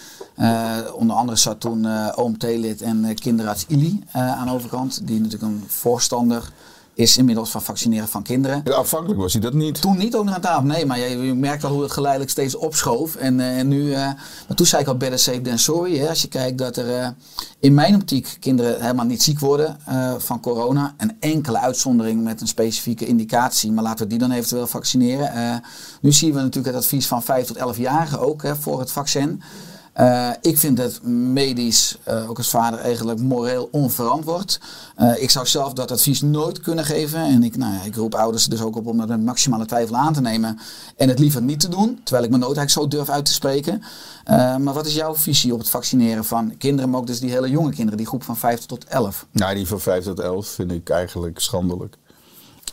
Onder 0.95 1.17
andere 1.17 1.39
zat 1.39 1.61
toen 1.61 2.11
oom 2.15 2.39
Telit 2.39 2.83
en 2.83 3.15
kinderarts 3.15 3.65
Ili 3.69 4.05
aan 4.13 4.47
de 4.47 4.53
overkant, 4.53 5.07
die 5.07 5.21
natuurlijk 5.21 5.53
een 5.53 5.65
voorstander 5.67 6.53
is 6.97 7.17
inmiddels 7.17 7.51
van 7.51 7.63
vaccineren 7.63 8.09
van 8.09 8.23
kinderen. 8.23 8.61
Ja, 8.65 8.73
Afhankelijk 8.73 9.21
was 9.21 9.33
hij 9.33 9.43
dat 9.43 9.53
niet. 9.53 9.81
Toen 9.81 9.97
niet 9.97 10.15
ook 10.15 10.25
nog 10.25 10.35
aan 10.35 10.41
tafel. 10.41 10.63
Nee, 10.63 10.87
maar 10.87 10.99
je, 10.99 11.19
je 11.19 11.35
merkt 11.35 11.65
al 11.65 11.73
hoe 11.73 11.83
het 11.83 11.93
geleidelijk 11.93 12.31
steeds 12.31 12.55
opschoof. 12.55 13.15
En, 13.15 13.41
eh, 13.41 13.59
en 13.59 13.69
nu, 13.69 13.93
eh, 13.93 13.99
maar 14.47 14.57
toen 14.57 14.67
zei 14.67 14.83
ik 14.83 14.89
al 14.89 14.97
better 14.97 15.19
safe 15.19 15.41
than 15.41 15.59
sorry. 15.59 15.99
Hè, 15.99 16.09
als 16.09 16.23
je 16.23 16.29
kijkt 16.29 16.59
dat 16.59 16.77
er 16.77 16.99
eh, 16.99 17.09
in 17.61 17.75
mijn 17.75 17.95
optiek 17.95 18.37
kinderen 18.41 18.81
helemaal 18.81 19.05
niet 19.05 19.23
ziek 19.23 19.39
worden 19.39 19.79
van 20.19 20.41
corona. 20.41 20.95
Een 20.97 21.17
enkele 21.21 21.59
uitzondering 21.59 22.23
met 22.23 22.41
een 22.41 22.47
specifieke 22.47 23.07
indicatie. 23.07 23.73
Maar 23.73 23.85
laten 23.85 24.05
we 24.05 24.11
die 24.11 24.19
dan 24.19 24.31
eventueel 24.31 24.67
vaccineren. 24.67 25.63
Nu 26.01 26.13
zien 26.13 26.33
we 26.33 26.41
natuurlijk 26.41 26.75
het 26.75 26.85
advies 26.85 27.07
van 27.07 27.23
5 27.23 27.47
tot 27.47 27.77
11-jarigen 27.77 28.19
ook 28.19 28.43
hè, 28.43 28.57
voor 28.57 28.81
het 28.81 28.93
vaccin. 28.93 29.43
Eh, 29.97 30.31
ik 30.41 30.59
vind 30.59 30.79
het 30.79 31.03
medisch, 31.03 31.97
eh, 32.03 32.31
ook 32.31 32.37
als 32.37 32.49
vader, 32.49 32.79
eigenlijk 32.79 33.21
moreel 33.21 33.69
onverantwoord. 33.71 34.61
Eh, 34.97 35.23
ik 35.23 35.31
zou 35.31 35.47
zelf 35.47 35.73
dat 35.73 35.91
advies 35.91 36.21
nooit 36.21 36.61
kunnen 36.61 36.85
geven. 36.85 37.21
En 37.21 37.43
ik, 37.43 37.57
nou 37.57 37.75
ja, 37.75 37.83
ik 37.83 37.95
roep 37.95 38.15
ouders 38.15 38.45
dus 38.45 38.61
ook 38.61 38.77
op 38.77 38.87
om 38.87 38.99
dat 38.99 39.09
met 39.09 39.23
maximale 39.23 39.67
twijfel 39.67 39.97
aan 39.97 40.13
te 40.13 40.21
nemen. 40.21 40.59
En 40.97 41.09
het 41.09 41.19
liever 41.19 41.43
niet 41.43 41.61
te 41.61 41.69
doen. 41.69 42.01
Terwijl 42.05 42.25
ik 42.27 42.31
me 42.31 42.39
nooit 42.39 42.57
eigenlijk 42.57 42.91
zo 42.91 42.97
durf 42.97 43.09
uit 43.09 43.25
te 43.25 43.33
spreken. 43.33 43.83
Maar 44.27 44.73
wat 44.73 44.87
is 44.87 44.95
jouw 44.95 45.15
visie 45.15 45.53
op 45.53 45.59
het 45.59 45.69
vaccineren 45.69 46.25
van 46.25 46.57
kinderen, 46.57 46.91
maar 46.91 47.01
ook 47.01 47.07
dus 47.07 47.21
die 47.21 47.31
hele 47.31 47.51
jonge 47.51 47.71
kinderen, 47.71 47.97
die 47.97 48.07
groep 48.07 48.23
van 48.23 48.37
5 48.37 48.67
tot 48.67 48.85
11? 48.85 49.27
Nou, 49.31 49.55
die 49.55 49.67
van 49.67 49.81
5 49.81 50.05
tot 50.05 50.21
11 50.21 50.47
vind 50.47 50.73
ik 50.73 50.91
eigenlijk 50.91 51.39
schandelijk. 51.41 51.97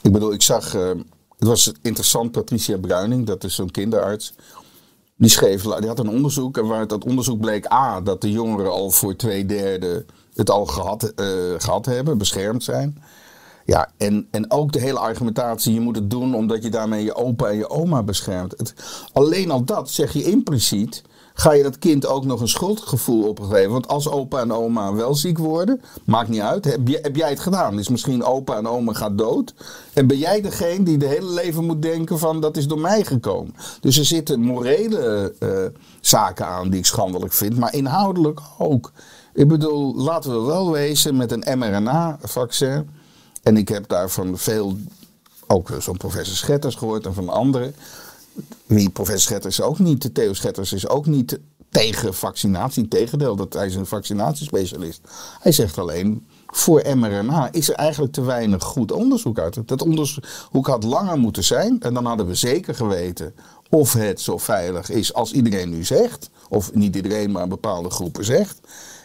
Ik 0.01 0.11
bedoel, 0.11 0.33
ik 0.33 0.41
zag, 0.41 0.71
het 0.71 1.47
was 1.47 1.71
interessant, 1.81 2.31
Patricia 2.31 2.77
Bruining, 2.77 3.25
dat 3.25 3.43
is 3.43 3.55
zo'n 3.55 3.71
kinderarts. 3.71 4.33
Die 5.15 5.29
schreef, 5.29 5.61
die 5.63 5.87
had 5.87 5.99
een 5.99 6.09
onderzoek 6.09 6.57
en 6.57 6.67
waaruit 6.67 6.89
dat 6.89 7.05
onderzoek 7.05 7.39
bleek 7.39 7.71
A, 7.71 8.01
dat 8.01 8.21
de 8.21 8.31
jongeren 8.31 8.71
al 8.71 8.89
voor 8.89 9.15
twee 9.15 9.45
derde 9.45 10.05
het 10.33 10.49
al 10.49 10.65
gehad, 10.65 11.03
eh, 11.03 11.27
gehad 11.57 11.85
hebben, 11.85 12.17
beschermd 12.17 12.63
zijn. 12.63 12.97
Ja, 13.65 13.91
en, 13.97 14.27
en 14.31 14.51
ook 14.51 14.71
de 14.71 14.79
hele 14.79 14.99
argumentatie, 14.99 15.73
je 15.73 15.79
moet 15.79 15.95
het 15.95 16.09
doen 16.09 16.35
omdat 16.35 16.63
je 16.63 16.69
daarmee 16.69 17.03
je 17.03 17.15
opa 17.15 17.47
en 17.47 17.57
je 17.57 17.69
oma 17.69 18.03
beschermt. 18.03 18.53
Het, 18.57 18.73
alleen 19.13 19.51
al 19.51 19.63
dat 19.63 19.89
zeg 19.89 20.13
je 20.13 20.23
impliciet 20.23 21.03
ga 21.33 21.53
je 21.53 21.63
dat 21.63 21.79
kind 21.79 22.05
ook 22.05 22.25
nog 22.25 22.41
een 22.41 22.47
schuldgevoel 22.47 23.27
opgeven. 23.27 23.71
Want 23.71 23.87
als 23.87 24.09
opa 24.09 24.39
en 24.39 24.51
oma 24.51 24.93
wel 24.93 25.15
ziek 25.15 25.37
worden, 25.37 25.81
maakt 26.05 26.29
niet 26.29 26.41
uit. 26.41 26.65
Heb, 26.65 26.87
je, 26.87 26.99
heb 27.01 27.15
jij 27.15 27.29
het 27.29 27.39
gedaan? 27.39 27.75
Dus 27.75 27.89
misschien 27.89 28.23
opa 28.23 28.57
en 28.57 28.67
oma 28.67 28.93
gaat 28.93 29.17
dood. 29.17 29.53
En 29.93 30.07
ben 30.07 30.17
jij 30.17 30.41
degene 30.41 30.83
die 30.83 30.97
de 30.97 31.05
hele 31.05 31.29
leven 31.29 31.65
moet 31.65 31.81
denken 31.81 32.19
van 32.19 32.41
dat 32.41 32.57
is 32.57 32.67
door 32.67 32.79
mij 32.79 33.03
gekomen. 33.03 33.55
Dus 33.79 33.97
er 33.97 34.05
zitten 34.05 34.39
morele 34.39 35.33
eh, 35.39 35.49
zaken 36.01 36.47
aan 36.47 36.69
die 36.69 36.79
ik 36.79 36.85
schandelijk 36.85 37.33
vind. 37.33 37.57
Maar 37.57 37.73
inhoudelijk 37.73 38.39
ook. 38.57 38.91
Ik 39.33 39.47
bedoel, 39.47 39.95
laten 39.95 40.31
we 40.31 40.45
wel 40.45 40.71
wezen 40.71 41.17
met 41.17 41.31
een 41.31 41.59
mRNA-vaccin. 41.59 42.89
En 43.43 43.57
ik 43.57 43.67
heb 43.67 43.87
daarvan 43.87 44.37
veel, 44.37 44.77
ook 45.47 45.69
zo'n 45.79 45.97
professor 45.97 46.35
Schetters 46.35 46.75
gehoord 46.75 47.05
en 47.05 47.13
van 47.13 47.29
anderen. 47.29 47.75
Professor 48.93 49.19
Schetters 49.19 49.61
ook 49.61 49.79
niet, 49.79 50.13
Theo 50.13 50.33
Schetters 50.33 50.73
is 50.73 50.87
ook 50.87 51.05
niet 51.05 51.39
tegen 51.69 52.13
vaccinatie. 52.13 52.83
Integendeel, 52.83 53.35
dat 53.35 53.53
hij 53.53 53.65
is 53.65 53.75
een 53.75 53.85
vaccinatiespecialist. 53.85 55.01
Hij 55.39 55.51
zegt 55.51 55.77
alleen, 55.77 56.25
voor 56.47 56.83
mRNA 56.95 57.51
is 57.51 57.69
er 57.69 57.75
eigenlijk 57.75 58.13
te 58.13 58.21
weinig 58.21 58.63
goed 58.63 58.91
onderzoek 58.91 59.39
uit. 59.39 59.67
Dat 59.67 59.81
onderzoek 59.81 60.67
had 60.67 60.83
langer 60.83 61.19
moeten 61.19 61.43
zijn. 61.43 61.79
En 61.79 61.93
dan 61.93 62.05
hadden 62.05 62.27
we 62.27 62.35
zeker 62.35 62.75
geweten 62.75 63.33
of 63.69 63.93
het 63.93 64.21
zo 64.21 64.37
veilig 64.37 64.89
is 64.89 65.13
als 65.13 65.31
iedereen 65.31 65.69
nu 65.69 65.83
zegt. 65.83 66.29
Of 66.49 66.73
niet 66.73 66.95
iedereen, 66.95 67.31
maar 67.31 67.47
bepaalde 67.47 67.89
groepen 67.89 68.25
zegt. 68.25 68.59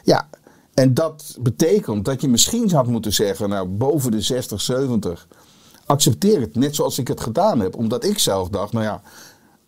Ja, 0.05 0.29
en 0.75 0.95
dat 0.95 1.37
betekent 1.41 2.05
dat 2.05 2.21
je 2.21 2.29
misschien 2.29 2.71
had 2.71 2.87
moeten 2.87 3.13
zeggen, 3.13 3.49
nou 3.49 3.69
boven 3.69 4.11
de 4.11 4.21
60, 4.21 4.61
70, 4.61 5.29
accepteer 5.89 6.41
het 6.41 6.55
net 6.55 6.75
zoals 6.75 6.99
ik 6.99 7.09
het 7.09 7.21
gedaan 7.21 7.61
heb. 7.61 7.77
Omdat 7.77 8.05
ik 8.05 8.19
zelf 8.19 8.49
dacht, 8.49 8.73
nou 8.73 8.85
ja, 8.85 9.03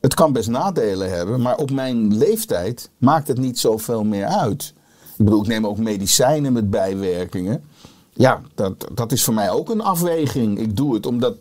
het 0.00 0.14
kan 0.14 0.32
best 0.32 0.48
nadelen 0.48 1.10
hebben, 1.10 1.40
maar 1.40 1.56
op 1.56 1.70
mijn 1.70 2.16
leeftijd 2.16 2.90
maakt 2.98 3.28
het 3.28 3.38
niet 3.38 3.58
zoveel 3.58 4.04
meer 4.04 4.26
uit. 4.26 4.74
Ik 5.16 5.24
bedoel, 5.24 5.40
ik 5.40 5.46
neem 5.46 5.66
ook 5.66 5.78
medicijnen 5.78 6.52
met 6.52 6.70
bijwerkingen. 6.70 7.64
Ja, 8.12 8.40
dat, 8.54 8.86
dat 8.94 9.12
is 9.12 9.24
voor 9.24 9.34
mij 9.34 9.50
ook 9.50 9.70
een 9.70 9.80
afweging. 9.80 10.58
Ik 10.58 10.76
doe 10.76 10.94
het 10.94 11.06
omdat 11.06 11.36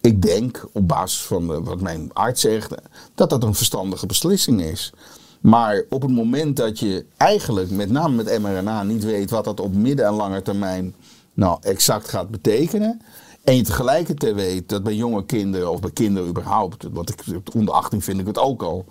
ik 0.00 0.22
denk, 0.22 0.68
op 0.72 0.88
basis 0.88 1.22
van 1.22 1.64
wat 1.64 1.80
mijn 1.80 2.10
arts 2.12 2.40
zegt, 2.40 2.74
dat 3.14 3.30
dat 3.30 3.42
een 3.42 3.54
verstandige 3.54 4.06
beslissing 4.06 4.62
is. 4.62 4.92
Maar 5.40 5.82
op 5.88 6.02
het 6.02 6.10
moment 6.10 6.56
dat 6.56 6.78
je 6.78 7.06
eigenlijk, 7.16 7.70
met 7.70 7.90
name 7.90 8.14
met 8.14 8.38
mRNA, 8.38 8.82
niet 8.82 9.04
weet 9.04 9.30
wat 9.30 9.44
dat 9.44 9.60
op 9.60 9.74
midden- 9.74 10.06
en 10.06 10.14
lange 10.14 10.42
termijn 10.42 10.94
nou 11.34 11.58
exact 11.60 12.08
gaat 12.08 12.30
betekenen. 12.30 13.00
En 13.44 13.56
je 13.56 13.62
tegelijkertijd 13.62 14.34
weet 14.34 14.68
dat 14.68 14.82
bij 14.82 14.94
jonge 14.94 15.24
kinderen, 15.24 15.70
of 15.70 15.80
bij 15.80 15.90
kinderen 15.90 16.28
überhaupt, 16.28 16.86
want 16.92 17.10
ik, 17.10 17.22
onder 17.54 17.74
18 17.74 18.02
vind 18.02 18.20
ik 18.20 18.26
het 18.26 18.38
ook 18.38 18.62
al, 18.62 18.84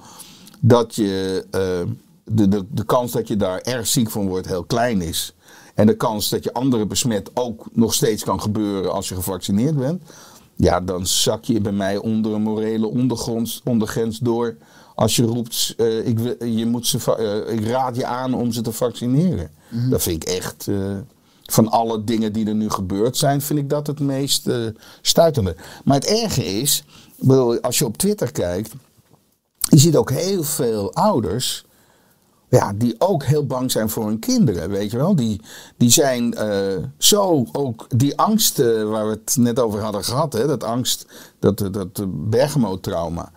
dat 0.60 0.96
je, 0.96 1.46
uh, 1.46 1.92
de, 2.24 2.48
de, 2.48 2.66
de 2.70 2.84
kans 2.84 3.12
dat 3.12 3.28
je 3.28 3.36
daar 3.36 3.60
erg 3.60 3.88
ziek 3.88 4.10
van 4.10 4.28
wordt 4.28 4.48
heel 4.48 4.64
klein 4.64 5.02
is. 5.02 5.34
En 5.76 5.88
de 5.88 5.98
kans 5.98 6.30
dat 6.30 6.44
je 6.44 6.54
anderen 6.54 6.88
besmet 6.88 7.32
ook 7.34 7.66
nog 7.72 7.94
steeds 7.94 8.24
kan 8.24 8.42
gebeuren 8.42 8.94
als 8.94 9.10
je 9.10 9.16
gevaccineerd 9.16 9.78
bent. 9.78 10.04
Ja, 10.56 10.82
dan 10.82 11.08
zak 11.08 11.44
je 11.44 11.62
bij 11.62 11.72
mij 11.72 11.98
onder 11.98 12.34
een 12.34 12.42
morele 12.42 12.88
ondergrond, 12.88 13.62
ondergrens 13.64 14.20
door 14.20 14.56
als 14.96 15.16
je 15.16 15.24
roept, 15.24 15.74
uh, 15.78 16.08
ik, 16.08 16.20
je 16.40 16.66
moet 16.66 16.88
ze, 16.88 16.98
uh, 17.48 17.54
ik 17.54 17.66
raad 17.66 17.96
je 17.96 18.06
aan 18.06 18.34
om 18.34 18.52
ze 18.52 18.62
te 18.62 18.72
vaccineren. 18.72 19.52
Mm 19.70 19.80
-hmm. 19.80 19.90
Dat 19.90 20.04
vind 20.04 20.24
ik 20.24 20.30
echt, 20.30 20.68
van 21.46 21.70
alle 21.70 22.04
dingen 22.04 22.34
die 22.34 22.48
er 22.48 22.56
nu 22.56 22.70
gebeurd 22.70 23.18
zijn, 23.18 23.42
vind 23.42 23.60
ik 23.60 23.70
dat 23.70 23.88
het 23.88 24.00
meest 24.00 24.50
stuitende. 25.02 25.56
Maar 25.84 25.96
het 25.96 26.06
erge 26.06 26.46
is, 26.46 26.84
als 27.62 27.80
je 27.80 27.86
op 27.86 27.98
Twitter 27.98 28.32
kijkt, 28.32 28.74
je 29.58 29.78
ziet 29.78 29.96
ook 29.96 30.12
heel 30.12 30.44
veel 30.44 30.94
ouders. 30.94 31.66
Ja, 32.50 32.74
die 32.74 32.96
ook 32.98 33.24
heel 33.24 33.46
bang 33.46 33.72
zijn 33.72 33.90
voor 33.90 34.06
hun 34.06 34.20
kinderen, 34.20 34.70
weet 34.70 34.92
je 34.92 34.98
wel. 34.98 35.16
Die, 35.16 35.42
die 35.78 35.90
zijn 35.90 36.36
zo 36.98 37.46
ook, 37.52 37.88
die 37.90 38.18
angst 38.18 38.58
waar 38.58 39.06
we 39.06 39.20
het 39.24 39.36
net 39.40 39.60
over 39.60 39.82
hadden 39.82 40.04
gehad, 40.04 40.34
hè, 40.34 40.48
dat 40.48 40.64
angst, 40.64 41.06
dat, 41.40 41.58
dat 41.58 42.06
Bergamo-trauma 42.30 43.32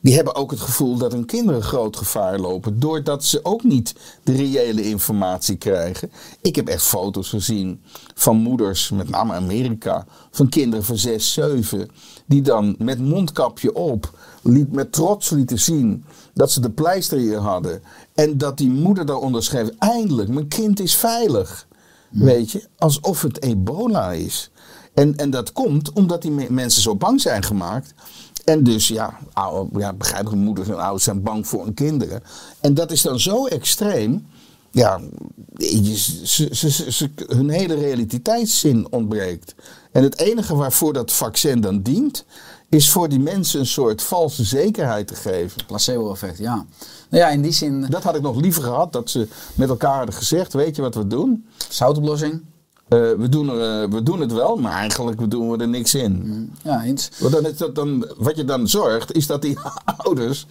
die 0.00 0.14
hebben 0.14 0.34
ook 0.34 0.50
het 0.50 0.60
gevoel 0.60 0.96
dat 0.96 1.12
hun 1.12 1.24
kinderen 1.24 1.62
groot 1.62 1.96
gevaar 1.96 2.38
lopen. 2.38 2.78
Doordat 2.80 3.24
ze 3.24 3.44
ook 3.44 3.62
niet 3.64 3.94
de 4.22 4.32
reële 4.32 4.82
informatie 4.82 5.56
krijgen. 5.56 6.10
Ik 6.40 6.56
heb 6.56 6.68
echt 6.68 6.82
foto's 6.82 7.28
gezien 7.28 7.82
van 8.14 8.36
moeders, 8.36 8.90
met 8.90 9.08
name 9.08 9.32
Amerika, 9.32 10.06
van 10.30 10.48
kinderen 10.48 10.84
van 10.84 10.96
6, 10.96 11.32
7. 11.32 11.88
Die 12.26 12.42
dan 12.42 12.74
met 12.78 12.98
mondkapje 12.98 13.74
op, 13.74 14.18
liet, 14.42 14.72
met 14.72 14.92
trots 14.92 15.30
lieten 15.30 15.58
zien 15.58 16.04
dat 16.34 16.50
ze 16.50 16.60
de 16.60 16.70
pleister 16.70 17.18
hier 17.18 17.38
hadden. 17.38 17.82
En 18.14 18.38
dat 18.38 18.58
die 18.58 18.70
moeder 18.70 19.06
daaronder 19.06 19.42
schreef: 19.42 19.68
Eindelijk, 19.78 20.28
mijn 20.28 20.48
kind 20.48 20.80
is 20.80 20.94
veilig. 20.94 21.68
Weet 22.10 22.50
je, 22.50 22.66
alsof 22.78 23.22
het 23.22 23.42
ebola 23.42 24.12
is. 24.12 24.50
En, 24.94 25.16
en 25.16 25.30
dat 25.30 25.52
komt 25.52 25.92
omdat 25.92 26.22
die 26.22 26.50
mensen 26.50 26.82
zo 26.82 26.96
bang 26.96 27.20
zijn 27.20 27.42
gemaakt 27.42 27.94
en 28.50 28.64
dus 28.64 28.88
ja, 28.88 29.18
oude, 29.32 29.78
ja 29.78 29.92
begrijpelijk, 29.92 30.42
moeders 30.42 30.68
en 30.68 30.78
ouders 30.78 31.04
zijn 31.04 31.22
bang 31.22 31.46
voor 31.46 31.64
hun 31.64 31.74
kinderen. 31.74 32.22
En 32.60 32.74
dat 32.74 32.90
is 32.90 33.02
dan 33.02 33.20
zo 33.20 33.46
extreem. 33.46 34.26
Ja, 34.70 35.00
ze, 36.22 36.48
ze, 36.50 36.92
ze, 36.92 37.10
hun 37.26 37.48
hele 37.48 37.74
realiteitszin 37.74 38.86
ontbreekt. 38.90 39.54
En 39.92 40.02
het 40.02 40.18
enige 40.18 40.54
waarvoor 40.54 40.92
dat 40.92 41.12
vaccin 41.12 41.60
dan 41.60 41.82
dient, 41.82 42.24
is 42.68 42.90
voor 42.90 43.08
die 43.08 43.18
mensen 43.18 43.60
een 43.60 43.66
soort 43.66 44.02
valse 44.02 44.44
zekerheid 44.44 45.06
te 45.06 45.14
geven. 45.14 45.66
Placebo-effect, 45.66 46.38
ja. 46.38 46.54
Nou 47.08 47.24
ja, 47.24 47.28
in 47.28 47.42
die 47.42 47.52
zin. 47.52 47.86
Dat 47.88 48.02
had 48.02 48.16
ik 48.16 48.22
nog 48.22 48.40
liever 48.40 48.62
gehad, 48.62 48.92
dat 48.92 49.10
ze 49.10 49.28
met 49.54 49.68
elkaar 49.68 49.96
hadden 49.96 50.14
gezegd: 50.14 50.52
Weet 50.52 50.76
je 50.76 50.82
wat 50.82 50.94
we 50.94 51.06
doen? 51.06 51.46
Zoutoplossing. 51.68 52.42
Uh, 52.90 52.98
we, 53.18 53.28
doen 53.28 53.48
er, 53.48 53.82
uh, 53.82 53.90
we 53.90 54.02
doen 54.02 54.20
het 54.20 54.32
wel, 54.32 54.56
maar 54.56 54.72
eigenlijk 54.72 55.30
doen 55.30 55.50
we 55.50 55.58
er 55.58 55.68
niks 55.68 55.94
in. 55.94 56.22
Mm, 56.24 56.50
ja, 56.62 56.82
eens. 56.82 57.10
Want 57.18 57.32
dan 57.32 57.46
is 57.46 57.56
dat 57.56 57.74
dan, 57.74 58.08
wat 58.16 58.36
je 58.36 58.44
dan 58.44 58.68
zorgt, 58.68 59.12
is 59.12 59.26
dat 59.26 59.42
die 59.42 59.58
ouders 60.04 60.46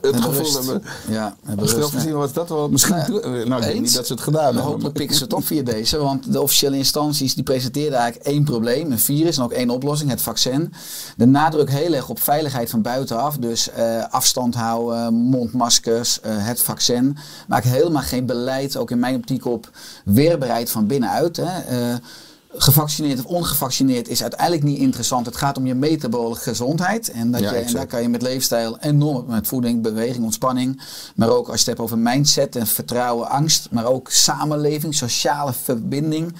het 0.00 0.16
gevoel 0.16 0.32
rust. 0.32 0.56
hebben. 0.56 0.82
Ja, 1.08 1.36
Achteraf 1.56 1.90
gezien 1.90 2.12
was 2.12 2.32
dat 2.32 2.48
wel 2.48 2.68
misschien. 2.68 2.96
Nou, 2.96 3.48
nou 3.48 3.62
ik 3.62 3.68
denk 3.68 3.80
niet 3.80 3.94
dat 3.94 4.06
ze 4.06 4.12
het 4.12 4.22
gedaan 4.22 4.44
hebben. 4.44 4.62
Hopelijk 4.62 4.94
pikken 4.94 5.16
ze 5.16 5.22
het 5.22 5.32
op 5.32 5.46
via 5.46 5.62
deze. 5.62 5.98
Want 5.98 6.32
de 6.32 6.40
officiële 6.40 6.76
instanties 6.76 7.34
die 7.34 7.44
presenteerden 7.44 7.98
eigenlijk 7.98 8.28
één 8.28 8.44
probleem, 8.44 8.92
een 8.92 8.98
virus 8.98 9.36
en 9.36 9.42
ook 9.42 9.52
één 9.52 9.70
oplossing, 9.70 10.10
het 10.10 10.22
vaccin. 10.22 10.72
De 11.16 11.26
nadruk 11.26 11.70
heel 11.70 11.92
erg 11.92 12.08
op 12.08 12.20
veiligheid 12.20 12.70
van 12.70 12.82
buitenaf. 12.82 13.36
Dus 13.36 13.68
uh, 13.78 14.04
afstand 14.10 14.54
houden, 14.54 15.14
mondmaskers, 15.14 16.18
het 16.22 16.60
vaccin. 16.60 17.16
Maar 17.48 17.62
helemaal 17.62 18.02
geen 18.02 18.26
beleid, 18.26 18.76
ook 18.76 18.90
in 18.90 18.98
mijn 18.98 19.14
optiek, 19.14 19.44
op 19.44 19.70
weerbaarheid 20.04 20.70
van 20.70 20.86
binnenuit. 20.86 21.36
Hè. 21.36 21.75
Uh, 21.76 21.94
gevaccineerd 22.58 23.18
of 23.18 23.24
ongevaccineerd 23.24 24.08
is 24.08 24.22
uiteindelijk 24.22 24.62
niet 24.62 24.78
interessant. 24.78 25.26
Het 25.26 25.36
gaat 25.36 25.56
om 25.56 25.66
je 25.66 25.74
metabole 25.74 26.34
gezondheid. 26.34 27.10
En, 27.10 27.30
dat 27.30 27.40
Ja, 27.40 27.52
je, 27.52 27.58
en 27.58 27.72
daar 27.72 27.86
kan 27.86 28.02
je 28.02 28.08
met 28.08 28.22
leefstijl 28.22 28.78
enorm, 28.78 29.26
met 29.26 29.46
voeding, 29.46 29.82
beweging, 29.82 30.24
ontspanning. 30.24 30.80
Maar 31.14 31.28
ook 31.28 31.48
als 31.48 31.54
je 31.54 31.58
het 31.58 31.66
hebt 31.66 31.80
over 31.80 31.98
mindset 31.98 32.56
en 32.56 32.66
vertrouwen, 32.66 33.28
angst. 33.28 33.68
Maar 33.70 33.84
ook 33.84 34.10
samenleving, 34.10 34.94
sociale 34.94 35.52
verbinding. 35.52 36.32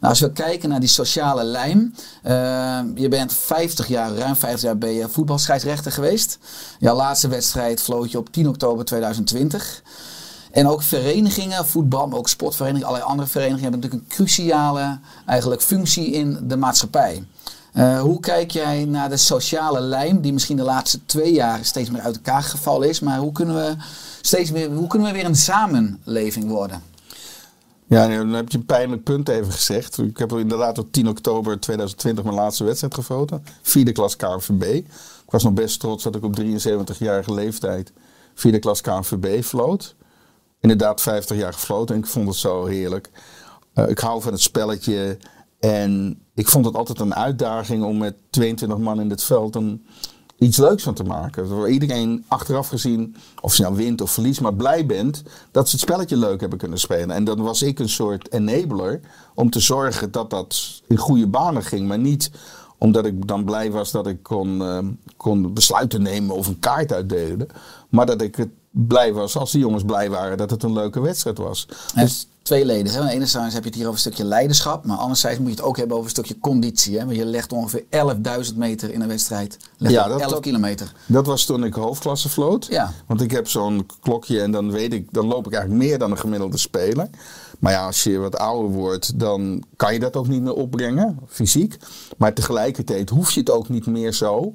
Nou, 0.00 0.12
als 0.12 0.20
we 0.20 0.32
kijken 0.32 0.68
naar 0.68 0.80
die 0.80 0.88
sociale 0.88 1.44
lijm. 1.44 1.94
eh, 2.22 2.80
je 2.94 3.08
bent 3.08 3.32
50 3.32 3.86
jaar, 3.86 4.14
ruim 4.14 4.36
50 4.36 4.62
jaar 4.62 4.78
ben 4.78 4.92
je 4.92 5.08
voetbalscheidsrechter 5.08 5.92
geweest. 5.92 6.38
Jouw 6.78 6.96
laatste 6.96 7.28
wedstrijd 7.28 7.82
vloot 7.82 8.10
je 8.10 8.18
op 8.18 8.32
10 8.32 8.48
oktober 8.48 8.84
2020. 8.84 9.82
En 10.56 10.68
ook 10.68 10.82
verenigingen, 10.82 11.66
voetbal, 11.66 12.06
maar 12.06 12.18
ook 12.18 12.28
sportverenigingen, 12.28 12.88
allerlei 12.88 13.10
andere 13.10 13.28
verenigingen 13.28 13.70
hebben 13.70 13.80
natuurlijk 13.80 14.10
een 14.10 14.16
cruciale 14.16 14.98
eigenlijk, 15.26 15.62
functie 15.62 16.10
in 16.10 16.38
de 16.42 16.56
maatschappij. 16.56 17.24
Eh, 17.72 18.00
hoe 18.00 18.20
kijk 18.20 18.50
jij 18.50 18.84
naar 18.84 19.08
de 19.08 19.16
sociale 19.16 19.80
lijm, 19.80 20.20
die 20.20 20.32
misschien 20.32 20.56
de 20.56 20.62
laatste 20.62 21.04
twee 21.06 21.32
jaar 21.32 21.64
steeds 21.64 21.90
meer 21.90 22.00
uit 22.00 22.16
elkaar 22.16 22.42
gevallen 22.42 22.88
is, 22.88 23.00
maar 23.00 23.18
hoe 23.18 23.32
kunnen 23.32 23.54
we, 23.54 23.74
steeds 24.20 24.50
meer, 24.50 24.70
hoe 24.70 24.86
kunnen 24.86 25.08
we 25.08 25.14
weer 25.14 25.24
een 25.24 25.36
samenleving 25.36 26.48
worden? 26.48 26.82
Ja, 27.86 28.06
nee, 28.06 28.16
dan 28.16 28.32
heb 28.32 28.50
je 28.50 28.58
een 28.58 28.66
pijnlijk 28.66 29.02
punt 29.02 29.28
even 29.28 29.52
gezegd. 29.52 29.98
Ik 29.98 30.18
heb 30.18 30.32
inderdaad 30.32 30.78
op 30.78 30.92
10 30.92 31.08
oktober 31.08 31.60
2020 31.60 32.24
mijn 32.24 32.36
laatste 32.36 32.64
wedstrijd 32.64 32.94
gefloten. 32.94 33.44
Vierde 33.62 33.92
klas 33.92 34.16
KNVB. 34.16 34.62
Ik 34.62 35.30
was 35.30 35.42
nog 35.42 35.52
best 35.52 35.80
trots 35.80 36.02
dat 36.02 36.14
ik 36.14 36.24
op 36.24 36.40
73-jarige 36.40 37.34
leeftijd 37.34 37.92
vierde 38.34 38.58
klas 38.58 38.80
KNVB 38.80 39.42
floot. 39.42 39.94
Inderdaad 40.60 41.00
50 41.00 41.36
jaar 41.36 41.52
gefloten 41.52 41.94
en 41.94 42.00
ik 42.00 42.06
vond 42.06 42.28
het 42.28 42.36
zo 42.36 42.64
heerlijk. 42.64 43.10
Eh, 43.72 43.88
ik 43.88 43.98
hou 43.98 44.22
van 44.22 44.32
het 44.32 44.40
spelletje 44.40 45.18
en 45.58 46.20
ik 46.34 46.48
vond 46.48 46.64
het 46.64 46.74
altijd 46.74 47.00
een 47.00 47.14
uitdaging 47.14 47.84
om 47.84 47.98
met 47.98 48.14
22 48.30 48.78
man 48.78 49.00
in 49.00 49.10
het 49.10 49.22
veld 49.22 49.54
een, 49.54 49.86
iets 50.38 50.56
leuks 50.56 50.82
van 50.82 50.94
te 50.94 51.04
maken. 51.04 51.58
Waar 51.58 51.68
iedereen 51.68 52.24
achteraf 52.28 52.68
gezien, 52.68 53.16
of 53.40 53.56
je 53.56 53.62
nou 53.62 53.74
wint 53.74 54.00
of 54.00 54.10
verliest, 54.10 54.40
maar 54.40 54.54
blij 54.54 54.86
bent 54.86 55.22
dat 55.50 55.68
ze 55.68 55.76
het 55.76 55.84
spelletje 55.84 56.16
leuk 56.16 56.40
hebben 56.40 56.58
kunnen 56.58 56.78
spelen. 56.78 57.10
En 57.10 57.24
dan 57.24 57.42
was 57.42 57.62
ik 57.62 57.78
een 57.78 57.88
soort 57.88 58.32
enabler 58.32 59.00
om 59.34 59.50
te 59.50 59.60
zorgen 59.60 60.10
dat 60.10 60.30
dat 60.30 60.82
in 60.86 60.96
goede 60.96 61.26
banen 61.26 61.62
ging. 61.62 61.88
Maar 61.88 61.98
niet 61.98 62.30
omdat 62.78 63.06
ik 63.06 63.26
dan 63.26 63.44
blij 63.44 63.70
was 63.70 63.90
dat 63.90 64.06
ik 64.06 64.22
kon, 64.22 64.62
eh, 64.62 64.78
kon 65.16 65.54
besluiten 65.54 66.02
nemen 66.02 66.36
of 66.36 66.46
een 66.46 66.58
kaart 66.58 66.92
uitdelen. 66.92 67.48
Maar 67.88 68.06
dat 68.06 68.22
ik 68.22 68.36
het 68.36 68.50
blij 68.78 69.12
was 69.12 69.36
als 69.36 69.52
de 69.52 69.58
jongens 69.58 69.84
blij 69.84 70.10
waren 70.10 70.36
dat 70.36 70.50
het 70.50 70.62
een 70.62 70.72
leuke 70.72 71.00
wedstrijd 71.00 71.38
was. 71.38 71.68
Het 71.94 72.08
is 72.08 72.28
tweeledig. 72.42 72.94
Hè? 72.94 73.08
Enerzijds 73.08 73.54
heb 73.54 73.62
je 73.62 73.68
het 73.68 73.78
hier 73.78 73.84
over 73.86 73.94
een 73.96 74.00
stukje 74.12 74.24
leiderschap, 74.24 74.84
maar 74.84 74.96
anderzijds 74.96 75.38
moet 75.38 75.48
je 75.48 75.54
het 75.54 75.64
ook 75.64 75.76
hebben 75.76 75.96
over 75.96 76.08
een 76.08 76.14
stukje 76.16 76.38
conditie. 76.38 76.98
Hè? 76.98 77.04
Want 77.04 77.16
je 77.16 77.24
legt 77.24 77.52
ongeveer 77.52 77.84
11.000 77.90 78.56
meter 78.56 78.92
in 78.92 79.00
een 79.00 79.08
wedstrijd. 79.08 79.56
Ja, 79.76 80.08
dat- 80.08 80.20
11 80.20 80.32
dat- 80.32 80.40
kilometer. 80.40 80.92
Dat 81.06 81.26
was 81.26 81.44
toen 81.44 81.64
ik 81.64 81.74
hoofdklasse 81.74 82.28
floot. 82.28 82.66
Ja. 82.70 82.92
Want 83.06 83.20
ik 83.20 83.30
heb 83.30 83.48
zo'n 83.48 83.86
klokje 84.00 84.40
en 84.40 84.50
dan 84.50 84.70
weet 84.70 84.92
ik, 84.92 85.12
dan 85.12 85.26
loop 85.26 85.46
ik 85.46 85.52
eigenlijk 85.52 85.84
meer 85.84 85.98
dan 85.98 86.10
een 86.10 86.18
gemiddelde 86.18 86.58
speler. 86.58 87.08
Maar 87.58 87.72
ja, 87.72 87.86
als 87.86 88.02
je 88.04 88.18
wat 88.18 88.36
ouder 88.38 88.70
wordt, 88.70 89.18
dan 89.18 89.62
kan 89.76 89.92
je 89.92 89.98
dat 90.00 90.16
ook 90.16 90.28
niet 90.28 90.42
meer 90.42 90.54
opbrengen, 90.54 91.18
fysiek. 91.28 91.76
Maar 92.16 92.32
tegelijkertijd 92.34 93.10
hoef 93.10 93.30
je 93.30 93.40
het 93.40 93.50
ook 93.50 93.68
niet 93.68 93.86
meer 93.86 94.12
zo, 94.12 94.52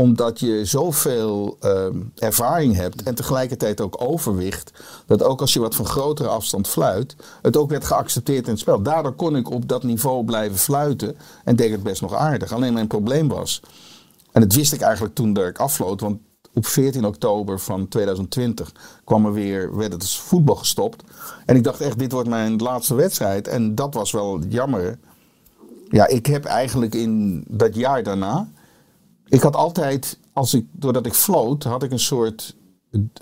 omdat 0.00 0.40
je 0.40 0.64
zoveel 0.64 1.56
ehm, 1.60 1.96
ervaring 2.14 2.74
hebt 2.74 3.02
en 3.02 3.14
tegelijkertijd 3.14 3.80
ook 3.80 4.02
overwicht. 4.02 4.72
Dat 5.06 5.22
ook 5.22 5.40
als 5.40 5.52
je 5.52 5.60
wat 5.60 5.74
van 5.74 5.86
grotere 5.86 6.28
afstand 6.28 6.68
fluit, 6.68 7.16
het 7.42 7.56
ook 7.56 7.70
werd 7.70 7.84
geaccepteerd 7.84 8.44
in 8.44 8.50
het 8.50 8.60
spel. 8.60 8.82
Daardoor 8.82 9.12
kon 9.12 9.36
ik 9.36 9.50
op 9.50 9.68
dat 9.68 9.82
niveau 9.82 10.24
blijven 10.24 10.58
fluiten 10.58 11.16
en 11.44 11.56
deed 11.56 11.70
het 11.70 11.82
best 11.82 12.00
nog 12.00 12.14
aardig. 12.14 12.52
Alleen 12.52 12.72
mijn 12.72 12.86
probleem 12.86 13.28
was, 13.28 13.62
en 14.32 14.40
dat 14.40 14.54
wist 14.54 14.72
ik 14.72 14.80
eigenlijk 14.80 15.14
toen 15.14 15.32
dat 15.32 15.46
ik 15.46 15.58
afvloot. 15.58 16.00
Want 16.00 16.18
op 16.54 16.66
14 16.66 17.06
oktober 17.06 17.58
van 17.58 17.88
2020 17.88 18.72
kwam 19.04 19.26
er 19.26 19.32
weer, 19.32 19.76
werd 19.76 19.92
het 19.92 20.00
dus 20.00 20.18
voetbal 20.18 20.56
gestopt. 20.56 21.02
En 21.46 21.56
ik 21.56 21.64
dacht 21.64 21.80
echt, 21.80 21.98
dit 21.98 22.12
wordt 22.12 22.28
mijn 22.28 22.56
laatste 22.56 22.94
wedstrijd. 22.94 23.48
En 23.48 23.74
dat 23.74 23.94
was 23.94 24.12
wel 24.12 24.40
jammer. 24.48 24.98
Ja, 25.90 26.06
ik 26.06 26.26
heb 26.26 26.44
eigenlijk 26.44 26.94
in 26.94 27.44
dat 27.48 27.74
jaar 27.74 28.02
daarna... 28.02 28.48
Ik 29.28 29.42
had 29.42 29.56
altijd, 29.56 30.18
als 30.32 30.54
ik, 30.54 30.66
doordat 30.72 31.06
ik 31.06 31.14
floot, 31.14 31.62
had 31.62 31.82
ik 31.82 31.90
een 31.90 31.98
soort 31.98 32.56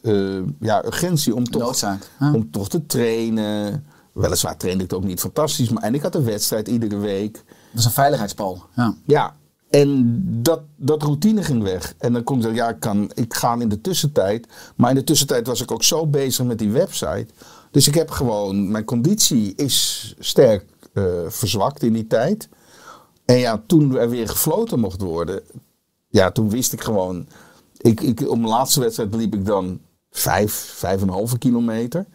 eh, 0.03 0.43
ja, 0.61 0.85
urgentie 0.85 1.35
om 1.35 1.45
toch, 1.45 1.85
om 2.33 2.51
toch 2.51 2.69
te 2.69 2.87
trainen. 2.87 3.87
Weliswaar 4.13 4.57
trainde 4.57 4.85
ik 4.85 4.91
het 4.91 4.99
ook 4.99 5.07
niet 5.07 5.21
fantastisch. 5.21 5.69
Maar, 5.69 5.83
en 5.83 5.95
ik 5.95 6.03
had 6.03 6.15
een 6.15 6.25
wedstrijd 6.25 6.69
iedere 6.69 6.97
week. 6.97 7.33
Dat 7.35 7.79
is 7.79 7.85
een 7.85 7.91
veiligheidspal. 7.91 8.65
Ja. 8.75 8.95
Ja, 9.07 9.35
en 9.71 10.21
dat, 10.43 10.61
dat 10.77 11.03
routine 11.03 11.43
ging 11.43 11.63
weg. 11.63 11.95
En 11.99 12.13
dan 12.13 12.25
kon 12.25 12.37
ik 12.37 12.43
zeggen, 12.43 12.61
ja, 12.61 12.69
ik, 12.69 12.81
kan, 12.81 13.11
ik 13.15 13.35
ga 13.35 13.57
in 13.61 13.69
de 13.69 13.81
tussentijd. 13.81 14.47
Maar 14.77 14.91
in 14.91 14.97
de 14.97 15.05
tussentijd 15.05 15.47
was 15.47 15.61
ik 15.61 15.71
ook 15.71 15.83
zo 15.83 16.07
bezig 16.07 16.45
met 16.45 16.59
die 16.59 16.71
website. 16.71 17.27
Dus 17.71 17.89
ik 17.89 17.95
heb 17.95 18.11
gewoon, 18.11 18.71
mijn 18.71 18.85
conditie 18.85 19.55
is 19.55 20.15
sterk 20.19 20.65
eh, 20.93 21.05
verzwakt 21.29 21.83
in 21.83 21.93
die 21.93 22.07
tijd. 22.07 22.49
En 23.25 23.39
ja, 23.39 23.63
toen 23.67 23.97
er 23.97 24.11
weer 24.11 24.29
gefloten 24.29 24.81
mocht 24.81 25.01
worden, 25.01 25.43
ja, 26.17 26.31
toen 26.31 26.51
wist 26.51 26.73
ik 26.73 26.83
gewoon. 26.83 27.27
Ik, 27.77 28.01
ik, 28.01 28.31
om 28.31 28.43
de 28.43 28.49
laatste 28.49 28.81
wedstrijd 28.81 29.15
liep 29.15 29.35
ik 29.35 29.47
dan 29.47 29.81
vijf, 30.11 30.53
vijf 30.53 31.01
en 31.01 31.09
een 31.09 31.15
halve 31.15 31.39
kilometer. 31.39 32.07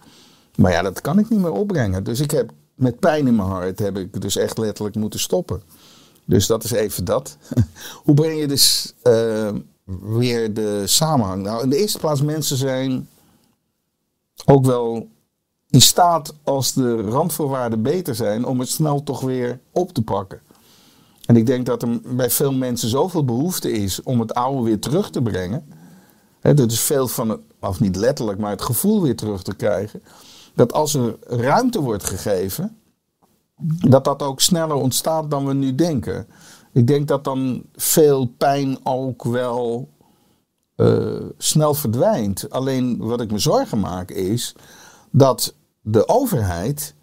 Maar 0.56 0.72
ja, 0.72 0.82
dat 0.82 1.02
kan 1.02 1.20
ik 1.20 1.30
niet 1.30 1.40
meer 1.40 1.52
opbrengen. 1.52 2.04
Dus 2.04 2.20
ik 2.20 2.32
heb 2.32 2.52
met 2.76 3.00
pijn 3.00 3.28
in 3.28 3.36
mijn 3.36 3.48
hart 3.48 3.80
heb 3.80 3.98
ik 3.98 4.22
dus 4.22 4.36
echt 4.36 4.58
letterlijk 4.58 4.96
moeten 4.96 5.20
stoppen. 5.20 5.62
Dus 6.26 6.48
dat 6.48 6.64
is 6.64 6.72
even 6.72 7.06
dat. 7.06 7.38
Hoe 8.06 8.16
breng 8.16 8.40
je 8.40 8.48
dus 8.48 8.94
eh, 9.02 9.54
weer 10.02 10.54
de 10.54 10.84
samenhang? 10.88 11.44
Nou, 11.44 11.64
in 11.64 11.70
de 11.70 11.78
eerste 11.78 12.00
plaats 12.00 12.22
mensen 12.22 12.58
zijn 12.58 13.08
ook 14.46 14.66
wel 14.66 15.08
in 15.70 15.82
staat 15.82 16.34
als 16.44 16.74
de 16.74 17.02
randvoorwaarden 17.02 17.82
beter 17.82 18.16
zijn 18.16 18.46
om 18.46 18.60
het 18.60 18.70
snel 18.70 19.04
toch 19.04 19.22
weer 19.22 19.60
op 19.72 19.94
te 19.94 20.02
pakken. 20.02 20.42
En 21.32 21.38
ik 21.38 21.46
denk 21.46 21.66
dat 21.66 21.82
er 21.82 22.00
bij 22.16 22.30
veel 22.30 22.54
mensen 22.54 22.90
zoveel 22.90 23.26
behoefte 23.26 23.72
is 23.72 24.04
om 24.04 24.20
het 24.20 24.34
oude 24.34 24.64
weer 24.64 24.80
terug 24.80 25.10
te 25.10 25.22
brengen. 25.22 25.66
Hè, 26.40 26.54
dat 26.54 26.72
is 26.72 26.80
veel 26.80 27.08
van 27.08 27.30
het, 27.30 27.40
of 27.60 27.80
niet 27.80 27.96
letterlijk, 27.96 28.40
maar 28.40 28.50
het 28.50 28.62
gevoel 28.62 29.02
weer 29.02 29.16
terug 29.16 29.44
te 29.44 29.56
krijgen. 29.56 30.04
Dat 30.56 30.74
als 30.74 30.94
er 30.94 31.18
ruimte 31.22 31.82
wordt 31.82 32.04
gegeven, 32.04 32.78
dat 33.90 34.04
dat 34.04 34.22
ook 34.22 34.42
sneller 34.42 34.76
ontstaat 34.76 35.32
dan 35.32 35.46
we 35.46 35.54
nu 35.54 35.76
denken. 35.76 36.28
Ik 36.74 36.88
denk 36.88 37.08
dat 37.08 37.24
dan 37.24 37.64
veel 37.76 38.26
pijn 38.26 38.78
ook 38.84 39.24
wel 39.24 39.90
eh, 40.76 41.26
snel 41.38 41.74
verdwijnt. 41.74 42.50
Alleen 42.50 42.98
wat 42.98 43.22
ik 43.22 43.32
me 43.32 43.40
zorgen 43.40 43.80
maak 43.80 44.10
is 44.10 44.56
dat 45.12 45.56
de 45.82 46.08
overheid 46.08 46.96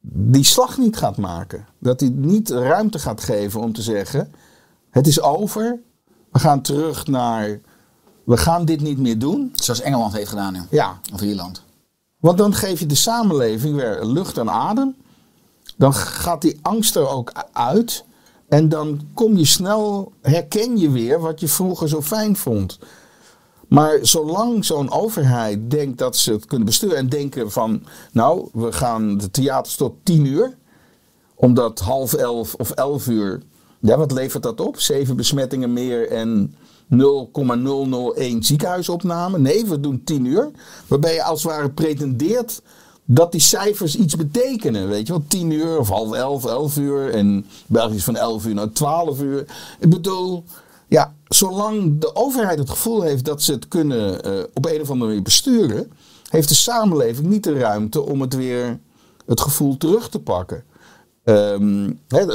die 0.00 0.44
slag 0.44 0.78
niet 0.78 0.96
gaat 0.96 1.16
maken. 1.16 1.66
Dat 1.78 2.00
hij 2.00 2.08
niet 2.08 2.50
ruimte 2.50 2.98
gaat 2.98 3.20
geven 3.20 3.60
om 3.60 3.72
te 3.72 3.82
zeggen: 3.82 4.32
het 4.90 5.06
is 5.06 5.20
over, 5.20 5.80
we 6.32 6.38
gaan 6.38 6.60
terug 6.62 7.06
naar, 7.06 7.60
we 8.24 8.36
gaan 8.36 8.64
dit 8.64 8.80
niet 8.80 8.98
meer 8.98 9.18
doen. 9.18 9.52
Zoals 9.54 9.80
Engeland 9.80 10.12
heeft 10.12 10.28
gedaan 10.28 10.52
nu. 10.52 10.60
Ja, 10.70 11.00
Of 11.12 11.20
Ierland. 11.22 11.62
want 12.18 12.38
dan 12.38 12.54
geef 12.54 12.80
je 12.80 12.86
de 12.86 12.94
samenleving 12.94 13.76
weer 13.76 14.04
lucht 14.04 14.38
en 14.38 14.50
adem. 14.50 14.94
Dan 15.76 15.94
gaat 15.94 16.42
die 16.42 16.58
angst 16.62 16.96
er 16.96 17.08
ook 17.08 17.32
uit. 17.52 18.04
En 18.48 18.68
dan 18.68 19.00
kom 19.14 19.36
je 19.36 19.44
snel, 19.44 20.12
herken 20.22 20.76
je 20.78 20.90
weer 20.90 21.20
wat 21.20 21.40
je 21.40 21.48
vroeger 21.48 21.88
zo 21.88 22.02
fijn 22.02 22.36
vond. 22.36 22.78
Maar 23.70 23.98
zolang 24.02 24.64
zo'n 24.64 24.90
overheid 24.90 25.70
denkt 25.70 25.98
dat 25.98 26.16
ze 26.16 26.32
het 26.32 26.46
kunnen 26.46 26.66
besturen 26.66 26.96
en 26.96 27.08
denken 27.08 27.50
van, 27.50 27.82
nou, 28.12 28.48
we 28.52 28.72
gaan 28.72 29.18
de 29.18 29.30
theaters 29.30 29.76
tot 29.76 29.94
tien 30.02 30.24
uur, 30.24 30.56
omdat 31.34 31.78
half 31.78 32.12
elf 32.12 32.54
of 32.54 32.70
elf 32.70 33.06
uur, 33.06 33.42
ja, 33.80 33.96
wat 33.96 34.12
levert 34.12 34.42
dat 34.42 34.60
op? 34.60 34.80
Zeven 34.80 35.16
besmettingen 35.16 35.72
meer 35.72 36.08
en 36.08 36.54
0,001 36.86 38.42
ziekenhuisopname. 38.42 39.38
Nee, 39.38 39.66
we 39.66 39.80
doen 39.80 40.04
10 40.04 40.24
uur. 40.24 40.50
Waarbij 40.86 41.14
je 41.14 41.22
als 41.22 41.42
het 41.42 41.52
ware 41.52 41.70
pretendeert 41.70 42.62
dat 43.04 43.32
die 43.32 43.40
cijfers 43.40 43.96
iets 43.96 44.16
betekenen. 44.16 44.88
Weet 44.88 45.06
je 45.06 45.12
wel, 45.12 45.24
10 45.28 45.50
uur 45.50 45.78
of 45.78 45.88
half 45.88 46.12
11, 46.12 46.44
11 46.44 46.76
uur. 46.76 47.10
En 47.10 47.46
België 47.66 47.94
is 47.94 48.04
van 48.04 48.16
11 48.16 48.46
uur 48.46 48.54
naar 48.54 48.72
12 48.72 49.20
uur. 49.20 49.40
Ik 49.78 49.90
bedoel, 49.90 50.44
ja, 50.90 51.14
zolang 51.28 52.00
de 52.00 52.14
overheid 52.14 52.58
het 52.58 52.70
gevoel 52.70 53.02
heeft 53.02 53.24
dat 53.24 53.42
ze 53.42 53.52
het 53.52 53.68
kunnen 53.68 54.24
eh, 54.24 54.44
op 54.54 54.66
een 54.66 54.80
of 54.80 54.90
andere 54.90 55.06
manier 55.06 55.22
besturen, 55.22 55.92
heeft 56.30 56.48
de 56.48 56.54
samenleving 56.54 57.26
niet 57.26 57.44
de 57.44 57.58
ruimte 57.58 58.00
om 58.00 58.20
het 58.20 58.34
weer 58.34 58.78
het 59.26 59.40
gevoel 59.40 59.76
terug 59.76 60.08
te 60.08 60.20
pakken. 60.20 60.64
Ehm, 61.24 61.90
eh, 62.08 62.28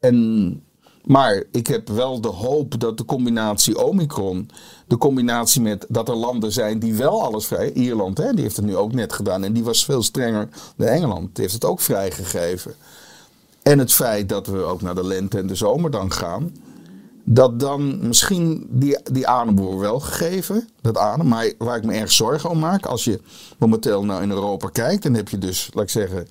en, 0.00 0.62
maar 1.04 1.42
ik 1.50 1.66
heb 1.66 1.88
wel 1.88 2.20
de 2.20 2.28
hoop 2.28 2.80
dat 2.80 2.98
de 2.98 3.04
combinatie 3.04 3.84
Omicron, 3.84 4.50
de 4.86 4.98
combinatie 4.98 5.60
met 5.62 5.86
dat 5.88 6.08
er 6.08 6.16
landen 6.16 6.52
zijn 6.52 6.78
die 6.78 6.94
wel 6.94 7.22
alles 7.22 7.46
vrij, 7.46 7.72
Ierland, 7.72 8.18
hè, 8.18 8.32
die 8.32 8.42
heeft 8.42 8.56
het 8.56 8.64
nu 8.64 8.76
ook 8.76 8.92
net 8.92 9.12
gedaan 9.12 9.44
en 9.44 9.52
die 9.52 9.64
was 9.64 9.84
veel 9.84 10.02
strenger 10.02 10.48
dan 10.76 10.86
Engeland, 10.86 11.34
die 11.34 11.42
heeft 11.42 11.54
het 11.54 11.64
ook 11.64 11.80
vrijgegeven. 11.80 12.74
En 13.62 13.78
het 13.78 13.92
feit 13.92 14.28
dat 14.28 14.46
we 14.46 14.62
ook 14.62 14.82
naar 14.82 14.94
de 14.94 15.06
lente 15.06 15.38
en 15.38 15.46
de 15.46 15.54
zomer 15.54 15.90
dan 15.90 16.12
gaan, 16.12 16.52
dat 17.28 17.60
dan 17.60 18.06
misschien 18.06 18.66
die, 18.70 18.98
die 19.12 19.26
adem 19.26 19.56
wordt 19.56 19.80
wel 19.80 20.00
gegeven, 20.00 20.68
dat 20.80 20.96
adem, 20.96 21.28
maar 21.28 21.52
waar 21.58 21.76
ik 21.76 21.84
me 21.84 21.92
erg 21.92 22.12
zorgen 22.12 22.50
om 22.50 22.58
maak, 22.58 22.86
als 22.86 23.04
je 23.04 23.20
momenteel 23.58 24.04
nou 24.04 24.22
in 24.22 24.30
Europa 24.30 24.68
kijkt, 24.68 25.02
dan 25.02 25.14
heb 25.14 25.28
je 25.28 25.38
dus, 25.38 25.70
laat 25.72 25.84
ik 25.84 25.90
zeggen, 25.90 26.28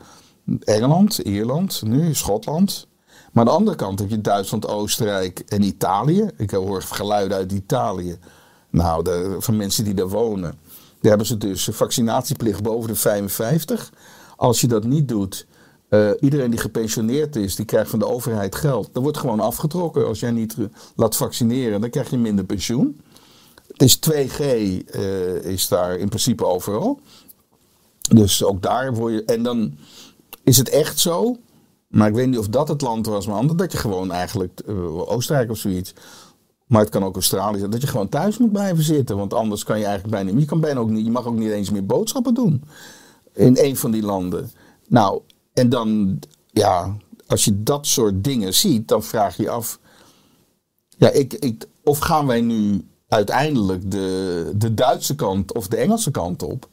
Engeland, 0.59 1.17
Ierland, 1.17 1.81
nu 1.85 2.13
Schotland. 2.13 2.87
Maar 3.31 3.43
aan 3.43 3.49
de 3.51 3.57
andere 3.57 3.77
kant 3.77 3.99
heb 3.99 4.09
je 4.09 4.21
Duitsland, 4.21 4.67
Oostenrijk 4.67 5.39
en 5.39 5.61
Italië. 5.61 6.29
Ik 6.37 6.51
hoor 6.51 6.81
geluiden 6.81 7.37
uit 7.37 7.51
Italië. 7.51 8.17
Nou, 8.69 9.05
van 9.39 9.57
mensen 9.57 9.83
die 9.83 9.93
daar 9.93 10.09
wonen. 10.09 10.59
Daar 11.01 11.09
hebben 11.09 11.27
ze 11.27 11.37
dus 11.37 11.69
vaccinatieplicht 11.71 12.63
boven 12.63 12.89
de 12.89 12.95
55. 12.95 13.91
Als 14.35 14.61
je 14.61 14.67
dat 14.67 14.83
niet 14.83 15.07
doet, 15.07 15.45
eh, 15.89 16.09
iedereen 16.19 16.49
die 16.49 16.59
gepensioneerd 16.59 17.35
is, 17.35 17.55
die 17.55 17.65
krijgt 17.65 17.89
van 17.89 17.99
de 17.99 18.07
overheid 18.07 18.55
geld. 18.55 18.89
Dat 18.93 19.03
wordt 19.03 19.17
gewoon 19.17 19.39
afgetrokken. 19.39 20.07
Als 20.07 20.19
jij 20.19 20.31
niet 20.31 20.55
eh, 20.57 20.65
laat 20.95 21.15
vaccineren, 21.15 21.81
dan 21.81 21.89
krijg 21.89 22.09
je 22.09 22.17
minder 22.17 22.45
pensioen. 22.45 23.01
Het 23.67 23.81
is 23.81 23.99
2G 24.09 24.39
eh, 24.39 25.35
is 25.35 25.67
daar 25.67 25.97
in 25.97 26.07
principe 26.07 26.45
overal. 26.45 26.99
Dus 28.09 28.43
ook 28.43 28.61
daar 28.61 28.93
word 28.93 29.13
je. 29.13 29.23
En 29.25 29.43
dan 29.43 29.77
is 30.43 30.57
het 30.57 30.69
echt 30.69 30.99
zo. 30.99 31.37
Maar 31.87 32.07
ik 32.07 32.13
weet 32.15 32.27
niet 32.27 32.39
of 32.39 32.47
dat 32.47 32.67
het 32.67 32.81
land 32.81 33.05
was, 33.05 33.27
maar 33.27 33.35
anders 33.35 33.59
dat 33.59 33.71
je 33.71 33.77
gewoon 33.77 34.11
eigenlijk 34.11 34.61
Oostenrijk 35.05 35.49
of 35.49 35.57
zoiets. 35.57 35.93
Maar 36.67 36.81
het 36.81 36.89
kan 36.89 37.03
ook 37.03 37.15
Australië 37.15 37.59
zijn, 37.59 37.71
dat 37.71 37.81
je 37.81 37.87
gewoon 37.87 38.09
thuis 38.09 38.37
moet 38.37 38.51
blijven 38.51 38.83
zitten. 38.83 39.17
Want 39.17 39.33
anders 39.33 39.63
kan 39.63 39.79
je 39.79 39.85
eigenlijk 39.85 40.15
bijna. 40.15 40.39
Je, 40.39 40.45
kan 40.45 40.59
bijna 40.59 40.79
ook 40.79 40.89
niet, 40.89 41.05
je 41.05 41.11
mag 41.11 41.25
ook 41.25 41.35
niet 41.35 41.51
eens 41.51 41.69
meer 41.69 41.85
boodschappen 41.85 42.33
doen. 42.33 42.63
In 43.33 43.57
een 43.59 43.77
van 43.77 43.91
die 43.91 44.03
landen. 44.03 44.51
Nou, 44.87 45.21
en 45.55 45.69
dan, 45.69 46.19
ja, 46.51 46.95
als 47.27 47.45
je 47.45 47.63
dat 47.63 47.87
soort 47.87 48.23
dingen 48.23 48.53
ziet, 48.53 48.87
dan 48.87 49.03
vraag 49.03 49.37
je 49.37 49.49
af. 49.49 49.79
Ja, 50.97 51.09
ik, 51.09 51.33
ik, 51.33 51.65
of 51.83 51.99
gaan 51.99 52.27
wij 52.27 52.41
nu 52.41 52.85
uiteindelijk 53.07 53.91
de, 53.91 54.51
de 54.55 54.73
Duitse 54.73 55.15
kant 55.15 55.53
of 55.53 55.67
de 55.67 55.77
Engelse 55.77 56.11
kant 56.11 56.43
op? 56.43 56.69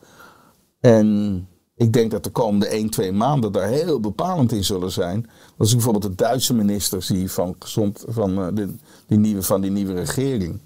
En 0.81 1.49
ik 1.75 1.93
denk 1.93 2.11
dat 2.11 2.25
de 2.25 2.31
komende 2.31 2.67
1, 2.67 2.91
2 2.91 3.13
maanden 3.13 3.53
daar 3.53 3.69
heel 3.69 4.01
bepalend 4.01 4.53
in 4.53 4.65
zullen 4.65 4.91
zijn. 4.91 5.31
Als 5.59 5.69
ik 5.69 5.75
bijvoorbeeld 5.75 6.19
de 6.19 6.25
Duitse 6.25 6.55
minister 6.55 7.03
zie 7.03 7.31
van, 7.31 7.57
gezond, 7.59 8.05
van, 8.09 8.39
eh, 8.39 8.49
de, 8.55 8.75
die, 9.07 9.19
nieuwe, 9.19 9.43
van 9.43 9.61
die 9.61 9.71
nieuwe 9.71 9.95
regering. 9.95 10.61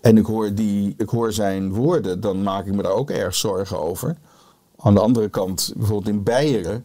en 0.00 0.16
ik 0.16 0.26
hoor, 0.26 0.54
die, 0.54 0.94
ik 0.96 1.08
hoor 1.08 1.32
zijn 1.32 1.72
woorden, 1.72 2.20
dan 2.20 2.42
maak 2.42 2.66
ik 2.66 2.74
me 2.74 2.82
daar 2.82 2.92
ook 2.92 3.10
erg 3.10 3.34
zorgen 3.34 3.80
over. 3.80 4.16
Aan 4.76 4.94
de 4.94 5.00
andere 5.00 5.28
kant, 5.28 5.72
bijvoorbeeld 5.76 6.14
in 6.14 6.22
Beieren, 6.22 6.84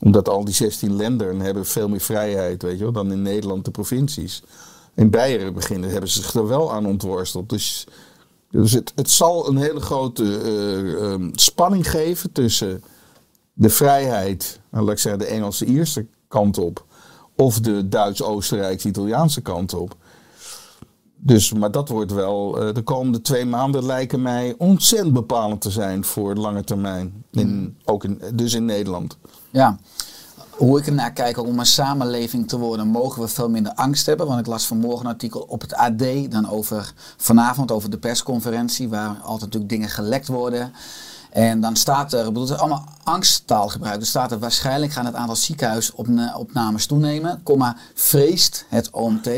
omdat 0.00 0.28
al 0.28 0.44
die 0.44 0.54
16 0.54 0.96
landen 0.96 1.40
hebben 1.40 1.66
veel 1.66 1.88
meer 1.88 2.00
vrijheid 2.00 2.62
weet 2.62 2.78
je 2.78 2.82
wel, 2.82 2.92
dan 2.92 3.12
in 3.12 3.22
Nederland 3.22 3.64
de 3.64 3.70
provincies. 3.70 4.42
In 4.94 5.10
Beieren 5.10 5.54
beginnen 5.54 5.90
hebben 5.90 6.10
ze 6.10 6.22
zich 6.22 6.34
er 6.34 6.48
wel 6.48 6.72
aan 6.72 6.86
ontworsteld. 6.86 7.48
Dus, 7.48 7.86
dus 8.50 8.72
het, 8.72 8.92
het 8.94 9.10
zal 9.10 9.48
een 9.48 9.56
hele 9.56 9.80
grote 9.80 10.40
eh, 10.40 11.12
ehm, 11.12 11.28
spanning 11.32 11.90
geven 11.90 12.32
tussen 12.32 12.82
de 13.52 13.70
vrijheid, 13.70 14.60
laat 14.70 14.90
ik 14.90 14.98
zeggen 14.98 15.20
de 15.20 15.26
Engelse-Ierse 15.26 16.06
kant 16.28 16.58
op, 16.58 16.84
of 17.36 17.60
de 17.60 17.88
Duits-Oostenrijks-Italiaanse 17.88 19.40
kant 19.40 19.74
op. 19.74 19.96
Dus, 21.26 21.52
maar 21.52 21.70
dat 21.70 21.88
wordt 21.88 22.12
wel, 22.12 22.60
eh, 22.60 22.74
de 22.74 22.82
komende 22.82 23.20
twee 23.20 23.44
maanden 23.44 23.86
lijken 23.86 24.22
mij 24.22 24.54
ontzettend 24.58 25.12
bepalend 25.12 25.60
te 25.60 25.70
zijn 25.70 26.04
voor 26.04 26.34
de 26.34 26.40
lange 26.40 26.64
termijn. 26.64 27.24
In, 27.30 27.76
ook 27.84 28.04
in, 28.04 28.20
dus 28.34 28.54
in 28.54 28.64
Nederland. 28.64 29.16
Ja. 29.50 29.78
Hoe 30.50 30.78
ik 30.78 30.86
ernaar 30.86 31.12
kijk 31.12 31.38
om 31.38 31.58
een 31.58 31.66
samenleving 31.66 32.48
te 32.48 32.58
worden, 32.58 32.86
mogen 32.86 33.22
we 33.22 33.28
veel 33.28 33.48
minder 33.48 33.72
angst 33.72 34.06
hebben. 34.06 34.26
Want 34.26 34.40
ik 34.40 34.46
las 34.46 34.66
vanmorgen 34.66 35.06
een 35.06 35.12
artikel 35.12 35.40
op 35.40 35.60
het 35.60 35.74
AD, 35.74 36.30
dan 36.30 36.50
over 36.50 36.92
vanavond 37.16 37.70
over 37.70 37.90
de 37.90 37.98
persconferentie, 37.98 38.88
waar 38.88 39.08
altijd 39.08 39.40
natuurlijk 39.40 39.68
dingen 39.68 39.88
gelekt 39.88 40.28
worden. 40.28 40.72
En 41.30 41.60
dan 41.60 41.76
staat 41.76 42.12
er, 42.12 42.18
ik 42.18 42.26
bedoel, 42.26 42.42
het 42.42 42.52
is 42.52 42.58
allemaal 42.58 42.88
angsttaalgebruik. 43.02 44.00
Er 44.00 44.06
staat 44.06 44.32
er 44.32 44.38
waarschijnlijk 44.38 44.92
gaan 44.92 45.06
het 45.06 45.14
aantal 45.14 45.36
ziekenhuisopnames 45.36 46.86
toenemen, 46.86 47.40
comma, 47.42 47.76
vreest 47.94 48.66
het 48.68 48.90
OMT. 48.90 49.28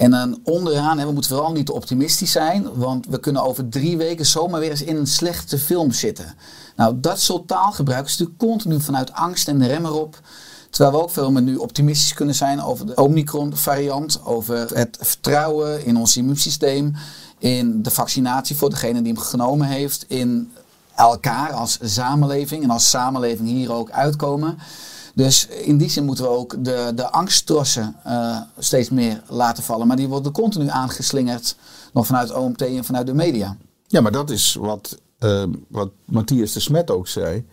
En 0.00 0.10
dan 0.10 0.40
onderaan, 0.44 0.98
hè, 0.98 1.06
we 1.06 1.12
moeten 1.12 1.30
vooral 1.30 1.52
niet 1.52 1.66
te 1.66 1.72
optimistisch 1.72 2.32
zijn, 2.32 2.74
want 2.74 3.06
we 3.06 3.20
kunnen 3.20 3.42
over 3.42 3.68
drie 3.68 3.96
weken 3.96 4.26
zomaar 4.26 4.60
weer 4.60 4.70
eens 4.70 4.82
in 4.82 4.96
een 4.96 5.06
slechte 5.06 5.58
film 5.58 5.92
zitten. 5.92 6.34
Nou, 6.76 7.00
dat 7.00 7.20
soort 7.20 7.48
taalgebruik 7.48 8.04
is 8.06 8.10
natuurlijk 8.10 8.38
continu 8.38 8.80
vanuit 8.80 9.12
angst 9.12 9.48
en 9.48 9.58
de 9.58 9.66
rem 9.66 9.84
erop. 9.84 10.20
Terwijl 10.70 10.96
we 10.96 11.02
ook 11.02 11.10
veel 11.10 11.30
meer 11.30 11.42
nu 11.42 11.56
optimistisch 11.56 12.14
kunnen 12.14 12.34
zijn 12.34 12.62
over 12.62 12.86
de 12.86 12.94
Omicron-variant, 12.94 14.20
over 14.24 14.76
het 14.76 14.98
vertrouwen 15.00 15.84
in 15.84 15.96
ons 15.96 16.16
immuunsysteem, 16.16 16.94
in 17.38 17.82
de 17.82 17.90
vaccinatie 17.90 18.56
voor 18.56 18.70
degene 18.70 19.02
die 19.02 19.12
hem 19.12 19.22
genomen 19.22 19.66
heeft, 19.66 20.04
in 20.08 20.52
elkaar 20.96 21.52
als 21.52 21.78
samenleving 21.82 22.62
en 22.62 22.70
als 22.70 22.90
samenleving 22.90 23.48
hier 23.48 23.72
ook 23.72 23.90
uitkomen. 23.90 24.58
Dus 25.14 25.46
in 25.46 25.76
die 25.78 25.88
zin 25.88 26.04
moeten 26.04 26.24
we 26.24 26.30
ook 26.30 26.64
de, 26.64 26.92
de 26.94 27.10
angsttrossen 27.10 27.96
uh, 28.06 28.40
steeds 28.58 28.90
meer 28.90 29.22
laten 29.28 29.62
vallen. 29.62 29.86
Maar 29.86 29.96
die 29.96 30.08
worden 30.08 30.32
continu 30.32 30.68
aangeslingerd, 30.68 31.56
nog 31.92 32.06
vanuit 32.06 32.34
OMT 32.34 32.62
en 32.62 32.84
vanuit 32.84 33.06
de 33.06 33.14
media. 33.14 33.56
Ja, 33.86 34.00
maar 34.00 34.12
dat 34.12 34.30
is 34.30 34.54
wat, 34.54 34.98
uh, 35.18 35.44
wat 35.68 35.90
Matthias 36.04 36.52
de 36.52 36.60
Smet 36.60 36.90
ook 36.90 37.08
zei. 37.08 37.46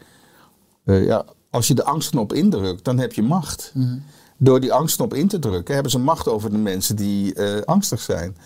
Uh, 0.86 1.06
ja, 1.06 1.26
als 1.50 1.68
je 1.68 1.74
de 1.74 1.84
angstknop 1.84 2.34
indrukt, 2.34 2.84
dan 2.84 2.98
heb 2.98 3.14
je 3.14 3.22
macht. 3.22 3.72
Mm 3.74 3.84
-hmm. 3.84 4.04
Door 4.38 4.60
die 4.60 4.74
angstknop 4.74 5.14
in 5.14 5.28
te 5.28 5.40
drukken, 5.40 5.74
hebben 5.74 5.92
ze 5.92 6.00
macht 6.00 6.28
over 6.28 6.52
de 6.52 6.58
mensen 6.58 6.96
die 6.96 7.40
angstig 7.66 8.02
zijn. 8.02 8.38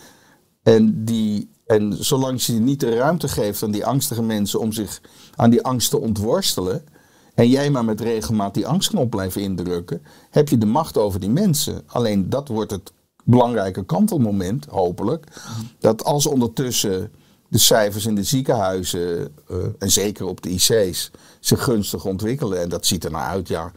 En, 0.64 1.06
die, 1.06 1.50
en 1.66 2.04
zolang 2.06 2.42
je 2.42 2.54
niet 2.54 2.80
de 2.80 2.96
ruimte 2.96 3.28
geeft 3.28 3.64
aan 3.64 3.72
die 3.72 3.86
angstige 3.86 4.22
mensen 4.22 4.60
om 4.60 4.72
zich 4.72 5.02
aan 5.36 5.50
die 5.50 5.62
angst 5.62 5.90
te 5.90 6.00
ontworstelen 6.00 6.84
en 7.42 7.50
jij 7.50 7.72
maar 7.72 7.86
met 7.86 8.02
regelmaat 8.02 8.54
die 8.54 8.68
angstknop 8.68 9.10
blijven 9.10 9.42
indrukken, 9.42 10.02
heb 10.30 10.50
je 10.50 10.58
de 10.58 10.66
macht 10.66 10.98
over 10.98 11.20
die 11.20 11.30
mensen. 11.30 11.84
Alleen 11.86 12.30
dat 12.30 12.48
wordt 12.48 12.72
het 12.72 12.92
belangrijke 13.24 13.86
kantelmoment, 13.86 14.66
hopelijk. 14.66 15.28
Dat 15.80 16.04
als 16.04 16.26
ondertussen 16.26 17.12
de 17.48 17.58
cijfers 17.58 18.06
in 18.06 18.16
de 18.16 18.24
ziekenhuizen, 18.24 19.34
uh, 19.52 19.58
en 19.80 19.92
zeker 19.92 20.26
op 20.26 20.42
de 20.42 20.50
IC's, 20.50 21.12
zich 21.40 21.64
gunstig 21.64 22.06
ontwikkelen. 22.06 22.62
En 22.62 22.70
dat 22.70 22.86
ziet 22.86 23.04
er 23.04 23.12
naar 23.12 23.28
uit, 23.28 23.48
ja. 23.48 23.72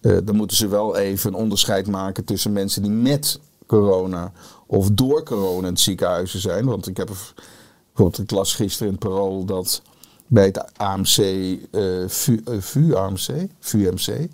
Uh, 0.00 0.18
dan 0.24 0.36
moeten 0.36 0.56
ze 0.56 0.68
wel 0.68 0.96
even 0.96 1.32
een 1.32 1.40
onderscheid 1.40 1.86
maken 1.86 2.24
tussen 2.24 2.52
mensen 2.52 2.82
die 2.82 2.90
met 2.90 3.40
corona 3.66 4.32
of 4.66 4.90
door 4.90 5.22
corona 5.22 5.66
in 5.66 5.72
het 5.72 5.80
ziekenhuizen 5.80 6.40
zijn. 6.40 6.64
Want 6.64 6.86
ik 6.86 6.96
heb 6.96 7.06
bijvoorbeeld, 7.06 8.18
ik 8.18 8.30
las 8.30 8.54
gisteren 8.54 8.92
in 8.92 8.98
het 9.00 9.08
parool 9.08 9.44
dat 9.44 9.82
bij 10.30 10.44
het 10.44 10.76
AMC, 10.76 11.18
uh, 11.18 12.08
VU, 12.08 12.40
uh, 12.48 13.44
VUMC, 13.60 14.28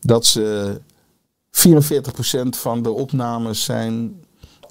dat 0.00 0.26
ze 0.26 0.80
44% 1.50 2.48
van 2.48 2.82
de 2.82 2.90
opnames 2.90 3.64
zijn 3.64 4.22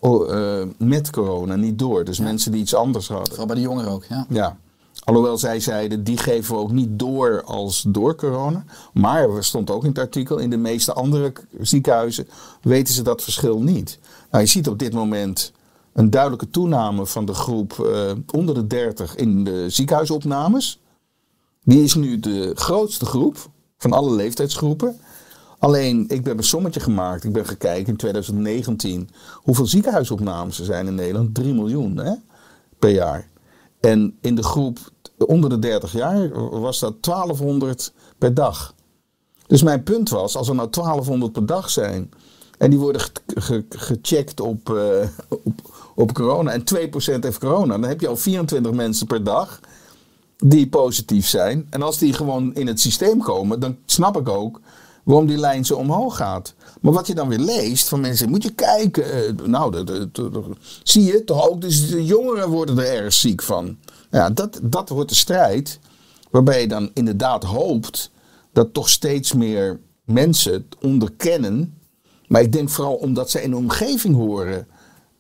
uh, 0.01 0.63
met 0.77 1.09
corona, 1.09 1.55
niet 1.55 1.79
door. 1.79 2.03
Dus 2.03 2.17
ja. 2.17 2.23
mensen 2.23 2.51
die 2.51 2.61
iets 2.61 2.75
anders 2.75 3.07
hadden. 3.07 3.27
Vooral 3.27 3.45
bij 3.45 3.55
de 3.55 3.61
jongeren 3.61 3.91
ook, 3.91 4.03
ja. 4.03 4.25
Ja. 4.29 4.57
Alhoewel 5.03 5.37
zij 5.37 5.59
zeiden, 5.59 6.03
die 6.03 6.17
geven 6.17 6.55
we 6.55 6.61
ook 6.61 6.71
niet 6.71 6.99
door 6.99 7.43
als 7.43 7.85
door 7.87 8.15
corona. 8.15 8.63
Maar 8.93 9.29
er 9.29 9.43
stond 9.43 9.69
ook 9.69 9.83
in 9.83 9.89
het 9.89 9.99
artikel, 9.99 10.37
in 10.37 10.49
de 10.49 10.57
meeste 10.57 10.93
andere 10.93 11.33
ziekenhuizen 11.59 12.27
weten 12.61 12.93
ze 12.93 13.01
dat 13.01 13.23
verschil 13.23 13.61
niet. 13.61 13.99
Nou, 14.31 14.43
je 14.43 14.49
ziet 14.49 14.67
op 14.67 14.79
dit 14.79 14.93
moment 14.93 15.51
een 15.98 16.10
duidelijke 16.10 16.49
toename 16.49 17.06
van 17.06 17.26
de 17.26 17.34
groep 17.34 17.78
uh, 17.82 18.11
onder 18.32 18.56
de 18.56 18.68
30 18.68 19.15
in 19.15 19.44
de 19.44 19.69
ziekenhuisopnames. 19.69 20.82
Die 21.64 21.84
is 21.84 21.95
nu 21.95 22.19
de 22.19 22.52
grootste 22.56 23.06
groep 23.06 23.49
van 23.78 23.91
alle 23.91 24.11
leeftijdsgroepen. 24.11 24.99
Alleen, 25.60 26.06
ik 26.07 26.26
heb 26.26 26.38
een 26.38 26.44
sommetje 26.44 26.80
gemaakt. 26.80 27.24
Ik 27.24 27.34
ben 27.34 27.45
gekeken 27.45 27.86
in 27.86 27.98
2019 27.98 29.10
hoeveel 29.34 29.65
ziekenhuisopnames 29.65 30.60
er 30.60 30.65
zijn 30.65 30.88
in 30.88 30.95
Nederland. 30.95 31.36
3 31.36 31.53
miljoen 31.53 31.98
hè, 31.98 32.14
per 32.80 32.90
jaar. 32.90 33.30
En 33.80 34.18
in 34.22 34.36
de 34.36 34.44
groep 34.44 34.80
onder 35.18 35.49
de 35.49 35.60
30 35.60 35.91
jaar 35.91 36.30
was 36.60 36.80
dat 36.80 37.03
1200 37.03 37.94
per 38.18 38.34
dag. 38.34 38.74
Dus 39.48 39.64
mijn 39.64 39.84
punt 39.84 40.10
was, 40.10 40.36
als 40.36 40.48
er 40.48 40.56
nou 40.56 40.69
1200 40.69 41.32
per 41.32 41.45
dag 41.45 41.69
zijn 41.69 42.10
en 42.57 42.69
die 42.69 42.79
worden 42.79 43.01
ge 43.01 43.11
ge 43.35 43.65
gecheckt 43.69 44.39
op, 44.39 44.69
uh, 44.69 45.07
op, 45.29 45.88
op 45.95 46.13
corona 46.13 46.51
en 46.51 46.63
2% 46.75 47.19
heeft 47.19 47.39
corona, 47.39 47.77
dan 47.77 47.89
heb 47.89 48.01
je 48.01 48.07
al 48.07 48.17
24 48.17 48.71
mensen 48.71 49.07
per 49.07 49.23
dag 49.23 49.59
die 50.38 50.67
positief 50.67 51.27
zijn. 51.27 51.67
En 51.69 51.81
als 51.81 51.97
die 51.97 52.13
gewoon 52.13 52.55
in 52.55 52.67
het 52.67 52.79
systeem 52.79 53.19
komen, 53.19 53.59
dan 53.59 53.77
snap 53.85 54.17
ik 54.17 54.29
ook 54.29 54.59
waarom 55.03 55.27
die 55.27 55.38
lijn 55.38 55.65
zo 55.65 55.75
omhoog 55.75 56.15
gaat. 56.15 56.53
Maar 56.81 56.93
wat 56.93 57.07
je 57.07 57.15
dan 57.15 57.27
weer 57.27 57.39
leest 57.39 57.89
van 57.89 57.99
mensen, 57.99 58.29
moet 58.29 58.43
je 58.43 58.53
kijken. 58.53 59.35
Nou, 59.45 59.71
dat, 59.71 60.15
dat, 60.15 60.45
zie 60.84 61.03
je 61.03 61.23
toch 61.23 61.49
ook, 61.49 61.61
dus 61.61 61.89
de 61.89 62.05
jongeren 62.05 62.49
worden 62.49 62.77
er 62.77 63.03
erg 63.03 63.13
ziek 63.13 63.41
van. 63.41 63.77
Ja, 64.11 64.29
dat, 64.29 64.59
dat 64.63 64.89
wordt 64.89 65.09
de 65.09 65.15
strijd 65.15 65.79
waarbij 66.31 66.61
je 66.61 66.67
dan 66.67 66.91
inderdaad 66.93 67.43
hoopt 67.43 68.11
dat 68.53 68.73
toch 68.73 68.89
steeds 68.89 69.34
meer 69.34 69.79
mensen 70.03 70.67
onderkennen. 70.81 71.76
Maar 72.27 72.41
ik 72.41 72.51
denk 72.51 72.69
vooral 72.69 72.95
omdat 72.95 73.29
ze 73.29 73.41
in 73.41 73.51
een 73.51 73.57
omgeving 73.57 74.15
horen 74.15 74.67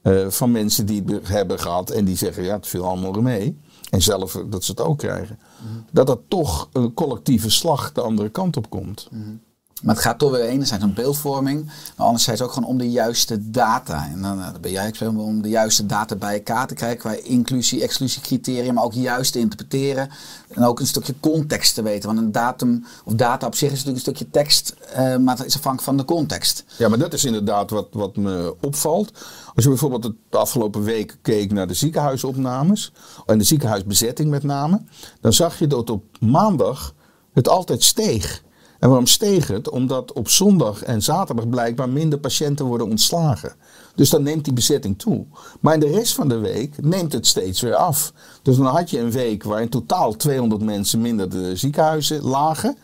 uh, 0.03 0.29
van 0.29 0.51
mensen 0.51 0.85
die 0.85 1.03
het 1.05 1.27
hebben 1.27 1.59
gehad 1.59 1.89
en 1.89 2.05
die 2.05 2.15
zeggen, 2.15 2.43
ja, 2.43 2.55
het 2.55 2.67
viel 2.67 2.85
allemaal 2.85 3.11
mee. 3.11 3.57
En 3.89 4.01
zelf 4.01 4.43
dat 4.49 4.63
ze 4.63 4.71
het 4.71 4.81
ook 4.81 4.97
krijgen. 4.97 5.39
Mm 5.39 5.67
-hmm. 5.67 5.85
Dat 5.91 6.09
er 6.09 6.17
toch 6.27 6.69
een 6.73 6.93
collectieve 6.93 7.49
slag 7.49 7.91
de 7.91 8.01
andere 8.01 8.29
kant 8.29 8.57
op 8.57 8.69
komt. 8.69 9.07
Mm 9.11 9.23
-hmm. 9.23 9.41
Maar 9.81 9.95
het 9.95 10.03
gaat 10.03 10.19
toch 10.19 10.31
weer 10.31 10.41
enerzijds 10.41 10.83
om 10.83 10.93
beeldvorming, 10.93 11.65
maar 11.65 12.05
anderzijds 12.05 12.41
ook 12.41 12.51
gewoon 12.51 12.69
om 12.69 12.77
de 12.77 12.89
juiste 12.89 13.49
data. 13.49 14.07
En 14.11 14.21
dan, 14.21 14.37
dan 14.37 14.61
ben 14.61 14.71
jij 14.71 14.93
om 15.07 15.41
de 15.41 15.49
juiste 15.49 15.85
data 15.85 16.15
bij 16.15 16.33
elkaar 16.33 16.67
te 16.67 16.73
krijgen 16.73 16.99
qua 16.99 17.15
inclusie, 17.23 17.81
exclusie 17.81 18.21
criteria, 18.21 18.73
maar 18.73 18.83
ook 18.83 18.93
juist 18.93 19.31
te 19.31 19.39
interpreteren. 19.39 20.09
En 20.49 20.63
ook 20.63 20.79
een 20.79 20.87
stukje 20.87 21.13
context 21.19 21.73
te 21.73 21.81
weten. 21.81 22.07
Want 22.07 22.19
een 22.19 22.31
datum 22.31 22.85
of 23.05 23.13
data 23.13 23.47
op 23.47 23.55
zich 23.55 23.71
is 23.71 23.83
natuurlijk 23.83 24.07
een 24.07 24.13
stukje 24.15 24.29
tekst, 24.31 24.75
uh, 24.91 25.17
maar 25.17 25.37
het 25.37 25.45
is 25.45 25.55
afhankelijk 25.55 25.81
van 25.81 25.97
de 25.97 26.05
context. 26.05 26.63
Ja, 26.77 26.89
maar 26.89 26.99
dat 26.99 27.13
is 27.13 27.25
inderdaad 27.25 27.69
wat, 27.69 27.87
wat 27.91 28.15
me 28.15 28.55
opvalt. 28.61 29.11
Als 29.55 29.63
je 29.63 29.69
bijvoorbeeld 29.69 30.13
de 30.29 30.37
afgelopen 30.37 30.83
week 30.83 31.17
keek 31.21 31.51
naar 31.51 31.67
de 31.67 31.73
ziekenhuisopnames, 31.73 32.91
en 33.25 33.37
de 33.37 33.43
ziekenhuisbezetting 33.43 34.29
met 34.29 34.43
name, 34.43 34.81
dan 35.21 35.33
zag 35.33 35.59
je 35.59 35.67
dat 35.67 35.89
op 35.89 36.03
maandag 36.19 36.93
het 37.33 37.49
altijd 37.49 37.83
steeg. 37.83 38.45
En 38.79 38.87
waarom 38.87 39.07
steeg 39.07 39.47
het? 39.47 39.69
Omdat 39.69 40.13
op 40.13 40.29
zondag 40.29 40.83
en 40.83 41.01
zaterdag 41.01 41.49
blijkbaar 41.49 41.89
minder 41.89 42.19
patiënten 42.19 42.65
worden 42.65 42.89
ontslagen. 42.89 43.55
Dus 43.95 44.09
dan 44.09 44.23
neemt 44.23 44.43
die 44.43 44.53
bezetting 44.53 44.99
toe. 44.99 45.25
Maar 45.59 45.73
in 45.73 45.79
de 45.79 45.91
rest 45.91 46.13
van 46.13 46.29
de 46.29 46.37
week 46.37 46.81
neemt 46.81 47.13
het 47.13 47.27
steeds 47.27 47.61
weer 47.61 47.75
af. 47.75 48.13
Dus 48.41 48.57
dan 48.57 48.65
had 48.65 48.89
je 48.89 48.99
een 48.99 49.11
week 49.11 49.43
waar 49.43 49.61
in 49.61 49.69
totaal 49.69 50.15
200 50.15 50.61
mensen 50.61 51.01
minder 51.01 51.29
de 51.29 51.55
ziekenhuizen 51.55 52.21
lagen. 52.21 52.77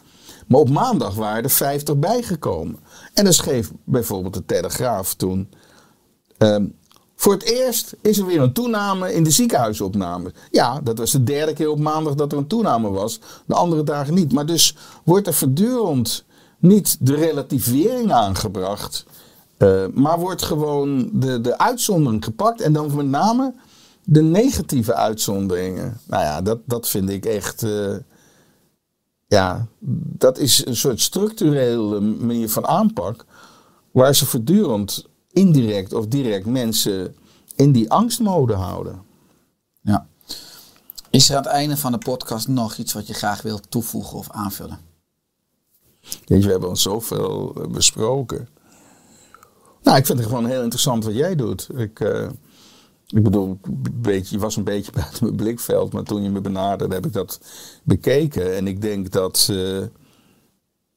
Maar 0.47 0.59
op 0.59 0.69
maandag 0.69 1.15
waren 1.15 1.43
er 1.43 1.49
50 1.49 1.97
bijgekomen. 1.97 2.79
En 3.13 3.23
dan 3.23 3.33
schreef 3.33 3.71
bijvoorbeeld 3.83 4.33
de 4.33 4.45
Telegraaf 4.45 5.13
toen. 5.13 5.49
Um, 6.37 6.75
voor 7.23 7.33
het 7.33 7.43
eerst 7.43 7.95
is 8.01 8.17
er 8.17 8.25
weer 8.25 8.41
een 8.41 8.53
toename 8.53 9.13
in 9.13 9.23
de 9.23 9.29
ziekenhuisopnames. 9.29 10.31
Ja, 10.51 10.79
dat 10.81 10.97
was 10.97 11.11
de 11.11 11.23
derde 11.23 11.53
keer 11.53 11.69
op 11.69 11.79
maandag 11.79 12.15
dat 12.15 12.31
er 12.31 12.37
een 12.37 12.47
toename 12.47 12.89
was. 12.89 13.19
De 13.45 13.53
andere 13.53 13.83
dagen 13.83 14.13
niet. 14.13 14.31
Maar 14.33 14.45
dus 14.45 14.75
wordt 15.03 15.27
er 15.27 15.33
voortdurend 15.33 16.25
niet 16.59 16.97
de 16.99 17.15
relativering 17.15 18.11
aangebracht. 18.11 19.05
Uh, 19.57 19.85
maar 19.93 20.19
wordt 20.19 20.41
gewoon 20.41 21.09
de, 21.13 21.41
de 21.41 21.57
uitzondering 21.57 22.23
gepakt. 22.23 22.61
En 22.61 22.73
dan 22.73 22.95
met 22.95 23.05
name 23.05 23.53
de 24.03 24.21
negatieve 24.21 24.93
uitzonderingen, 24.93 25.97
nou 26.07 26.23
ja, 26.23 26.41
dat, 26.41 26.59
dat 26.65 26.87
vind 26.87 27.09
ik 27.09 27.25
echt. 27.25 27.63
eh, 27.63 27.95
ja, 29.27 29.67
dat 30.17 30.37
is 30.37 30.65
een 30.65 30.75
soort 30.75 31.01
structurele 31.01 31.99
manier 31.99 32.49
van 32.49 32.67
aanpak. 32.67 33.25
Waar 33.91 34.15
ze 34.15 34.25
voortdurend 34.25 35.07
indirect 35.33 35.93
of 35.93 36.07
direct 36.07 36.45
mensen 36.45 37.15
in 37.55 37.71
die 37.71 37.91
angstmode 37.91 38.53
houden. 38.53 39.01
Ja. 39.81 40.07
Is 41.09 41.29
er 41.29 41.35
aan 41.35 41.43
het 41.43 41.51
einde 41.51 41.77
van 41.77 41.91
de 41.91 41.97
podcast 41.97 42.47
nog 42.47 42.77
iets 42.77 42.93
wat 42.93 43.07
je 43.07 43.13
graag 43.13 43.41
wilt 43.41 43.71
toevoegen 43.71 44.17
of 44.17 44.29
aanvullen? 44.29 44.79
We 46.25 46.35
hebben 46.35 46.69
al 46.69 46.75
zoveel 46.75 47.55
eh, 47.55 47.67
besproken. 47.67 48.47
Nou, 49.83 49.97
ik 49.97 50.05
vind 50.05 50.19
het 50.19 50.27
gewoon 50.27 50.45
heel 50.45 50.61
interessant 50.61 51.03
wat 51.03 51.15
jij 51.15 51.35
doet. 51.35 51.69
Ik, 51.75 51.99
eh, 51.99 52.29
ik 53.07 53.23
bedoel, 53.23 53.59
een 53.61 53.83
beetje, 53.93 54.35
je 54.35 54.41
was 54.41 54.55
een 54.55 54.63
beetje 54.63 54.91
buiten 55.01 55.23
mijn 55.23 55.35
blikveld, 55.35 55.93
maar 55.93 56.03
toen 56.03 56.23
je 56.23 56.29
me 56.29 56.41
benaderde 56.41 56.95
heb 56.95 57.05
ik 57.05 57.13
dat 57.13 57.39
bekeken. 57.83 58.55
En 58.55 58.67
ik 58.67 58.81
denk 58.81 59.11
dat, 59.11 59.47
eh, 59.51 59.83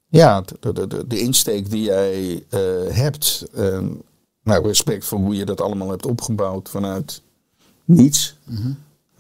ja, 0.09 0.43
de, 0.61 0.73
de, 0.73 1.07
de, 1.07 1.19
insteek 1.19 1.71
die 1.71 1.83
jij 1.83 2.45
hebt, 2.93 3.47
eh, 3.55 3.85
nou, 4.47 4.67
respect 4.67 5.05
voor 5.05 5.19
hoe 5.19 5.37
je 5.37 5.45
dat 5.45 5.61
allemaal 5.61 5.91
hebt 5.91 6.07
opgebouwd 6.07 6.69
vanuit 6.69 7.23
niets. 7.85 8.39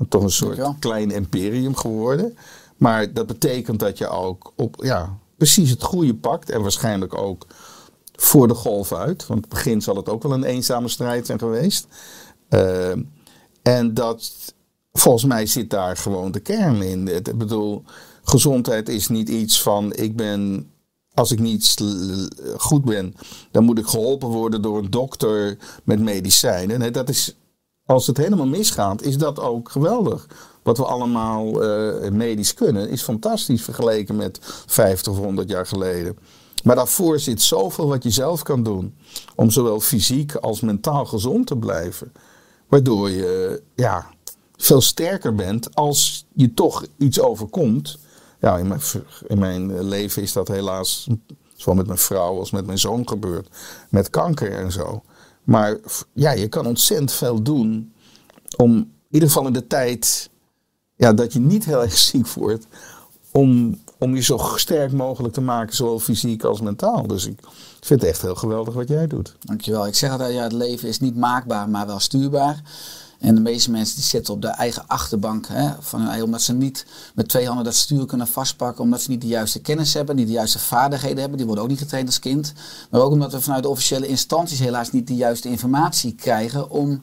Toch 0.09 0.23
een 0.23 0.31
soort 0.31 0.79
klein 0.79 1.11
imperium 1.11 1.77
geworden. 1.77 2.37
Maar 2.77 3.13
dat 3.13 3.27
betekent 3.27 3.81
dat 3.81 3.99
je 3.99 4.09
ook 4.09 4.53
op, 4.57 4.77
ja, 4.79 5.19
precies 5.37 5.71
het 5.71 5.83
goede 5.83 6.15
pakt. 6.15 6.51
En 6.51 6.63
waarschijnlijk 6.63 7.19
ook 7.19 7.47
voor 8.17 8.49
de 8.49 8.55
golf 8.55 8.93
uit. 8.93 9.27
Want 9.27 9.45
in 9.45 9.49
het 9.49 9.49
begin 9.49 9.83
zal 9.83 9.97
het 9.97 10.09
ook 10.09 10.23
wel 10.23 10.33
een 10.33 10.45
eenzame 10.45 10.89
strijd 10.89 11.27
zijn 11.27 11.39
geweest. 11.39 11.87
Eh, 12.49 12.91
en 13.63 13.95
dat, 13.95 14.55
volgens 14.93 15.25
mij 15.25 15.47
zit 15.47 15.71
daar 15.71 15.97
gewoon 15.97 16.33
de 16.33 16.41
kern 16.41 16.83
in. 16.83 17.09
Ik 17.09 17.39
bedoel, 17.39 17.85
gezondheid 18.23 18.89
is 18.89 19.09
niet 19.09 19.29
iets 19.29 19.63
van 19.63 19.93
ik 19.95 20.17
ben. 20.17 20.71
Als 21.17 21.33
ik 21.33 21.39
niet 21.39 21.77
goed 22.57 22.85
ben, 22.85 23.15
dan 23.51 23.65
moet 23.65 23.79
ik 23.79 23.87
geholpen 23.87 24.29
worden 24.29 24.63
door 24.63 24.79
een 24.79 24.91
dokter 24.91 25.57
met 25.85 26.01
medicijnen. 26.01 26.79
Nee, 26.79 26.91
dat 26.91 27.09
is, 27.09 27.37
als 27.85 28.07
het 28.07 28.17
helemaal 28.17 28.47
misgaat, 28.47 29.03
is 29.03 29.19
dat 29.19 29.41
ook 29.41 29.71
geweldig. 29.71 30.27
Wat 30.63 30.77
we 30.77 30.85
allemaal 30.85 31.63
eh, 31.63 32.11
medisch 32.11 32.55
kunnen, 32.55 32.89
is 32.89 33.03
fantastisch 33.03 33.63
vergeleken 33.63 34.17
met 34.17 34.39
50 34.67 35.13
of 35.13 35.19
100 35.19 35.49
jaar 35.49 35.67
geleden. 35.67 36.19
Maar 36.65 36.77
daarvoor 36.77 37.19
zit 37.21 37.43
zoveel 37.43 37.89
wat 37.89 38.03
je 38.03 38.11
zelf 38.11 38.43
kan 38.43 38.63
doen. 38.63 38.95
Om 39.35 39.51
zowel 39.51 39.81
fysiek 39.81 40.35
als 40.35 40.61
mentaal 40.61 41.05
gezond 41.05 41.47
te 41.47 41.57
blijven. 41.57 42.13
Waardoor 42.69 43.11
je 43.11 43.63
ja, 43.75 44.07
veel 44.57 44.81
sterker 44.81 45.35
bent 45.35 45.75
als 45.75 46.27
je 46.35 46.55
toch 46.55 46.87
iets 46.99 47.21
overkomt. 47.21 47.99
Ja, 48.41 48.59
in 48.59 48.69
mijn, 48.69 48.81
in 49.27 49.39
mijn 49.39 49.83
leven 49.83 50.23
is 50.23 50.33
dat 50.33 50.49
helaas 50.49 51.09
zowel 51.55 51.75
met 51.75 51.87
mijn 51.87 51.99
vrouw 51.99 52.39
als 52.39 52.51
met 52.51 52.67
mijn 52.67 52.79
zoon 52.79 53.09
gebeurd. 53.09 53.49
Met 53.91 54.11
kanker 54.11 54.53
en 54.53 54.73
zo. 54.73 55.03
Maar 55.45 55.77
ja, 56.13 56.31
je 56.31 56.49
kan 56.49 56.67
ontzettend 56.67 57.13
veel 57.13 57.43
doen 57.43 57.93
om 58.57 58.77
in 58.77 58.89
ieder 59.11 59.29
geval 59.29 59.47
in 59.47 59.53
de 59.53 59.67
tijd 59.67 60.31
ja, 60.97 61.13
dat 61.13 61.33
je 61.33 61.39
niet 61.39 61.65
heel 61.65 61.83
erg 61.83 61.99
ziek 61.99 62.29
wordt. 62.29 62.67
Om, 63.31 63.81
om 63.99 64.15
je 64.15 64.23
zo 64.23 64.39
sterk 64.57 64.93
mogelijk 64.93 65.35
te 65.35 65.41
maken, 65.41 65.77
zowel 65.77 65.99
fysiek 65.99 66.45
als 66.45 66.61
mentaal. 66.61 67.07
Dus 67.07 67.27
ik 67.27 67.39
vind 67.81 68.01
het 68.01 68.11
echt 68.11 68.23
heel 68.23 68.35
geweldig 68.35 68.75
wat 68.75 68.89
jij 68.89 69.07
doet. 69.07 69.37
Dankjewel. 69.41 69.87
Ik 69.87 69.95
zeg 69.95 70.11
altijd, 70.11 70.35
ja, 70.35 70.43
het 70.43 70.53
leven 70.53 70.89
is 70.89 71.01
niet 71.01 71.17
maakbaar, 71.17 71.69
maar 71.69 71.87
wel 71.87 71.99
stuurbaar. 71.99 72.63
En 73.19 73.35
de 73.35 73.41
meeste 73.41 73.71
mensen 73.71 73.95
die 73.95 74.05
zitten 74.05 74.35
op 74.35 74.43
de 74.43 74.49
eigen 74.49 74.87
achterbank 74.87 75.47
hè, 75.49 75.71
van 75.81 75.99
hun 75.99 76.09
eigen, 76.09 76.25
omdat 76.25 76.43
ze 76.43 76.53
niet 76.53 76.87
met 77.15 77.29
twee 77.29 77.47
handen 77.47 77.65
dat 77.65 77.75
stuur 77.75 78.07
kunnen 78.07 78.27
vastpakken, 78.27 78.85
omdat 78.85 79.03
ze 79.03 79.11
niet 79.11 79.21
de 79.21 79.27
juiste 79.27 79.61
kennis 79.61 79.95
hebben, 79.95 80.17
niet 80.17 80.27
de 80.27 80.33
juiste 80.33 80.59
vaardigheden 80.59 81.19
hebben. 81.19 81.37
Die 81.37 81.47
worden 81.47 81.65
ook 81.65 81.71
niet 81.71 81.79
getraind 81.79 82.07
als 82.07 82.19
kind. 82.19 82.53
Maar 82.91 83.01
ook 83.01 83.13
omdat 83.13 83.33
we 83.33 83.41
vanuit 83.41 83.63
de 83.63 83.69
officiële 83.69 84.07
instanties 84.07 84.59
helaas 84.59 84.93
niet 84.93 85.07
de 85.07 85.15
juiste 85.15 85.49
informatie 85.49 86.15
krijgen 86.15 86.71
om 86.71 87.01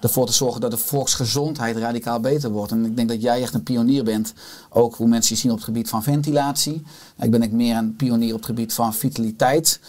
ervoor 0.00 0.26
te 0.26 0.32
zorgen 0.32 0.60
dat 0.60 0.70
de 0.70 0.76
volksgezondheid 0.76 1.76
radicaal 1.76 2.20
beter 2.20 2.50
wordt. 2.50 2.72
En 2.72 2.84
ik 2.84 2.96
denk 2.96 3.08
dat 3.08 3.22
jij 3.22 3.42
echt 3.42 3.54
een 3.54 3.62
pionier 3.62 4.04
bent, 4.04 4.32
ook 4.70 4.94
hoe 4.94 5.08
mensen 5.08 5.34
je 5.34 5.40
zien 5.40 5.50
op 5.50 5.56
het 5.56 5.66
gebied 5.66 5.88
van 5.88 6.02
ventilatie. 6.02 6.82
Ik 7.18 7.30
ben 7.30 7.42
ik 7.42 7.52
meer 7.52 7.76
een 7.76 7.96
pionier 7.96 8.32
op 8.32 8.36
het 8.36 8.46
gebied 8.46 8.72
van 8.72 8.94
vitaliteit. 8.94 9.80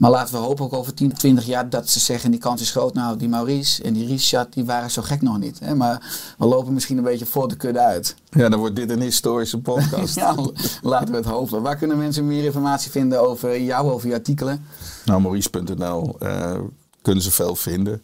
Maar 0.00 0.10
laten 0.10 0.34
we 0.34 0.40
hopen 0.40 0.64
ook 0.64 0.72
over 0.72 0.94
10, 0.94 1.12
20 1.12 1.46
jaar 1.46 1.68
dat 1.68 1.88
ze 1.88 2.00
zeggen, 2.00 2.30
die 2.30 2.40
kans 2.40 2.60
is 2.60 2.70
groot. 2.70 2.94
Nou, 2.94 3.18
die 3.18 3.28
Maurice 3.28 3.82
en 3.82 3.92
die 3.92 4.06
Richard, 4.06 4.52
die 4.52 4.64
waren 4.64 4.90
zo 4.90 5.02
gek 5.02 5.22
nog 5.22 5.38
niet. 5.38 5.58
Hè? 5.58 5.74
Maar 5.74 6.24
we 6.38 6.46
lopen 6.46 6.74
misschien 6.74 6.96
een 6.98 7.04
beetje 7.04 7.26
voor 7.26 7.48
de 7.48 7.56
kudde 7.56 7.80
uit. 7.80 8.16
Ja, 8.30 8.48
dan 8.48 8.58
wordt 8.58 8.76
dit 8.76 8.90
een 8.90 9.00
historische 9.00 9.60
podcast. 9.60 10.14
Ja, 10.20 10.34
laten 10.82 11.10
we 11.10 11.16
het 11.16 11.24
hopen. 11.24 11.62
Waar 11.62 11.76
kunnen 11.76 11.98
mensen 11.98 12.26
meer 12.26 12.44
informatie 12.44 12.90
vinden 12.90 13.20
over 13.20 13.60
jou, 13.60 13.90
over 13.90 14.08
je 14.08 14.14
artikelen? 14.14 14.64
Nou, 15.04 15.20
Maurice.nl 15.20 16.16
eh, 16.18 16.58
kunnen 17.02 17.22
ze 17.22 17.30
veel 17.30 17.56
vinden. 17.56 18.02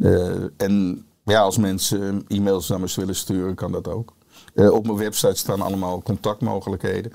Eh, 0.00 0.44
en 0.56 1.04
ja, 1.24 1.40
als 1.40 1.56
mensen 1.56 2.24
e-mails 2.28 2.68
naar 2.68 2.80
me 2.80 2.92
willen 2.96 3.16
sturen, 3.16 3.54
kan 3.54 3.72
dat 3.72 3.88
ook. 3.88 4.12
Eh, 4.54 4.72
op 4.72 4.86
mijn 4.86 4.98
website 4.98 5.36
staan 5.36 5.60
allemaal 5.60 6.02
contactmogelijkheden. 6.02 7.12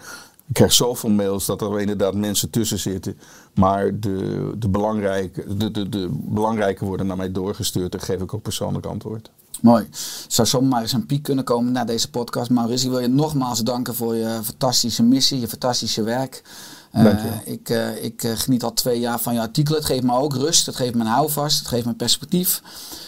Ik 0.51 0.57
krijg 0.57 0.73
zoveel 0.73 1.09
mails 1.09 1.45
dat 1.45 1.61
er 1.61 1.79
inderdaad 1.79 2.15
mensen 2.15 2.49
tussen 2.49 2.79
zitten. 2.79 3.17
Maar 3.53 3.99
de, 3.99 4.51
de, 4.57 4.69
belangrijke, 4.69 5.55
de, 5.57 5.71
de, 5.71 5.89
de 5.89 6.07
belangrijke 6.11 6.85
worden 6.85 7.07
naar 7.07 7.17
mij 7.17 7.31
doorgestuurd. 7.31 7.93
En 7.93 8.01
geef 8.01 8.21
ik 8.21 8.33
ook 8.33 8.41
persoonlijk 8.41 8.85
antwoord. 8.85 9.31
Mooi. 9.61 9.87
Zou 10.27 10.47
zomaar 10.47 10.81
eens 10.81 10.93
een 10.93 11.05
piek 11.05 11.23
kunnen 11.23 11.43
komen 11.43 11.71
na 11.71 11.85
deze 11.85 12.09
podcast. 12.09 12.49
Maurice, 12.49 12.85
ik 12.85 12.91
wil 12.91 12.99
je 12.99 13.07
nogmaals 13.07 13.59
danken 13.59 13.95
voor 13.95 14.15
je 14.15 14.39
fantastische 14.43 15.03
missie, 15.03 15.39
je 15.39 15.47
fantastische 15.47 16.03
werk. 16.03 16.43
Eh, 16.91 17.03
Dank 17.03 17.19
je. 17.19 17.51
ik, 17.51 17.69
eh, 17.69 18.03
ik 18.03 18.23
eh, 18.23 18.31
geniet 18.35 18.63
al 18.63 18.73
twee 18.73 18.99
jaar 18.99 19.19
van 19.19 19.33
je 19.33 19.39
artikelen. 19.39 19.79
Het 19.79 19.87
geeft 19.87 20.03
me 20.03 20.15
ook 20.15 20.35
rust, 20.35 20.65
het 20.65 20.75
geeft 20.75 20.93
me 20.93 21.01
een 21.01 21.07
houvast, 21.07 21.59
het 21.59 21.67
geeft 21.67 21.85
me 21.85 21.93
perspectief. 21.93 22.61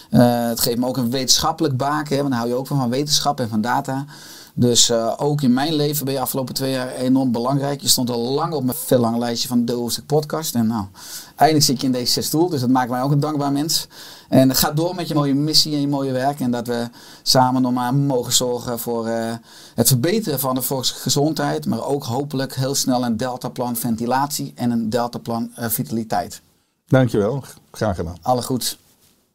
Het 0.10 0.60
geeft 0.60 0.78
me 0.78 0.88
ook 0.88 0.98
een 0.98 1.10
wetenschappelijk 1.10 1.78
baken, 1.78 2.16
hè, 2.16 2.22
want 2.22 2.30
daar 2.30 2.40
hou 2.40 2.52
je 2.52 2.58
ook 2.58 2.68
van, 2.68 2.78
van 2.78 2.90
wetenschap 2.90 3.40
en 3.40 3.50
van 3.50 3.62
data. 3.62 4.06
Dus 4.56 4.90
eh, 4.90 5.14
ook 5.18 5.42
in 5.42 5.54
mijn 5.54 5.74
leven 5.74 6.06
ben 6.06 6.14
je 6.14 6.20
afgelopen 6.20 6.54
twee 6.54 6.72
jaar 6.72 6.96
enorm 6.96 7.32
belangrijk. 7.32 7.82
Je 7.82 7.88
stond 7.88 8.10
al 8.10 8.20
lang 8.20 8.54
op 8.54 8.64
mijn 8.64 8.78
veel 8.78 9.00
lang 9.00 9.18
lijstje 9.18 9.48
van 9.48 9.66
de 9.66 9.74
Hoofdstuk 9.74 10.06
podcast. 10.06 10.56
En 10.56 10.68
nou, 10.68 10.86
eindelijk 11.36 11.66
zit 11.66 11.80
je 11.82 11.86
in 11.86 11.94
deze 11.94 12.22
stoel, 12.22 12.50
dus 12.50 12.60
dat 12.60 12.70
maakt 12.70 12.90
mij 12.90 13.02
ook 13.02 13.12
een 13.12 13.20
dankbaar 13.20 13.52
mens. 13.52 13.88
En 14.30 14.56
ga 14.56 14.72
door 14.72 14.96
met 14.96 15.08
je 15.08 15.14
mooie 15.14 15.34
missie 15.34 15.74
en 15.74 15.82
je 15.82 15.88
mooie 15.88 16.12
werk. 16.12 16.40
En 16.40 16.52
dat 16.52 16.68
we 16.68 16.88
samen 17.24 17.62
nog 17.62 17.74
maar 17.74 17.96
mogen 17.96 18.34
zorgen 18.34 18.80
voor 18.80 19.08
eh, 19.08 19.34
het 19.76 19.88
verbeteren 19.88 20.40
van 20.40 20.56
de 20.56 20.62
volksgezondheid. 20.62 21.66
Maar 21.66 21.86
ook 21.86 22.04
hopelijk 22.04 22.56
heel 22.56 22.76
snel 22.76 23.06
een 23.06 23.18
deltaplan 23.18 23.76
ventilatie 23.76 24.52
en 24.56 24.72
een 24.72 24.90
deltaplan 24.90 25.52
eh, 25.56 25.70
vitaliteit. 25.70 26.42
Dankjewel. 26.88 27.44
Graag 27.72 27.96
gedaan. 27.96 28.18
Alle 28.22 28.42
goeds. 28.42 28.78